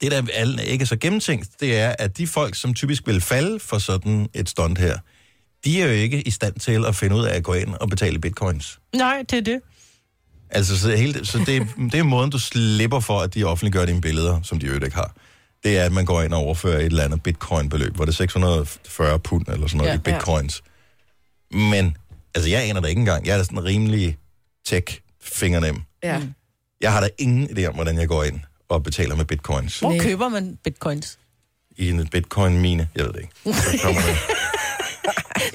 det, 0.00 0.10
der 0.10 0.22
er 0.32 0.60
ikke 0.60 0.82
er 0.82 0.86
så 0.86 0.96
gennemtænkt, 0.96 1.48
det 1.60 1.78
er, 1.78 1.94
at 1.98 2.18
de 2.18 2.26
folk, 2.26 2.54
som 2.54 2.74
typisk 2.74 3.06
vil 3.06 3.20
falde 3.20 3.60
for 3.60 3.78
sådan 3.78 4.28
et 4.34 4.48
stunt 4.48 4.78
her, 4.78 4.98
de 5.64 5.82
er 5.82 5.86
jo 5.86 5.92
ikke 5.92 6.22
i 6.22 6.30
stand 6.30 6.54
til 6.54 6.84
at 6.86 6.96
finde 6.96 7.16
ud 7.16 7.24
af 7.24 7.36
at 7.36 7.42
gå 7.42 7.54
ind 7.54 7.74
og 7.74 7.88
betale 7.88 8.18
bitcoins. 8.18 8.78
Nej, 8.96 9.24
det 9.30 9.38
er 9.38 9.42
det. 9.42 9.60
Altså, 10.50 10.78
så, 10.78 10.96
hele, 10.96 11.26
så 11.26 11.38
det, 11.38 11.66
det 11.92 11.94
er 11.94 12.02
måden, 12.02 12.30
du 12.30 12.38
slipper 12.38 13.00
for, 13.00 13.20
at 13.20 13.34
de 13.34 13.44
offentliggør 13.44 13.84
dine 13.86 14.00
billeder, 14.00 14.42
som 14.42 14.58
de 14.58 14.66
jo 14.66 14.74
ikke 14.74 14.94
har. 14.94 15.14
Det 15.64 15.78
er, 15.78 15.84
at 15.84 15.92
man 15.92 16.04
går 16.04 16.22
ind 16.22 16.34
og 16.34 16.40
overfører 16.40 16.78
et 16.78 16.84
eller 16.84 17.04
andet 17.04 17.22
bitcoin-beløb, 17.22 17.94
hvor 17.94 18.04
det 18.04 18.12
er 18.12 18.16
640 18.16 19.18
pund 19.18 19.48
eller 19.48 19.66
sådan 19.66 19.78
noget 19.78 19.88
Ja. 19.88 19.92
ja, 19.92 19.98
i 19.98 20.02
bitcoins. 20.16 20.62
Men, 21.52 21.96
altså, 22.34 22.50
jeg 22.50 22.68
aner 22.68 22.80
det 22.80 22.88
ikke 22.88 22.98
engang. 22.98 23.26
Jeg 23.26 23.32
er 23.32 23.36
da 23.36 23.44
sådan 23.44 23.64
rimelig 23.64 24.16
tech-fingernem. 24.66 25.82
Ja. 26.02 26.22
Jeg 26.80 26.92
har 26.92 27.00
da 27.00 27.08
ingen 27.18 27.58
idé 27.58 27.64
om, 27.64 27.74
hvordan 27.74 27.98
jeg 27.98 28.08
går 28.08 28.24
ind 28.24 28.40
og 28.68 28.82
betaler 28.82 29.16
med 29.16 29.24
bitcoins. 29.24 29.78
Hvor 29.80 29.98
køber 30.00 30.28
man 30.28 30.58
bitcoins? 30.64 31.18
I 31.76 31.90
en 31.90 32.06
bitcoin-mine, 32.06 32.88
jeg 32.96 33.04
ved 33.04 33.12
det 33.12 33.20
ikke. 33.20 33.60
Så 33.60 33.78
kommer 33.82 34.00
der. 34.00 34.14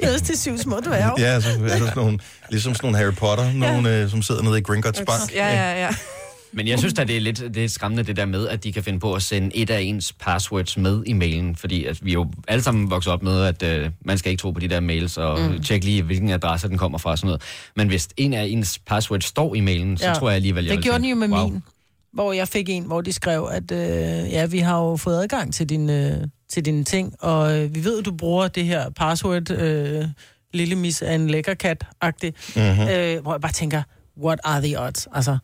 Nede 0.05 0.19
til 0.19 0.37
syv 0.39 0.57
små 0.57 0.79
dværge. 0.79 1.21
Ja, 1.21 1.39
så 1.39 1.49
er 1.49 1.53
der 1.67 1.77
sådan 1.77 1.91
nogle, 1.95 2.19
ligesom 2.49 2.73
sådan 2.75 2.85
nogle 2.91 2.97
Harry 2.97 3.13
Potter, 3.13 3.53
nogle, 3.53 3.97
øh, 3.97 4.09
som 4.09 4.21
sidder 4.21 4.41
nede 4.43 4.57
i 4.57 4.61
Gringotts 4.61 5.01
Bank. 5.07 5.33
Ja, 5.33 5.47
ja, 5.47 5.81
ja. 5.85 5.89
Men 6.53 6.67
jeg 6.67 6.79
synes 6.79 6.93
da, 6.93 7.03
det 7.03 7.17
er 7.17 7.21
lidt 7.21 7.39
det 7.39 7.63
er 7.63 7.69
skræmmende, 7.69 8.03
det 8.03 8.15
der 8.15 8.25
med, 8.25 8.47
at 8.47 8.63
de 8.63 8.73
kan 8.73 8.83
finde 8.83 8.99
på 8.99 9.13
at 9.13 9.21
sende 9.23 9.55
et 9.55 9.69
af 9.69 9.81
ens 9.81 10.13
passwords 10.13 10.77
med 10.77 11.03
i 11.05 11.13
mailen. 11.13 11.55
Fordi 11.55 11.85
at 11.85 12.05
vi 12.05 12.13
jo 12.13 12.31
alle 12.47 12.63
sammen 12.63 12.89
vokset 12.89 13.13
op 13.13 13.23
med, 13.23 13.43
at 13.43 13.63
øh, 13.63 13.89
man 14.05 14.17
skal 14.17 14.29
ikke 14.31 14.41
tro 14.41 14.51
på 14.51 14.59
de 14.59 14.67
der 14.67 14.79
mails, 14.79 15.17
og 15.17 15.39
mm. 15.39 15.63
tjekke 15.63 15.85
lige, 15.85 16.01
hvilken 16.03 16.29
adresse 16.29 16.67
den 16.67 16.77
kommer 16.77 16.97
fra 16.97 17.11
og 17.11 17.17
sådan 17.17 17.27
noget. 17.27 17.41
Men 17.75 17.87
hvis 17.87 18.09
en 18.17 18.33
af 18.33 18.43
ens 18.45 18.79
passwords 18.87 19.25
står 19.25 19.55
i 19.55 19.59
mailen, 19.59 19.97
så 19.97 20.07
Ja. 20.07 20.13
tror 20.13 20.29
jeg 20.29 20.35
alligevel, 20.35 20.65
jeg 20.65 20.75
Det 20.75 20.83
gjorde 20.83 20.99
den 20.99 21.09
jo 21.09 21.15
med 21.15 21.29
wow. 21.29 21.47
min, 21.47 21.63
hvor 22.13 22.33
jeg 22.33 22.47
fik 22.47 22.69
en, 22.69 22.83
hvor 22.83 23.01
de 23.01 23.13
skrev, 23.13 23.49
at 23.51 23.71
øh, 23.71 24.31
ja, 24.31 24.45
vi 24.45 24.59
har 24.59 24.79
jo 24.79 24.97
fået 24.97 25.23
adgang 25.23 25.53
til, 25.53 25.69
din, 25.69 25.89
øh, 25.89 26.17
til 26.49 26.65
dine 26.65 26.83
ting, 26.83 27.15
og 27.19 27.59
øh, 27.59 27.75
vi 27.75 27.83
ved, 27.83 27.99
at 27.99 28.05
du 28.05 28.11
bruger 28.11 28.47
det 28.47 28.65
her 28.65 28.89
password, 28.89 29.51
øh, 29.51 30.05
lille 30.53 30.75
mis 30.75 31.01
af 31.01 31.15
en 31.15 31.29
lækker 31.29 31.53
kat-agtig, 31.53 32.33
mm-hmm. 32.55 32.87
øh, 32.89 33.21
hvor 33.21 33.33
jeg 33.33 33.41
bare 33.41 33.51
tænker, 33.51 33.83
what 34.23 34.39
are 34.43 34.61
the 34.61 34.81
odds? 34.81 35.07
Altså, 35.13 35.37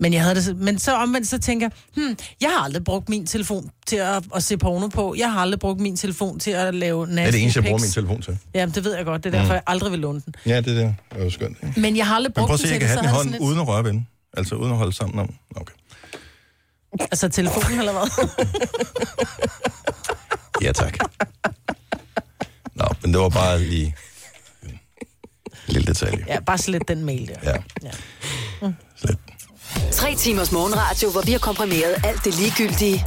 men, 0.00 0.12
jeg 0.12 0.22
havde 0.22 0.34
det, 0.34 0.56
men 0.56 0.78
så 0.78 0.96
omvendt 0.96 1.28
så 1.28 1.38
tænker 1.38 1.68
jeg, 1.96 2.04
hmm, 2.04 2.16
jeg 2.40 2.50
har 2.50 2.64
aldrig 2.64 2.84
brugt 2.84 3.08
min 3.08 3.26
telefon 3.26 3.70
til 3.86 3.96
at, 3.96 4.24
at 4.34 4.42
se 4.42 4.56
porno 4.56 4.88
på. 4.88 5.14
Jeg 5.18 5.32
har 5.32 5.40
aldrig 5.40 5.60
brugt 5.60 5.80
min 5.80 5.96
telefon 5.96 6.38
til 6.38 6.50
at 6.50 6.74
lave 6.74 7.06
nasty 7.06 7.16
Det 7.16 7.26
er 7.26 7.30
det 7.30 7.42
eneste, 7.42 7.58
jeg 7.58 7.64
bruger 7.64 7.80
min 7.80 7.90
telefon 7.90 8.22
til. 8.22 8.38
Jamen, 8.54 8.74
det 8.74 8.84
ved 8.84 8.96
jeg 8.96 9.04
godt. 9.04 9.24
Det 9.24 9.34
er 9.34 9.38
derfor, 9.38 9.52
mm. 9.52 9.54
jeg 9.54 9.62
aldrig 9.66 9.92
vil 9.92 10.00
låne 10.00 10.22
den. 10.26 10.34
Ja, 10.46 10.56
det 10.60 10.68
er 10.68 10.74
det. 10.84 10.94
Det 11.12 11.20
er 11.20 11.24
jo 11.24 11.30
skønt. 11.30 11.56
ikke? 11.62 11.80
Men 11.80 11.96
jeg 11.96 12.06
har 12.06 12.14
aldrig 12.14 12.34
brugt 12.34 12.46
prøv 12.46 12.54
at 12.54 12.60
den 12.60 12.68
se, 12.68 12.72
jeg 12.72 12.80
til 12.80 12.88
kan 12.88 12.98
det, 12.98 13.06
have 13.06 13.22
den 13.22 13.28
i 13.28 13.32
hånden 13.32 13.48
uden 13.48 13.60
at 13.60 13.68
røre 13.68 13.84
ved 13.84 13.92
den. 13.92 14.08
Altså 14.36 14.54
uden 14.54 14.72
at 14.72 14.78
holde 14.78 14.92
sammen 14.92 15.18
om. 15.18 15.34
Okay. 15.56 15.74
Altså 17.00 17.28
telefonen, 17.28 17.78
eller 17.78 17.92
hvad? 17.92 18.28
Ja, 20.62 20.72
tak. 20.72 20.98
Nå, 22.74 22.84
men 23.02 23.12
det 23.12 23.20
var 23.20 23.28
bare 23.28 23.60
lige 23.60 23.96
en 24.62 24.78
lille 25.66 25.86
detalje. 25.86 26.24
Ja, 26.28 26.40
bare 26.40 26.58
slet 26.58 26.88
den 26.88 27.04
mail 27.04 27.28
der. 27.28 27.34
Ja. 27.42 27.56
Ja. 28.62 28.72
Slet. 28.96 29.18
Tre 29.92 30.14
timers 30.14 30.52
morgenradio, 30.52 31.10
hvor 31.10 31.22
vi 31.22 31.32
har 31.32 31.38
komprimeret 31.38 31.94
alt 32.04 32.24
det 32.24 32.34
ligegyldige 32.34 33.04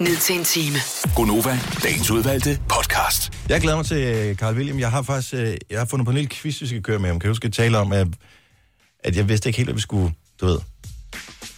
ned 0.00 0.16
til 0.16 0.38
en 0.38 0.44
time. 0.44 0.76
Gonova, 1.16 1.58
dagens 1.82 2.10
udvalgte 2.10 2.60
podcast. 2.68 3.32
Jeg 3.48 3.60
glæder 3.60 3.76
mig 3.76 3.86
til 3.86 3.96
øh, 3.96 4.36
Carl 4.36 4.56
William. 4.56 4.78
Jeg 4.78 4.90
har 4.90 5.02
faktisk 5.02 5.34
øh, 5.34 5.56
jeg 5.70 5.78
har 5.78 5.86
fundet 5.86 6.04
på 6.04 6.10
en 6.10 6.14
lille 6.16 6.30
quiz, 6.30 6.60
vi 6.60 6.66
skal 6.66 6.82
køre 6.82 6.98
med 6.98 7.08
ham. 7.08 7.20
Kan 7.20 7.28
du 7.28 7.30
huske 7.30 7.46
at 7.46 7.52
tale 7.52 7.78
om, 7.78 7.92
at, 7.92 8.06
at 9.04 9.16
jeg 9.16 9.28
vidste 9.28 9.48
ikke 9.48 9.56
helt, 9.56 9.66
hvad 9.66 9.74
vi 9.74 9.80
skulle, 9.80 10.12
du 10.40 10.46
ved, 10.46 10.58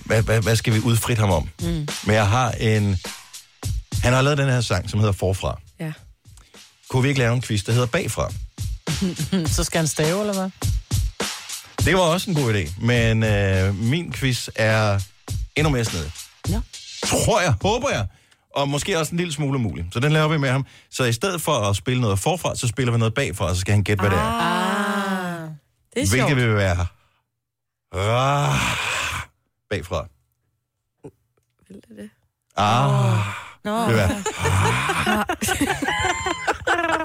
hvad, 0.04 0.22
hvad, 0.22 0.42
hvad 0.42 0.56
skal 0.56 0.74
vi 0.74 0.80
udfrit 0.80 1.18
ham 1.18 1.30
om? 1.30 1.48
Mm. 1.60 1.66
Men 2.06 2.14
jeg 2.14 2.28
har 2.28 2.50
en, 2.50 2.98
han 4.02 4.12
har 4.12 4.22
lavet 4.22 4.38
den 4.38 4.48
her 4.48 4.60
sang, 4.60 4.90
som 4.90 4.98
hedder 5.00 5.12
Forfra. 5.12 5.60
ja. 5.80 5.92
Kunne 6.88 7.02
vi 7.02 7.08
ikke 7.08 7.18
lave 7.18 7.34
en 7.34 7.42
quiz, 7.42 7.62
der 7.64 7.72
hedder 7.72 7.86
Bagfra? 7.86 8.30
Så 9.54 9.64
skal 9.64 9.78
han 9.78 9.86
stave, 9.88 10.20
eller 10.20 10.34
hvad? 10.34 10.50
Det 11.84 11.94
var 11.94 12.00
også 12.00 12.30
en 12.30 12.36
god 12.36 12.54
idé, 12.54 12.84
men 12.84 13.22
øh, 13.22 13.74
min 13.78 14.12
quiz 14.12 14.48
er 14.54 15.00
endnu 15.56 15.70
mere 15.72 15.84
snedig. 15.84 16.12
Ja. 16.48 16.60
Tror 17.06 17.40
jeg, 17.40 17.54
håber 17.62 17.90
jeg. 17.90 18.06
Og 18.56 18.68
måske 18.68 18.98
også 18.98 19.12
en 19.12 19.16
lille 19.18 19.32
smule 19.32 19.58
umulig. 19.58 19.84
Så 19.92 20.00
den 20.00 20.12
laver 20.12 20.28
vi 20.28 20.38
med 20.38 20.50
ham. 20.50 20.66
Så 20.90 21.04
i 21.04 21.12
stedet 21.12 21.42
for 21.42 21.52
at 21.52 21.76
spille 21.76 22.00
noget 22.00 22.18
forfra, 22.18 22.56
så 22.56 22.68
spiller 22.68 22.92
vi 22.92 22.98
noget 22.98 23.14
bagfra, 23.14 23.44
og 23.44 23.54
så 23.54 23.60
skal 23.60 23.74
han 23.74 23.84
gætte, 23.84 24.00
hvad 24.00 24.10
det 24.10 24.18
er. 24.18 24.22
Ah. 24.22 25.48
Det 25.94 26.02
er 26.02 26.06
sjovt. 26.06 26.10
Hvilket 26.10 26.36
vil 26.36 26.56
være... 26.56 26.86
Ah, 27.92 28.52
bagfra? 29.70 30.06
Vil 31.68 31.76
det 31.88 31.96
det? 31.96 32.10
Ah, 32.56 33.18
Nå, 33.64 33.90
det 33.90 34.02
er. 34.02 34.08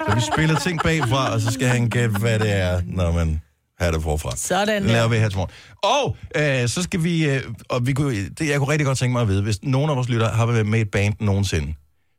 Så 0.09 0.15
vi 0.15 0.21
spiller 0.33 0.59
ting 0.59 0.79
bagfra, 0.83 1.33
og 1.33 1.41
så 1.41 1.51
skal 1.51 1.67
han 1.67 1.89
gætte, 1.89 2.19
hvad 2.19 2.39
det 2.39 2.51
er, 2.51 2.81
når 2.85 3.11
man 3.11 3.41
har 3.79 3.91
det 3.91 4.03
forfra. 4.03 4.35
sådan 4.35 4.87
der. 4.87 5.07
vi 5.07 5.17
her 5.17 5.29
til 5.29 5.37
morgen. 5.37 5.51
Og 5.83 6.17
øh, 6.35 6.69
så 6.69 6.83
skal 6.83 7.03
vi, 7.03 7.29
øh, 7.29 7.41
og 7.69 7.87
vi 7.87 7.93
kunne, 7.93 8.29
det, 8.29 8.49
jeg 8.49 8.57
kunne 8.57 8.69
rigtig 8.69 8.85
godt 8.85 8.97
tænke 8.97 9.13
mig 9.13 9.21
at 9.21 9.27
vide, 9.27 9.43
hvis 9.43 9.63
nogen 9.63 9.89
af 9.89 9.95
vores 9.95 10.09
lyttere 10.09 10.29
har 10.29 10.45
været 10.45 10.65
med 10.65 10.79
i 10.79 10.81
et 10.81 10.91
band 10.91 11.15
nogensinde, 11.19 11.73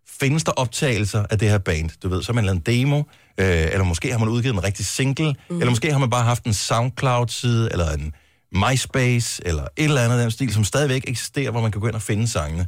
findes 0.08 0.44
der 0.44 0.52
optagelser 0.52 1.24
af 1.30 1.38
det 1.38 1.50
her 1.50 1.58
band? 1.58 1.90
Du 2.02 2.08
ved, 2.08 2.22
så 2.22 2.32
har 2.32 2.34
man 2.34 2.44
lavet 2.44 2.56
en 2.56 2.62
demo, 2.66 2.98
øh, 2.98 3.46
eller 3.48 3.84
måske 3.84 4.12
har 4.12 4.18
man 4.18 4.28
udgivet 4.28 4.54
en 4.54 4.64
rigtig 4.64 4.86
single, 4.86 5.34
mm. 5.50 5.56
eller 5.60 5.70
måske 5.70 5.92
har 5.92 5.98
man 5.98 6.10
bare 6.10 6.24
haft 6.24 6.44
en 6.44 6.54
SoundCloud-side, 6.54 7.68
eller 7.72 7.90
en 7.90 8.12
MySpace, 8.54 9.42
eller 9.46 9.62
et 9.62 9.84
eller 9.84 10.00
andet 10.04 10.16
af 10.16 10.22
den 10.22 10.30
stil, 10.30 10.52
som 10.54 10.64
stadigvæk 10.64 11.04
eksisterer, 11.06 11.50
hvor 11.50 11.60
man 11.60 11.72
kan 11.72 11.80
gå 11.80 11.86
ind 11.86 11.94
og 11.94 12.02
finde 12.02 12.28
sangene. 12.28 12.66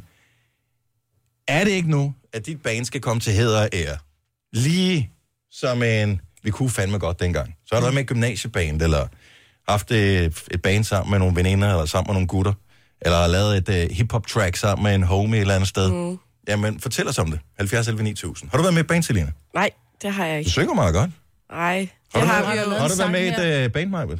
Er 1.47 1.63
det 1.63 1.71
ikke 1.71 1.89
nu, 1.91 2.13
at 2.33 2.45
dit 2.45 2.61
band 2.61 2.85
skal 2.85 3.01
komme 3.01 3.19
til 3.19 3.33
hæder 3.33 3.61
og 3.61 3.69
ære? 3.73 3.97
Lige 4.53 5.11
som 5.51 5.83
en, 5.83 6.21
vi 6.43 6.51
kunne 6.51 6.69
fandme 6.69 6.97
godt 6.97 7.19
dengang. 7.19 7.55
Så 7.65 7.75
har 7.75 7.79
du 7.79 7.83
været 7.83 7.93
med 7.93 8.01
et 8.01 8.07
gymnasieband, 8.07 8.81
eller 8.81 9.07
haft 9.69 9.91
et, 9.91 10.43
et 10.51 10.61
band 10.61 10.83
sammen 10.83 11.11
med 11.11 11.19
nogle 11.19 11.35
veninder, 11.35 11.69
eller 11.69 11.85
sammen 11.85 12.07
med 12.09 12.13
nogle 12.13 12.27
gutter, 12.27 12.53
eller 13.01 13.17
har 13.17 13.27
lavet 13.27 13.57
et 13.69 13.69
uh, 13.89 13.95
hip-hop-track 13.95 14.55
sammen 14.55 14.83
med 14.83 14.95
en 14.95 15.03
homie 15.03 15.35
et 15.37 15.41
eller 15.41 15.55
andet 15.55 15.69
sted. 15.69 15.91
Mm. 15.91 16.17
Jamen, 16.47 16.79
fortæl 16.79 17.07
os 17.07 17.19
om 17.19 17.31
det. 17.31 17.39
70 17.57 17.87
11 17.87 18.03
9000. 18.03 18.49
Har 18.49 18.57
du 18.57 18.61
været 18.63 18.73
med 18.73 18.81
i 18.81 18.83
et 18.83 18.87
band, 18.87 19.03
Selina? 19.03 19.31
Nej, 19.53 19.69
det 20.01 20.13
har 20.13 20.25
jeg 20.25 20.35
Du 20.35 20.39
ikke. 20.39 20.49
synger 20.51 20.73
meget 20.73 20.93
godt. 20.93 21.09
Nej, 21.51 21.89
Har 22.13 22.19
det 22.21 22.29
du, 22.29 22.33
har 22.33 22.41
været, 22.41 22.53
vi 22.69 22.73
jo. 22.73 22.79
har 22.79 22.87
du 22.87 22.95
været 22.97 23.11
med 23.11 23.21
i 23.21 23.27
et 23.27 23.65
uh, 23.65 23.71
band, 23.71 23.89
Majbet? 23.89 24.19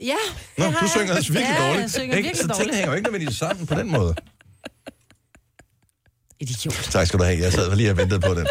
Ja, 0.00 0.14
Nå, 0.58 0.64
du 0.64 0.88
synger 0.88 1.14
altså 1.14 1.32
virkelig 1.32 1.56
Ja, 1.58 1.66
dårligt. 1.66 1.82
jeg 1.82 1.90
synger 1.90 2.16
Ikke? 2.16 2.26
virkelig 2.26 2.36
så 2.36 2.42
dårligt. 2.42 2.56
tingene 2.58 2.76
hænger 2.76 2.90
jo 2.92 2.96
ikke 2.96 3.06
nødvendigvis 3.06 3.36
sammen 3.38 3.66
på 3.66 3.74
den 3.74 3.90
måde. 3.92 4.14
Idiot. 6.40 6.74
Tak 6.90 7.06
skal 7.06 7.18
du 7.18 7.24
have. 7.24 7.38
Jeg 7.38 7.52
sad 7.52 7.76
lige 7.76 7.90
og 7.90 7.96
ventede 7.96 8.20
på 8.20 8.34
den. 8.34 8.46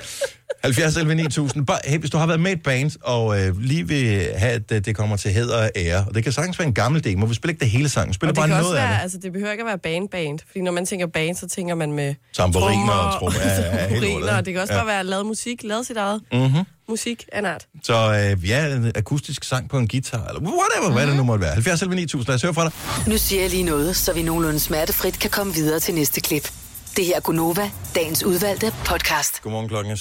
70 0.63 0.97
11 0.97 1.15
9000. 1.15 1.65
Bare, 1.65 1.79
hey, 1.85 1.97
hvis 1.99 2.09
du 2.11 2.17
har 2.17 2.27
været 2.27 2.39
med 2.39 2.51
i 2.51 2.53
et 2.53 2.63
band, 2.63 2.91
og 3.01 3.41
øh, 3.41 3.59
lige 3.59 3.87
vil 3.87 4.27
have, 4.37 4.51
at 4.53 4.71
øh, 4.71 4.85
det 4.85 4.95
kommer 4.95 5.17
til 5.17 5.31
hæder 5.31 5.57
og 5.63 5.71
ære, 5.75 6.05
og 6.07 6.15
det 6.15 6.23
kan 6.23 6.31
sagtens 6.33 6.59
være 6.59 6.67
en 6.67 6.73
gammel 6.73 7.03
demo, 7.03 7.25
vi 7.25 7.33
spiller 7.33 7.51
ikke 7.53 7.59
det 7.59 7.69
hele 7.69 7.89
sangen, 7.89 8.13
spiller 8.13 8.31
Og 8.31 8.35
det 8.35 8.39
bare 8.41 8.47
kan 8.47 8.53
noget 8.57 8.65
også 8.67 8.77
af 8.77 8.83
være, 8.83 8.93
det. 8.97 9.01
altså 9.01 9.17
det 9.17 9.31
behøver 9.31 9.51
ikke 9.51 9.61
at 9.61 9.67
være 9.67 9.77
band-band, 9.77 10.39
fordi 10.47 10.61
når 10.61 10.71
man 10.71 10.85
tænker 10.85 11.07
band, 11.07 11.35
så 11.35 11.47
tænker 11.47 11.75
man 11.75 11.91
med 11.93 12.15
Tamburiner 12.33 12.91
og 12.93 13.19
trommer. 13.19 13.39
Ja, 13.39 14.27
ja, 14.31 14.37
og 14.37 14.45
det 14.45 14.53
kan 14.53 14.61
også 14.61 14.73
ja. 14.73 14.79
bare 14.79 14.87
være 14.87 15.03
lavet 15.03 15.25
musik, 15.25 15.63
lavet 15.63 15.87
sit 15.87 15.97
eget 15.97 16.21
Mm-hmm. 16.33 16.63
Musik 16.89 17.25
af 17.31 17.39
en 17.39 17.45
art. 17.45 17.65
Så 17.83 17.93
øh, 17.93 18.49
ja, 18.49 18.65
en 18.75 18.91
akustisk 18.95 19.43
sang 19.43 19.69
på 19.69 19.77
en 19.77 19.87
guitar, 19.87 20.27
eller 20.27 20.41
whatever, 20.41 20.93
hvad 20.93 21.07
det 21.07 21.15
nu 21.15 21.23
måtte 21.23 21.41
være. 21.43 21.53
70 21.53 21.81
11 21.81 21.95
9000, 21.95 22.27
lad 22.27 22.35
os 22.35 22.41
høre 22.41 22.53
fra 22.53 22.63
dig. 22.63 22.71
Nu 23.07 23.17
siger 23.17 23.41
jeg 23.41 23.49
lige 23.49 23.63
noget, 23.63 23.95
så 23.95 24.13
vi 24.13 24.21
nogenlunde 24.23 24.59
smertefrit 24.59 25.19
kan 25.19 25.29
komme 25.29 25.53
videre 25.53 25.79
til 25.79 25.93
næste 25.93 26.21
klip. 26.21 26.51
Det 26.97 27.05
her 27.05 27.15
er 27.15 27.19
Gunova, 27.19 27.71
dagens 27.95 28.23
udvalgte 28.23 28.71
podcast. 28.85 29.41
Godmorgen 29.41 29.67
klokken 29.69 29.91
er 29.91 29.95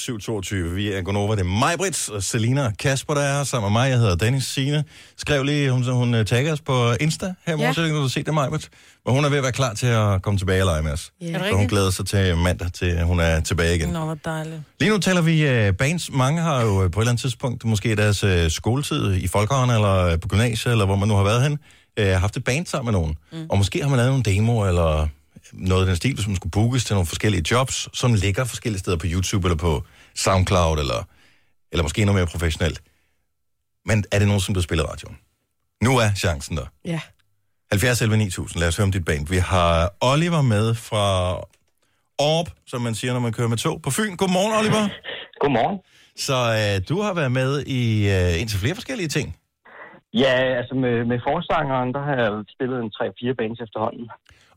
7.22. 0.69 0.75
Vi 0.75 0.93
er 0.93 1.03
Gonova. 1.03 1.35
Det 1.35 1.41
er 1.41 1.45
mig, 1.45 1.75
Brits, 1.79 2.09
og 2.09 2.23
Selina 2.23 2.65
og 2.67 2.73
Kasper, 2.79 3.15
der 3.15 3.21
er 3.21 3.45
sammen 3.45 3.73
med 3.73 3.81
mig. 3.81 3.91
Jeg 3.91 3.99
hedder 3.99 4.15
Dennis 4.15 4.45
Signe. 4.45 4.85
Skrev 5.17 5.45
lige, 5.45 5.71
hun, 5.71 5.83
hun 5.93 6.15
uh, 6.15 6.25
tagger 6.25 6.53
os 6.53 6.61
på 6.61 6.93
Insta 7.01 7.27
her 7.47 7.53
i 7.55 7.57
morgen, 7.57 7.61
Ja. 7.61 7.73
så 7.73 7.83
kan 7.87 7.95
du 7.95 8.09
se 8.09 8.23
det, 8.23 8.35
mig, 8.35 8.49
Brits. 8.51 8.71
Men 9.07 9.15
hun 9.15 9.25
er 9.25 9.29
ved 9.29 9.37
at 9.37 9.43
være 9.43 9.53
klar 9.53 9.75
til 9.75 9.87
at 9.87 10.23
komme 10.23 10.39
tilbage 10.39 10.63
og 10.63 10.67
lege 10.67 10.83
med 10.83 10.93
os. 10.93 11.13
Ja. 11.21 11.27
Er 11.33 11.51
Så 11.51 11.57
hun 11.57 11.67
glæder 11.69 11.91
sig 11.91 12.07
til 12.07 12.37
mandag, 12.37 12.73
til 12.73 13.03
hun 13.05 13.21
er 13.21 13.41
tilbage 13.41 13.75
igen. 13.77 13.89
Nå, 13.89 14.05
hvor 14.05 14.19
dejligt. 14.25 14.61
Lige 14.81 14.91
nu 14.91 14.99
taler 14.99 15.21
vi 15.23 15.69
uh, 15.69 15.75
bands. 15.77 16.11
Mange 16.13 16.43
har 16.43 16.63
jo 16.63 16.85
uh, 16.85 16.91
på 16.91 17.01
et 17.01 17.03
eller 17.03 17.11
andet 17.11 17.21
tidspunkt, 17.23 17.65
måske 17.65 17.93
i 17.93 17.95
deres 17.95 18.25
uh, 18.25 18.31
skoletid 18.49 19.15
i 19.15 19.29
folkehånd, 19.29 19.71
eller 19.71 20.13
uh, 20.13 20.21
på 20.21 20.29
gymnasiet, 20.29 20.73
eller 20.73 20.87
hvor 20.87 20.97
man 20.97 21.09
nu 21.09 21.15
har 21.15 21.25
været 21.25 21.43
hen, 21.43 21.59
uh, 22.01 22.07
haft 22.21 22.37
et 22.37 22.45
band 22.45 22.67
sammen 22.67 22.93
med 22.93 23.01
nogen. 23.01 23.17
Mm. 23.33 23.47
Og 23.51 23.59
måske 23.59 23.83
har 23.83 23.89
man 23.89 23.97
lavet 23.97 24.11
nogle 24.11 24.25
demo, 24.25 24.69
eller 24.69 25.09
noget 25.53 25.83
af 25.83 25.87
den 25.87 25.97
stil, 25.97 26.23
som 26.23 26.37
skulle 26.37 26.51
bookes 26.51 26.85
til 26.85 26.95
nogle 26.95 27.07
forskellige 27.07 27.45
jobs, 27.51 27.89
som 27.99 28.15
ligger 28.15 28.45
forskellige 28.45 28.81
steder 28.81 28.97
på 28.97 29.07
YouTube, 29.07 29.47
eller 29.47 29.57
på 29.57 29.83
SoundCloud, 30.15 30.79
eller, 30.79 31.09
eller 31.73 31.83
måske 31.83 32.03
endnu 32.03 32.15
mere 32.15 32.27
professionelt. 32.27 32.83
Men 33.85 34.05
er 34.13 34.19
det 34.19 34.29
nogen, 34.29 34.41
som 34.41 34.53
bliver 34.53 34.63
spillet 34.63 34.89
radioen? 34.91 35.19
Nu 35.83 35.99
er 35.99 36.15
chancen 36.17 36.57
der. 36.57 36.67
Ja. 36.85 37.01
70 37.71 38.03
11 38.03 38.17
9000, 38.17 38.61
lad 38.61 38.69
os 38.69 38.77
høre 38.77 38.85
om 38.85 38.93
dit 38.93 39.05
band. 39.05 39.29
Vi 39.29 39.37
har 39.37 39.95
Oliver 40.01 40.43
med 40.43 40.75
fra 40.75 41.35
Orb, 42.19 42.49
som 42.67 42.81
man 42.81 42.95
siger, 42.95 43.13
når 43.13 43.21
man 43.21 43.33
kører 43.33 43.49
med 43.49 43.57
tog 43.57 43.83
på 43.83 43.91
Fyn. 43.91 44.17
Godmorgen, 44.17 44.53
Oliver. 44.61 44.85
Godmorgen. 45.43 45.79
Så 46.17 46.37
øh, 46.61 46.89
du 46.89 46.97
har 47.01 47.15
været 47.15 47.33
med 47.33 47.51
i 47.81 47.83
øh, 48.17 48.41
indtil 48.41 48.59
flere 48.59 48.75
forskellige 48.75 49.09
ting. 49.09 49.37
Ja, 50.15 50.35
altså 50.61 50.75
med, 50.75 50.97
med 51.11 51.19
forsangeren, 51.29 51.89
der 51.97 52.03
har 52.09 52.17
jeg 52.23 52.31
spillet 52.55 52.79
en 52.85 52.91
3-4 52.97 53.35
bands 53.41 53.61
efterhånden. 53.67 54.07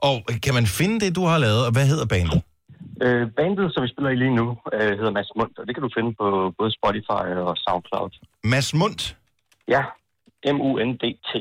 Og 0.07 0.15
kan 0.45 0.53
man 0.53 0.65
finde 0.79 0.95
det, 1.03 1.15
du 1.15 1.23
har 1.31 1.37
lavet, 1.37 1.61
og 1.67 1.71
hvad 1.71 1.87
hedder 1.91 2.05
bandet? 2.05 2.41
Øh, 3.05 3.23
bandet, 3.39 3.65
som 3.73 3.83
vi 3.83 3.89
spiller 3.93 4.09
i 4.15 4.17
lige 4.23 4.35
nu, 4.41 4.47
øh, 4.73 4.89
hedder 4.99 5.11
Mads 5.17 5.31
Mund, 5.37 5.51
og 5.59 5.63
det 5.67 5.73
kan 5.75 5.83
du 5.87 5.89
finde 5.97 6.11
på 6.21 6.27
både 6.59 6.71
Spotify 6.79 7.25
og 7.47 7.53
SoundCloud. 7.65 8.11
Mads 8.43 8.73
Mundt. 8.73 9.17
Ja, 9.67 9.81
M-U-N-D-T. 10.53 11.31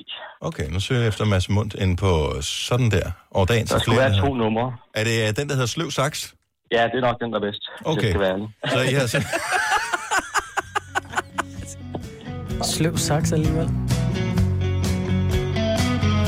Okay, 0.41 0.67
nu 0.73 0.81
søger 0.81 1.01
jeg 1.01 1.09
efter 1.09 1.25
Mads 1.25 1.49
Mundt 1.49 1.75
ind 1.75 1.99
på 1.99 2.11
sådan 2.41 2.91
der. 2.91 3.11
Og 3.31 3.49
dagen 3.49 3.67
Der 3.67 3.79
skulle 3.79 3.99
være 3.99 4.17
to 4.21 4.35
numre. 4.35 4.77
Er 4.95 5.05
det 5.05 5.37
den, 5.39 5.49
der 5.49 5.55
hedder 5.55 5.67
Sløv 5.67 5.91
Saks? 5.91 6.35
Ja, 6.73 6.83
det 6.83 6.95
er 6.95 7.01
nok 7.01 7.21
den, 7.21 7.33
der 7.33 7.39
er 7.39 7.43
bedst. 7.43 7.63
Okay. 7.85 8.03
Jeg 8.03 8.11
skal 8.11 8.21
være. 8.21 8.49
Så 8.73 8.81
I 8.91 8.95
har. 8.95 9.07
Sløv 12.75 12.97
saks 12.97 13.33
alligevel. 13.33 13.71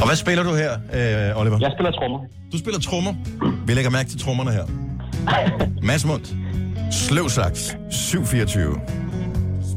Og 0.01 0.07
hvad 0.07 0.17
spiller 0.17 0.43
du 0.45 0.55
her, 0.55 0.73
øh, 0.73 1.41
Oliver? 1.41 1.59
Jeg 1.61 1.73
spiller 1.77 1.91
trommer. 1.93 2.19
Du 2.53 2.59
spiller 2.59 2.81
trommer. 2.81 3.15
Vi 3.67 3.75
lægger 3.75 3.91
mærke 3.91 4.09
til 4.09 4.19
trommerne 4.21 4.51
her. 4.53 4.65
Mads 5.89 6.05
Mundt. 6.05 6.35
Sløv 6.93 7.29
Saks. 7.29 7.77
724. 7.91 8.81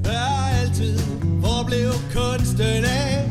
Spørger 0.03 0.59
altid, 0.61 0.99
hvor 1.23 1.63
blev 1.67 1.91
kunsten 2.15 2.83
af? 2.85 3.29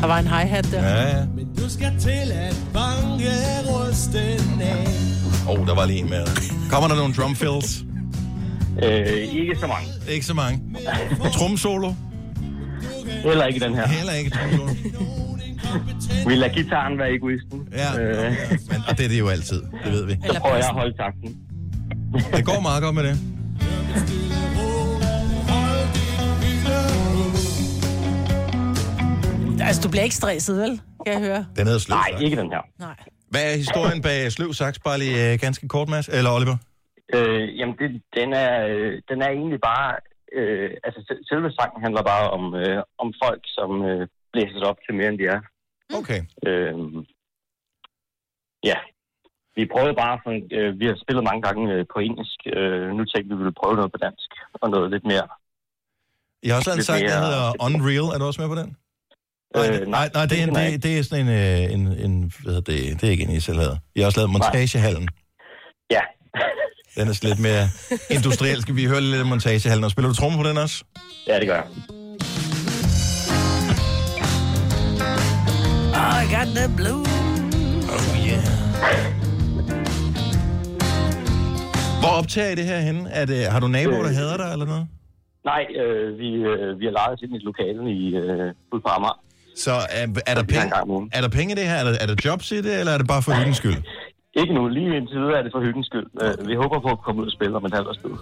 Der 0.00 0.06
var 0.06 0.18
en 0.18 0.26
hi-hat 0.26 0.68
der. 0.72 0.82
Ja, 0.82 1.18
ja. 1.18 1.24
Men 1.36 1.54
du 1.56 1.70
skal 1.70 1.92
til 2.00 2.32
at 2.32 2.56
banke 2.72 3.30
rusten 3.68 4.60
af. 4.62 4.86
Åh, 5.48 5.60
oh, 5.60 5.66
der 5.66 5.74
var 5.74 5.86
lige 5.86 5.98
en 5.98 6.10
mere. 6.10 6.26
Kommer 6.70 6.88
der 6.88 6.96
nogle 6.96 7.14
drum 7.14 7.36
fills? 7.36 7.84
Øh, 8.82 9.16
ikke 9.16 9.56
så 9.60 9.66
mange. 9.66 9.86
Ikke 10.08 10.26
så 10.26 10.34
mange. 10.34 10.60
Tromsolo? 11.32 11.92
Heller 13.06 13.46
ikke 13.46 13.60
den 13.60 13.74
her. 13.74 13.88
Heller 13.88 14.12
ikke 14.12 14.30
tromsolo. 14.30 14.72
Vi 16.28 16.34
lader 16.34 16.54
gitaren 16.54 16.98
være 16.98 17.14
egoisten. 17.14 17.68
Ja, 17.72 18.00
Øh, 18.00 18.32
men, 18.70 18.76
og 18.88 18.98
det 18.98 19.04
er 19.04 19.08
det 19.08 19.18
jo 19.18 19.28
altid. 19.28 19.62
Det 19.84 19.92
ved 19.92 20.06
vi. 20.06 20.12
så 20.26 20.40
prøver 20.40 20.56
jeg 20.56 20.68
at 20.68 20.74
holde 20.74 20.96
takten. 20.96 21.36
Det 22.36 22.44
går 22.44 22.60
meget 22.60 22.82
godt 22.82 22.94
med 22.94 23.02
det. 23.04 23.18
Altså, 29.60 29.82
du 29.82 29.88
bliver 29.90 30.02
ikke 30.02 30.14
stresset, 30.14 30.56
vel? 30.62 30.80
Kan 31.06 31.12
jeg 31.14 31.20
høre? 31.22 31.46
Den 31.56 31.64
hedder 31.66 31.78
Sløv 31.78 31.96
Nej, 31.96 32.20
ikke 32.20 32.36
den 32.36 32.50
her. 32.50 32.62
Nej. 32.78 32.96
Hvad 33.30 33.52
er 33.52 33.56
historien 33.56 34.02
bag 34.02 34.32
Sløv 34.32 34.52
Saks? 34.52 34.78
Bare 34.78 34.98
lige 34.98 35.32
øh, 35.32 35.38
ganske 35.40 35.68
kort, 35.68 35.88
Mads. 35.88 36.08
Eller 36.08 36.30
Oliver? 36.30 36.56
Øh, 37.14 37.58
jamen, 37.58 37.74
det, 37.80 38.02
den, 38.18 38.32
er, 38.32 38.66
øh, 38.66 38.92
den 39.10 39.22
er 39.22 39.28
egentlig 39.28 39.60
bare... 39.70 39.94
Øh, 40.38 40.70
altså, 40.86 41.00
se- 41.08 41.22
selve 41.30 41.48
sangen 41.58 41.80
handler 41.86 42.02
bare 42.12 42.26
om, 42.36 42.42
øh, 42.62 42.82
om 43.02 43.08
folk, 43.24 43.42
som 43.56 43.70
øh, 43.90 44.02
blæses 44.32 44.62
op 44.70 44.78
til 44.84 44.94
mere, 44.98 45.08
end 45.08 45.18
de 45.18 45.26
er. 45.36 45.40
Okay. 46.00 46.20
Øh, 46.48 46.74
ja. 48.70 48.78
Vi 49.56 49.62
prøvede 49.72 49.94
bare, 50.04 50.16
for, 50.24 50.30
øh, 50.56 50.80
vi 50.80 50.86
har 50.86 50.96
spillet 51.04 51.24
mange 51.28 51.42
gange 51.46 51.64
øh, 51.74 51.84
på 51.92 51.98
engelsk. 52.08 52.38
Øh, 52.56 52.88
nu 52.96 53.02
tænkte 53.04 53.28
vi, 53.28 53.34
vi 53.34 53.42
ville 53.42 53.58
prøve 53.62 53.76
noget 53.76 53.92
på 53.92 53.98
dansk. 54.06 54.30
Og 54.62 54.70
noget 54.70 54.90
lidt 54.94 55.04
mere. 55.12 55.26
Jeg 56.44 56.50
har 56.52 56.58
også 56.58 56.70
lavet 56.70 56.78
en 56.82 56.84
sang, 56.90 57.02
der 57.12 57.18
hedder 57.26 57.44
Unreal. 57.66 58.06
Er 58.14 58.18
du 58.18 58.24
også 58.30 58.40
med 58.42 58.48
på 58.54 58.58
den? 58.62 58.70
Nej, 59.56 59.66
Øh, 59.66 59.72
det- 59.74 59.88
nej, 59.96 60.06
nej 60.16 60.24
det, 60.30 60.36
er, 60.40 60.46
en- 60.48 60.54
det, 60.58 60.82
det 60.84 60.92
er 60.98 61.02
sådan 61.02 61.24
en, 61.26 61.32
øh, 61.42 61.74
en, 61.74 61.82
en 62.04 62.14
hvad 62.42 62.52
hedder 62.54 62.66
det, 62.72 62.80
det 63.00 63.04
er 63.06 63.10
ikke 63.14 63.24
en, 63.26 63.30
I 63.38 63.40
selv 63.40 63.58
havde. 63.64 63.76
Jeg 63.94 64.00
har 64.02 64.06
også 64.10 64.20
lavet 64.20 64.32
Montagehallen. 64.36 65.06
Ja. 65.96 66.02
Den 66.96 67.08
er 67.08 67.12
sådan 67.12 67.28
lidt 67.30 67.38
mere 67.40 67.68
industriel. 68.10 68.62
Skal 68.62 68.76
vi 68.76 68.84
høre 68.84 69.00
lidt 69.00 69.20
af 69.20 69.26
Montagehallen? 69.26 69.84
Og 69.84 69.90
spiller 69.90 70.08
du 70.08 70.14
trommer 70.14 70.42
på 70.42 70.48
den 70.48 70.58
også? 70.58 70.84
ja, 71.26 71.40
det 71.40 71.46
gør 71.48 71.54
jeg. 71.54 71.64
Oh, 76.00 76.22
I 76.22 76.34
got 76.34 76.48
the 76.56 76.76
blue. 76.76 77.04
Oh 77.94 78.28
yeah. 78.28 78.44
Hvor 82.00 82.08
optager 82.18 82.50
I 82.50 82.54
det 82.54 82.64
her 82.64 82.80
henne? 82.80 83.10
Er 83.10 83.24
det, 83.24 83.46
har 83.46 83.60
du 83.60 83.68
naboer, 83.68 83.96
der 84.02 84.08
Øh. 84.10 84.14
hader 84.16 84.36
dig 84.36 84.52
eller 84.52 84.66
noget? 84.66 84.86
Nej, 85.44 85.62
øh, 85.82 86.18
vi, 86.18 86.28
øh, 86.34 86.80
vi 86.80 86.84
har 86.84 86.92
lejet 86.92 87.12
os 87.14 87.22
ind 87.22 87.32
i 87.32 87.36
et 87.36 87.42
lokale 87.42 87.90
i, 87.90 88.14
øh, 88.16 88.54
ude 88.72 88.82
på 88.82 88.88
Amager. 88.88 89.18
Så 89.56 89.72
er, 89.72 90.06
er, 90.26 90.34
der 90.34 90.42
penge, 90.42 90.72
er 91.12 91.20
der 91.20 91.28
penge 91.28 91.52
i 91.52 91.56
det 91.56 91.64
her? 91.64 91.74
Er 91.74 91.84
der, 91.84 91.94
er 92.00 92.06
der 92.06 92.16
jobs 92.24 92.52
i 92.52 92.56
det, 92.62 92.78
eller 92.80 92.92
er 92.92 92.98
det 92.98 93.06
bare 93.08 93.22
for 93.22 93.32
hyggens 93.32 93.56
skyld? 93.56 93.76
Ikke 94.40 94.54
nu. 94.54 94.68
Lige 94.68 94.96
indtil 94.96 95.18
videre 95.20 95.38
er 95.38 95.42
det 95.42 95.52
for 95.54 95.60
hyggens 95.66 95.86
skyld. 95.86 96.06
Øh, 96.22 96.48
vi 96.48 96.54
håber 96.54 96.80
på 96.80 96.88
at 96.88 97.00
komme 97.04 97.20
ud 97.22 97.26
og 97.26 97.32
spille 97.32 97.56
om 97.56 97.64
et 97.64 97.72
halvt 97.74 97.88
års 97.88 97.96
tid. 98.04 98.14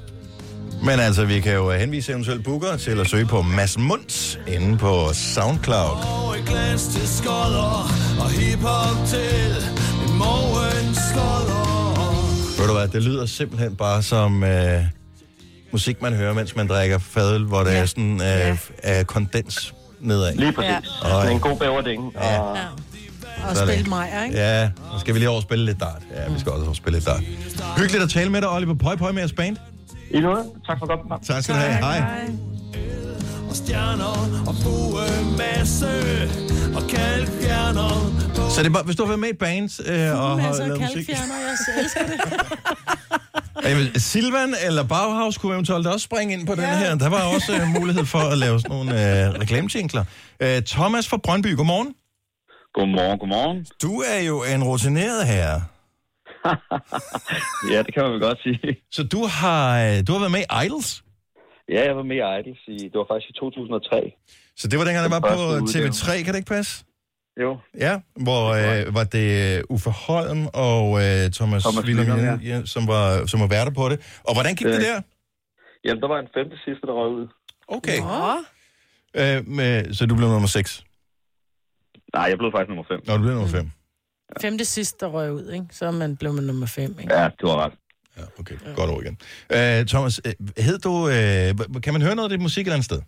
Men 0.89 1.01
altså, 1.01 1.25
vi 1.25 1.41
kan 1.41 1.55
jo 1.55 1.71
henvise 1.71 2.13
eventuelt 2.13 2.45
booker 2.45 2.77
til 2.77 3.01
at 3.01 3.07
søge 3.07 3.27
på 3.27 3.43
Mads 3.43 3.79
Munds 3.79 4.39
inde 4.49 4.79
på 4.79 4.93
SoundCloud. 5.13 5.97
Og 6.25 6.39
et 6.39 6.45
glas 6.51 6.83
til 6.95 7.09
skodder 7.09 7.73
og 8.23 8.29
hiphop 8.39 8.97
til 9.13 9.47
en 10.05 10.13
morgenskodder. 10.23 11.65
Ved 12.59 12.67
du 12.69 12.75
hvad, 12.79 12.89
det 12.89 13.03
lyder 13.09 13.27
simpelthen 13.27 13.77
bare 13.77 14.03
som 14.03 14.45
øh, 14.45 14.81
musik, 15.73 16.03
man 16.03 16.13
hører, 16.13 16.35
mens 16.35 16.57
man 16.57 16.67
drikker 16.69 16.99
fadøl, 16.99 17.45
hvor 17.45 17.61
det 17.63 17.71
ja. 17.71 17.79
er 17.81 17.87
sådan 17.87 18.13
øh, 18.15 18.21
ja. 18.21 18.57
er 18.83 19.05
kondens 19.05 19.75
nedad. 20.01 20.35
Lige 20.35 20.53
præcis. 20.53 20.71
Ja. 20.71 20.81
Sådan 21.11 21.33
en 21.33 21.41
god 21.41 21.57
bæverding. 21.57 22.13
Ja. 22.15 22.41
Og 22.41 22.57
Ja. 22.57 22.63
Og 23.49 23.57
Sådan. 23.57 23.72
spille 23.74 23.88
mig, 23.88 24.09
ikke? 24.24 24.36
Ja, 24.38 24.70
og 24.93 25.01
skal 25.01 25.14
vi 25.14 25.18
lige 25.18 25.28
over 25.28 25.36
og 25.36 25.43
spille 25.43 25.64
lidt 25.64 25.80
dart. 25.80 26.03
Ja, 26.14 26.32
vi 26.32 26.41
skal 26.41 26.53
også 26.53 26.62
over 26.62 26.70
og 26.70 26.76
spille 26.76 26.97
lidt 26.99 27.07
dart. 27.09 27.22
Hyggeligt 27.78 28.03
at 28.05 28.11
tale 28.11 28.30
med 28.30 28.41
dig, 28.41 28.51
Oliver 28.51 28.74
Pøj 28.74 28.97
Pøj 28.97 29.12
med 29.12 29.18
jeres 29.20 29.32
band. 29.32 29.57
I 30.11 30.20
noget. 30.20 30.45
Tak 30.66 30.78
for 30.78 30.86
godt 30.86 31.01
program. 31.01 31.20
Tak 31.24 31.43
skal 31.43 31.55
du 31.55 31.61
have. 31.61 31.72
Hej. 31.76 32.03
Og 33.51 33.57
stjerner 33.57 34.43
og 34.47 34.55
buemasse 34.64 35.88
og 36.74 36.82
kalkfjerner 36.88 37.91
på 38.36 38.51
Så 38.51 38.61
det 38.62 38.66
er 38.66 38.72
bare, 38.72 38.82
hvis 38.82 38.97
du 38.97 39.03
har 39.03 39.09
været 39.09 39.20
med 39.20 39.28
i 39.28 39.32
et 39.32 39.38
band 39.38 39.88
øh, 39.88 40.20
og 40.22 40.28
har 40.30 40.36
Masser 40.36 40.62
af 40.62 40.68
lavet 40.68 40.80
musik. 40.80 41.07
kalkfjerner, 41.07 41.34
jeg 41.34 41.82
elsker 41.82 42.01
det. 42.07 42.20
Jamen, 43.64 44.01
Silvan 44.01 44.55
eller 44.66 44.82
Bauhaus 44.82 45.38
kunne 45.38 45.53
eventuelt 45.55 45.86
også 45.86 46.05
springe 46.05 46.34
ind 46.34 46.47
på 46.47 46.55
den 46.55 46.64
her. 46.64 46.95
Der 46.95 47.09
var 47.09 47.22
også 47.22 47.53
øh, 47.57 47.68
mulighed 47.68 48.05
for 48.05 48.18
at 48.18 48.38
lave 48.38 48.61
sådan 48.61 48.76
nogle 48.76 49.24
øh, 49.26 49.30
reklametinkler. 49.41 50.05
Øh, 50.41 50.62
Thomas 50.62 51.09
fra 51.09 51.16
Brøndby, 51.16 51.57
godmorgen. 51.57 51.88
Godmorgen, 52.75 53.18
godmorgen. 53.18 53.66
Du 53.83 53.93
er 54.12 54.21
jo 54.31 54.37
en 54.55 54.64
rutineret 54.64 55.27
herre. 55.27 55.61
Ja, 57.73 57.79
det 57.83 57.95
kan 57.95 58.03
man 58.03 58.12
vel 58.12 58.21
godt 58.21 58.39
sige. 58.43 58.77
Så 58.91 59.03
du 59.14 59.21
har, 59.41 59.64
øh, 59.87 59.97
du 60.07 60.12
har 60.12 60.18
været 60.18 60.33
med 60.33 60.41
i 60.41 60.66
Idols. 60.66 61.05
Ja, 61.68 61.81
jeg 61.89 61.97
var 61.97 62.03
med 62.03 62.16
i 62.16 62.25
Idols 62.41 62.62
i, 62.68 62.77
det 62.89 62.95
var 63.03 63.07
faktisk 63.11 63.31
i 63.31 63.33
2003. 63.33 64.12
Så 64.57 64.68
det 64.68 64.79
var 64.79 64.85
dengang, 64.85 65.05
der 65.11 65.14
var 65.18 65.21
på 65.21 65.27
Første 65.29 65.62
udgave. 65.62 65.89
TV3, 65.89 66.23
kan 66.25 66.33
det 66.35 66.39
ikke 66.43 66.49
passe? 66.59 66.85
Jo, 67.43 67.59
Ja, 67.79 68.01
hvor 68.27 68.45
øh, 68.61 68.95
var 68.95 69.05
det 69.05 69.57
øh, 69.59 69.62
Uffe 69.75 69.91
Holm 69.91 70.47
og 70.55 70.85
øh, 71.05 71.31
Thomas, 71.39 71.62
Thomas 71.62 71.85
Willum, 71.87 72.07
Willum, 72.07 72.41
ja. 72.41 72.64
som, 72.64 72.83
var, 72.93 73.27
som 73.27 73.41
var 73.41 73.47
værter 73.47 73.73
på 73.81 73.89
det. 73.89 73.99
Og 74.29 74.33
hvordan 74.35 74.55
gik 74.55 74.66
det, 74.66 74.75
Det- 74.75 74.83
der? 74.87 75.01
jamen 75.85 76.01
der 76.03 76.09
var 76.09 76.18
en 76.18 76.29
femte 76.37 76.57
sidste, 76.64 76.83
der 76.87 76.93
røg 77.01 77.11
ud. 77.21 77.27
Okay. 77.68 77.99
Åh, 78.03 78.39
Øh, 79.14 79.49
med, 79.49 79.95
så 79.95 80.07
du 80.07 80.14
blev 80.14 80.29
nummer 80.29 80.49
6. 80.49 80.85
Nej, 82.15 82.25
jeg 82.31 82.39
blev 82.39 82.51
faktisk 82.53 82.69
nummer 82.69 82.85
5. 82.89 83.01
Nå, 83.07 83.17
du 83.17 83.23
blev 83.23 83.35
nummer 83.35 83.49
5. 83.49 83.71
Femte 84.41 84.65
sidst, 84.65 85.01
der 85.01 85.07
røg 85.07 85.33
ud, 85.33 85.51
ikke? 85.51 85.67
Så 85.71 85.91
man 85.91 86.17
blev 86.17 86.33
man 86.33 86.45
nummer 86.45 86.67
fem, 86.67 86.97
ikke? 87.01 87.15
Ja, 87.15 87.29
du 87.41 87.47
har 87.47 87.57
ret. 87.65 87.73
Ja, 88.17 88.23
okay. 88.39 88.57
Godt 88.77 88.91
ord 88.91 89.03
igen. 89.03 89.19
Øh, 89.53 89.87
Thomas, 89.87 90.21
øh, 90.27 90.33
hed 90.59 90.79
du... 90.79 91.09
Øh, 91.09 91.81
kan 91.83 91.93
man 91.93 92.03
høre 92.03 92.15
noget 92.15 92.29
af 92.29 92.31
dit 92.31 92.43
musik 92.43 92.63
et 92.63 92.67
eller 92.67 92.75
andet 92.75 92.85
sted? 92.85 93.03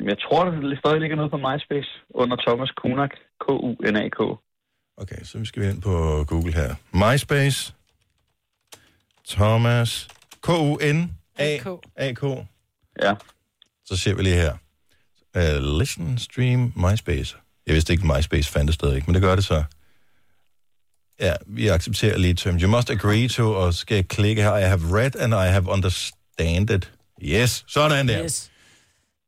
Jeg 0.00 0.16
tror, 0.18 0.44
der 0.44 0.76
stadig 0.78 1.00
ligger 1.00 1.16
noget 1.16 1.30
på 1.30 1.36
MySpace 1.36 1.88
under 2.14 2.36
Thomas 2.46 2.70
Kunak. 2.70 3.10
K-U-N-A-K. 3.40 4.20
Okay, 4.96 5.24
så 5.24 5.38
vi 5.38 5.44
skal 5.44 5.62
vi 5.62 5.68
ind 5.68 5.82
på 5.82 6.24
Google 6.28 6.52
her. 6.54 6.74
MySpace. 6.92 7.74
Thomas. 9.28 10.08
K-U-N-A-A-K. 10.42 12.24
Ja. 13.02 13.14
Så 13.84 13.96
ser 13.96 14.14
vi 14.14 14.22
lige 14.22 14.36
her. 14.36 14.52
Uh, 15.38 15.78
listen, 15.78 16.18
stream, 16.18 16.72
MySpace. 16.76 17.36
Jeg 17.66 17.74
vidste 17.74 17.92
ikke, 17.92 18.12
at 18.12 18.16
MySpace 18.16 18.50
fandtes 18.52 18.74
stadig, 18.74 19.02
men 19.06 19.14
det 19.14 19.22
gør 19.22 19.34
det 19.34 19.44
så. 19.44 19.64
Ja, 21.20 21.34
vi 21.46 21.68
accepterer 21.68 22.18
lige 22.18 22.34
terms. 22.34 22.62
You 22.62 22.70
must 22.70 22.90
agree 22.90 23.28
to, 23.28 23.50
og 23.50 23.74
skal 23.74 23.94
jeg 23.94 24.08
klikke 24.08 24.42
her. 24.42 24.56
I 24.56 24.62
have 24.62 24.80
read 24.98 25.16
and 25.16 25.34
I 25.34 25.48
have 25.52 25.68
understanded. 25.68 26.80
Yes, 27.22 27.64
sådan 27.68 28.08
der. 28.08 28.24
Yes. 28.24 28.24
Yes. 28.24 28.50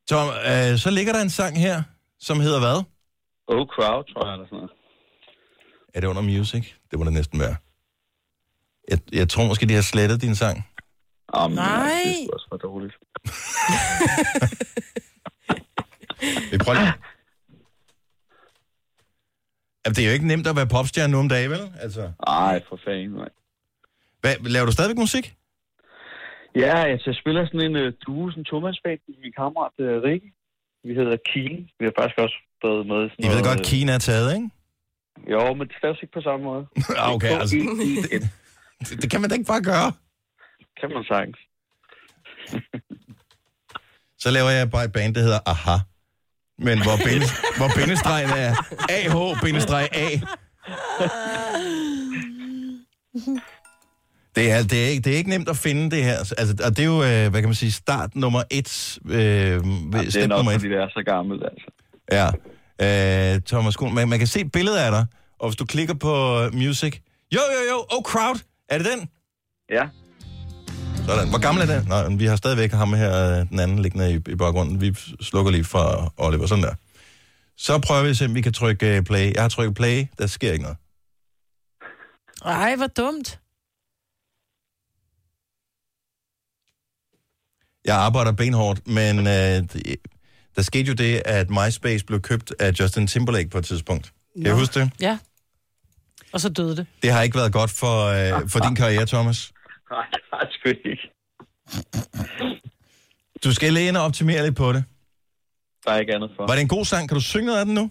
Tom, 0.09 0.28
uh, 0.28 0.78
så 0.78 0.91
ligger 0.91 1.12
der 1.12 1.22
en 1.22 1.30
sang 1.30 1.61
her, 1.61 1.82
som 2.20 2.41
hedder 2.41 2.59
hvad? 2.59 2.82
Oh 3.49 3.66
Crowd, 3.66 4.05
tror 4.14 4.26
jeg, 4.26 4.32
eller 4.32 4.47
sådan 4.47 4.57
noget. 4.57 4.70
Er 5.95 6.01
det 6.01 6.07
under 6.07 6.22
music? 6.22 6.72
Det 6.91 6.99
må 6.99 7.05
det 7.05 7.12
næsten 7.12 7.41
være. 7.41 7.57
Jeg, 8.91 8.99
jeg 9.12 9.28
tror 9.28 9.47
måske, 9.47 9.66
de 9.66 9.74
har 9.74 9.82
slettet 9.82 10.22
din 10.22 10.34
sang. 10.34 10.66
Um, 11.45 11.51
Nej. 11.51 12.03
Det 12.05 12.24
er 12.24 12.32
også 12.32 12.47
for 12.51 12.57
dårligt. 12.57 12.95
Vi 16.53 16.59
prøver 16.59 16.78
lige. 16.78 16.93
Det 19.95 19.99
er 20.03 20.09
jo 20.11 20.12
ikke 20.18 20.26
nemt 20.32 20.47
at 20.47 20.57
være 20.57 20.66
popstjerne 20.76 21.12
nu 21.12 21.18
om 21.18 21.28
dagen, 21.28 21.51
vel? 21.51 21.64
Altså, 21.84 22.03
Ej, 22.26 22.61
for 22.68 22.78
fanden, 22.84 23.11
nej. 23.11 23.28
hvad, 24.20 24.34
laver 24.55 24.66
du 24.66 24.72
stadigvæk 24.72 24.99
musik? 25.07 25.34
Ja, 26.64 26.76
altså, 26.93 27.07
jeg 27.11 27.16
spiller 27.22 27.47
sådan 27.47 27.61
en 27.70 27.76
uh, 27.82 27.93
duo, 28.07 28.30
sådan 28.30 28.41
en 28.41 28.45
tomandsband 28.45 29.01
med 29.09 29.16
min 29.24 29.32
kammerat 29.41 29.76
uh, 29.78 30.03
Rikke. 30.07 30.28
Vi 30.87 30.93
hedder 30.95 31.16
Kiel. 31.28 31.57
Vi 31.78 31.84
har 31.89 31.95
faktisk 31.99 32.18
også 32.24 32.39
været 32.64 32.87
med 32.91 33.01
i 33.07 33.09
sådan 33.11 33.24
I 33.24 33.26
ved 33.32 33.39
noget, 33.39 33.49
godt, 33.51 33.61
øh, 33.61 33.68
Kina 33.70 33.93
er 33.99 34.03
taget, 34.11 34.28
ikke? 34.37 34.49
Jo, 35.32 35.55
men 35.55 35.64
det 35.68 35.76
staves 35.80 35.99
ikke 36.03 36.14
på 36.18 36.24
samme 36.28 36.43
måde. 36.51 36.62
Ah, 37.03 37.14
okay, 37.14 37.32
altså, 37.41 37.57
det, 38.89 39.03
det 39.03 39.09
kan 39.11 39.20
man 39.20 39.28
da 39.30 39.34
ikke 39.39 39.53
bare 39.55 39.64
gøre. 39.72 39.89
Kan 40.80 40.89
man 40.95 41.05
sagtens. 41.12 41.41
Så 44.22 44.28
laver 44.37 44.51
jeg 44.51 44.70
bare 44.70 44.84
et 44.84 44.93
band, 44.93 45.14
der 45.14 45.20
hedder 45.20 45.41
Aha. 45.53 45.76
Men 46.59 46.82
hvor, 46.82 46.96
binde, 47.04 47.26
hvor 47.57 47.68
bindestregen 47.76 48.30
er 48.30 48.54
AH-A. 48.88 50.20
Det 54.36 54.50
er, 54.50 54.62
det, 54.62 54.84
er 54.84 54.88
ikke, 54.88 55.02
det 55.02 55.12
er 55.12 55.16
ikke 55.16 55.30
nemt 55.30 55.48
at 55.48 55.57
finde 55.57 55.90
det 55.96 56.04
her. 56.04 56.18
Altså, 56.38 56.57
og 56.64 56.70
det 56.76 56.78
er 56.78 56.86
jo, 56.86 57.02
øh, 57.02 57.30
hvad 57.30 57.40
kan 57.40 57.44
man 57.48 57.54
sige, 57.54 57.72
start 57.72 58.16
nummer 58.16 58.42
et. 58.50 58.98
Øh, 59.07 59.12
Ja, 59.12 59.59
det 59.59 60.16
er 60.16 60.26
nok, 60.26 60.36
nummer 60.38 60.52
et. 60.52 60.61
fordi 60.61 60.68
det 60.74 60.78
er 60.82 60.88
så 60.88 61.02
gammelt, 61.07 61.42
altså. 61.44 61.66
Ja. 62.12 63.34
Øh, 63.34 63.40
Thomas 63.42 63.76
Kuhn, 63.76 63.94
man, 63.94 64.09
man 64.09 64.18
kan 64.18 64.28
se 64.28 64.40
et 64.40 64.52
billede 64.52 64.84
af 64.84 64.90
dig, 64.90 65.07
og 65.38 65.48
hvis 65.48 65.57
du 65.57 65.64
klikker 65.64 65.94
på 65.94 66.42
øh, 66.42 66.54
music, 66.54 66.98
jo, 67.34 67.40
jo, 67.54 67.72
jo, 67.74 67.84
oh 67.90 68.02
crowd, 68.02 68.40
er 68.68 68.78
det 68.78 68.86
den? 68.96 69.09
Ja, 69.70 69.82
Sådan. 71.07 71.28
Hvor 71.28 71.38
gammel 71.38 71.70
er 71.70 71.78
den? 71.78 71.88
Nå, 71.88 72.16
vi 72.16 72.24
har 72.26 72.36
stadigvæk 72.36 72.72
ham 72.72 72.92
her, 72.94 73.38
øh, 73.40 73.48
den 73.50 73.61
anden 73.61 73.78
liggende 73.78 74.12
i, 74.12 74.14
i 74.32 74.36
baggrunden. 74.36 74.80
Vi 74.80 74.94
slukker 75.20 75.50
lige 75.52 75.64
for 75.64 76.14
Oliver, 76.16 76.46
sådan 76.46 76.64
der. 76.64 76.74
Så 77.57 77.78
prøver 77.78 78.02
vi 78.02 78.09
at 78.09 78.16
se, 78.16 78.24
om 78.24 78.34
vi 78.34 78.40
kan 78.40 78.52
trykke 78.52 78.96
øh, 78.96 79.02
play. 79.04 79.32
Jeg 79.34 79.42
har 79.42 79.48
trykket 79.48 79.74
play, 79.76 80.07
der 80.18 80.26
sker 80.26 80.52
ikke 80.52 80.62
noget. 80.62 80.76
Ej, 82.44 82.76
hvor 82.76 82.86
dumt. 82.86 83.40
Jeg 87.84 87.96
arbejder 87.96 88.32
benhårdt, 88.32 88.86
men 88.88 89.18
øh, 89.18 89.32
det- 89.72 89.96
der 90.57 90.62
skete 90.62 90.88
jo 90.88 90.94
det, 90.94 91.22
at 91.24 91.50
MySpace 91.50 92.04
blev 92.04 92.20
købt 92.20 92.52
af 92.59 92.72
Justin 92.80 93.07
Timberlake 93.07 93.48
på 93.48 93.59
et 93.59 93.64
tidspunkt. 93.64 94.04
Kan 94.04 94.42
Nå. 94.42 94.48
jeg 94.48 94.57
huske 94.59 94.80
det? 94.80 94.90
Ja. 95.00 95.18
Og 96.32 96.40
så 96.40 96.48
døde 96.48 96.76
det. 96.76 96.86
Det 97.02 97.12
har 97.12 97.22
ikke 97.22 97.36
været 97.36 97.52
godt 97.52 97.70
for, 97.70 98.04
øh, 98.07 98.48
for 98.48 98.61
din 98.61 98.74
karriere, 98.74 99.07
Thomas. 99.07 99.52
Nej, 99.91 100.07
det 100.12 100.20
er 100.32 100.39
det 100.39 100.55
sgu 100.55 100.68
ikke. 100.68 101.12
Du 103.45 103.55
skal 103.55 103.72
lige 103.72 103.89
ind 103.89 103.97
og 103.97 104.05
optimere 104.05 104.45
lidt 104.45 104.57
på 104.57 104.72
det. 104.72 104.84
Der 105.84 105.93
er 105.93 105.99
ikke 106.01 106.14
andet 106.14 106.30
for. 106.37 106.47
Var 106.47 106.55
det 106.55 106.61
en 106.61 106.68
god 106.68 106.84
sang? 106.84 107.09
Kan 107.09 107.14
du 107.14 107.22
synge 107.22 107.47
noget 107.47 107.59
af 107.59 107.64
den 107.64 107.74
nu? 107.74 107.91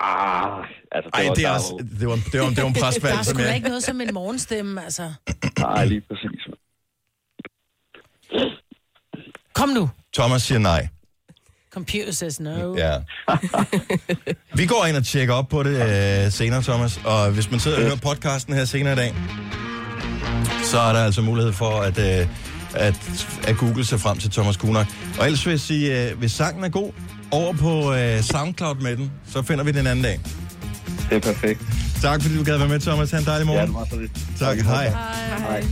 Ah, 0.00 0.64
altså, 0.92 1.10
det 1.10 1.20
Ej, 1.20 1.28
var 1.28 1.34
det 1.34 1.44
er, 1.44 1.48
der 1.48 1.54
også, 1.54 1.86
det, 2.00 2.08
var, 2.08 2.14
det, 2.32 2.40
var, 2.40 2.48
det 2.48 2.62
var 2.62 2.68
en 2.68 2.74
Der 2.74 2.86
er 2.86 3.22
som 3.22 3.24
sgu 3.24 3.42
da 3.42 3.46
jeg... 3.46 3.56
ikke 3.56 3.68
noget 3.68 3.84
som 3.84 4.00
en 4.00 4.14
morgenstemme, 4.14 4.84
altså. 4.84 5.12
Nej, 5.58 5.84
lige 5.84 6.00
præcis. 6.00 6.48
Kom 9.54 9.68
nu. 9.68 9.90
Thomas 10.14 10.42
siger 10.42 10.58
nej. 10.58 10.88
Computer 11.70 12.12
says 12.12 12.40
no. 12.40 12.76
Ja. 12.76 12.94
Vi 14.54 14.66
går 14.66 14.86
ind 14.86 14.96
og 14.96 15.04
tjekker 15.04 15.34
op 15.34 15.48
på 15.48 15.62
det 15.62 15.76
øh, 15.76 16.32
senere, 16.32 16.62
Thomas. 16.62 17.00
Og 17.04 17.32
hvis 17.34 17.50
man 17.50 17.60
sidder 17.60 17.76
og 17.76 17.82
hører 17.82 17.96
podcasten 17.96 18.54
her 18.54 18.64
senere 18.64 18.92
i 18.92 18.96
dag, 18.96 19.14
så 20.70 20.80
er 20.80 20.92
der 20.92 21.00
altså 21.04 21.22
mulighed 21.22 21.52
for 21.52 21.80
at, 21.80 21.98
øh, 21.98 22.26
at, 22.74 22.94
at 23.46 23.56
google 23.56 23.84
sig 23.84 24.00
frem 24.00 24.18
til 24.18 24.30
Thomas 24.30 24.56
Kunak. 24.56 24.86
Og 25.18 25.24
ellers 25.26 25.46
vil 25.46 25.50
jeg 25.52 25.60
sige, 25.60 26.10
øh, 26.10 26.18
hvis 26.18 26.32
sangen 26.32 26.64
er 26.64 26.68
god, 26.68 26.92
over 27.30 27.52
på 27.52 27.94
øh, 27.94 28.22
SoundCloud 28.22 28.74
med 28.80 28.96
den, 28.96 29.12
så 29.32 29.42
finder 29.42 29.64
vi 29.64 29.70
den 29.72 29.80
en 29.80 29.86
anden 29.86 30.04
dag. 30.04 30.20
Det 31.10 31.16
er 31.16 31.20
perfekt. 31.32 31.60
Tak 32.02 32.22
fordi 32.22 32.36
du 32.38 32.44
gad 32.44 32.58
være 32.58 32.68
med, 32.68 32.80
Thomas. 32.80 33.10
Ha' 33.10 33.18
en 33.18 33.24
dejlig 33.24 33.46
Ja, 33.46 33.52
morgen. 33.52 33.66
det 33.66 33.74
var 33.74 33.86
så 33.90 33.96
lidt. 34.00 34.12
tak, 34.38 34.58
hej. 34.58 34.88
Hej. 35.38 35.64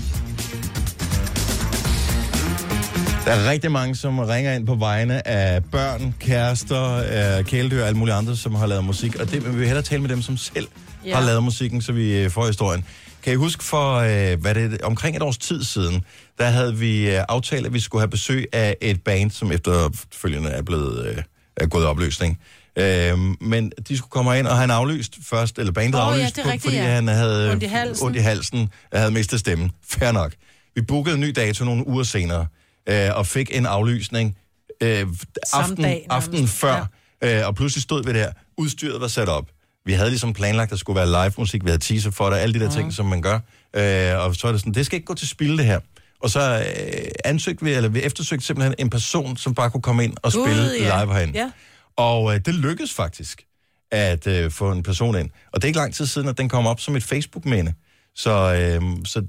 Der 3.24 3.32
er 3.32 3.50
rigtig 3.50 3.72
mange, 3.72 3.96
som 3.96 4.18
ringer 4.18 4.52
ind 4.52 4.66
på 4.66 4.74
vegne 4.74 5.28
af 5.28 5.64
børn, 5.64 6.14
kærester, 6.20 6.94
øh, 7.38 7.44
kæledyr 7.44 7.80
og 7.80 7.86
alle 7.86 7.98
mulige 7.98 8.14
andre, 8.14 8.36
som 8.36 8.54
har 8.54 8.66
lavet 8.66 8.84
musik. 8.84 9.16
Og 9.16 9.30
det, 9.30 9.42
men 9.42 9.52
vi 9.52 9.58
vil 9.58 9.66
hellere 9.66 9.84
tale 9.84 10.02
med 10.02 10.08
dem, 10.10 10.22
som 10.22 10.36
selv 10.36 10.66
ja. 11.04 11.08
Ja. 11.10 11.16
har 11.16 11.26
lavet 11.26 11.42
musikken, 11.42 11.82
så 11.82 11.92
vi 11.92 12.18
øh, 12.18 12.30
får 12.30 12.46
historien. 12.46 12.84
Kan 13.26 13.32
I 13.34 13.36
huske 13.36 13.64
for, 13.64 13.94
øh, 13.94 14.40
hvad 14.40 14.54
det, 14.54 14.82
omkring 14.82 15.16
et 15.16 15.22
års 15.22 15.38
tid 15.38 15.64
siden, 15.64 16.04
der 16.38 16.44
havde 16.44 16.76
vi 16.76 17.10
øh, 17.16 17.22
aftalt, 17.28 17.66
at 17.66 17.72
vi 17.74 17.80
skulle 17.80 18.00
have 18.02 18.10
besøg 18.10 18.46
af 18.52 18.76
et 18.80 19.02
band, 19.02 19.30
som 19.30 19.52
efterfølgende 19.52 20.50
er 20.50 20.62
blevet 20.62 21.06
øh, 21.06 21.22
er 21.56 21.66
gået 21.66 21.82
i 21.82 21.86
opløsning. 21.86 22.40
Øh, 22.78 23.18
men 23.40 23.72
de 23.88 23.96
skulle 23.98 24.10
komme 24.10 24.38
ind 24.38 24.46
og 24.46 24.56
han 24.56 24.70
aflyst 24.70 25.18
først, 25.22 25.58
eller 25.58 25.72
bandet 25.72 25.98
ja, 25.98 26.04
aflyst, 26.04 26.38
er 26.38 26.42
på- 26.42 26.48
rigtigt, 26.48 26.62
fordi 26.64 26.76
ja. 26.76 26.82
han 26.82 27.08
havde 27.08 27.50
Ondt 27.50 27.62
i 27.62 27.66
halsen. 27.66 28.06
ondt 28.06 28.16
i 28.16 28.20
halsen, 28.20 28.70
havde 28.92 29.10
mistet 29.10 29.40
stemmen. 29.40 29.70
Fair 29.88 30.12
nok. 30.12 30.32
Vi 30.74 30.82
bookede 30.82 31.14
en 31.14 31.20
ny 31.20 31.30
dato 31.36 31.64
nogle 31.64 31.86
uger 31.86 32.02
senere. 32.04 32.46
øh, 32.88 33.10
og 33.14 33.26
fik 33.26 33.50
en 33.56 33.66
aflysning 33.66 34.36
øh, 34.82 35.06
aften, 35.52 35.76
dag 35.84 36.06
aften 36.10 36.48
før, 36.48 36.88
ja. 37.22 37.40
øh, 37.40 37.46
og 37.46 37.54
pludselig 37.54 37.82
stod 37.82 38.04
vi 38.04 38.12
der. 38.12 38.32
Udstyret 38.58 39.00
var 39.00 39.08
sat 39.08 39.28
op. 39.28 39.44
Vi 39.86 39.92
havde 39.92 40.10
ligesom 40.10 40.32
planlagt, 40.32 40.66
at 40.66 40.70
der 40.70 40.76
skulle 40.76 40.96
være 40.96 41.06
live 41.06 41.32
musik, 41.38 41.64
vi 41.64 41.70
havde 41.70 41.82
teaser 41.82 42.10
for 42.10 42.30
det, 42.30 42.36
alle 42.36 42.54
de 42.54 42.64
der 42.64 42.70
ting, 42.70 42.92
som 42.92 43.06
man 43.06 43.22
gør. 43.22 43.34
Øh, 43.76 44.24
og 44.26 44.34
så 44.34 44.48
er 44.48 44.52
det 44.52 44.60
sådan, 44.60 44.74
det 44.74 44.86
skal 44.86 44.96
ikke 44.96 45.06
gå 45.06 45.14
til 45.14 45.28
spil, 45.28 45.58
det 45.58 45.64
her. 45.64 45.80
Og 46.22 46.30
så 46.30 46.40
øh, 46.58 47.08
ansøgte 47.24 47.64
vi, 47.64 47.72
eller 47.72 47.88
vi 47.88 48.02
eftersøgte 48.02 48.46
simpelthen 48.46 48.74
en 48.78 48.90
person, 48.90 49.36
som 49.36 49.54
bare 49.54 49.70
kunne 49.70 49.82
komme 49.82 50.04
ind 50.04 50.14
og 50.22 50.32
spille 50.32 50.70
ja. 50.80 51.02
live 51.02 51.14
herinde. 51.14 51.38
Ja. 51.38 51.50
Og 51.96 52.34
øh, 52.34 52.40
det 52.46 52.54
lykkedes 52.54 52.94
faktisk 52.94 53.42
at 53.90 54.26
øh, 54.26 54.50
få 54.50 54.72
en 54.72 54.82
person 54.82 55.18
ind. 55.18 55.30
Og 55.52 55.62
det 55.62 55.64
er 55.64 55.68
ikke 55.68 55.78
lang 55.78 55.94
tid 55.94 56.06
siden, 56.06 56.28
at 56.28 56.38
den 56.38 56.48
kom 56.48 56.66
op 56.66 56.80
som 56.80 56.96
et 56.96 57.04
Facebook-minde. 57.04 57.74
Så, 58.14 58.30
øh, 58.30 58.82
så 59.04 59.22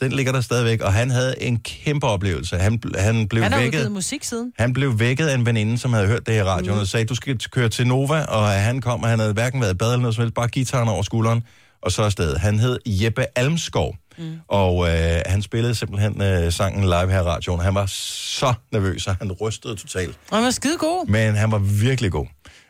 den 0.00 0.12
ligger 0.12 0.32
der 0.32 0.40
stadigvæk, 0.40 0.80
og 0.80 0.92
han 0.92 1.10
havde 1.10 1.34
en 1.42 1.58
kæmpe 1.60 2.06
oplevelse. 2.06 2.56
Han, 2.56 2.82
han 2.98 3.28
blev 3.28 3.42
Han 3.42 3.52
har 3.52 3.60
vækket. 3.60 3.92
musik 3.92 4.24
siden. 4.24 4.52
Han 4.58 4.72
blev 4.72 4.98
vækket 4.98 5.26
af 5.26 5.34
en 5.34 5.46
veninde, 5.46 5.78
som 5.78 5.92
havde 5.92 6.06
hørt 6.06 6.26
det 6.26 6.34
i 6.36 6.42
radioen, 6.42 6.74
mm. 6.74 6.80
og 6.80 6.86
sagde, 6.86 7.06
du 7.06 7.14
skal 7.14 7.38
køre 7.38 7.68
til 7.68 7.86
Nova, 7.86 8.22
og 8.24 8.48
han 8.48 8.80
kom, 8.80 9.02
og 9.02 9.08
han 9.08 9.18
havde 9.18 9.32
hverken 9.32 9.60
været 9.60 9.74
i 9.74 9.76
bad 9.76 9.88
eller 9.88 10.00
noget 10.02 10.14
som 10.14 10.22
helst, 10.22 10.34
bare 10.34 10.48
gitaren 10.48 10.88
over 10.88 11.02
skulderen, 11.02 11.42
og 11.82 11.92
så 11.92 12.02
afsted. 12.02 12.36
Han 12.36 12.58
hed 12.58 12.78
Jeppe 12.86 13.26
Almskov, 13.38 13.96
mm. 14.18 14.32
og 14.48 14.88
øh, 14.88 15.20
han 15.26 15.42
spillede 15.42 15.74
simpelthen 15.74 16.22
øh, 16.22 16.52
sangen 16.52 16.84
live 16.84 17.10
her 17.10 17.18
i 17.20 17.22
radioen. 17.22 17.60
Han 17.60 17.74
var 17.74 17.86
så 17.86 18.54
nervøs, 18.72 19.06
og 19.06 19.16
han 19.16 19.32
rystede 19.32 19.76
totalt. 19.76 20.16
Og 20.30 20.36
han 20.36 20.44
var 20.44 20.50
skide 20.50 20.78
god. 20.78 21.06
Men 21.08 21.34
han 21.34 21.50
var 21.52 21.58
virkelig 21.58 22.12
god. 22.12 22.26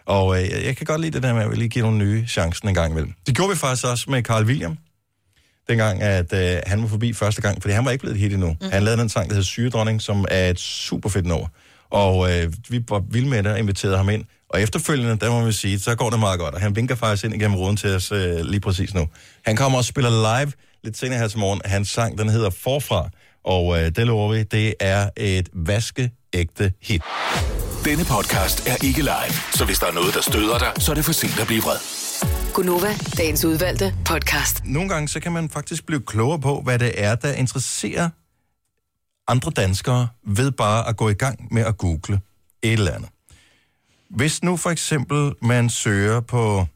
Og 0.07 0.43
øh, 0.43 0.49
jeg- 0.65 0.77
kan 0.77 0.87
godt 0.87 1.01
lide 1.01 1.13
det 1.13 1.23
der 1.23 1.35
med, 1.35 1.43
at 1.43 1.51
vi 1.51 1.57
lige 1.57 1.69
give 1.69 1.83
nogle 1.83 1.99
nye 1.99 2.27
chancen 2.27 2.69
en 2.69 2.75
gang 2.75 2.91
imellem. 2.93 3.13
Det 3.27 3.37
gjorde 3.37 3.51
vi 3.51 3.57
faktisk 3.57 3.87
også 3.87 4.11
med 4.11 4.23
Carl 4.23 4.45
William. 4.45 4.79
Dengang, 5.69 6.03
at 6.03 6.33
øh, 6.33 6.61
han 6.67 6.83
var 6.83 6.89
forbi 6.89 7.13
første 7.13 7.43
gang, 7.43 7.63
fordi 7.63 7.75
han 7.75 7.85
var 7.85 7.91
ikke 7.91 8.03
blevet 8.03 8.15
et 8.15 8.21
hit 8.21 8.33
endnu. 8.33 8.57
Mm. 8.61 8.71
Han 8.73 8.83
lavede 8.83 9.01
den 9.01 9.09
sang, 9.09 9.29
der 9.29 9.35
hedder 9.35 9.47
Syredronning, 9.47 10.03
som 10.03 10.25
er 10.31 10.51
et 10.51 10.61
super 10.61 11.09
fedt 11.09 11.27
nummer. 11.27 11.47
Og 11.91 12.33
øh, 12.33 12.53
vi 12.69 12.83
var 12.89 13.03
vilde 13.11 13.29
med 13.29 13.43
det 13.43 13.53
og 13.53 13.59
inviterede 13.59 13.97
ham 13.97 14.09
ind. 14.09 14.25
Og 14.51 14.63
efterfølgende, 14.63 15.17
der 15.17 15.31
må 15.31 15.45
vi 15.47 15.53
sige, 15.53 15.81
så 15.81 15.95
går 15.95 16.11
det 16.11 16.19
meget 16.19 16.41
godt. 16.41 16.55
Og 16.55 16.61
han 16.61 16.77
vinker 16.77 16.95
faktisk 16.95 17.25
ind 17.25 17.35
igennem 17.35 17.57
ruden 17.57 17.77
til 17.77 17.95
os 17.95 18.13
øh, 18.13 18.41
lige 18.41 18.61
præcis 18.61 18.95
nu. 18.95 19.09
Han 19.45 19.57
kommer 19.57 19.79
og 19.79 19.85
spiller 19.85 20.11
live 20.11 20.53
lidt 20.85 20.97
senere 20.99 21.19
her 21.19 21.29
til 21.29 21.39
morgen. 21.39 21.61
Hans 21.65 21.89
sang, 21.89 22.19
den 22.19 22.29
hedder 22.29 22.51
Forfra. 22.51 23.09
Og 23.45 23.79
øh, 23.79 23.91
det 23.97 24.07
lover 24.07 24.33
vi, 24.33 24.43
det 24.43 24.75
er 24.81 25.11
et 25.17 25.49
vaskeægte 25.53 26.73
hit. 26.83 27.03
Denne 27.85 28.05
podcast 28.05 28.69
er 28.69 28.85
ikke 28.85 29.01
live, 29.01 29.35
så 29.53 29.65
hvis 29.65 29.79
der 29.79 29.87
er 29.87 29.93
noget, 29.93 30.15
der 30.15 30.21
støder 30.21 30.59
dig, 30.59 30.73
så 30.79 30.91
er 30.91 30.95
det 30.95 31.05
for 31.05 31.13
sent 31.13 31.41
at 31.41 31.47
blive 31.47 31.63
vred. 31.63 31.77
Gunova, 32.55 32.95
dagens 33.17 33.45
udvalgte 33.45 33.95
podcast. 34.05 34.65
nogle 34.65 34.89
gange 34.89 35.09
så 35.09 35.21
kan 35.21 35.33
man 35.33 35.49
faktisk 35.51 35.87
blive 35.87 36.01
klogere 36.03 36.41
på, 36.41 36.61
hvad 36.61 36.79
det 36.79 37.05
er, 37.05 37.15
der 37.15 37.33
interesserer 37.33 38.11
andre 39.29 39.51
danskere 39.51 40.09
ved 40.27 40.51
bare 40.51 40.89
at 40.89 40.97
gå 40.97 41.09
i 41.09 41.15
gang 41.15 41.49
med 41.55 41.63
at 41.63 41.79
google 41.79 42.21
et 42.63 42.73
eller 42.73 42.93
andet. 42.93 43.11
Hvis 44.11 44.43
nu 44.43 44.57
for 44.57 44.71
eksempel 44.71 45.33
man 45.43 45.71
søger 45.71 46.21
på, 46.21 46.67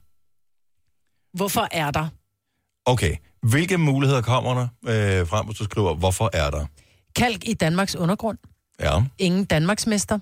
Hvorfor 1.35 1.69
er 1.73 1.91
der? 1.91 2.09
okay, 2.85 3.17
hvilke 3.43 3.79
muligheder 3.79 4.23
kommer 4.23 4.55
der 4.55 4.69
øh, 5.21 5.27
frem, 5.29 5.47
hvis 5.47 5.59
du 5.59 5.65
skriver, 5.65 5.95
hvorfor 5.95 6.31
er 6.33 6.51
der? 6.51 6.67
Kalk 7.17 7.49
i 7.49 7.55
Danmarks 7.55 7.97
undergrund. 7.97 8.39
Ja, 8.81 9.03
Ingen 9.19 9.45
Danmarksmester. 9.45 10.19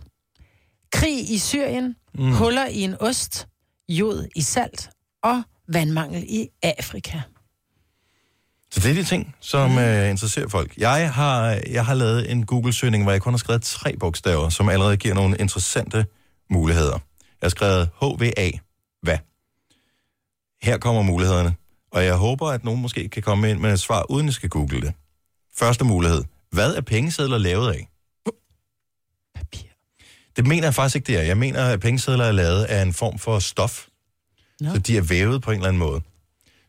Krig 0.92 1.30
i 1.30 1.38
Syrien. 1.38 1.96
Mm. 2.14 2.32
Huller 2.32 2.66
i 2.66 2.80
en 2.80 2.94
ost. 3.00 3.48
Jod 3.88 4.28
i 4.36 4.40
salt. 4.42 4.90
Og 5.26 5.42
vandmangel 5.68 6.24
i 6.28 6.48
Afrika. 6.62 7.20
så 8.70 8.80
det 8.80 8.90
er 8.90 8.94
de 8.94 9.04
ting, 9.04 9.34
som 9.40 9.78
øh, 9.78 10.10
interesserer 10.10 10.48
folk. 10.48 10.76
Jeg 10.78 11.14
har, 11.14 11.60
jeg 11.70 11.86
har 11.86 11.94
lavet 11.94 12.30
en 12.30 12.46
Google-søgning, 12.46 13.02
hvor 13.02 13.12
jeg 13.12 13.22
kun 13.22 13.32
har 13.32 13.38
skrevet 13.38 13.62
tre 13.62 13.96
bogstaver, 13.96 14.48
som 14.48 14.68
allerede 14.68 14.96
giver 14.96 15.14
nogle 15.14 15.36
interessante 15.36 16.06
muligheder. 16.50 16.92
Jeg 17.20 17.42
har 17.42 17.48
skrevet 17.48 17.90
HVA. 18.00 18.50
Hvad? 19.02 19.18
Her 20.62 20.78
kommer 20.78 21.02
mulighederne. 21.02 21.54
Og 21.90 22.04
jeg 22.04 22.14
håber, 22.14 22.46
at 22.46 22.64
nogen 22.64 22.82
måske 22.82 23.08
kan 23.08 23.22
komme 23.22 23.50
ind 23.50 23.58
med 23.58 23.72
et 23.72 23.80
svar, 23.80 24.10
uden 24.10 24.28
at 24.28 24.34
skal 24.34 24.48
google 24.48 24.80
det. 24.80 24.92
Første 25.54 25.84
mulighed. 25.84 26.24
Hvad 26.50 26.74
er 26.74 26.80
pengesedler 26.80 27.38
lavet 27.38 27.72
af? 27.72 27.88
Papir. 29.34 29.68
Det 30.36 30.46
mener 30.46 30.66
jeg 30.66 30.74
faktisk 30.74 30.96
ikke, 30.96 31.06
det 31.06 31.20
er. 31.20 31.22
Jeg 31.22 31.38
mener, 31.38 31.64
at 31.64 31.80
pengesedler 31.80 32.24
er 32.24 32.32
lavet 32.32 32.64
af 32.64 32.82
en 32.82 32.92
form 32.92 33.18
for 33.18 33.38
stof. 33.38 33.86
Nå. 34.60 34.74
Så 34.74 34.78
de 34.78 34.96
er 34.96 35.02
vævet 35.02 35.42
på 35.42 35.50
en 35.50 35.56
eller 35.56 35.68
anden 35.68 35.78
måde. 35.78 36.02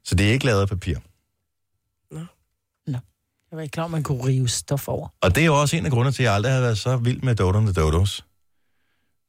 Så 0.03 0.15
det 0.15 0.27
er 0.27 0.31
ikke 0.31 0.45
lavet 0.45 0.61
af 0.61 0.67
papir. 0.67 0.97
Jeg 3.51 3.57
var 3.57 3.61
ikke 3.61 3.71
klar, 3.73 3.83
om 3.83 3.91
man 3.91 4.03
kunne 4.03 4.25
rive 4.25 4.47
stof 4.49 4.87
over. 4.87 5.07
Og 5.21 5.35
det 5.35 5.41
er 5.41 5.45
jo 5.45 5.61
også 5.61 5.77
en 5.77 5.85
af 5.85 5.91
grundene 5.91 6.11
til, 6.13 6.23
at 6.23 6.25
jeg 6.25 6.33
aldrig 6.33 6.53
har 6.53 6.61
været 6.61 6.77
så 6.77 6.97
vild 6.97 7.21
med 7.21 7.35
Dodon 7.35 7.65
the 7.65 7.73
Dodos. 7.73 8.25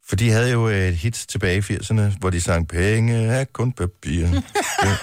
For 0.09 0.17
de 0.17 0.31
havde 0.31 0.51
jo 0.53 0.67
et 0.67 0.97
hit 0.97 1.15
tilbage 1.15 1.57
i 1.59 1.61
80'erne, 1.77 2.19
hvor 2.19 2.31
de 2.31 2.41
sang, 2.41 2.69
penge 2.69 3.15
er 3.15 3.45
kun 3.45 3.73
papir. 3.73 4.27
Ja. 4.85 4.97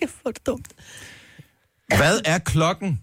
Jeg 0.00 0.08
får 0.08 0.30
det 0.30 0.46
dumt. 0.46 0.68
Hvad 1.96 2.20
er 2.24 2.38
klokken? 2.38 3.02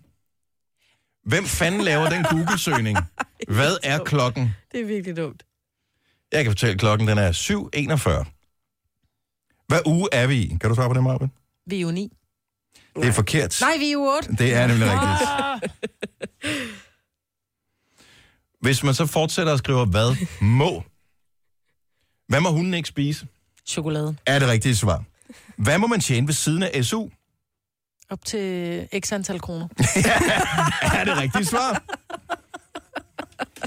Hvem 1.25 1.45
fanden 1.45 1.81
laver 1.81 2.09
den 2.09 2.23
Google-søgning? 2.23 2.97
Hvad 3.57 3.77
er 3.83 4.03
klokken? 4.03 4.55
Det 4.71 4.79
er 4.79 4.85
virkelig 4.85 5.17
dumt. 5.17 5.43
Jeg 6.31 6.43
kan 6.43 6.51
fortælle, 6.51 6.73
at 6.73 6.79
klokken 6.79 7.07
den 7.07 7.17
er 7.17 7.31
7.41. 7.31 8.31
Hvad 9.67 9.79
uge 9.85 10.07
er 10.11 10.27
vi 10.27 10.35
i? 10.35 10.47
Kan 10.61 10.69
du 10.69 10.75
svare 10.75 10.87
på 10.89 10.93
det, 10.93 11.03
Marvin? 11.03 11.31
Vi 11.65 11.75
er 11.75 11.81
jo 11.81 11.91
ni. 11.91 12.11
Det 12.95 13.07
er 13.07 13.11
forkert. 13.11 13.57
Nej, 13.61 13.77
vi 13.77 13.87
er 13.87 13.91
jo 13.91 14.01
otte. 14.01 14.35
Det 14.37 14.53
er 14.53 14.67
nemlig 14.67 14.87
rigtigt. 14.91 15.29
Hvis 18.61 18.83
man 18.83 18.93
så 18.93 19.05
fortsætter 19.05 19.53
at 19.53 19.59
skrive, 19.59 19.85
hvad 19.85 20.15
må? 20.41 20.83
Hvad 22.27 22.39
må 22.41 22.51
hunden 22.51 22.73
ikke 22.73 22.89
spise? 22.89 23.27
Chokolade. 23.67 24.15
Er 24.25 24.39
det 24.39 24.47
rigtige 24.47 24.75
svar. 24.75 25.03
Hvad 25.57 25.77
må 25.77 25.87
man 25.87 25.99
tjene 25.99 26.27
ved 26.27 26.33
siden 26.33 26.63
af 26.63 26.85
SU? 26.85 27.07
Op 28.09 28.25
til 28.25 28.87
x 28.99 29.11
antal 29.13 29.39
kroner. 29.39 29.67
Er 30.99 31.03
det 31.03 31.17
rigtige 31.17 31.45
svar. 31.45 31.83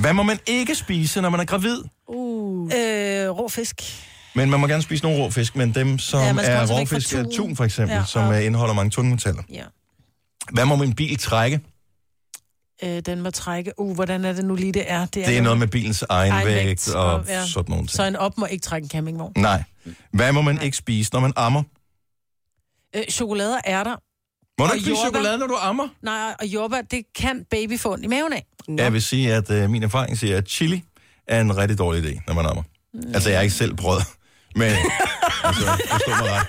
Hvad 0.00 0.12
må 0.12 0.22
man 0.22 0.38
ikke 0.46 0.74
spise, 0.74 1.20
når 1.20 1.28
man 1.30 1.40
er 1.40 1.44
gravid? 1.44 1.82
Uh. 2.08 2.70
Øh, 2.76 3.28
rå 3.30 3.48
fisk. 3.48 3.82
Men 4.34 4.50
man 4.50 4.60
må 4.60 4.66
gerne 4.66 4.82
spise 4.82 5.02
nogle 5.04 5.22
rå 5.24 5.30
fisk, 5.30 5.56
men 5.56 5.74
dem, 5.74 5.98
som 5.98 6.20
Ja, 6.20 6.26
ja, 6.26 6.50
er 6.50 6.66
råfisk, 6.80 7.12
er 7.14 7.24
tun. 7.36 7.56
for 7.56 7.64
eksempel, 7.64 7.92
ja, 7.94 7.98
Ja, 7.98 8.04
som 8.06 8.24
og- 8.28 8.34
øh, 8.38 8.44
indeholder 8.46 8.74
mange 8.74 8.90
tungmetaller. 8.90 9.42
Ja. 9.52 9.64
Hvad 10.52 10.64
må 10.64 10.76
min 10.76 10.94
bil 10.94 11.18
trække? 11.18 11.60
Øh, 12.84 13.00
den 13.06 13.20
må 13.20 13.30
trække. 13.30 13.72
Uh, 13.80 13.94
hvordan 13.94 14.24
er 14.24 14.32
det 14.32 14.44
nu 14.44 14.54
lige, 14.54 14.72
det 14.72 14.90
er? 14.90 15.06
Det 15.06 15.36
er 15.38 15.42
noget 15.42 15.58
med 15.58 15.68
bilens 15.68 16.04
egen, 16.08 16.32
Egen 16.32 16.46
vægt 16.46 16.66
vægt, 16.66 16.88
og 16.94 17.12
og- 17.14 17.24
ja. 17.28 17.46
sådan 17.46 17.70
nogle 17.70 17.86
ting. 17.86 17.90
Så 17.96 18.04
en 18.04 18.16
op 18.16 18.38
må 18.38 18.46
ikke 18.46 18.62
trække 18.62 18.84
en 18.84 18.90
campingvogn. 18.90 19.32
Nej. 19.36 19.62
Hvad 20.12 20.32
må 20.32 20.42
man 20.42 20.62
ikke 20.62 20.76
spise, 20.76 21.10
når 21.12 21.20
man 21.20 21.32
ammer? 21.36 21.62
Øh, 22.96 23.02
chokolade 23.10 23.54
og 23.54 23.60
ærter. 23.66 23.96
Må 24.60 24.66
du 24.66 24.72
ikke 24.72 24.84
spise 24.86 25.00
chokolade, 25.00 25.38
når 25.38 25.46
du 25.46 25.56
ammer? 25.60 25.88
Nej, 26.02 26.34
og 26.40 26.46
jordbær, 26.46 26.80
det 26.80 27.02
kan 27.14 27.44
baby 27.50 27.78
få 27.78 27.92
ondt 27.92 28.04
i 28.04 28.08
maven 28.08 28.32
af. 28.32 28.46
Jeg 28.68 28.92
vil 28.92 29.02
sige, 29.02 29.34
at 29.34 29.50
øh, 29.50 29.70
min 29.70 29.82
erfaring 29.82 30.18
siger, 30.18 30.36
at 30.36 30.48
chili 30.48 30.84
er 31.28 31.40
en 31.40 31.56
rigtig 31.56 31.78
dårlig 31.78 32.04
idé, 32.04 32.20
når 32.26 32.34
man 32.34 32.46
ammer. 32.46 32.62
Mm. 32.94 33.14
Altså, 33.14 33.30
jeg 33.30 33.38
er 33.38 33.42
ikke 33.42 33.54
selv 33.54 33.74
brød, 33.74 34.00
men 34.54 34.72
altså, 35.44 35.66
forstå 35.90 36.10
mig 36.10 36.30
ret. 36.32 36.46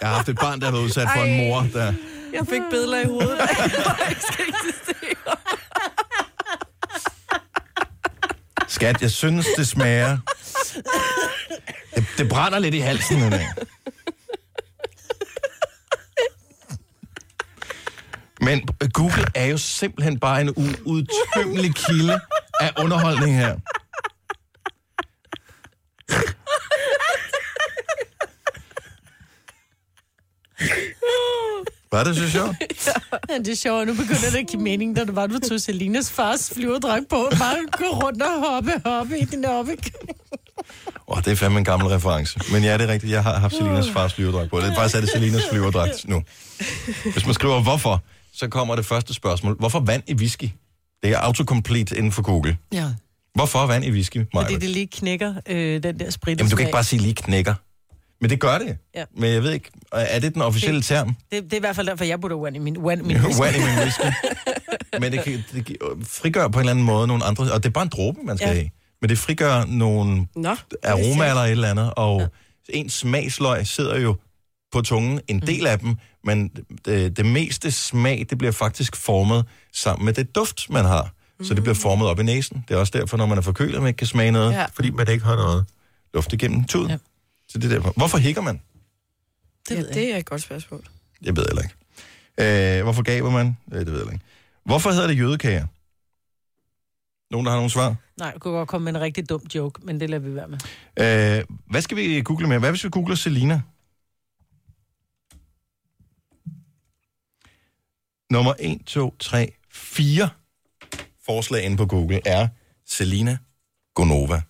Jeg 0.00 0.08
har 0.08 0.16
haft 0.16 0.28
et 0.28 0.36
barn, 0.36 0.60
der 0.60 0.66
har 0.66 0.72
været 0.72 0.84
udsat 0.84 1.08
for 1.16 1.22
en 1.22 1.36
mor, 1.36 1.66
der... 1.72 1.92
Jeg 2.32 2.46
fik 2.50 2.60
billeder 2.70 3.00
i 3.00 3.04
hovedet, 3.04 3.38
der 3.38 4.08
ikke 4.08 4.22
skal 4.32 4.44
eksistere. 4.48 5.36
Skat, 8.68 9.02
jeg 9.02 9.10
synes, 9.10 9.46
det 9.56 9.68
smager... 9.68 10.18
Det, 11.94 12.06
det 12.18 12.28
brænder 12.28 12.58
lidt 12.58 12.74
i 12.74 12.78
halsen 12.78 13.18
nu. 13.18 13.30
Men 18.40 18.68
Google 18.92 19.24
er 19.34 19.46
jo 19.46 19.58
simpelthen 19.58 20.20
bare 20.20 20.40
en 20.40 20.50
uudtømmelig 20.86 21.74
kilde 21.74 22.20
af 22.60 22.72
underholdning 22.78 23.36
her. 23.36 23.56
Var 31.92 32.04
det 32.04 32.16
så 32.16 32.30
sjovt? 32.30 32.56
Ja, 33.30 33.38
det 33.38 33.48
er 33.48 33.56
sjovt, 33.56 33.86
nu 33.86 33.94
begynder 33.94 34.30
det 34.30 34.38
at 34.38 34.46
give 34.46 34.62
mening, 34.62 34.96
da 34.96 35.04
det 35.04 35.16
var, 35.16 35.26
du 35.26 35.38
tog 35.38 35.60
Selinas 35.60 36.10
fars 36.10 36.50
flyverdragt 36.54 37.08
på, 37.08 37.28
bare 37.38 37.56
gå 37.72 37.84
rundt 37.84 38.22
og 38.22 38.50
hoppe, 38.50 38.72
hoppe 38.84 39.18
i 39.18 39.24
din 39.24 39.44
oppe. 39.44 39.76
Åh, 41.08 41.16
oh, 41.18 41.24
det 41.24 41.32
er 41.32 41.36
fandme 41.36 41.58
en 41.58 41.64
gammel 41.64 41.88
reference. 41.88 42.40
Men 42.52 42.64
ja, 42.64 42.78
det 42.78 42.88
er 42.88 42.92
rigtigt. 42.92 43.12
Jeg 43.12 43.22
har 43.22 43.38
haft 43.38 43.54
Selinas 43.54 43.90
fars 43.90 44.14
flyverdragt 44.14 44.50
på. 44.50 44.60
Det 44.60 44.68
er 44.68 44.74
faktisk 44.74 44.96
er 44.96 45.00
det 45.00 45.10
Selinas 45.10 45.42
flyverdragt 45.50 46.08
nu. 46.08 46.22
Hvis 47.12 47.26
man 47.26 47.34
skriver 47.34 47.62
hvorfor, 47.62 48.02
så 48.32 48.48
kommer 48.48 48.76
det 48.76 48.86
første 48.86 49.14
spørgsmål. 49.14 49.56
Hvorfor 49.58 49.80
vand 49.80 50.02
i 50.06 50.14
whisky? 50.14 50.48
Det 51.02 51.10
er 51.10 51.18
autocomplete 51.18 51.96
inden 51.96 52.12
for 52.12 52.22
Google. 52.22 52.56
Ja, 52.72 52.86
Hvorfor 53.34 53.66
vand 53.66 53.84
i 53.84 53.90
whisky, 53.90 54.16
Maja? 54.34 54.46
fordi 54.46 54.54
det 54.54 54.70
lige 54.70 54.86
knækker 54.86 55.34
øh, 55.48 55.82
den 55.82 55.98
der 55.98 56.10
sprit. 56.10 56.38
Jamen, 56.38 56.50
du 56.50 56.56
kan 56.56 56.66
ikke 56.66 56.72
bare 56.72 56.84
sige 56.84 57.00
lige 57.00 57.14
knækker. 57.14 57.54
Men 58.22 58.30
det 58.30 58.40
gør 58.40 58.58
det. 58.58 58.76
Ja. 58.94 59.04
Men 59.16 59.32
jeg 59.32 59.42
ved 59.42 59.52
ikke, 59.52 59.70
er 59.92 60.18
det 60.18 60.34
den 60.34 60.42
officielle 60.42 60.82
term? 60.82 61.08
Det, 61.32 61.44
det 61.44 61.52
er 61.52 61.56
i 61.56 61.60
hvert 61.60 61.76
fald 61.76 61.86
derfor, 61.86 62.04
jeg 62.04 62.20
putter 62.20 62.36
vand 62.36 62.56
i 62.56 62.58
min, 62.58 62.76
vand, 62.84 63.02
min 63.02 63.16
whisky. 63.24 63.56
I 63.56 63.60
min 63.60 63.78
whisky. 63.78 64.02
men 65.00 65.12
det, 65.12 65.24
kan, 65.24 65.44
det 65.52 65.76
frigør 66.06 66.48
på 66.48 66.58
en 66.58 66.60
eller 66.60 66.70
anden 66.70 66.84
måde 66.84 67.06
nogle 67.06 67.24
andre... 67.24 67.52
Og 67.52 67.62
det 67.62 67.68
er 67.68 67.72
bare 67.72 67.82
en 67.84 67.88
dråbe, 67.90 68.18
man 68.24 68.36
skal 68.38 68.48
Ja. 68.48 68.54
have. 68.54 68.70
Men 69.00 69.08
det 69.10 69.18
frigør 69.18 69.64
nogle 69.64 70.26
Nå, 70.36 70.56
aroma 70.84 71.28
eller 71.28 71.42
et 71.42 71.50
eller 71.50 71.70
andet, 71.70 71.94
og 71.96 72.20
ja. 72.20 72.26
ens 72.68 72.92
smagsløg 72.92 73.66
sidder 73.66 74.00
jo 74.00 74.16
på 74.72 74.82
tungen, 74.82 75.20
en 75.28 75.40
del 75.40 75.66
af 75.66 75.78
dem, 75.78 75.96
men 76.24 76.50
det, 76.84 77.16
det 77.16 77.26
meste 77.26 77.70
smag, 77.70 78.26
det 78.30 78.38
bliver 78.38 78.52
faktisk 78.52 78.96
formet 78.96 79.44
sammen 79.74 80.04
med 80.04 80.12
det 80.12 80.34
duft, 80.34 80.70
man 80.70 80.84
har. 80.84 81.10
Så 81.42 81.54
det 81.54 81.62
bliver 81.62 81.74
formet 81.74 82.08
op 82.08 82.20
i 82.20 82.22
næsen. 82.22 82.64
Det 82.68 82.74
er 82.74 82.78
også 82.78 82.98
derfor, 82.98 83.16
når 83.16 83.26
man 83.26 83.38
er 83.38 83.42
forkølet, 83.42 83.80
man 83.80 83.86
ikke 83.88 83.98
kan 83.98 84.06
smage 84.06 84.30
noget, 84.30 84.52
ja. 84.52 84.64
fordi 84.74 84.90
man 84.90 85.08
ikke 85.08 85.24
har 85.24 85.36
noget 85.36 85.64
luft 86.14 86.32
igennem 86.32 86.64
tuden. 86.64 86.90
Ja. 86.90 86.96
Så 87.52 87.58
det 87.58 87.64
er 87.64 87.74
derfor. 87.74 87.92
Hvorfor 87.96 88.18
hikker 88.18 88.42
man? 88.42 88.60
Det 89.68 89.76
ja, 89.76 89.82
det 89.82 90.12
er 90.12 90.16
et 90.16 90.26
godt 90.26 90.42
spørgsmål. 90.42 90.84
Jeg 91.22 91.36
ved 91.36 91.44
heller 91.46 91.62
ikke. 91.62 92.78
Øh, 92.78 92.82
hvorfor 92.82 93.02
gaber 93.02 93.30
man? 93.30 93.56
Øh, 93.72 93.78
det 93.78 93.86
ved 93.86 93.92
jeg 93.92 93.98
heller 93.98 94.12
ikke. 94.12 94.24
Hvorfor 94.64 94.90
hedder 94.90 95.06
det 95.06 95.18
jødekager? 95.18 95.66
Nogen, 97.30 97.46
der 97.46 97.50
har 97.50 97.58
nogle 97.58 97.70
svar? 97.70 97.96
Nej, 98.18 98.28
jeg 98.28 98.40
kunne 98.40 98.54
godt 98.54 98.68
komme 98.68 98.84
med 98.84 98.94
en 98.94 99.00
rigtig 99.00 99.28
dum 99.28 99.42
joke, 99.54 99.80
men 99.84 100.00
det 100.00 100.10
lader 100.10 100.22
vi 100.28 100.34
være 100.34 100.48
med. 100.48 100.58
Øh, 101.38 101.44
hvad 101.70 101.82
skal 101.82 101.96
vi 101.96 102.22
google 102.22 102.48
med? 102.48 102.58
Hvad 102.58 102.70
hvis 102.70 102.84
vi 102.84 102.88
googler 102.90 103.16
Selina? 103.16 103.62
Nummer 108.30 108.54
1, 108.58 108.80
2, 108.86 109.16
3, 109.18 109.52
4 109.70 110.28
forslag 111.26 111.64
inde 111.64 111.76
på 111.76 111.86
Google 111.86 112.20
er 112.26 112.48
Selina 112.86 113.38
Gonova. 113.94 114.42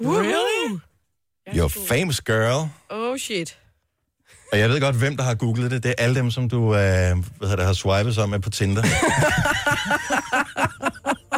Really? 0.00 0.51
Your 1.56 1.68
famous 1.68 2.20
girl. 2.20 2.68
Oh 2.90 3.16
shit. 3.18 3.58
Og 4.52 4.58
jeg 4.58 4.68
ved 4.68 4.80
godt, 4.80 4.96
hvem 4.96 5.16
der 5.16 5.24
har 5.24 5.34
googlet 5.34 5.70
det. 5.70 5.82
Det 5.82 5.88
er 5.88 5.94
alle 5.98 6.14
dem, 6.14 6.30
som 6.30 6.48
du 6.48 6.64
øh, 6.64 6.70
hvad 6.72 7.14
hedder 7.40 7.56
det, 7.56 7.64
har 7.66 7.72
swipet 7.72 8.14
sammen 8.14 8.30
med 8.30 8.40
på 8.40 8.50
Tinder. 8.50 8.82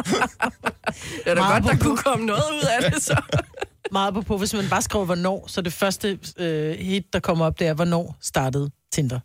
Det 0.05 1.31
er 1.31 1.33
da 1.35 1.41
Meget 1.41 1.63
godt, 1.63 1.71
der 1.73 1.77
på- 1.77 1.83
kunne 1.83 1.97
komme 1.97 2.25
noget 2.25 2.43
ud 2.53 2.63
af 2.79 2.91
det, 2.91 3.03
så. 3.03 3.21
Meget 3.91 4.13
på 4.13 4.21
på, 4.21 4.37
hvis 4.37 4.53
man 4.53 4.65
bare 4.69 4.81
skriver, 4.81 5.05
hvornår, 5.05 5.45
så 5.47 5.61
det 5.61 5.73
første 5.73 6.19
øh, 6.37 6.77
hit, 6.79 7.13
der 7.13 7.19
kommer 7.19 7.45
op, 7.45 7.59
det 7.59 7.67
er, 7.67 7.73
hvornår 7.73 8.17
startede 8.21 8.71
Tinder. 8.93 9.19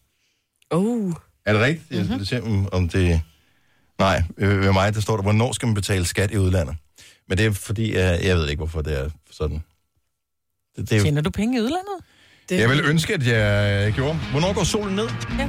Oh. 0.71 1.13
Er 1.47 1.53
det 1.53 1.63
rigtigt? 1.63 1.91
Jeg 1.91 2.05
skal 2.07 2.27
se, 2.27 2.43
om- 2.43 2.69
om 2.73 2.89
det... 2.89 3.21
Nej, 3.99 4.23
øh, 4.39 4.61
ved 4.61 4.73
mig, 4.73 4.95
der 4.95 5.01
står 5.01 5.17
der, 5.17 5.23
hvornår 5.23 5.53
skal 5.53 5.67
man 5.67 5.75
betale 5.75 6.05
skat 6.07 6.31
i 6.31 6.39
udlandet? 6.39 6.77
Men 7.29 7.39
det 7.39 7.47
er 7.47 7.53
fordi, 7.53 7.95
jeg, 7.97 8.21
jeg 8.25 8.37
ved 8.37 8.49
ikke, 8.49 8.61
hvorfor 8.61 8.83
det 8.83 9.01
er 9.01 9.11
sådan. 9.31 9.63
Det, 10.77 10.91
det 10.91 10.93
er, 10.93 10.97
jo- 10.97 11.03
Tjener 11.05 11.21
du 11.23 11.31
penge 11.31 11.59
i 11.59 11.61
udlandet? 11.61 11.97
Det, 12.49 12.59
jeg 12.61 12.69
vil 12.71 12.81
ønske, 12.85 13.15
at 13.15 13.27
jeg 13.27 13.93
gjorde. 13.93 14.15
Hvornår 14.31 14.53
går 14.53 14.65
solen 14.65 14.97
ned? 14.97 15.09
Ja. 15.39 15.49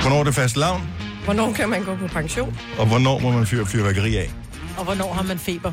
Hvornår 0.00 0.20
er 0.20 0.24
det 0.24 0.34
fast 0.34 0.56
lavn? 0.56 0.82
Hvornår 1.24 1.52
kan 1.52 1.68
man 1.68 1.84
gå 1.84 1.96
på 1.96 2.06
pension? 2.06 2.58
Og 2.78 2.86
hvornår 2.86 3.18
må 3.18 3.32
man 3.32 3.46
fyre 3.46 3.66
fyrværkeri 3.66 4.16
af? 4.16 4.30
Og 4.78 4.84
hvornår 4.84 5.12
har 5.12 5.22
man 5.22 5.38
feber? 5.38 5.72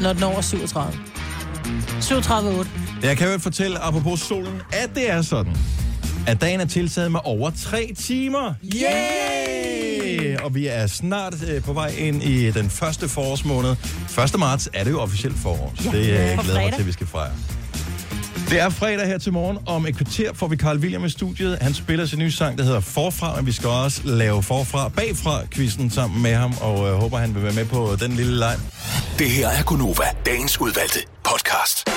Når 0.00 0.12
den 0.12 0.22
er 0.22 0.26
over 0.26 0.40
37. 0.40 0.92
37,8. 2.00 2.68
Jeg 3.06 3.16
kan 3.16 3.32
jo 3.32 3.38
fortælle, 3.38 3.78
apropos 3.78 4.20
solen, 4.20 4.62
at 4.72 4.90
det 4.94 5.10
er 5.10 5.22
sådan, 5.22 5.56
at 6.28 6.40
dagen 6.40 6.60
er 6.60 6.64
tiltaget 6.64 7.12
med 7.12 7.20
over 7.24 7.50
tre 7.50 7.92
timer. 7.98 8.54
Yay! 8.74 10.36
Og 10.36 10.54
vi 10.54 10.66
er 10.66 10.86
snart 10.86 11.34
øh, 11.48 11.62
på 11.62 11.72
vej 11.72 11.94
ind 11.98 12.22
i 12.22 12.50
den 12.50 12.70
første 12.70 13.08
forårsmåned. 13.08 13.76
1. 14.34 14.38
marts 14.38 14.68
er 14.72 14.84
det 14.84 14.90
jo 14.90 15.00
officielt 15.00 15.38
forår, 15.38 15.72
så 15.76 15.90
det 15.90 15.98
øh, 15.98 16.04
glæder 16.04 16.36
mig 16.36 16.44
fredag. 16.44 16.72
til, 16.72 16.80
at 16.80 16.86
vi 16.86 16.92
skal 16.92 17.06
fejre. 17.06 17.32
Det 18.50 18.60
er 18.60 18.68
fredag 18.68 19.06
her 19.06 19.18
til 19.18 19.32
morgen. 19.32 19.58
Om 19.66 19.86
et 19.86 19.96
kvarter 19.96 20.34
får 20.34 20.48
vi 20.48 20.56
Carl 20.56 20.78
William 20.78 21.04
i 21.04 21.08
studiet. 21.08 21.58
Han 21.60 21.74
spiller 21.74 22.06
sin 22.06 22.18
nye 22.18 22.32
sang, 22.32 22.58
der 22.58 22.64
hedder 22.64 22.80
Forfra, 22.80 23.36
men 23.36 23.46
vi 23.46 23.52
skal 23.52 23.68
også 23.68 24.00
lave 24.04 24.42
Forfra 24.42 24.88
bagfra 24.88 25.46
quizzen 25.50 25.90
sammen 25.90 26.22
med 26.22 26.34
ham, 26.34 26.54
og 26.60 26.88
øh, 26.88 26.94
håber, 26.94 27.18
han 27.18 27.34
vil 27.34 27.42
være 27.42 27.54
med 27.54 27.64
på 27.64 27.96
den 28.00 28.12
lille 28.12 28.38
leg. 28.38 28.56
Det 29.18 29.30
her 29.30 29.48
er 29.48 29.62
Gunova, 29.62 30.04
dagens 30.26 30.60
udvalgte 30.60 30.98
podcast. 31.24 31.88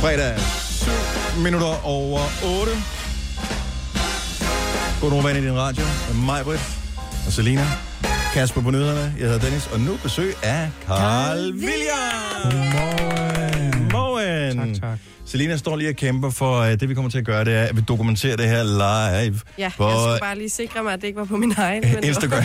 Fredag 0.00 0.38
7 0.40 0.67
minutter 1.42 1.86
over 1.86 2.20
8. 2.60 2.72
God 5.00 5.10
morgen 5.10 5.36
i 5.36 5.40
din 5.40 5.56
radio. 5.56 5.84
Med 6.08 6.24
mig, 6.24 6.44
Britt 6.44 6.62
og 7.26 7.32
Selina. 7.32 7.66
Kasper 8.32 8.60
på 8.60 8.70
nyhederne. 8.70 9.14
Jeg 9.18 9.26
hedder 9.26 9.40
Dennis, 9.40 9.66
og 9.72 9.80
nu 9.80 9.96
besøg 10.02 10.34
af 10.42 10.70
Carl 10.86 11.52
William. 11.52 12.42
Godmorgen. 12.42 13.72
Godmorgen. 13.72 14.74
Tak, 14.74 14.82
tak. 14.82 14.98
Selina 15.30 15.56
står 15.56 15.76
lige 15.76 15.88
og 15.90 15.96
kæmper 15.96 16.30
for, 16.30 16.60
at 16.60 16.80
det 16.80 16.88
vi 16.88 16.94
kommer 16.94 17.10
til 17.10 17.18
at 17.18 17.24
gøre, 17.24 17.44
det 17.44 17.54
er, 17.54 17.62
at 17.62 17.76
vi 17.76 17.80
dokumenterer 17.80 18.36
det 18.36 18.48
her 18.48 18.62
live 18.62 19.40
Ja, 19.58 19.70
på 19.76 19.88
jeg 19.88 19.96
skulle 19.98 20.18
bare 20.20 20.38
lige 20.38 20.50
sikre 20.50 20.82
mig, 20.82 20.92
at 20.92 21.00
det 21.00 21.06
ikke 21.06 21.18
var 21.18 21.24
på 21.24 21.36
min 21.36 21.54
egen. 21.56 21.82
men 21.94 22.04
Instagram. 22.04 22.42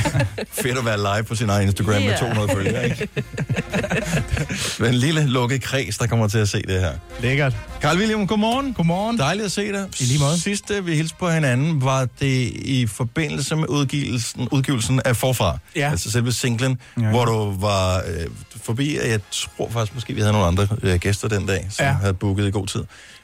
Fedt 0.52 0.78
at 0.78 0.86
være 0.86 0.98
live 0.98 1.24
på 1.24 1.36
sin 1.36 1.50
egen 1.50 1.68
Instagram 1.68 1.94
med 2.02 2.10
Ja. 2.10 2.18
200 2.18 2.50
følgere, 2.56 2.86
ikke? 2.86 3.08
det 4.78 4.80
er 4.80 4.90
en 4.90 4.94
lille 4.96 5.26
lukket 5.28 5.62
kreds, 5.64 5.98
der 5.98 6.08
kommer 6.08 6.28
til 6.28 6.38
at 6.38 6.50
se 6.50 6.62
det 6.62 6.80
her. 6.80 6.92
Lækkert. 7.22 7.56
Carl 7.82 7.98
William, 7.98 8.28
godmorgen. 8.28 8.74
Godmorgen. 8.74 9.18
Dejligt 9.18 9.46
at 9.46 9.52
se 9.52 9.72
dig. 9.72 9.88
I 10.00 10.04
lige 10.04 10.20
måde. 10.20 10.40
Sidste, 10.40 10.84
vi 10.86 10.96
hilste 10.96 11.16
på 11.20 11.30
hinanden, 11.30 11.82
var 11.82 12.08
det 12.20 12.52
i 12.56 12.88
forbindelse 12.88 13.56
med 13.56 13.66
udgivelsen, 13.70 14.48
udgivelsen 14.52 15.02
af 15.06 15.16
Forfra. 15.16 15.58
Ja. 15.76 15.92
Altså 15.92 16.12
selve 16.12 16.32
singlen, 16.32 16.80
Ja. 16.98 17.04
ja. 17.04 17.10
hvor 17.10 17.26
du 17.26 17.56
var 17.60 17.98
øh, 17.98 18.26
forbi, 18.64 18.98
og 19.04 19.10
jeg 19.10 19.20
tror 19.32 19.70
faktisk 19.70 19.94
måske, 19.94 20.14
vi 20.14 20.20
havde 20.22 20.34
nogle 20.34 20.48
andre 20.48 20.68
øh, 20.84 20.96
gæster 21.00 21.28
den 21.28 21.46
dag, 21.46 21.68
som 21.70 21.86
ja. 21.86 21.92
havde 21.92 22.14
booket 22.14 22.48
i 22.48 22.52
god 22.52 22.68
tid. 22.74 22.84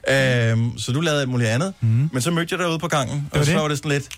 Øhm, 0.09 0.77
så 0.77 0.91
du 0.91 1.01
lavede 1.01 1.21
alt 1.21 1.29
muligt 1.29 1.49
andet, 1.49 1.73
mm. 1.81 2.09
men 2.13 2.21
så 2.21 2.31
mødte 2.31 2.53
jeg 2.53 2.59
dig 2.59 2.69
ude 2.69 2.79
på 2.79 2.87
gangen, 2.87 3.29
og 3.31 3.45
så 3.45 3.51
det. 3.51 3.61
var 3.61 3.67
det 3.67 3.77
sådan 3.77 3.91
lidt, 3.91 4.09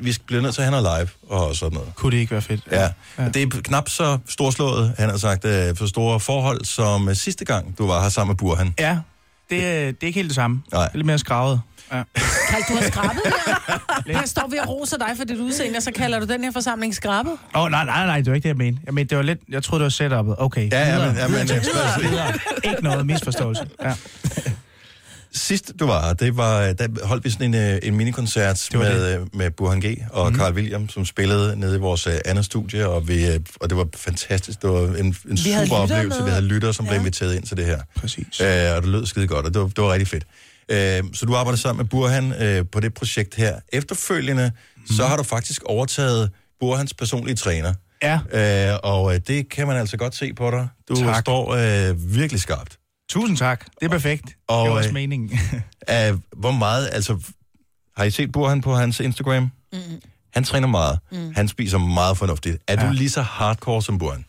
vi- 0.00 0.16
bliver 0.26 0.42
nødt 0.42 0.54
til 0.54 0.62
at 0.62 0.68
have 0.72 0.82
noget 0.82 0.98
live 1.00 1.38
og 1.38 1.56
sådan 1.56 1.74
noget. 1.74 1.94
Kunne 1.94 2.12
det 2.12 2.16
ikke 2.18 2.32
være 2.32 2.42
fedt? 2.42 2.60
Ja, 2.70 2.88
Ja. 3.18 3.28
det 3.28 3.42
er 3.42 3.60
knap 3.64 3.88
så 3.88 4.18
storslået, 4.28 4.94
han 4.98 5.10
har 5.10 5.16
sagt, 5.16 5.44
øh, 5.44 5.76
for 5.76 5.86
store 5.86 6.20
forhold, 6.20 6.64
som 6.64 7.08
øh, 7.08 7.16
sidste 7.16 7.44
gang, 7.44 7.78
du 7.78 7.86
var 7.86 8.02
her 8.02 8.08
sammen 8.08 8.30
med 8.32 8.36
Burhan. 8.36 8.74
Ja, 8.78 8.98
det, 9.50 9.58
er- 9.66 9.86
det 9.92 10.02
er 10.02 10.06
ikke 10.06 10.18
helt 10.18 10.28
det 10.28 10.34
samme. 10.34 10.62
Nej. 10.72 10.82
Det 10.84 10.92
er 10.92 10.96
lidt 10.96 11.06
mere 11.06 11.18
skravet. 11.18 11.60
Ja. 11.92 12.02
Karl, 12.48 12.62
du 12.68 12.74
har 12.82 12.88
skrabet 12.92 13.22
her. 14.06 14.18
Her 14.18 14.26
står 14.26 14.48
vi 14.50 14.56
og 14.56 14.68
roser 14.68 14.96
dig 14.96 15.10
for 15.16 15.24
dit 15.24 15.36
udseende, 15.38 15.76
og 15.76 15.82
så 15.82 15.90
kalder 15.92 16.20
du 16.20 16.26
den 16.26 16.44
her 16.44 16.52
forsamling 16.52 16.94
skrabet. 16.94 17.32
Åh, 17.54 17.62
oh, 17.62 17.70
nej, 17.70 17.84
nej, 17.84 18.06
nej, 18.06 18.16
det 18.16 18.26
var 18.26 18.34
ikke 18.34 18.42
det, 18.42 18.48
jeg 18.48 18.56
mente. 18.56 18.80
Jeg 18.86 18.94
mente, 18.94 19.10
det 19.10 19.16
var 19.18 19.22
lidt... 19.24 19.38
Jeg 19.48 19.62
troede, 19.62 19.84
det 19.84 19.98
var 20.00 20.22
setup'et. 20.22 20.34
Okay. 20.42 20.70
Ja, 20.72 20.78
ja, 20.80 20.94
videre. 20.94 21.08
men, 21.08 21.16
ja, 21.16 21.28
men 21.28 21.40
øh, 22.04 22.10
Videre. 22.10 22.32
Ikke 22.64 22.82
noget 22.84 23.06
misforståelse. 23.06 23.66
Ja. 23.82 23.92
Sidst 25.34 25.72
du 25.80 25.86
var 25.86 26.12
det 26.12 26.36
var, 26.36 26.72
der 26.72 27.06
holdt 27.06 27.24
vi 27.24 27.30
sådan 27.30 27.54
en, 27.54 27.60
øh, 27.60 27.78
en 27.82 27.94
minikoncert 27.96 28.68
Det 28.72 28.78
med, 28.80 29.14
øh, 29.14 29.26
med 29.32 29.50
Burhan 29.50 29.80
G. 29.80 29.98
og 30.10 30.30
mm. 30.32 30.38
Carl 30.38 30.54
William, 30.54 30.88
som 30.88 31.04
spillede 31.04 31.56
nede 31.60 31.76
i 31.76 31.78
vores 31.78 32.06
øh, 32.06 32.14
andet 32.24 32.44
studie, 32.44 32.88
og, 32.88 33.08
vi, 33.08 33.26
øh, 33.26 33.40
og 33.60 33.70
det 33.70 33.78
var 33.78 33.86
fantastisk. 33.96 34.62
Det 34.62 34.70
var 34.70 34.80
en, 34.80 35.16
en 35.30 35.36
super 35.36 35.76
oplevelse. 35.76 36.18
med. 36.18 36.24
Vi 36.24 36.30
havde 36.30 36.44
lyttere, 36.46 36.74
som 36.74 36.84
ja. 36.84 36.90
blev 36.90 37.00
inviteret 37.00 37.34
ind 37.34 37.42
til 37.42 37.56
det 37.56 37.64
her. 37.64 37.80
Præcis. 37.96 38.40
Øh, 38.40 38.46
og 38.76 38.82
det 38.82 38.90
lød 38.90 39.06
skide 39.06 39.26
godt, 39.26 39.46
og 39.46 39.54
det 39.54 39.62
var, 39.62 39.68
det 39.68 39.78
var 39.78 39.92
rigtig 39.92 40.08
fedt. 40.08 40.24
Øh, 40.68 41.02
så 41.14 41.26
du 41.26 41.34
arbejder 41.34 41.58
sammen 41.58 41.82
med 41.82 41.90
Burhan 41.90 42.32
øh, 42.42 42.64
på 42.72 42.80
det 42.80 42.94
projekt 42.94 43.34
her. 43.34 43.56
Efterfølgende, 43.72 44.52
mm. 44.76 44.96
så 44.96 45.06
har 45.06 45.16
du 45.16 45.22
faktisk 45.22 45.62
overtaget 45.62 46.30
Burhans 46.60 46.94
personlige 46.94 47.36
træner. 47.36 47.74
Ja, 48.02 48.18
Øh, 48.72 48.78
og 48.82 49.14
øh, 49.14 49.20
det 49.28 49.48
kan 49.48 49.66
man 49.66 49.76
altså 49.76 49.96
godt 49.96 50.14
se 50.14 50.32
på 50.34 50.50
dig. 50.50 50.68
Du 50.88 50.96
Tak. 50.96 51.20
står 51.20 51.54
øh, 51.90 52.14
virkelig 52.14 52.40
skarpt. 52.40 52.78
Tusind 53.08 53.36
tak. 53.36 53.64
Det 53.80 53.86
er 53.86 53.88
perfekt. 53.88 54.36
Og, 54.46 54.64
det 54.64 54.70
var 54.70 54.76
også 54.78 54.88
øh, 54.88 54.94
meningen. 54.94 55.30
Uh, 55.90 56.18
hvor 56.36 56.50
meget, 56.50 56.90
altså, 56.92 57.18
har 57.96 58.04
I 58.04 58.10
set 58.10 58.32
Burhan 58.32 58.60
på 58.60 58.74
hans 58.74 59.00
Instagram? 59.00 59.50
Mm. 59.72 59.78
Han 60.34 60.44
træner 60.44 60.68
meget. 60.68 60.98
Mm. 61.12 61.32
Han 61.34 61.48
spiser 61.48 61.78
meget 61.78 62.18
fornuftigt. 62.18 62.62
Er. 62.68 62.82
Ja. 62.82 62.88
du 62.88 62.92
lige 62.92 63.10
så 63.10 63.22
hardcore 63.22 63.82
som 63.82 63.98
Burhan? 63.98 64.24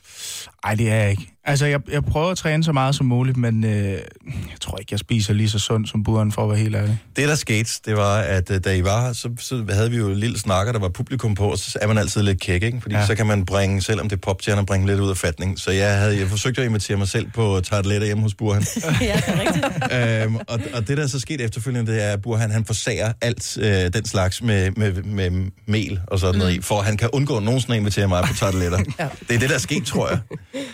Nej, 0.65 0.75
det 0.75 0.89
er 0.91 0.95
jeg 0.95 1.11
ikke. 1.11 1.34
Altså, 1.47 1.65
jeg, 1.65 1.79
jeg 1.91 2.03
prøver 2.03 2.31
at 2.31 2.37
træne 2.37 2.63
så 2.63 2.71
meget 2.71 2.95
som 2.95 3.05
muligt, 3.05 3.37
men 3.37 3.63
øh, 3.63 3.71
jeg 3.71 4.59
tror 4.61 4.77
ikke, 4.77 4.89
jeg 4.91 4.99
spiser 4.99 5.33
lige 5.33 5.49
så 5.49 5.59
sundt 5.59 5.89
som 5.89 6.03
buren, 6.03 6.31
for 6.31 6.43
at 6.43 6.49
være 6.49 6.57
helt 6.57 6.75
ærlig. 6.75 6.99
Det, 7.15 7.27
der 7.27 7.35
skete, 7.35 7.69
det 7.85 7.97
var, 7.97 8.17
at 8.17 8.51
øh, 8.51 8.59
da 8.63 8.75
I 8.75 8.83
var 8.83 9.05
her, 9.05 9.13
så, 9.13 9.29
så 9.39 9.65
havde 9.69 9.91
vi 9.91 9.97
jo 9.97 10.09
en 10.09 10.15
lille 10.17 10.39
snakker, 10.39 10.73
der 10.73 10.79
var 10.79 10.89
publikum 10.89 11.35
på, 11.35 11.51
og 11.51 11.57
så 11.57 11.79
er 11.81 11.87
man 11.87 11.97
altid 11.97 12.21
lidt 12.21 12.39
kæk, 12.39 12.63
ikke? 12.63 12.81
Fordi 12.81 12.95
ja. 12.95 13.05
Så 13.05 13.15
kan 13.15 13.25
man 13.25 13.45
bringe, 13.45 13.81
selvom 13.81 14.09
det 14.09 14.15
er 14.15 14.19
popstjerner, 14.21 14.63
bringe 14.63 14.87
lidt 14.87 14.99
ud 14.99 15.09
af 15.09 15.17
fatning. 15.17 15.59
Så 15.59 15.71
jeg, 15.71 15.97
havde, 15.97 16.19
jeg 16.19 16.27
forsøgte 16.27 16.61
at 16.61 16.67
invitere 16.67 16.97
mig 16.97 17.07
selv 17.07 17.27
på 17.33 17.61
tarteletter 17.63 18.05
hjemme 18.07 18.23
hos 18.23 18.33
Burhan. 18.33 18.63
ja, 19.01 19.15
det 19.15 19.23
er 19.27 19.39
rigtigt. 19.39 20.23
øhm, 20.23 20.35
og, 20.35 20.59
og 20.73 20.87
det, 20.87 20.97
der 20.97 21.03
er 21.03 21.07
så 21.07 21.19
sket 21.19 21.41
efterfølgende, 21.41 21.91
det 21.91 22.03
er, 22.03 22.09
at 22.11 22.21
Burhan 22.21 22.51
han 22.51 22.65
forsager 22.65 23.13
alt 23.21 23.57
øh, 23.61 23.65
den 23.93 24.05
slags 24.05 24.41
med, 24.41 24.71
med, 24.71 24.93
med 25.03 25.51
mel 25.65 25.99
og 26.07 26.19
sådan 26.19 26.39
noget 26.39 26.53
i, 26.53 26.61
for 26.61 26.79
at 26.79 26.85
han 26.85 26.97
kan 26.97 27.09
undgå 27.13 27.39
nogensinde 27.39 27.75
at 27.75 27.79
invitere 27.79 28.07
mig 28.07 28.23
på 28.23 28.33
tarteletter. 28.33 28.79
ja. 28.99 29.07
Det 29.27 29.35
er 29.35 29.39
det, 29.39 29.49
der 29.49 29.55
er 29.55 29.59
sket, 29.59 29.85
tror 29.85 30.09
jeg. 30.09 30.19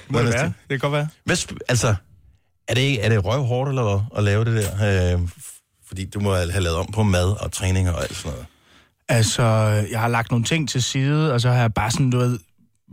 Må 0.09 0.19
det 0.19 0.33
være? 0.33 0.53
Det 0.71 0.81
kan 0.81 0.89
godt 0.91 0.97
være. 0.97 1.07
Hvad, 1.25 1.37
sp- 1.37 1.57
altså, 1.69 1.95
er 2.67 2.73
det, 2.73 3.05
er 3.05 3.09
det 3.09 3.25
røvhårdt 3.25 3.69
eller 3.69 3.83
hvad, 3.83 3.99
at 4.17 4.23
lave 4.23 4.45
det 4.45 4.63
der? 4.79 5.13
Øh, 5.15 5.19
fordi 5.87 6.05
du 6.05 6.19
må 6.19 6.33
have 6.33 6.61
lavet 6.61 6.77
om 6.77 6.87
på 6.93 7.03
mad 7.03 7.43
og 7.43 7.51
træning 7.51 7.89
og 7.89 8.01
alt 8.01 8.15
sådan 8.15 8.31
noget. 8.31 8.45
Altså, 9.09 9.43
jeg 9.91 9.99
har 9.99 10.07
lagt 10.07 10.31
nogle 10.31 10.45
ting 10.45 10.69
til 10.69 10.83
side, 10.83 11.33
og 11.33 11.41
så 11.41 11.49
har 11.51 11.61
jeg 11.61 11.73
bare 11.73 11.91
sådan, 11.91 12.09
du 12.09 12.17
ved, 12.17 12.39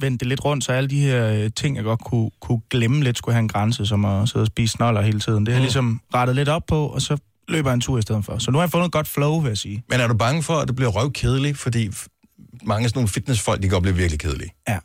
vendt 0.01 0.21
det 0.21 0.29
lidt 0.29 0.45
rundt, 0.45 0.65
så 0.65 0.73
alle 0.73 0.91
de 0.91 1.01
her 1.01 1.27
øh, 1.33 1.51
ting, 1.57 1.77
jeg 1.77 1.85
godt 1.85 2.01
kunne, 2.05 2.31
kunne 2.41 2.61
glemme 2.71 3.05
lidt, 3.05 3.19
skulle 3.19 3.35
have 3.35 3.41
en 3.43 3.49
grænse, 3.49 3.87
som 3.87 4.05
at 4.05 4.29
sidde 4.29 4.43
og 4.43 4.47
spise 4.47 4.73
snoller 4.73 5.03
hele 5.03 5.21
tiden. 5.21 5.47
Det 5.47 5.55
har 5.55 5.59
jeg 5.59 5.61
Mm. 5.61 5.65
ligesom 5.65 6.01
rettet 6.15 6.37
lidt 6.37 6.49
op 6.49 6.63
på, 6.69 6.87
og 6.87 7.03
så 7.03 7.19
løber 7.49 7.71
jeg 7.71 7.75
en 7.75 7.81
tur 7.81 7.99
i 7.99 8.03
stedet 8.03 8.25
for. 8.25 8.39
Så 8.39 8.51
nu 8.51 8.59
har 8.59 8.63
jeg 8.63 8.71
fundet 8.71 8.87
et 8.87 8.93
godt 8.93 9.09
flow, 9.09 9.41
vil 9.41 9.49
jeg 9.49 9.59
sige. 9.59 9.83
Men 9.91 10.01
er 10.01 10.07
du 10.09 10.15
bange 10.15 10.43
for, 10.43 10.55
at 10.55 10.69
det 10.69 10.77
bliver 10.77 10.91
røvkedeligt? 10.91 11.59
Fordi 11.59 11.91
mange 12.63 12.85
af 12.85 12.91
sådan 12.91 12.99
nogle 12.99 13.09
fitnessfolk, 13.09 13.59
de 13.59 13.63
kan 13.63 13.71
godt 13.71 13.83
blive 13.83 13.97
virkelig 13.97 14.21
kedelige. 14.21 14.51
Ja. 14.69 14.79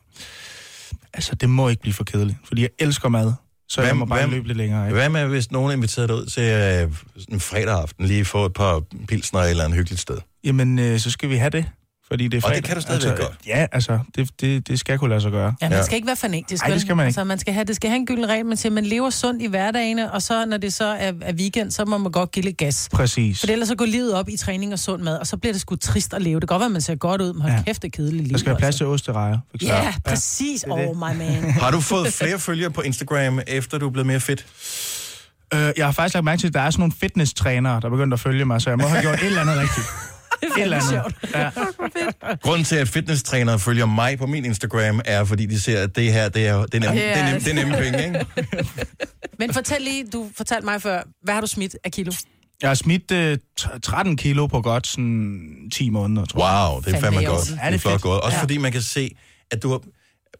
Altså, 1.14 1.36
det 1.36 1.50
må 1.50 1.70
ikke 1.70 1.82
blive 1.82 1.94
for 1.94 2.04
kedeligt, 2.04 2.38
fordi 2.48 2.62
jeg 2.62 2.70
elsker 2.80 3.10
mad. 3.10 3.34
Så 3.70 3.82
Hvad- 3.82 3.88
jeg 3.88 3.98
må 3.98 4.06
bare 4.06 4.20
hvad- 4.20 4.30
løbe 4.30 4.48
lidt 4.48 4.58
længere. 4.58 4.86
Ikke? 4.86 4.94
Hvad 4.96 5.10
med, 5.10 5.26
hvis 5.28 5.52
nogen 5.52 5.72
inviterer 5.74 6.08
dig 6.08 6.16
ud 6.16 6.26
til 6.26 6.44
øh, 6.44 6.92
en 7.30 7.40
fredag 7.40 7.80
aften, 7.82 8.06
lige 8.06 8.26
få 8.26 8.46
et 8.46 8.54
par 8.54 8.82
pilsner 9.08 9.40
eller 9.42 9.66
en 9.66 9.74
hyggeligt 9.74 10.02
sted? 10.02 10.18
Jamen, 10.44 10.80
øh, 10.80 11.00
så 11.00 11.12
skal 11.12 11.30
vi 11.30 11.36
have 11.36 11.50
det. 11.50 11.66
Fordi 12.14 12.28
det 12.28 12.34
er 12.34 12.38
Og 12.38 12.42
fredag. 12.44 12.56
det 12.58 12.64
kan 12.66 12.76
du 12.76 12.82
stadigvæk 12.82 13.10
altså, 13.12 13.24
godt. 13.24 13.38
Ja, 13.48 13.66
altså, 13.72 14.00
det, 14.16 14.30
det, 14.42 14.68
det 14.68 14.80
skal 14.80 14.98
kunne 14.98 15.10
lade 15.10 15.22
sig 15.22 15.32
gøre. 15.32 15.56
Ja, 15.62 15.70
man 15.70 15.78
Ja. 15.78 15.84
skal 15.84 15.96
ikke 15.96 16.08
være 16.08 16.16
fanatisk. 16.16 16.64
Ej, 16.64 16.70
det 16.70 16.82
skal 16.82 16.96
man 16.96 17.04
ikke. 17.04 17.08
Altså, 17.08 17.24
man 17.24 17.40
skal 17.40 17.54
have, 17.54 17.64
det 17.64 17.76
skal 17.76 17.90
have 17.90 17.98
en 18.00 18.06
gylden 18.06 18.30
regel, 18.30 18.46
man 18.46 18.58
siger, 18.58 18.74
man 18.74 18.86
lever 18.86 19.10
sundt 19.10 19.42
i 19.42 19.48
hverdagene, 19.48 20.12
og 20.12 20.22
så 20.22 20.46
når 20.46 20.58
det 20.58 20.74
så 20.74 20.86
er, 20.86 21.12
er 21.22 21.34
weekend, 21.34 21.72
så 21.72 21.86
må 21.86 21.98
man 21.98 22.12
godt 22.12 22.32
give 22.32 22.46
lidt 22.46 22.58
gas. 22.58 22.90
Præcis. 22.92 23.40
For 23.40 23.48
ellers 23.48 23.68
så 23.68 23.76
går 23.76 23.86
livet 23.86 24.14
op 24.14 24.30
i 24.30 24.38
træning 24.38 24.74
og 24.74 24.80
sund 24.80 25.02
mad, 25.04 25.18
og 25.18 25.28
så 25.28 25.38
bliver 25.38 25.54
det 25.54 25.62
sgu 25.62 25.76
trist 25.76 26.14
at 26.14 26.22
leve. 26.22 26.40
Det 26.40 26.50
kan 26.50 26.54
godt 26.56 26.60
være, 26.60 26.66
at 26.66 26.72
man 26.72 26.82
ser 26.82 26.96
godt 26.96 27.22
ud, 27.22 27.34
men 27.34 27.42
hold 27.42 27.52
Ja. 27.52 27.58
ja. 27.58 27.64
kæft, 27.64 27.82
det 27.82 27.88
er 27.88 27.92
kedeligt 27.98 28.24
liv. 28.24 28.32
Der 28.32 28.38
skal 28.38 28.50
være 28.50 28.58
plads 28.58 28.68
altså. 28.68 28.78
til 28.78 28.86
osterejer. 28.88 29.38
for 29.50 29.56
eksempel. 29.56 29.78
Ja, 29.84 29.94
præcis. 30.06 30.62
det. 30.62 30.72
Oh, 30.72 30.96
my 30.98 31.18
man. 31.18 31.52
Har 31.62 31.72
du 31.72 31.80
fået 31.80 32.14
flere 32.14 32.40
følgere 32.40 32.72
på 32.72 32.82
Instagram, 32.82 33.40
efter 33.48 33.78
du 33.78 33.88
er 33.88 33.92
blevet 33.92 34.08
mere 34.08 34.20
fedt? 34.20 34.46
Øh, 35.54 35.72
jeg 35.78 35.86
har 35.86 35.92
faktisk 35.92 36.14
lagt 36.14 36.24
mærke 36.26 36.40
til, 36.40 36.48
at 36.48 36.54
der 36.54 36.60
er 36.62 36.70
sådan 36.70 36.82
nogle 36.82 36.94
fitness-trænere, 37.00 37.80
der 37.80 37.86
er 37.86 37.90
begyndt 37.90 38.14
at 38.14 38.20
følge 38.20 38.46
mig, 38.46 38.62
så 38.62 38.70
jeg 38.70 38.78
må 38.78 38.88
have 38.88 39.02
gjort 39.02 39.20
et 39.20 39.26
eller 39.26 39.42
andet 39.42 39.58
rigtigt. 39.58 39.88
Et 40.58 40.64
eller 40.64 40.78
andet. 40.78 41.16
Ja. 41.36 41.50
Grunden 42.42 42.66
til, 42.66 42.76
at 42.76 42.88
fitnesstrænere 42.90 43.60
følger 43.60 43.86
mig 43.86 44.18
på 44.18 44.26
min 44.26 44.46
Instagram, 44.46 45.02
er, 45.06 45.24
fordi 45.24 45.46
de 45.46 45.62
ser, 45.62 45.84
at 45.84 45.96
det 45.96 46.14
her, 46.14 46.30
det 46.30 46.48
er, 46.48 46.66
det 46.66 46.76
er, 46.76 46.80
nemme, 46.80 46.96
det 47.02 47.18
er, 47.18 47.24
nemme, 47.26 47.40
det 47.40 47.48
er 47.48 47.54
nemme 47.54 47.78
penge, 47.78 48.06
ikke? 48.06 48.26
Men 49.40 49.54
fortæl 49.54 49.82
lige, 49.82 50.06
du 50.14 50.30
fortalte 50.38 50.66
mig 50.66 50.82
før, 50.82 51.02
hvad 51.24 51.34
har 51.34 51.42
du 51.42 51.48
smidt 51.48 51.76
af 51.84 51.92
kilo? 51.92 52.12
Jeg 52.62 52.70
har 52.70 52.76
smidt 52.76 53.12
øh, 53.12 53.38
t- 53.62 53.80
13 53.80 54.18
kilo 54.18 54.48
på 54.48 54.62
godt 54.62 54.88
sådan 54.88 55.70
10 55.74 55.90
måneder, 55.90 56.26
tror 56.26 56.50
jeg. 56.50 56.72
Wow, 56.72 56.82
det 56.82 56.96
er 56.96 57.00
Fandme 57.02 57.26
godt. 57.26 57.42
Det 57.48 57.52
Ja, 57.52 57.62
er 57.62 57.70
det 57.70 57.76
er 57.76 57.80
flot 57.80 57.92
fedt. 57.94 58.02
gået. 58.02 58.22
Også 58.22 58.36
Ja. 58.38 58.42
fordi 58.42 58.58
man 58.58 58.72
kan 58.72 58.82
se, 58.82 59.16
at 59.52 59.64
du 59.64 59.70
har... 59.72 59.82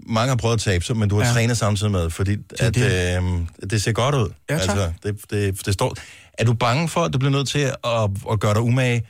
Mange 0.08 0.30
har 0.30 0.36
prøvet 0.36 0.54
at 0.56 0.62
tabe 0.62 0.86
sig, 0.86 0.98
men 0.98 1.10
du 1.10 1.20
har 1.20 1.26
Ja. 1.28 1.34
trænet 1.34 1.58
samtidig 1.58 1.92
med, 1.92 2.10
fordi 2.10 2.38
at, 2.60 2.76
det. 2.76 3.18
øh, 3.62 3.70
det 3.70 3.84
ser 3.84 3.92
godt 3.92 4.16
ud. 4.16 4.30
Ja, 4.50 4.58
tak. 4.58 4.70
altså, 4.70 4.92
det, 5.04 5.16
det, 5.32 5.66
det 5.66 5.74
står... 5.74 5.96
Er 6.38 6.44
du 6.46 6.54
bange 6.54 6.90
for, 6.90 7.02
at 7.02 7.14
du 7.14 7.18
bliver 7.18 7.32
nødt 7.32 7.48
til 7.48 7.60
at, 7.60 8.10
at 8.32 8.40
gøre 8.40 8.54
dig 8.54 8.62
umage 8.62 9.02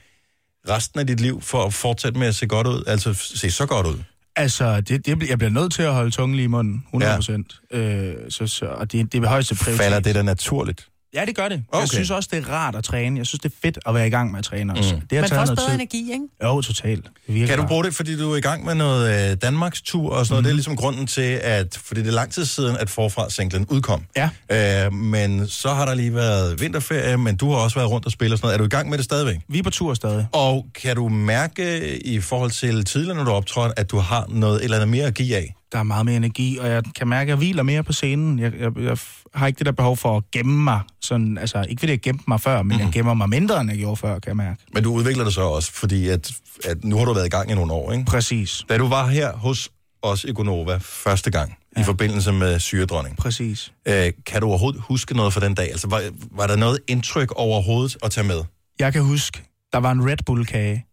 resten 0.69 0.99
af 0.99 1.07
dit 1.07 1.19
liv 1.19 1.41
for 1.41 1.65
at 1.65 1.73
fortsætte 1.73 2.19
med 2.19 2.27
at 2.27 2.35
se 2.35 2.47
godt 2.47 2.67
ud? 2.67 2.83
Altså 2.87 3.13
se 3.13 3.51
så 3.51 3.65
godt 3.65 3.87
ud? 3.87 4.03
Altså, 4.35 4.81
det, 4.81 5.05
det, 5.05 5.29
jeg 5.29 5.37
bliver 5.37 5.51
nødt 5.51 5.73
til 5.73 5.83
at 5.83 5.93
holde 5.93 6.11
tungen 6.11 6.35
lige 6.35 6.43
i 6.43 6.47
munden, 6.47 6.83
100 6.87 7.15
procent. 7.15 7.61
Ja. 7.71 7.77
Øh, 7.77 8.31
så, 8.31 8.47
så, 8.47 8.65
og 8.65 8.91
det, 8.91 9.13
det 9.13 9.23
er 9.23 9.27
højeste 9.27 9.55
prioritet. 9.55 9.83
Falder 9.83 9.99
det 9.99 10.15
der 10.15 10.23
naturligt? 10.23 10.87
Ja, 11.15 11.25
det 11.25 11.35
gør 11.35 11.49
det. 11.49 11.63
Okay. 11.71 11.81
Jeg 11.81 11.89
synes 11.89 12.11
også, 12.11 12.29
det 12.31 12.43
er 12.43 12.49
rart 12.51 12.75
at 12.75 12.83
træne. 12.83 13.17
Jeg 13.19 13.25
synes, 13.25 13.39
det 13.41 13.51
er 13.51 13.55
fedt 13.61 13.79
at 13.85 13.93
være 13.95 14.07
i 14.07 14.09
gang 14.09 14.31
med 14.31 14.39
at 14.39 14.45
træne 14.45 14.73
også. 14.73 14.95
Mm. 14.95 15.01
Det 15.01 15.17
har 15.17 15.21
Man 15.21 15.29
får 15.29 15.37
også 15.37 15.55
bedre 15.55 15.67
tid. 15.69 15.75
energi, 15.75 16.11
ikke? 16.13 16.25
Jo, 16.43 16.61
totalt. 16.61 17.05
Kan 17.27 17.57
du 17.57 17.65
bruge 17.67 17.83
det, 17.83 17.95
fordi 17.95 18.17
du 18.17 18.31
er 18.31 18.37
i 18.37 18.41
gang 18.41 18.65
med 18.65 18.75
noget 18.75 19.31
øh, 19.31 19.37
Danmarks 19.41 19.81
tur 19.81 20.09
og 20.09 20.25
sådan 20.25 20.33
noget? 20.33 20.41
Mm. 20.41 20.43
Det 20.43 20.49
er 20.49 20.55
ligesom 20.55 20.75
grunden 20.75 21.07
til, 21.07 21.39
at... 21.43 21.79
Fordi 21.85 22.01
det 22.01 22.07
er 22.07 22.11
lang 22.11 22.31
tid 22.31 22.45
siden, 22.45 22.77
at 22.77 22.89
forfra-singlen 22.89 23.65
udkom. 23.69 24.03
Ja. 24.51 24.85
Øh, 24.85 24.93
men 24.93 25.47
så 25.47 25.69
har 25.73 25.85
der 25.85 25.93
lige 25.93 26.15
været 26.15 26.61
vinterferie, 26.61 27.17
men 27.17 27.35
du 27.35 27.51
har 27.51 27.57
også 27.57 27.75
været 27.75 27.89
rundt 27.89 28.05
og 28.05 28.11
spillet 28.11 28.33
og 28.33 28.37
sådan 28.37 28.45
noget. 28.47 28.53
Er 28.53 28.57
du 28.57 28.63
i 28.65 28.69
gang 28.69 28.89
med 28.89 28.97
det 28.97 29.05
stadigvæk? 29.05 29.37
Vi 29.47 29.59
er 29.59 29.63
på 29.63 29.69
tur 29.69 29.93
stadig. 29.93 30.27
Og 30.31 30.65
kan 30.83 30.95
du 30.95 31.09
mærke 31.09 31.97
i 32.07 32.19
forhold 32.19 32.51
til 32.51 32.85
tidligere, 32.85 33.17
når 33.17 33.23
du 33.23 33.31
optrådte, 33.31 33.79
at 33.79 33.91
du 33.91 33.97
har 33.97 34.25
noget 34.29 34.55
et 34.55 34.63
eller 34.63 34.77
andet 34.77 34.89
mere 34.89 35.05
at 35.05 35.13
give 35.13 35.35
af? 35.35 35.55
Der 35.73 35.79
er 35.79 35.83
meget 35.83 36.05
mere 36.05 36.15
energi, 36.15 36.57
og 36.57 36.69
jeg 36.69 36.83
kan 36.95 37.07
mærke, 37.07 37.21
at 37.21 37.27
jeg 37.29 37.35
hviler 37.35 37.63
mere 37.63 37.83
på 37.83 37.93
scenen. 37.93 38.39
Jeg, 38.39 38.53
jeg, 38.59 38.77
jeg 38.77 38.97
har 39.33 39.47
ikke 39.47 39.57
det 39.57 39.65
der 39.65 39.71
behov 39.71 39.97
for 39.97 40.17
at 40.17 40.31
gemme 40.31 40.63
mig. 40.63 40.81
Sådan, 41.01 41.37
altså, 41.37 41.65
ikke 41.69 41.79
fordi 41.79 41.91
jeg 41.91 42.01
gemte 42.01 42.23
mig 42.27 42.41
før, 42.41 42.61
men 42.61 42.77
mm. 42.77 42.83
jeg 42.83 42.91
gemmer 42.93 43.13
mig 43.13 43.29
mindre, 43.29 43.61
end 43.61 43.69
jeg 43.69 43.79
gjorde 43.79 43.95
før, 43.95 44.19
kan 44.19 44.29
jeg 44.29 44.37
mærke. 44.37 44.61
Men 44.73 44.83
du 44.83 44.93
udvikler 44.93 45.23
det 45.23 45.33
så 45.33 45.41
også, 45.41 45.71
fordi 45.71 46.07
at, 46.07 46.31
at 46.65 46.83
nu 46.83 46.97
har 46.97 47.05
du 47.05 47.13
været 47.13 47.25
i 47.25 47.29
gang 47.29 47.51
i 47.51 47.55
nogle 47.55 47.73
år, 47.73 47.91
ikke? 47.91 48.05
Præcis. 48.05 48.65
Da 48.69 48.77
du 48.77 48.87
var 48.87 49.07
her 49.07 49.33
hos 49.33 49.69
os 50.01 50.23
i 50.23 50.31
Gonova 50.31 50.77
første 50.81 51.31
gang, 51.31 51.57
ja. 51.77 51.81
i 51.81 51.83
forbindelse 51.83 52.31
med 52.31 52.59
syredronning, 52.59 53.17
Præcis. 53.17 53.73
øh, 53.87 54.11
kan 54.25 54.41
du 54.41 54.47
overhovedet 54.47 54.81
huske 54.81 55.15
noget 55.15 55.33
fra 55.33 55.39
den 55.41 55.55
dag? 55.55 55.71
Altså, 55.71 55.87
var, 55.87 56.01
var 56.31 56.47
der 56.47 56.55
noget 56.55 56.79
indtryk 56.87 57.31
overhovedet 57.31 57.97
at 58.03 58.11
tage 58.11 58.27
med? 58.27 58.43
Jeg 58.79 58.93
kan 58.93 59.03
huske, 59.03 59.43
der 59.73 59.79
var 59.79 59.91
en 59.91 60.09
Red 60.09 60.17
Bull-kage. 60.25 60.85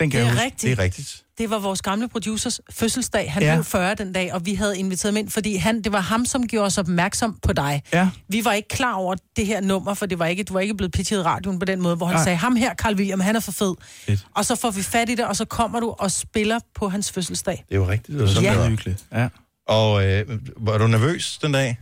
Den 0.00 0.10
kan 0.10 0.20
Det 0.20 0.26
er 0.26 0.30
huske. 0.30 0.44
rigtigt. 0.44 0.62
Det 0.62 0.78
er 0.78 0.82
rigtigt. 0.82 1.20
Det 1.38 1.50
var 1.50 1.58
vores 1.58 1.82
gamle 1.82 2.08
producers 2.08 2.60
fødselsdag. 2.70 3.32
Han 3.32 3.42
Ja. 3.42 3.54
blev 3.54 3.64
40 3.64 3.94
den 3.94 4.12
dag, 4.12 4.32
og 4.34 4.46
vi 4.46 4.54
havde 4.54 4.78
inviteret 4.78 5.14
ham 5.14 5.16
ind, 5.18 5.30
fordi 5.30 5.56
han, 5.56 5.82
det 5.82 5.92
var 5.92 6.00
ham, 6.00 6.24
som 6.26 6.46
gjorde 6.48 6.66
os 6.66 6.78
opmærksom 6.78 7.38
på 7.42 7.52
dig. 7.52 7.82
Ja. 7.92 8.08
Vi 8.28 8.44
var 8.44 8.52
ikke 8.52 8.68
klar 8.68 8.94
over 8.94 9.14
det 9.36 9.46
her 9.46 9.60
nummer, 9.60 9.94
for 9.94 10.06
det 10.06 10.18
var 10.18 10.26
ikke, 10.26 10.44
du 10.44 10.52
var 10.52 10.60
ikke 10.60 10.74
blevet 10.74 10.92
pitchet 10.92 11.18
i 11.18 11.22
radioen 11.22 11.58
på 11.58 11.64
den 11.64 11.80
måde, 11.82 11.96
hvor 11.96 12.06
han 12.06 12.16
Nej. 12.16 12.24
Sagde, 12.24 12.36
ham 12.38 12.56
her, 12.56 12.74
Carl 12.74 12.94
William, 12.94 13.20
han 13.20 13.36
er 13.36 13.40
for 13.40 13.52
fed. 13.52 13.74
Fedt. 14.06 14.26
Og 14.36 14.44
så 14.44 14.56
får 14.56 14.70
vi 14.70 14.82
fat 14.82 15.08
i 15.08 15.14
det, 15.14 15.24
og 15.26 15.36
så 15.36 15.44
kommer 15.44 15.80
du 15.80 15.94
og 15.98 16.10
spiller 16.10 16.58
på 16.74 16.88
hans 16.88 17.12
fødselsdag. 17.12 17.64
Det 17.68 17.74
er 17.74 17.78
jo 17.78 17.88
rigtigt. 17.88 18.08
Det 18.18 18.20
var 18.20 18.26
sådan, 18.26 18.42
Ja. 18.42 18.48
det 18.50 18.56
var. 18.58 18.62
var 18.62 18.70
hyggeligt. 18.70 19.04
Ja. 19.12 19.28
Og 19.68 20.06
øh, 20.06 20.26
var 20.56 20.78
du 20.78 20.86
nervøs 20.86 21.38
den 21.42 21.52
dag? 21.52 21.78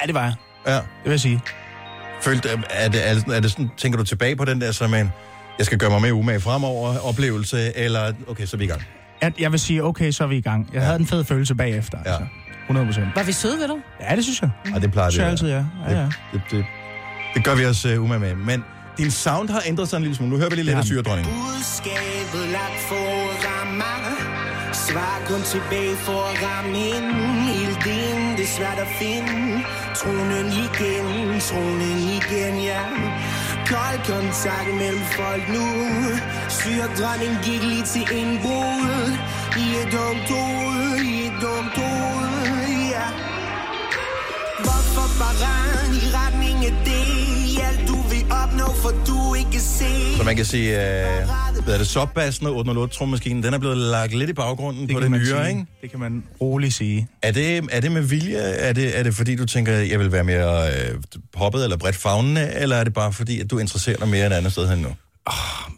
ja, 0.00 0.06
det 0.06 0.14
var 0.14 0.22
jeg. 0.24 0.34
Ja. 0.66 0.74
Det 0.74 0.82
vil 1.04 1.10
jeg 1.10 1.20
sige. 1.20 1.40
Følte, 2.22 2.48
er, 2.70 2.88
det, 2.88 3.08
er, 3.08 3.14
det, 3.14 3.36
er 3.36 3.40
det 3.40 3.50
sådan, 3.50 3.68
tænker 3.78 3.98
du 3.98 4.04
tilbage 4.04 4.36
på 4.36 4.44
den 4.44 4.60
der 4.60 4.72
som 4.72 4.94
en, 4.94 5.12
jeg 5.58 5.66
skal 5.66 5.78
gøre 5.78 5.90
mig 5.90 6.00
mere 6.02 6.14
umage 6.14 6.40
fremover 6.40 6.98
oplevelse, 6.98 7.76
eller 7.78 8.12
okay, 8.28 8.46
så 8.46 8.56
er 8.56 8.58
vi 8.58 8.64
i 8.64 8.68
gang? 8.68 8.82
Jeg, 9.22 9.32
jeg 9.40 9.52
vil 9.52 9.60
sige, 9.60 9.84
okay, 9.84 10.10
så 10.10 10.24
er 10.24 10.28
vi 10.28 10.36
i 10.36 10.40
gang. 10.40 10.68
Jeg 10.72 10.80
Ja. 10.80 10.84
havde 10.86 11.00
en 11.00 11.06
fed 11.06 11.24
følelse 11.24 11.54
bagefter. 11.54 11.98
Ja. 12.04 12.10
Altså. 12.10 12.26
100 12.62 12.86
procent. 12.86 13.06
Var 13.16 13.22
vi 13.22 13.32
søde 13.32 13.58
ved 13.58 13.68
dig? 13.68 13.76
Ja, 14.10 14.16
det 14.16 14.24
synes 14.24 14.42
jeg. 14.42 14.50
Ej, 14.72 14.78
det 14.78 14.92
plejer 14.92 15.08
Det 15.10 15.14
det 15.14 15.18
jeg 15.18 15.26
at 15.26 15.30
altid, 15.32 15.48
ja. 15.48 15.64
ja, 15.88 15.98
ja. 16.00 16.02
Det, 16.04 16.10
det, 16.32 16.42
det, 16.50 16.64
det 17.34 17.44
gør 17.44 17.54
vi 17.54 17.64
os 17.66 17.86
uh, 17.86 18.04
umage 18.04 18.20
med. 18.20 18.34
Men 18.34 18.64
din 18.98 19.10
sound 19.10 19.48
har 19.48 19.62
ændret 19.66 19.88
sig 19.88 19.96
en 19.96 20.02
lille 20.02 20.16
smule. 20.16 20.30
Nu 20.32 20.36
hører 20.36 20.48
vi 20.50 20.54
lige 20.56 20.64
lidt 20.64 20.74
Ja. 20.74 20.78
af 20.78 20.84
syredronningen. 20.84 21.32
Budskabet 21.34 22.44
lagt 22.58 22.78
foran 22.88 23.76
mig 23.76 24.02
Svar 24.72 25.22
kun 25.28 25.42
tilbage 25.42 25.96
for 25.96 26.20
at 26.30 26.36
ramme 26.46 26.78
ind 26.78 27.08
ind, 27.86 28.36
det 28.36 28.44
er 28.44 28.52
svært 28.58 28.78
at 28.78 28.90
finde 29.00 29.62
Tronen 29.98 30.46
igen, 30.64 31.40
tronen 31.40 31.98
igen, 32.18 32.54
ja 32.70 32.80
Kold 33.68 34.00
kontakt 34.06 34.74
mellem 34.78 35.04
folk 35.16 35.48
nu. 35.48 35.66
Syre 36.48 36.88
dronning 36.98 37.36
gik 37.44 37.62
lige 37.62 37.82
til 37.82 38.06
indbrud 38.20 39.12
I 39.56 39.66
et 39.82 39.92
dumt 39.92 40.28
hoved, 40.30 40.98
i 41.00 41.26
et 41.26 41.32
dumt 41.42 41.76
hoved, 41.76 42.68
ja. 42.90 43.06
Hvorfor 44.64 45.06
bare 45.18 45.96
i 45.96 46.00
retning 46.14 46.64
af 46.64 46.72
det? 46.84 47.45
Så 50.16 50.22
man 50.24 50.36
kan 50.36 50.44
sige, 50.44 50.70
uh, 50.70 51.64
hvad 51.64 51.74
er 51.74 51.78
det, 51.78 51.86
subbassen 51.86 52.46
og 52.46 52.56
808 52.56 52.94
trommaskinen, 52.94 53.42
den 53.42 53.54
er 53.54 53.58
blevet 53.58 53.76
lagt 53.76 54.14
lidt 54.14 54.30
i 54.30 54.32
baggrunden 54.32 54.86
på 54.86 54.92
det 54.92 55.02
kan 55.02 55.10
man 55.10 55.20
nyere, 55.20 55.44
sige. 55.44 55.48
ikke? 55.48 55.66
Det 55.82 55.90
kan 55.90 56.00
man 56.00 56.24
roligt 56.40 56.74
sige. 56.74 57.08
Er 57.22 57.32
det, 57.32 57.68
er 57.70 57.80
det 57.80 57.92
med 57.92 58.02
vilje? 58.02 58.36
Er 58.38 58.72
det, 58.72 58.98
er 58.98 59.02
det 59.02 59.14
fordi, 59.14 59.36
du 59.36 59.46
tænker, 59.46 59.72
jeg 59.72 59.98
vil 59.98 60.12
være 60.12 60.24
mere 60.24 60.68
øh, 60.68 60.98
poppet 61.36 61.64
eller 61.64 61.76
bredt 61.76 61.96
fagnende, 61.96 62.52
eller 62.54 62.76
er 62.76 62.84
det 62.84 62.94
bare 62.94 63.12
fordi, 63.12 63.40
at 63.40 63.50
du 63.50 63.58
interesserer 63.58 63.96
dig 63.96 64.08
mere 64.08 64.26
end 64.26 64.34
andet 64.34 64.52
sted 64.52 64.68
hen 64.68 64.78
nu? 64.78 64.88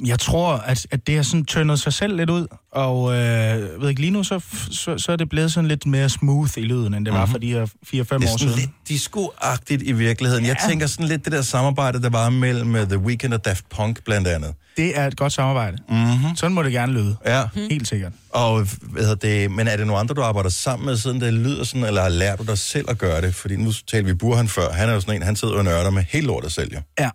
Jeg 0.07 0.19
tror, 0.19 0.53
at, 0.53 0.87
at 0.91 1.07
det 1.07 1.17
har 1.17 1.23
sådan 1.23 1.45
tyndet 1.45 1.81
sig 1.81 1.93
selv 1.93 2.17
lidt 2.17 2.31
ud, 2.31 2.47
og 2.73 3.13
øh, 3.17 3.83
ved 3.83 3.89
ikke, 3.89 4.01
lige 4.01 4.11
nu 4.11 4.25
så, 4.25 4.41
så, 4.71 4.99
så 4.99 5.13
er 5.13 5.17
det 5.17 5.29
blevet 5.29 5.53
sådan 5.53 5.69
lidt 5.69 5.87
mere 5.87 6.09
smooth 6.09 6.51
i 6.57 6.61
lyden, 6.61 6.95
end 6.95 7.05
det 7.05 7.15
var 7.15 7.25
Mhm. 7.25 7.31
for 7.33 7.39
de 7.39 7.53
her 7.53 7.67
4-5 7.67 7.71
Det 7.93 8.11
er 8.11 8.15
år 8.15 8.21
sådan 8.21 8.39
siden. 8.39 8.55
lidt 8.59 8.71
disco-agtigt 8.91 9.83
i 9.83 9.93
virkeligheden. 9.93 10.47
Jeg 10.47 10.57
tænker 10.69 10.87
sådan 10.87 11.07
lidt 11.07 11.25
det 11.25 11.33
der 11.33 11.43
samarbejde, 11.43 12.03
der 12.03 12.11
var 12.11 12.31
mellem 12.31 12.77
øh, 12.77 12.87
The 12.87 12.99
Weeknd 12.99 13.35
og 13.35 13.45
Daft 13.45 13.65
Punk 13.77 14.05
blandt 14.05 14.29
andet. 14.29 14.55
Det 14.77 14.99
er 14.99 15.07
et 15.07 15.17
godt 15.17 15.33
samarbejde. 15.33 15.79
Mm-hmm. 15.89 16.37
Sådan 16.37 16.55
må 16.55 16.63
det 16.63 16.73
gerne 16.73 16.93
lyde. 16.93 17.17
Ja, 17.27 17.43
Helt 17.55 17.89
sikkert. 17.89 18.13
og 18.31 18.67
hvad 18.83 19.17
det, 19.17 19.51
men 19.51 19.69
er 19.69 19.77
det 19.77 19.87
nogle 19.87 20.01
andre, 20.01 20.15
du 20.15 20.23
arbejder 20.23 20.51
sammen 20.51 20.87
med, 20.87 20.97
siden 20.97 21.21
det 21.21 21.35
lyder 21.35 21.65
sådan, 21.65 21.85
eller 21.85 22.03
har 22.03 22.09
lært 22.09 22.39
du 22.39 22.45
dig 22.45 22.59
selv 22.59 22.91
at 22.91 22.99
gøre 22.99 23.21
det? 23.21 23.35
Fordi 23.35 23.57
nu 23.57 23.73
talte 23.73 24.07
vi 24.07 24.15
Burhan 24.15 24.49
før, 24.49 24.73
han 24.73 24.89
er 24.89 24.93
jo 24.93 25.01
sådan 25.01 25.15
en, 25.17 25.23
han 25.23 25.37
sidder 25.37 25.55
og 25.55 25.65
nørder 25.65 25.91
med 25.91 26.05
helt 26.09 26.27
lortet 26.27 26.53
selv, 26.53 26.73
jo. 26.75 26.81
Ja. 27.01 27.11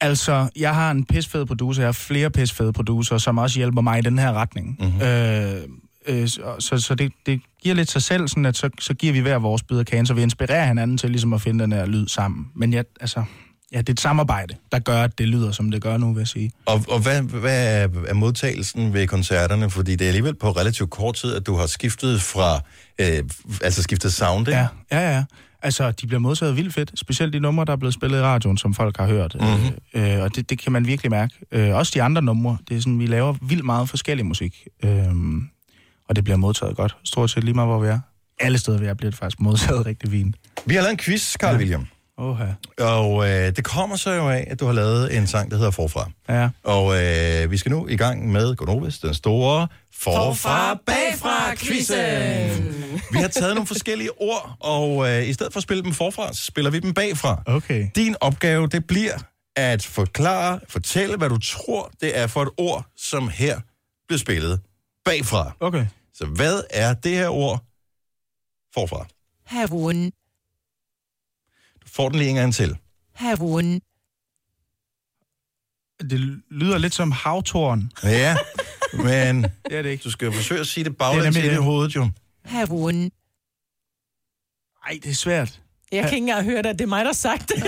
Altså, 0.00 0.48
jeg 0.56 0.74
har 0.74 0.90
en 0.90 1.04
pisfed 1.04 1.46
producer, 1.46 1.82
jeg 1.82 1.88
har 1.88 1.92
flere 1.92 2.30
pisfede 2.30 2.72
producer, 2.72 3.18
som 3.18 3.38
også 3.38 3.58
hjælper 3.58 3.80
mig 3.80 3.98
i 3.98 4.02
den 4.02 4.18
her 4.18 4.32
retning. 4.32 4.76
Mhm. 4.78 4.88
Mm-hmm. 4.88 5.02
Øh, 5.02 5.62
øh, 6.06 6.28
så 6.28 6.56
så, 6.58 6.78
så 6.78 6.94
det, 6.94 7.12
det 7.26 7.40
giver 7.62 7.74
lidt 7.74 7.90
sig 7.90 8.02
selv, 8.02 8.28
sådan 8.28 8.46
at 8.46 8.56
så, 8.56 8.70
så 8.80 8.94
giver 8.94 9.12
vi 9.12 9.20
hver 9.20 9.38
vores 9.38 9.62
bid 9.62 9.78
af 9.78 9.86
kagen, 9.86 10.06
så 10.06 10.14
vi 10.14 10.22
inspirerer 10.22 10.66
hinanden 10.66 10.98
til 10.98 11.10
ligesom 11.10 11.32
at 11.32 11.40
finde 11.42 11.64
den 11.64 11.72
her 11.72 11.86
lyd 11.86 12.08
sammen. 12.08 12.46
Men 12.54 12.72
jeg, 12.72 12.84
altså, 13.00 13.24
ja, 13.72 13.78
det 13.78 13.88
er 13.88 13.92
et 13.92 14.00
samarbejde, 14.00 14.54
der 14.72 14.78
gør, 14.78 15.02
at 15.02 15.18
det 15.18 15.28
lyder, 15.28 15.50
som 15.52 15.70
det 15.70 15.82
gør 15.82 15.96
nu, 15.96 16.12
vil 16.12 16.20
jeg 16.20 16.28
sige. 16.28 16.50
Og, 16.66 16.84
og 16.88 17.00
hvad, 17.00 17.22
hvad 17.22 17.82
er, 17.82 17.88
er 18.06 18.14
modtagelsen 18.14 18.92
ved 18.94 19.06
koncerterne? 19.06 19.70
Fordi 19.70 19.92
det 19.96 20.04
er 20.04 20.08
alligevel 20.08 20.34
på 20.34 20.50
relativt 20.50 20.90
kort 20.90 21.14
tid, 21.14 21.34
at 21.34 21.46
du 21.46 21.54
har 21.56 21.66
skiftet 21.66 22.22
fra, 22.22 22.60
øh, 22.98 23.22
altså 23.62 23.82
skiftet 23.82 24.12
sound, 24.12 24.48
ikke? 24.48 24.58
Ja, 24.60 24.68
ja, 24.92 25.14
ja. 25.16 25.24
Altså, 25.62 25.90
de 25.90 26.06
bliver 26.06 26.20
modtaget 26.20 26.56
vildt 26.56 26.74
fedt. 26.74 26.92
Specielt 26.98 27.32
de 27.32 27.40
numre, 27.40 27.64
der 27.64 27.72
er 27.72 27.76
blevet 27.76 27.94
spillet 27.94 28.18
i 28.18 28.22
radioen, 28.22 28.58
som 28.58 28.74
folk 28.74 28.96
har 28.96 29.06
hørt. 29.06 29.34
Mhm. 29.34 29.44
Mm-hmm. 29.44 30.00
Øh, 30.02 30.22
og 30.22 30.36
det, 30.36 30.50
det 30.50 30.58
kan 30.58 30.72
man 30.72 30.86
virkelig 30.86 31.10
mærke. 31.10 31.34
Øh, 31.52 31.74
også 31.74 31.92
de 31.94 32.02
andre 32.02 32.22
numre. 32.22 32.58
Det 32.68 32.76
er 32.76 32.80
sådan, 32.80 32.98
vi 32.98 33.06
laver 33.06 33.34
vildt 33.42 33.64
meget 33.64 33.88
forskellig 33.88 34.26
musik. 34.26 34.66
Øh, 34.84 35.04
og 36.08 36.16
det 36.16 36.24
bliver 36.24 36.36
modtaget 36.36 36.76
godt. 36.76 36.96
Stort 37.04 37.30
set 37.30 37.44
lige 37.44 37.54
meget, 37.54 37.68
hvor 37.68 37.78
vi 37.80 37.88
er. 37.88 37.98
Alle 38.40 38.58
steder, 38.58 38.78
vi 38.78 38.86
er, 38.86 38.94
bliver 38.94 39.10
det 39.10 39.18
faktisk 39.18 39.40
modtaget 39.40 39.86
rigtig 39.86 40.10
fint. 40.10 40.36
Vi 40.66 40.74
har 40.74 40.82
lavet 40.82 40.92
en 40.92 40.98
quiz, 40.98 41.36
Carl 41.36 41.52
ja. 41.52 41.58
William. 41.58 41.86
Oha. 42.18 42.46
Og 42.78 43.28
øh, 43.28 43.56
det 43.56 43.64
kommer 43.64 43.96
så 43.96 44.10
jo 44.10 44.30
af, 44.30 44.46
at 44.50 44.60
du 44.60 44.66
har 44.66 44.72
lavet 44.72 45.16
en 45.16 45.26
sang, 45.26 45.50
der 45.50 45.56
hedder 45.56 45.70
Forfra. 45.70 46.10
Ja. 46.28 46.48
Og 46.64 47.04
øh, 47.04 47.50
vi 47.50 47.56
skal 47.58 47.72
nu 47.72 47.88
i 47.88 47.96
gang 47.96 48.32
med 48.32 48.56
Gonovis, 48.56 48.98
den 48.98 49.14
store 49.14 49.68
Forfra 49.94 50.74
Bagfra 50.86 51.54
quizzen. 51.54 52.74
Vi 53.12 53.18
har 53.18 53.28
taget 53.28 53.54
nogle 53.54 53.66
forskellige 53.66 54.10
ord, 54.20 54.56
og 54.60 55.08
øh, 55.08 55.28
i 55.28 55.32
stedet 55.32 55.52
for 55.52 55.58
at 55.58 55.62
spille 55.62 55.82
dem 55.82 55.92
forfra, 55.92 56.32
så 56.32 56.44
spiller 56.44 56.70
vi 56.70 56.78
dem 56.78 56.94
bagfra. 56.94 57.42
Okay. 57.46 57.88
Din 57.96 58.16
opgave, 58.20 58.66
det 58.66 58.86
bliver 58.86 59.18
at 59.56 59.84
forklare, 59.84 60.60
fortælle, 60.68 61.16
hvad 61.16 61.28
du 61.28 61.38
tror, 61.38 61.90
det 62.00 62.18
er 62.18 62.26
for 62.26 62.42
et 62.42 62.50
ord, 62.56 62.86
som 62.96 63.28
her 63.28 63.60
bliver 64.08 64.18
spillet 64.18 64.60
bagfra. 65.04 65.56
Okay. 65.60 65.86
Så 66.14 66.26
hvad 66.26 66.62
er 66.70 66.94
det 66.94 67.12
her 67.12 67.28
ord 67.28 67.64
forfra? 68.74 69.06
Havun. 69.44 70.12
Får 71.96 72.08
den 72.08 72.18
lige 72.18 72.30
en 72.30 72.36
gang 72.36 72.54
til. 72.54 72.76
Havun. 73.14 73.80
Det 76.10 76.40
lyder 76.50 76.78
lidt 76.78 76.94
som 76.94 77.12
havtorn. 77.12 77.90
Ja, 78.02 78.36
men 78.92 79.42
Det 79.70 79.78
er 79.78 79.82
det 79.82 79.90
ikke. 79.90 80.02
du 80.02 80.10
skal 80.10 80.26
jo 80.26 80.32
forsøge 80.32 80.60
at 80.60 80.66
sige 80.66 80.84
det 80.84 80.90
er 80.90 80.94
baglæns 80.94 81.36
i 81.36 81.40
det. 81.42 81.62
hovedet, 81.62 81.94
jo. 81.96 82.10
Havun. 82.44 83.10
Ej, 84.86 84.98
det 85.02 85.10
er 85.10 85.14
svært. 85.14 85.60
Jeg 85.92 86.02
kan 86.02 86.08
ikke 86.14 86.16
engang 86.16 86.44
høre 86.44 86.62
det. 86.62 86.78
Det 86.78 86.84
er 86.84 86.88
mig, 86.88 86.98
der 87.04 87.08
har 87.08 87.12
sagt 87.12 87.48
det. 87.48 87.62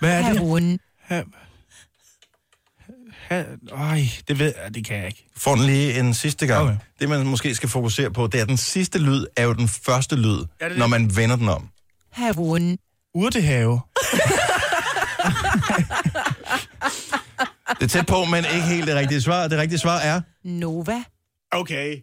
Hvad 0.00 0.10
er 0.12 0.16
det? 0.16 0.24
Havun. 0.38 0.78
Ha... 1.00 1.22
Ha... 3.28 3.44
Ej, 3.76 4.02
det 4.28 4.38
ved 4.38 4.52
jeg, 4.62 4.74
det 4.74 4.84
kan 4.86 4.96
jeg 4.96 5.06
ikke. 5.06 5.26
Får 5.36 5.54
den 5.54 5.66
lige 5.66 6.00
en 6.00 6.14
sidste 6.14 6.46
gang. 6.46 6.64
Okay. 6.68 6.76
Det, 7.00 7.08
man 7.08 7.26
måske 7.26 7.54
skal 7.54 7.68
fokusere 7.68 8.10
på, 8.10 8.26
det 8.26 8.38
er, 8.38 8.42
at 8.42 8.48
den 8.48 8.56
sidste 8.56 8.98
lyd 8.98 9.26
er 9.36 9.42
jo 9.44 9.52
den 9.52 9.68
første 9.68 10.16
lyd, 10.16 10.38
Er 10.60 10.68
det 10.68 10.78
når 10.78 10.84
det? 10.84 10.90
man 10.90 11.16
vender 11.16 11.36
den 11.36 11.48
om. 11.48 11.68
Havun. 12.10 12.78
Urtehave. 13.14 13.80
Det 17.80 17.82
er 17.82 17.86
tæt 17.88 18.06
på, 18.06 18.24
men 18.24 18.44
ikke 18.54 18.66
helt 18.66 18.86
det 18.86 18.94
rigtige 18.96 19.20
svar. 19.20 19.48
Det 19.48 19.58
rigtige 19.58 19.78
svar 19.78 19.98
er, 19.98 20.20
Nova. 20.44 21.02
Okay. 21.52 21.96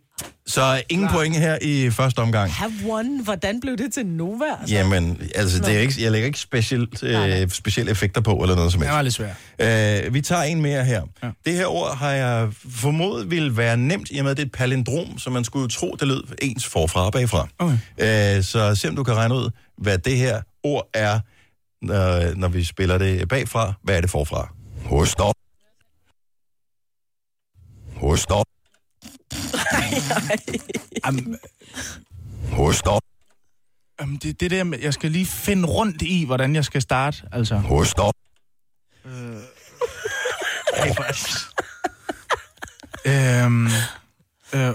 så 0.47 0.81
ingen 0.89 1.09
point 1.09 1.35
her 1.35 1.57
i 1.61 1.89
første 1.89 2.19
omgang. 2.19 2.51
Havun. 2.53 3.23
Hvordan 3.23 3.61
blev 3.61 3.77
det 3.77 3.93
til 3.93 4.05
Nova? 4.05 4.45
Altså? 4.61 4.75
Jamen, 4.75 5.21
altså, 5.35 5.59
det 5.59 5.75
er 5.75 5.79
ikke, 5.79 5.93
jeg 6.03 6.11
lægger 6.11 6.25
ikke 6.25 6.39
specielt, 6.39 7.03
øh, 7.03 7.49
specielle 7.49 7.91
effekter 7.91 8.21
på, 8.21 8.35
eller 8.35 8.55
noget 8.55 8.71
som 8.71 8.81
Det 8.81 8.89
helst. 8.89 8.95
var 8.95 9.01
lidt 9.01 9.13
svært. 9.59 10.05
Øh, 10.07 10.13
vi 10.13 10.21
tager 10.21 10.41
en 10.43 10.61
mere 10.61 10.85
her. 10.85 11.01
Ja. 11.23 11.29
Det 11.45 11.53
her 11.53 11.65
ord 11.65 11.97
har 11.97 12.11
jeg 12.11 12.49
formodet 12.81 13.31
ville 13.31 13.57
være 13.57 13.77
nemt, 13.77 14.07
i 14.11 14.17
og 14.17 14.23
med, 14.23 14.31
at 14.31 14.37
det 14.37 14.43
er 14.43 14.47
et 14.47 14.51
palindrom, 14.51 15.17
så 15.17 15.29
man 15.29 15.43
skulle 15.43 15.63
jo 15.63 15.67
tro, 15.67 15.95
det 15.99 16.07
lød 16.07 16.23
ens 16.41 16.65
forfra 16.67 17.05
og 17.05 17.11
bagfra. 17.13 17.47
Okay. 17.59 18.37
Øh, 18.37 18.43
så 18.43 18.75
se 18.75 18.89
om 18.89 18.95
du 18.95 19.03
kan 19.03 19.15
regne 19.15 19.35
ud, 19.35 19.49
hvad 19.81 19.97
det 19.97 20.17
her 20.17 20.41
ord 20.63 20.89
er, 20.93 21.19
når, 21.81 22.35
når 22.35 22.47
vi 22.47 22.63
spiller 22.63 22.97
det 22.97 23.27
bagfra. 23.27 23.73
Hvad 23.83 23.97
er 23.97 24.01
det 24.01 24.09
forfra? 24.09 24.53
Host 24.85 25.19
op. 25.19 25.35
Host 27.95 28.31
op. 28.31 28.45
Am, 31.03 31.35
Host 32.51 32.87
op. 32.87 33.01
am, 33.99 34.17
det, 34.17 34.39
det 34.39 34.51
der 34.51 34.63
med, 34.63 34.79
jeg 34.79 34.93
skal 34.93 35.11
lige 35.11 35.25
finde 35.25 35.67
rundt 35.67 36.01
i, 36.01 36.25
hvordan 36.25 36.55
jeg 36.55 36.65
skal 36.65 36.81
starte, 36.81 37.23
altså. 37.31 37.55
Host 37.55 37.99
op. 37.99 38.13
Ej, 40.73 40.93
for... 40.95 41.05
øhm, 43.05 43.65
øh, 44.53 44.73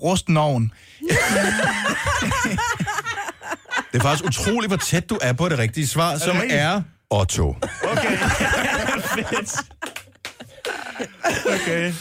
rusten 0.00 0.36
ovn. 0.36 0.72
Det 3.92 3.98
er 3.98 4.02
faktisk 4.02 4.24
utroligt, 4.24 4.70
hvor 4.70 4.76
tæt 4.76 5.10
du 5.10 5.18
er 5.22 5.32
på 5.32 5.48
det 5.48 5.58
rigtige 5.58 5.86
svar, 5.86 6.18
som 6.18 6.36
rigtigt? 6.36 6.60
er 6.60 6.82
Otto. 7.10 7.56
Okay, 7.82 8.18
fedt. 9.16 9.50
Okay, 11.54 11.92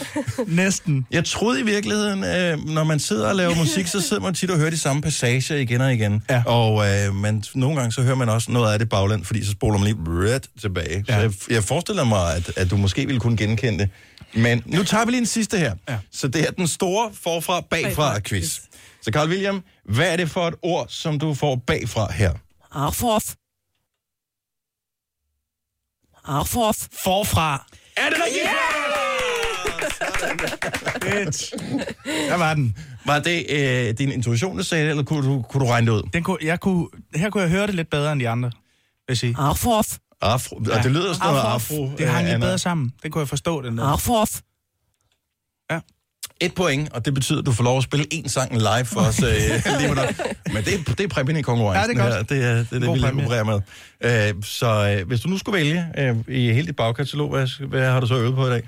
næsten. 0.48 1.06
Jeg 1.12 1.26
troede 1.26 1.60
i 1.60 1.64
virkeligheden, 1.64 2.24
øh, 2.24 2.66
når 2.66 2.84
man 2.84 3.00
sidder 3.00 3.30
og 3.30 3.36
laver 3.36 3.56
musik, 3.56 3.88
så 3.88 4.02
sidder 4.02 4.24
man 4.24 4.34
tit 4.34 4.52
og 4.52 4.58
hører 4.58 4.70
de 4.70 4.78
samme 4.78 5.02
passager 5.02 5.56
igen 5.56 5.82
og 5.82 5.94
igen. 5.94 6.24
Ja. 6.30 6.44
Og 6.46 6.90
øh, 6.90 7.16
man, 7.16 7.44
nogle 7.56 7.76
gange 7.76 7.92
så 7.92 8.02
hører 8.02 8.16
man 8.16 8.30
også 8.30 8.52
noget 8.52 8.74
af 8.74 8.80
det 8.80 8.90
bagland, 8.90 9.26
fordi 9.26 9.46
så 9.46 9.52
spoler 9.52 9.78
man 9.78 9.88
lige 9.88 9.98
red 10.08 10.40
tilbage. 10.62 11.06
Ja. 11.10 11.14
Så 11.14 11.20
jeg, 11.22 11.32
jeg 11.50 11.64
forestiller 11.64 12.04
mig, 12.04 12.36
at, 12.36 12.52
at 12.56 12.70
du 12.72 12.78
måske 12.78 13.06
ville 13.06 13.20
kunne 13.20 13.38
genkende 13.38 13.80
det. 13.80 13.90
Men 14.34 14.64
nu 14.66 14.84
tager 14.84 15.06
vi 15.06 15.12
lige 15.12 15.20
en 15.20 15.26
sidste 15.26 15.58
her. 15.58 15.74
Ja. 15.90 15.98
Så 16.12 16.28
det 16.28 16.48
er 16.48 16.52
den 16.52 16.68
store 16.68 17.10
forfra 17.24 17.62
bagfra 17.62 17.88
Bagfra 17.90 18.20
quiz. 18.20 18.60
Så 19.02 19.12
Carl 19.14 19.30
William, 19.30 19.64
hvad 19.86 20.12
er 20.14 20.18
det 20.18 20.30
for 20.30 20.48
et 20.48 20.56
ord, 20.62 20.86
som 20.90 21.20
du 21.20 21.34
får 21.34 21.56
bagfra 21.56 22.12
her? 22.12 22.34
Arforf. 22.72 23.36
Arforf. 26.26 26.88
Forfra. 27.04 27.66
Er 27.98 28.10
det 28.10 28.18
rigtigt? 28.26 28.50
Fedt. 31.04 31.54
Der 32.30 32.36
var 32.38 32.54
den. 32.54 32.78
Var 33.06 33.20
det 33.20 33.46
øh, 33.50 33.98
din 33.98 34.12
intuition, 34.12 34.58
der 34.58 34.64
sagde 34.64 34.84
det, 34.84 34.90
eller 34.90 35.04
kunne 35.04 35.28
du, 35.30 35.42
kunne 35.42 35.66
du 35.66 35.70
regne 35.72 35.88
det 35.88 35.94
ud? 35.94 36.10
den 36.14 36.24
kunne, 36.24 36.38
jeg 36.42 36.60
kunne, 36.60 36.88
her 37.16 37.30
kunne 37.30 37.42
jeg 37.44 37.50
høre 37.50 37.68
det 37.68 37.76
lidt 37.76 37.90
bedre 37.90 38.12
end 38.12 38.20
de 38.22 38.30
andre, 38.30 38.50
vil 38.50 38.56
jeg 39.10 39.18
sige. 39.18 39.36
Arforf. 39.38 39.98
Afro. 40.22 40.62
Ja. 40.68 40.78
Og 40.78 40.84
det 40.84 40.92
lyder 40.92 41.14
sådan 41.14 41.28
noget 41.28 41.42
afro. 41.42 41.92
Det 41.98 42.08
hang 42.08 42.26
øh, 42.26 42.32
lidt 42.32 42.42
bedre 42.42 42.58
sammen. 42.58 42.94
Det 43.04 43.12
kunne 43.12 43.20
jeg 43.20 43.28
forstå, 43.30 43.62
den 43.62 43.78
der. 43.78 43.84
Arforf. 43.84 44.40
Et 46.42 46.54
point, 46.56 46.94
og 46.94 47.06
det 47.06 47.14
betyder, 47.14 47.40
at 47.40 47.46
du 47.46 47.52
får 47.52 47.64
lov 47.64 47.78
at 47.78 47.84
spille 47.84 48.06
en 48.12 48.30
sang 48.30 48.58
live 48.58 48.86
for 48.86 49.00
os 49.00 49.24
øh, 49.24 49.30
lige 49.80 49.96
med. 49.96 50.04
Men 50.54 50.64
det 50.64 50.74
er, 50.74 50.78
det 50.94 51.00
er 51.00 51.08
præmien 51.08 51.38
i 51.38 51.42
konkurrencen 51.42 51.98
Ja, 51.98 52.02
det 52.02 52.12
er 52.12 52.18
godt. 52.18 52.30
her. 52.32 52.38
Det 52.38 52.46
er 52.52 52.56
det, 52.58 52.68
er 52.74 52.80
det 52.80 52.94
vi 52.94 52.98
lige 52.98 53.26
opererer 53.26 53.44
med. 53.44 53.62
Øh, 54.38 54.44
så 54.44 54.96
øh, 55.00 55.08
hvis 55.08 55.22
du 55.22 55.30
nu 55.30 55.38
skulle 55.38 55.58
vælge 55.58 55.86
øh, 55.98 56.16
i 56.28 56.52
hele 56.54 56.68
dit 56.68 56.76
bagkatalog, 56.76 57.30
hvad, 57.30 57.68
hvad 57.68 57.92
har 57.92 58.00
du 58.00 58.08
så 58.08 58.16
øvet 58.16 58.36
på 58.36 58.48
i 58.48 58.50
dag? 58.50 58.64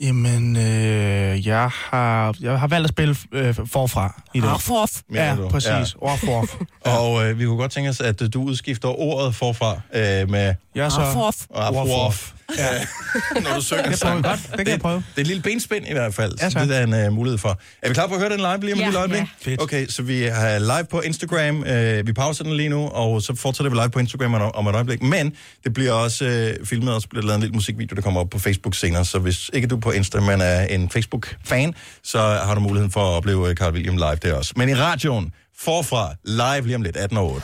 Jamen, 0.00 0.56
øh, 0.56 1.46
jeg, 1.46 1.70
har, 1.90 2.34
jeg 2.40 2.60
har 2.60 2.66
valgt 2.66 2.84
at 2.84 2.88
spille 2.90 3.16
øh, 3.32 3.54
forfra 3.66 4.22
i 4.34 4.40
dag. 4.40 4.50
Arforf. 4.50 4.90
mener 5.08 5.24
Ja, 5.24 5.36
du? 5.36 5.48
præcis. 5.48 5.70
Ja. 5.70 5.84
Orforf. 6.00 6.54
Og 6.98 7.28
øh, 7.28 7.38
vi 7.38 7.44
kunne 7.44 7.56
godt 7.56 7.72
tænke 7.72 7.90
os, 7.90 8.00
at 8.00 8.34
du 8.34 8.42
udskifter 8.42 8.88
ordet 8.88 9.34
forfra 9.34 9.72
øh, 9.94 10.30
med 10.30 10.54
Jeg 10.74 10.84
er 10.84 10.88
så... 10.88 11.00
Arforf. 11.00 11.36
afro 11.54 12.12
Ja. 12.58 12.86
når 13.44 13.54
du 13.54 13.60
synger 13.62 13.82
Det 13.82 14.16
vi 14.16 14.22
godt. 14.22 14.40
Det 14.50 14.58
kan 14.58 14.68
jeg 14.68 14.80
prøve. 14.80 14.96
Det 14.96 15.16
er 15.16 15.20
et 15.20 15.26
lille 15.26 15.42
benspænd 15.42 15.84
i 15.88 15.92
hvert 15.92 16.14
fald, 16.14 16.34
Ja, 16.40 16.50
så 16.50 16.58
det 16.58 16.76
er 16.76 16.82
en 17.00 17.06
uh, 17.06 17.12
mulighed 17.12 17.38
for. 17.38 17.60
Er 17.82 17.88
vi 17.88 17.94
klar 17.94 18.06
på 18.06 18.14
at 18.14 18.20
høre 18.20 18.30
den 18.30 18.38
live 18.38 18.60
lige 18.60 18.72
om 18.72 18.78
et 18.78 18.82
Ja, 18.82 18.84
lille 18.86 18.98
øjeblik? 18.98 19.22
ja. 19.46 19.56
Okay, 19.58 19.86
så 19.88 20.02
vi 20.02 20.22
har 20.22 20.58
live 20.58 20.84
på 20.90 21.00
Instagram. 21.00 21.56
Uh, 21.60 22.06
vi 22.06 22.12
pauser 22.12 22.44
den 22.44 22.56
lige 22.56 22.68
nu, 22.68 22.88
og 22.88 23.22
så 23.22 23.34
fortsætter 23.36 23.70
vi 23.70 23.76
live 23.76 23.90
på 23.90 23.98
Instagram 23.98 24.34
om, 24.34 24.54
om 24.54 24.66
et 24.66 24.74
øjeblik. 24.74 25.02
Men 25.02 25.32
det 25.64 25.72
bliver 25.74 25.92
også 25.92 26.54
uh, 26.60 26.66
filmet, 26.66 26.94
og 26.94 27.02
så 27.02 27.08
bliver 27.08 27.22
lavet 27.24 27.34
en 27.34 27.40
lille 27.40 27.54
musikvideo, 27.54 27.94
der 27.94 28.02
kommer 28.02 28.20
op 28.20 28.30
på 28.30 28.38
Facebook 28.38 28.74
senere. 28.74 29.04
Så 29.04 29.18
hvis 29.18 29.50
ikke 29.52 29.66
du 29.68 29.76
er 29.76 29.80
på 29.80 29.90
Insta, 29.90 30.20
men 30.20 30.40
er 30.40 30.60
en 30.62 30.90
Facebook-fan, 30.90 31.74
så 32.02 32.18
har 32.18 32.54
du 32.54 32.60
muligheden 32.60 32.92
for 32.92 33.00
at 33.00 33.16
opleve 33.16 33.54
Carl 33.54 33.72
William 33.72 33.96
live 33.96 34.16
der 34.22 34.34
også. 34.34 34.52
Men 34.56 34.68
i 34.68 34.74
radioen, 34.74 35.32
forfra, 35.64 36.14
live 36.24 36.66
lige 36.66 36.76
om 36.76 36.82
lidt, 36.82 36.96
18 36.96 37.18
år. 37.18 37.40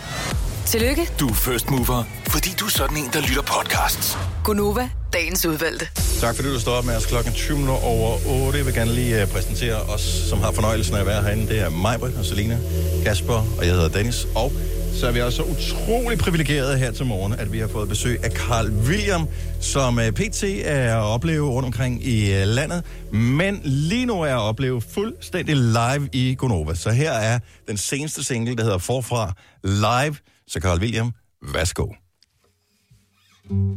Tillykke, 0.67 1.11
Du 1.21 1.29
er 1.29 1.35
first 1.35 1.71
mover, 1.71 2.05
fordi 2.29 2.51
du 2.61 2.65
er 2.65 2.71
sådan 2.71 2.97
en, 2.97 3.11
der 3.13 3.21
lytter 3.21 3.43
podcasts. 3.43 4.19
Gunova, 4.45 4.89
dagens 5.13 5.47
udvalgte. 5.47 5.89
Tak 6.21 6.37
fordi 6.37 6.49
du 6.49 6.61
står 6.61 6.73
op 6.73 6.85
med 6.85 6.97
os 6.97 7.07
klokken 7.07 7.33
20 7.33 7.59
minutter 7.59 7.85
over 7.85 8.19
8. 8.47 8.59
Jeg 8.59 8.67
vil 8.67 8.75
gerne 8.75 8.93
lige 8.95 9.23
uh, 9.23 9.29
præsentere 9.29 9.77
os, 9.77 10.01
som 10.01 10.41
har 10.41 10.53
fornøjelsen 10.53 10.95
af 10.97 11.01
at 11.01 11.07
være 11.07 11.23
herinde. 11.23 11.49
Det 11.49 11.61
er 11.61 11.71
mig, 11.71 12.03
og 12.03 12.25
Selina, 12.25 12.59
Kasper, 13.05 13.47
og 13.59 13.67
jeg 13.67 13.73
hedder 13.75 13.89
Dennis. 13.89 14.27
Og 14.35 14.53
så 14.97 15.07
er 15.07 15.13
vi 15.13 15.21
også 15.21 15.37
så 15.37 15.43
utrolig 15.43 16.19
privilegerede 16.19 16.79
her 16.79 16.91
til 16.91 17.07
morgen, 17.07 17.33
at 17.33 17.53
vi 17.53 17.59
har 17.59 17.69
fået 17.69 17.89
besøg 17.89 18.25
af 18.25 18.31
Carl 18.31 18.71
William, 18.71 19.29
som 19.61 19.99
øh, 19.99 20.13
PT 20.13 20.45
er 20.65 20.97
at 20.97 21.03
opleve 21.03 21.49
rundt 21.49 21.67
omkring 21.67 22.07
i 22.07 22.35
øh, 22.35 22.47
landet, 22.47 22.85
men 23.13 23.61
lige 23.65 24.07
nu 24.07 24.23
er 24.23 24.35
at 24.35 24.41
opleve 24.41 24.81
fuldstændig 24.81 25.57
live 25.57 26.09
i 26.13 26.35
Gonova. 26.39 26.75
Så 26.75 26.91
her 26.91 27.13
er 27.13 27.39
den 27.69 27.77
seneste 27.77 28.25
single, 28.25 28.57
der 28.57 28.63
hedder 28.63 28.79
Forfra 28.79 29.33
Live. 29.65 30.17
Så 30.49 30.61
Carl 30.61 30.81
William, 30.81 31.13
værsgo. 31.53 31.87
Yeah, 33.53 33.77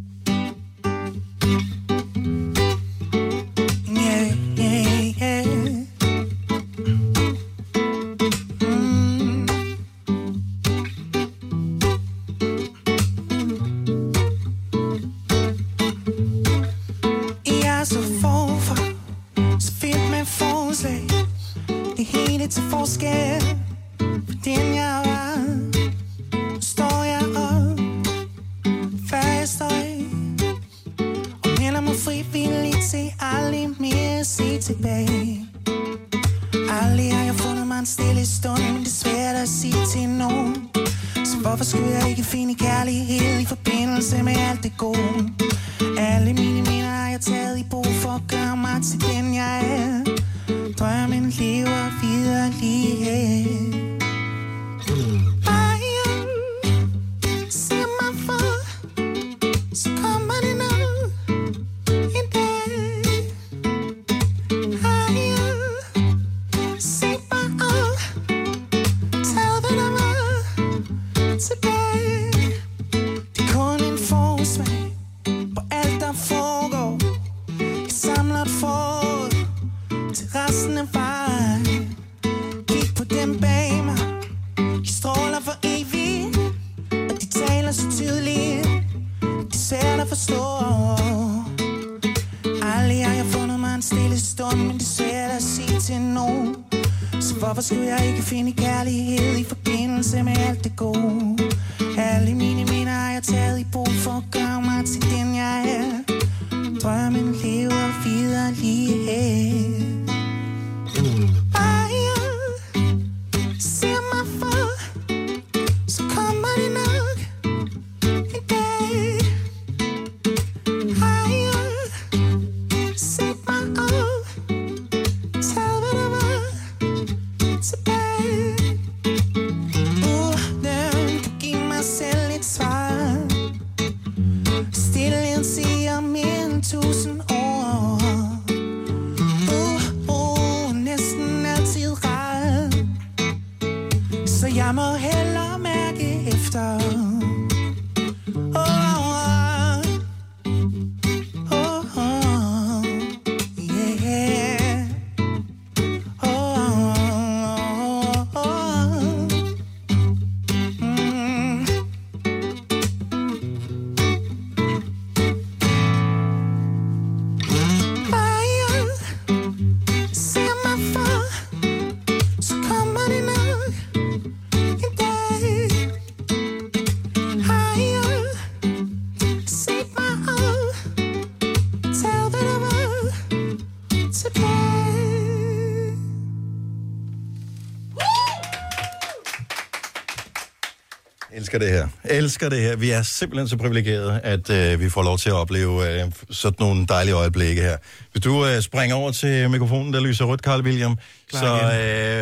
Elsker 192.20 192.50
det 192.50 192.62
her. 192.62 192.76
Vi 192.76 192.90
er 192.92 193.02
simpelthen 193.02 193.48
så 193.48 193.58
privilegerede, 193.58 194.20
at 194.24 194.50
øh, 194.50 194.80
vi 194.80 194.90
får 194.90 195.04
lov 195.04 195.18
til 195.18 195.30
at 195.30 195.36
opleve 195.36 196.02
øh, 196.02 196.12
sådan 196.32 196.56
nogle 196.60 196.86
dejlige 196.88 197.14
øjeblikke 197.16 197.62
her. 197.62 197.78
Hvis 198.12 198.24
du 198.24 198.46
øh, 198.46 198.62
springer 198.62 198.96
over 198.96 199.12
til 199.12 199.50
mikrofonen, 199.50 199.94
der 199.94 200.00
lyser 200.00 200.26
rødt, 200.26 200.42
Carl 200.42 200.62
William. 200.62 200.98
Klar 201.30 201.72
så 201.72 201.80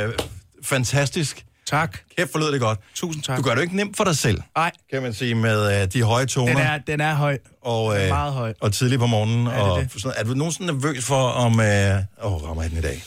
øh, 0.08 0.14
fantastisk. 0.64 1.44
Tak. 1.68 1.98
Kæft, 2.18 2.32
for 2.32 2.40
lød 2.40 2.52
det 2.52 2.62
godt. 2.62 2.80
Tusind 2.96 3.24
tak. 3.24 3.38
Du 3.38 3.42
gør 3.44 3.50
det 3.50 3.58
jo 3.58 3.62
ikke 3.62 3.76
nemt 3.76 3.98
for 3.98 4.04
dig 4.04 4.18
selv, 4.18 4.42
Nej, 4.58 4.72
kan 4.92 5.02
man 5.02 5.14
sige, 5.14 5.36
med 5.36 5.82
øh, 5.82 5.88
de 5.94 6.04
høje 6.04 6.26
toner. 6.26 6.54
den 6.54 6.62
er, 6.62 6.78
den 6.88 7.02
er 7.02 7.14
høj. 7.16 7.38
og, 7.62 7.94
den 7.94 8.00
er 8.02 8.04
øh, 8.06 8.10
meget 8.10 8.34
høj. 8.34 8.54
og 8.62 8.74
tidligt 8.74 9.00
på 9.00 9.06
morgenen. 9.08 9.48
er 9.48 9.52
og 9.52 9.80
det. 9.80 9.92
sådan. 10.02 10.12
Er 10.18 10.24
du 10.24 10.34
nogensinde 10.34 10.74
nervøs 10.74 11.06
for, 11.06 11.28
om... 11.30 11.60
Øh, 11.60 11.98
åh, 12.24 12.44
rammer 12.50 12.62
jeg 12.64 12.70
den 12.72 12.78
i 12.80 12.82
dag? 12.82 13.04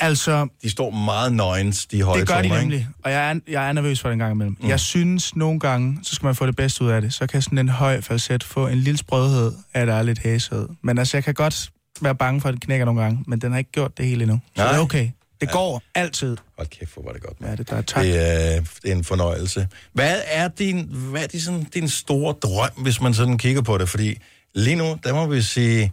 Altså, 0.00 0.48
De 0.62 0.70
står 0.70 0.90
meget 0.90 1.32
nøgens, 1.32 1.86
de 1.86 2.02
høje 2.02 2.20
det 2.20 2.28
gør 2.28 2.34
toner, 2.34 2.48
de 2.48 2.54
ikke? 2.54 2.60
nemlig. 2.60 2.88
Og 3.04 3.10
jeg 3.10 3.30
er, 3.30 3.40
jeg 3.48 3.68
er 3.68 3.72
nervøs 3.72 4.00
for 4.00 4.08
den 4.08 4.18
gang 4.18 4.32
imellem. 4.32 4.56
Mm. 4.60 4.68
Jeg 4.68 4.80
synes 4.80 5.36
nogle 5.36 5.60
gange, 5.60 5.98
så 6.02 6.14
skal 6.14 6.26
man 6.26 6.34
få 6.34 6.46
det 6.46 6.56
bedste 6.56 6.84
ud 6.84 6.90
af 6.90 7.00
det. 7.00 7.14
Så 7.14 7.26
kan 7.26 7.42
sådan 7.42 7.58
en 7.58 7.68
høj 7.68 8.00
falset 8.00 8.44
få 8.44 8.66
en 8.66 8.78
lille 8.78 8.98
sprødhed, 8.98 9.52
af 9.74 9.86
der 9.86 9.94
er 9.94 10.02
lidt 10.02 10.18
hæshed. 10.18 10.68
Men 10.82 10.98
altså, 10.98 11.16
jeg 11.16 11.24
kan 11.24 11.34
godt 11.34 11.70
være 12.00 12.14
bange 12.14 12.40
for, 12.40 12.48
at 12.48 12.52
den 12.52 12.60
knækker 12.60 12.86
nogle 12.86 13.02
gange. 13.02 13.24
Men 13.26 13.40
den 13.40 13.50
har 13.52 13.58
ikke 13.58 13.72
gjort 13.72 13.98
det 13.98 14.06
hele 14.06 14.22
endnu. 14.22 14.40
Så 14.56 14.62
Nej. 14.62 14.72
det 14.72 14.78
er 14.78 14.82
okay. 14.82 15.10
Det 15.40 15.50
går 15.50 15.82
altid. 15.94 16.36
Hold 16.56 16.68
kæft, 16.68 16.94
hvor 16.94 17.02
var 17.02 17.12
det 17.12 17.22
godt. 17.22 17.36
Ja, 17.42 17.56
det 17.56 17.70
der. 17.70 17.82
Tak. 17.82 18.04
Det 18.04 18.16
er, 18.56 18.60
det 18.82 18.90
er 18.90 18.96
en 18.96 19.04
fornøjelse. 19.04 19.68
Hvad 19.92 20.20
er 20.26 20.48
din, 20.48 20.88
hvad 20.90 21.22
er 21.22 21.26
din, 21.26 21.40
sådan, 21.40 21.64
din 21.64 21.88
store 21.88 22.34
drøm, 22.42 22.70
hvis 22.76 23.00
man 23.00 23.14
sådan 23.14 23.38
kigger 23.38 23.62
på 23.62 23.78
det? 23.78 23.88
Fordi 23.88 24.16
lige 24.54 24.76
nu, 24.76 24.98
der 25.04 25.14
må 25.14 25.26
vi 25.26 25.42
sige, 25.42 25.92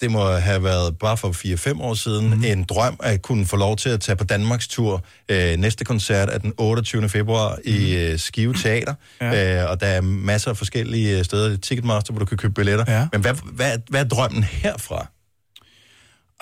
det 0.00 0.10
må 0.10 0.30
have 0.30 0.62
været 0.64 0.98
bare 0.98 1.16
for 1.16 1.28
4-5 1.76 1.82
år 1.82 1.94
siden, 1.94 2.34
mm. 2.34 2.44
en 2.44 2.64
drøm 2.64 2.96
at 3.02 3.22
kunne 3.22 3.46
få 3.46 3.56
lov 3.56 3.76
til 3.76 3.88
at 3.88 4.00
tage 4.00 4.16
på 4.16 4.24
Danmarks 4.24 4.68
tur. 4.68 5.04
Øh, 5.28 5.56
næste 5.56 5.84
koncert 5.84 6.28
er 6.28 6.38
den 6.38 6.52
28. 6.58 7.08
februar 7.08 7.58
i 7.64 7.72
Mhm. 7.78 8.12
øh, 8.12 8.18
Skive 8.18 8.54
Teater, 8.54 8.94
ja. 9.20 9.62
øh, 9.64 9.70
og 9.70 9.80
der 9.80 9.86
er 9.86 10.00
masser 10.00 10.50
af 10.50 10.56
forskellige 10.56 11.18
øh, 11.18 11.24
steder 11.24 11.56
Ticketmaster, 11.56 12.12
hvor 12.12 12.18
du 12.18 12.24
kan 12.26 12.38
købe 12.38 12.54
billetter. 12.54 12.84
Ja. 12.88 13.08
Men 13.12 13.20
hvad, 13.20 13.34
hvad, 13.52 13.78
hvad 13.88 14.00
er 14.04 14.08
drømmen 14.08 14.42
herfra? 14.42 15.06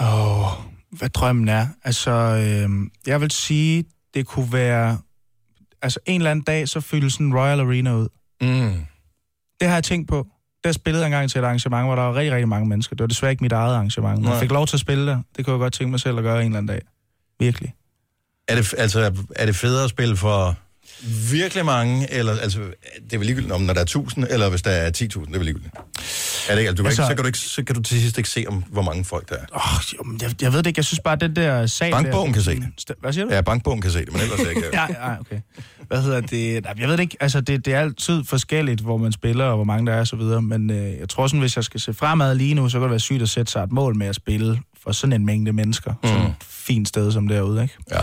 Åh, 0.00 0.64
hvad 0.98 1.08
drømmen 1.08 1.48
er. 1.48 1.66
Altså, 1.84 2.10
øh, 2.10 2.70
jeg 3.06 3.20
vil 3.20 3.30
sige, 3.30 3.84
det 4.14 4.26
kunne 4.26 4.52
være... 4.52 4.98
Altså, 5.82 6.00
en 6.06 6.20
eller 6.20 6.30
anden 6.30 6.44
dag, 6.44 6.68
så 6.68 6.80
fyldes 6.80 7.12
sådan 7.12 7.26
en 7.26 7.34
Royal 7.34 7.60
Arena 7.60 7.94
ud. 7.94 8.08
Mm. 8.40 8.86
Det 9.60 9.68
har 9.68 9.74
jeg 9.74 9.84
tænkt 9.84 10.08
på. 10.08 10.26
Der 10.64 10.72
spillede 10.72 11.02
jeg 11.02 11.06
engang 11.06 11.30
til 11.30 11.38
et 11.38 11.44
arrangement, 11.44 11.86
hvor 11.86 11.94
der 11.94 12.02
var 12.02 12.14
rigtig, 12.14 12.32
rigtig 12.32 12.48
mange 12.48 12.68
mennesker. 12.68 12.96
Det 12.96 13.02
var 13.02 13.06
desværre 13.06 13.32
ikke 13.32 13.44
mit 13.44 13.52
eget 13.52 13.74
arrangement. 13.74 14.20
Men 14.20 14.30
jeg 14.30 14.40
fik 14.40 14.50
lov 14.50 14.66
til 14.66 14.76
at 14.76 14.80
spille 14.80 15.06
der. 15.06 15.22
Det 15.36 15.44
kunne 15.44 15.52
jeg 15.54 15.58
godt 15.58 15.72
tænke 15.72 15.90
mig 15.90 16.00
selv 16.00 16.18
at 16.18 16.22
gøre 16.22 16.40
en 16.40 16.46
eller 16.46 16.58
anden 16.58 16.68
dag. 16.68 16.82
Virkelig. 17.38 17.74
Er 18.48 18.54
det, 18.54 18.74
altså, 18.78 19.24
er 19.36 19.46
det 19.46 19.56
federe 19.56 19.84
at 19.84 19.90
spille 19.90 20.16
for 20.16 20.56
virkelig 21.30 21.64
mange, 21.64 22.12
eller 22.12 22.36
altså, 22.36 22.58
det 23.04 23.12
er 23.12 23.18
vel 23.18 23.26
ligegyldigt, 23.26 23.52
om 23.52 23.60
når 23.62 23.72
der 23.74 23.80
er 23.80 23.84
1000, 23.84 24.26
eller 24.30 24.50
hvis 24.50 24.62
der 24.62 24.70
er 24.70 24.86
10.000, 24.90 25.00
det 25.02 25.16
er 25.16 25.20
vel 25.30 25.44
ligegyldigt. 25.44 25.74
Er 26.48 26.52
det 26.54 26.58
ikke? 26.58 26.68
Altså, 26.68 26.74
du 26.74 26.82
kan 26.82 26.86
Altså- 26.86 27.02
ikke, 27.02 27.08
så, 27.08 27.14
kan 27.14 27.22
du 27.22 27.26
ikke, 27.26 27.38
så 27.38 27.64
kan 27.64 27.74
du 27.76 27.82
til 27.82 28.00
sidst 28.00 28.18
ikke 28.18 28.30
se, 28.30 28.44
om, 28.48 28.64
hvor 28.70 28.82
mange 28.82 29.04
folk 29.04 29.28
der 29.28 29.34
er. 29.34 29.44
Åh, 29.54 29.74
oh, 29.76 30.22
jeg, 30.22 30.42
jeg 30.42 30.52
ved 30.52 30.58
det 30.58 30.66
ikke. 30.66 30.78
Jeg 30.78 30.84
synes 30.84 31.00
bare, 31.04 31.16
den 31.16 31.36
der 31.36 31.66
sag... 31.66 31.90
Bankbogen 31.90 32.28
der, 32.28 32.34
kan 32.34 32.42
se 32.42 32.54
det. 32.54 32.96
Hvad 33.00 33.12
siger 33.12 33.24
du? 33.24 33.34
Ja, 33.34 33.40
bankbogen 33.40 33.80
kan 33.80 33.90
se 33.90 33.98
det, 33.98 34.12
men 34.12 34.20
ellers 34.22 34.40
ikke. 34.40 34.62
Ja, 34.72 34.86
ja, 34.90 35.20
okay. 35.20 35.40
Hvad 35.88 36.02
hedder 36.02 36.20
det? 36.20 36.54
Jeg 36.78 36.88
ved 36.88 36.92
det 36.92 37.00
ikke. 37.00 37.16
Altså, 37.20 37.40
det, 37.40 37.64
det 37.64 37.74
er 37.74 37.80
altid 37.80 38.24
forskelligt, 38.24 38.80
hvor 38.80 38.96
man 38.96 39.12
spiller, 39.12 39.44
og 39.44 39.54
hvor 39.56 39.64
mange 39.64 39.86
der 39.86 39.92
er, 39.96 40.00
og 40.00 40.06
så 40.06 40.16
videre. 40.16 40.42
Men 40.42 40.70
øh, 40.70 40.98
jeg 41.00 41.08
tror 41.08 41.26
sådan, 41.26 41.40
hvis 41.40 41.56
jeg 41.56 41.64
skal 41.64 41.80
se 41.80 41.94
fremad 41.94 42.34
lige 42.34 42.54
nu, 42.54 42.68
så 42.68 42.78
kan 42.78 42.82
det 42.82 42.90
være 42.90 43.00
sygt 43.00 43.22
at 43.22 43.28
sætte 43.28 43.52
sig 43.52 43.62
et 43.62 43.72
mål 43.72 43.96
med 43.96 44.06
at 44.06 44.14
spille 44.14 44.60
for 44.84 44.92
sådan 44.92 45.12
en 45.12 45.26
mængde 45.26 45.52
mennesker. 45.52 45.92
Mm. 46.02 46.08
Sådan 46.08 46.26
et 46.26 46.34
fint 46.40 46.88
sted 46.88 47.12
som 47.12 47.28
derude, 47.28 47.62
ikke? 47.62 47.74
Ja. 47.90 48.02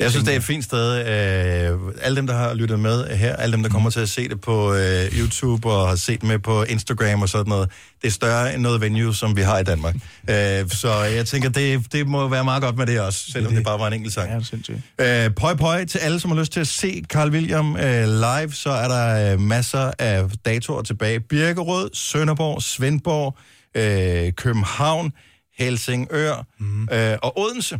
Jeg 0.00 0.10
synes, 0.10 0.24
det 0.24 0.32
er 0.32 0.36
et 0.36 0.44
fint 0.44 0.64
sted. 0.64 0.98
Øh, 0.98 1.78
alle 2.02 2.16
dem, 2.16 2.26
der 2.26 2.34
har 2.34 2.54
lyttet 2.54 2.80
med 2.80 3.06
her, 3.06 3.36
alle 3.36 3.52
dem, 3.52 3.62
der 3.62 3.70
kommer 3.70 3.90
til 3.90 4.00
at 4.00 4.08
se 4.08 4.28
det 4.28 4.40
på 4.40 4.74
øh, 4.74 5.18
YouTube 5.18 5.70
og 5.70 5.88
har 5.88 5.96
set 5.96 6.22
med 6.22 6.38
på 6.38 6.62
Instagram 6.62 7.22
og 7.22 7.28
sådan 7.28 7.50
noget, 7.50 7.70
det 8.02 8.08
er 8.08 8.12
større 8.12 8.54
end 8.54 8.62
noget 8.62 8.80
venue, 8.80 9.14
som 9.14 9.36
vi 9.36 9.42
har 9.42 9.58
i 9.58 9.64
Danmark. 9.64 9.94
Øh, 10.30 10.68
så 10.68 10.92
jeg 11.16 11.26
tænker, 11.26 11.48
det, 11.48 11.92
det 11.92 12.06
må 12.06 12.28
være 12.28 12.44
meget 12.44 12.62
godt 12.62 12.76
med 12.76 12.86
det 12.86 13.00
også, 13.00 13.30
selvom 13.32 13.54
det 13.54 13.64
bare 13.64 13.78
var 13.78 13.86
en 13.86 13.92
enkelt 13.92 14.14
sang. 14.14 14.28
Ja, 14.30 14.34
det 14.34 14.42
er 14.42 14.46
sindssygt. 14.46 14.78
Øh, 15.00 15.34
pøj 15.34 15.54
pøj 15.54 15.84
til 15.84 15.98
alle, 15.98 16.20
som 16.20 16.30
har 16.30 16.38
lyst 16.38 16.52
til 16.52 16.60
at 16.60 16.68
se 16.68 17.04
Carl 17.08 17.30
William 17.30 17.76
øh, 17.76 18.08
live, 18.08 18.52
så 18.52 18.70
er 18.70 18.88
der 18.88 19.32
øh, 19.32 19.40
masser 19.40 19.90
af 19.98 20.24
datoer 20.44 20.82
tilbage. 20.82 21.20
Birkerød, 21.20 21.90
Sønderborg, 21.92 22.62
Svendborg, 22.62 23.36
øh, 23.74 24.32
København, 24.32 25.12
Helsingør 25.58 26.46
mm. 26.58 26.88
øh, 26.92 27.16
og 27.22 27.38
Odense. 27.38 27.78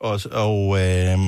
Og, 0.00 0.20
og 0.32 0.80
øh, 0.80 1.18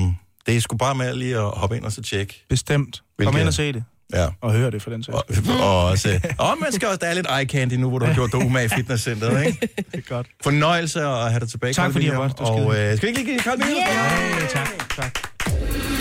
det 0.45 0.55
er 0.57 0.61
sgu 0.61 0.77
bare 0.77 0.95
med 0.95 1.15
lige 1.15 1.35
at 1.37 1.49
hoppe 1.49 1.77
ind 1.77 1.85
og 1.85 1.91
så 1.91 2.01
tjekke. 2.01 2.45
Bestemt. 2.49 2.95
Kom 2.95 3.03
Hvilke- 3.25 3.39
ind 3.39 3.47
og 3.47 3.53
se 3.53 3.73
det. 3.73 3.83
Ja. 4.13 4.27
Og 4.41 4.51
høre 4.51 4.71
det 4.71 4.81
for 4.81 4.89
den 4.89 5.03
sags 5.03 5.15
Og, 5.17 5.23
og, 5.67 5.85
også, 5.85 6.19
og 6.37 6.57
man 6.61 6.71
skal 6.71 6.87
også, 6.87 6.97
der 7.01 7.07
er 7.07 7.13
lidt 7.13 7.27
eye 7.39 7.45
candy 7.45 7.73
nu, 7.73 7.89
hvor 7.89 7.99
du 7.99 8.05
har 8.05 8.13
gjort 8.13 8.31
dig 8.31 8.39
umage 8.39 8.65
i 8.65 8.69
fitnesscenteret, 8.69 9.45
ikke? 9.45 9.59
Det 9.77 9.85
er 9.93 10.01
godt. 10.09 10.27
Fornøjelse 10.43 11.01
at 11.01 11.29
have 11.31 11.39
dig 11.39 11.49
tilbage. 11.49 11.73
Tak, 11.73 11.91
fordi 11.91 12.07
jeg 12.07 12.17
var 12.19 12.29
Og 12.37 12.75
øh, 12.79 12.97
skal 12.97 13.01
vi 13.01 13.07
ikke 13.07 13.19
lige 13.19 13.25
give 13.31 13.39
Carl 13.39 13.57
William? 13.61 13.87
Ja, 13.87 14.45
tak, 14.49 14.95
tak. 14.95 15.19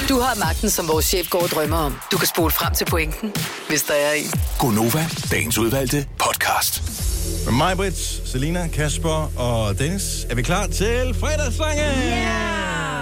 Du 0.09 0.21
har 0.21 0.35
magten, 0.47 0.71
som 0.71 0.89
vores 0.89 1.05
chef 1.05 1.31
går 1.31 1.43
og 1.43 1.49
drømmer 1.49 1.77
om. 1.77 1.97
Du 2.13 2.17
kan 2.19 2.27
spole 2.29 2.51
frem 2.51 2.75
til 2.75 2.85
pointen, 2.85 3.33
hvis 3.69 3.83
der 3.83 3.95
er 3.95 4.13
en. 4.13 4.41
Gonova, 4.59 5.07
dagens 5.31 5.59
udvalgte 5.59 6.07
podcast. 6.19 7.14
Med 7.45 7.55
mig, 7.55 7.77
Britt, 7.77 7.97
Selina, 8.25 8.69
Kasper 8.69 9.33
og 9.37 9.79
Dennis 9.79 10.27
er 10.31 10.35
vi 10.35 10.43
klar 10.43 10.67
til 10.67 11.15
fredagssangen. 11.15 11.85
Yeah! 11.85 12.95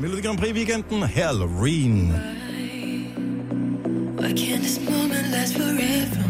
Melodi 0.00 0.22
Grand 0.22 0.38
Prix 0.38 0.52
weekenden, 0.52 1.02
Halloween. 1.02 2.12
Why 4.18 4.32
can't 4.32 4.62
this 4.62 4.80
moment 4.90 5.30
last 5.32 5.54
forever? 5.56 6.22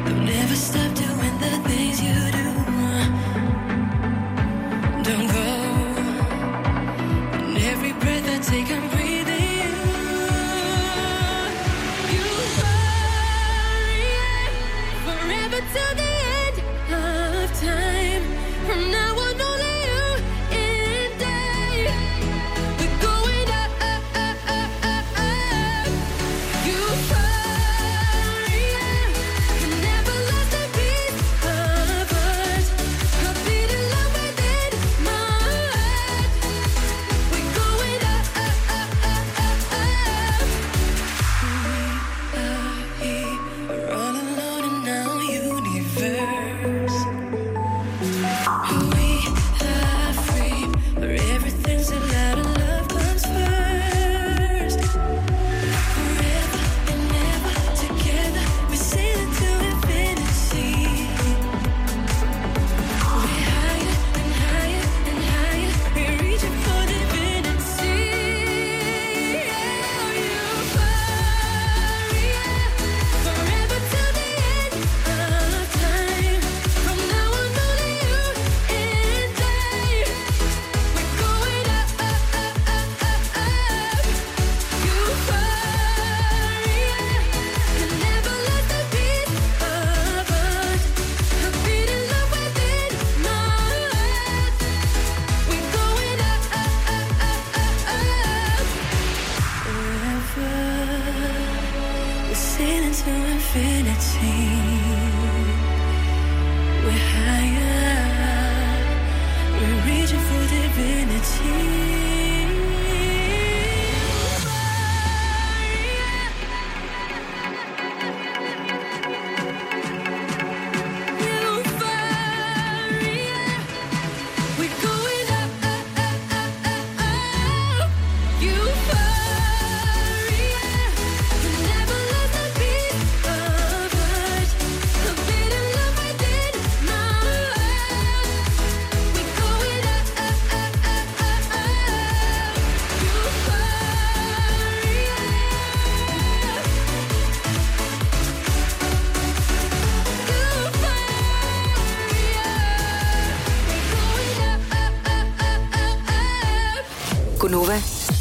don't 0.07 0.29
ever 0.29 0.57
stop 0.57 0.95
doing 0.95 1.39
the 1.41 1.69
things 1.69 2.01
you 2.03 2.33
do. 2.33 2.48
Don't 5.09 5.27
go. 5.27 5.49
And 7.47 7.57
every 7.57 7.93
breath 7.95 8.29
I 8.29 8.39
take, 8.41 8.71
I'm 8.71 8.98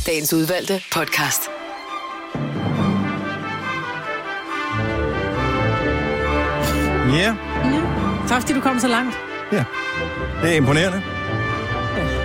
dagens 0.08 0.34
udvalgte 0.34 0.82
podcast. 0.94 1.42
Ja, 7.10 7.14
yeah. 7.14 7.36
Tak 8.28 8.42
fordi 8.42 8.54
du 8.54 8.62
kom 8.62 8.80
så 8.80 8.88
langt. 8.88 9.16
ja. 9.52 9.64
Det 10.42 10.52
er 10.52 10.56
imponerende. 10.56 11.02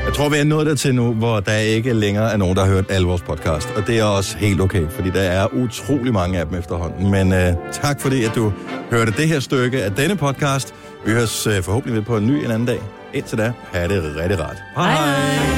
Jeg 0.04 0.14
tror, 0.14 0.28
vi 0.28 0.36
er 0.36 0.44
nået 0.44 0.66
dertil 0.66 0.94
nu, 0.94 1.12
hvor 1.12 1.40
der 1.40 1.56
ikke 1.56 1.92
længere 1.92 2.32
er 2.32 2.36
nogen, 2.36 2.56
der 2.56 2.64
har 2.64 2.72
hørt 2.72 2.84
alle 2.88 3.06
vores 3.06 3.22
podcast. 3.22 3.68
Og 3.76 3.86
det 3.86 3.98
er 3.98 4.04
også 4.04 4.36
helt 4.36 4.60
okay, 4.60 4.88
fordi 4.90 5.10
der 5.10 5.20
er 5.20 5.46
utrolig 5.54 6.12
mange 6.12 6.38
af 6.38 6.46
dem 6.46 6.58
efterhånden. 6.58 7.10
Men 7.10 7.32
uh, 7.32 7.72
tak 7.72 8.00
fordi, 8.00 8.24
at 8.24 8.34
du 8.34 8.52
hørte 8.90 9.12
det 9.12 9.28
her 9.28 9.40
stykke 9.40 9.84
af 9.84 9.92
denne 9.92 10.16
podcast. 10.16 10.74
Vi 11.06 11.12
høres 11.12 11.46
uh, 11.46 11.62
forhåbentlig 11.62 11.96
ved 11.96 12.02
på 12.02 12.16
en 12.16 12.26
ny 12.26 12.44
en 12.44 12.50
anden 12.50 12.66
dag. 12.66 12.78
Indtil 13.14 13.38
da, 13.38 13.52
have 13.72 13.88
det 13.88 14.16
rigtig 14.16 14.40
rart. 14.40 14.56
Hej 14.76 14.92
hej. 14.92 15.51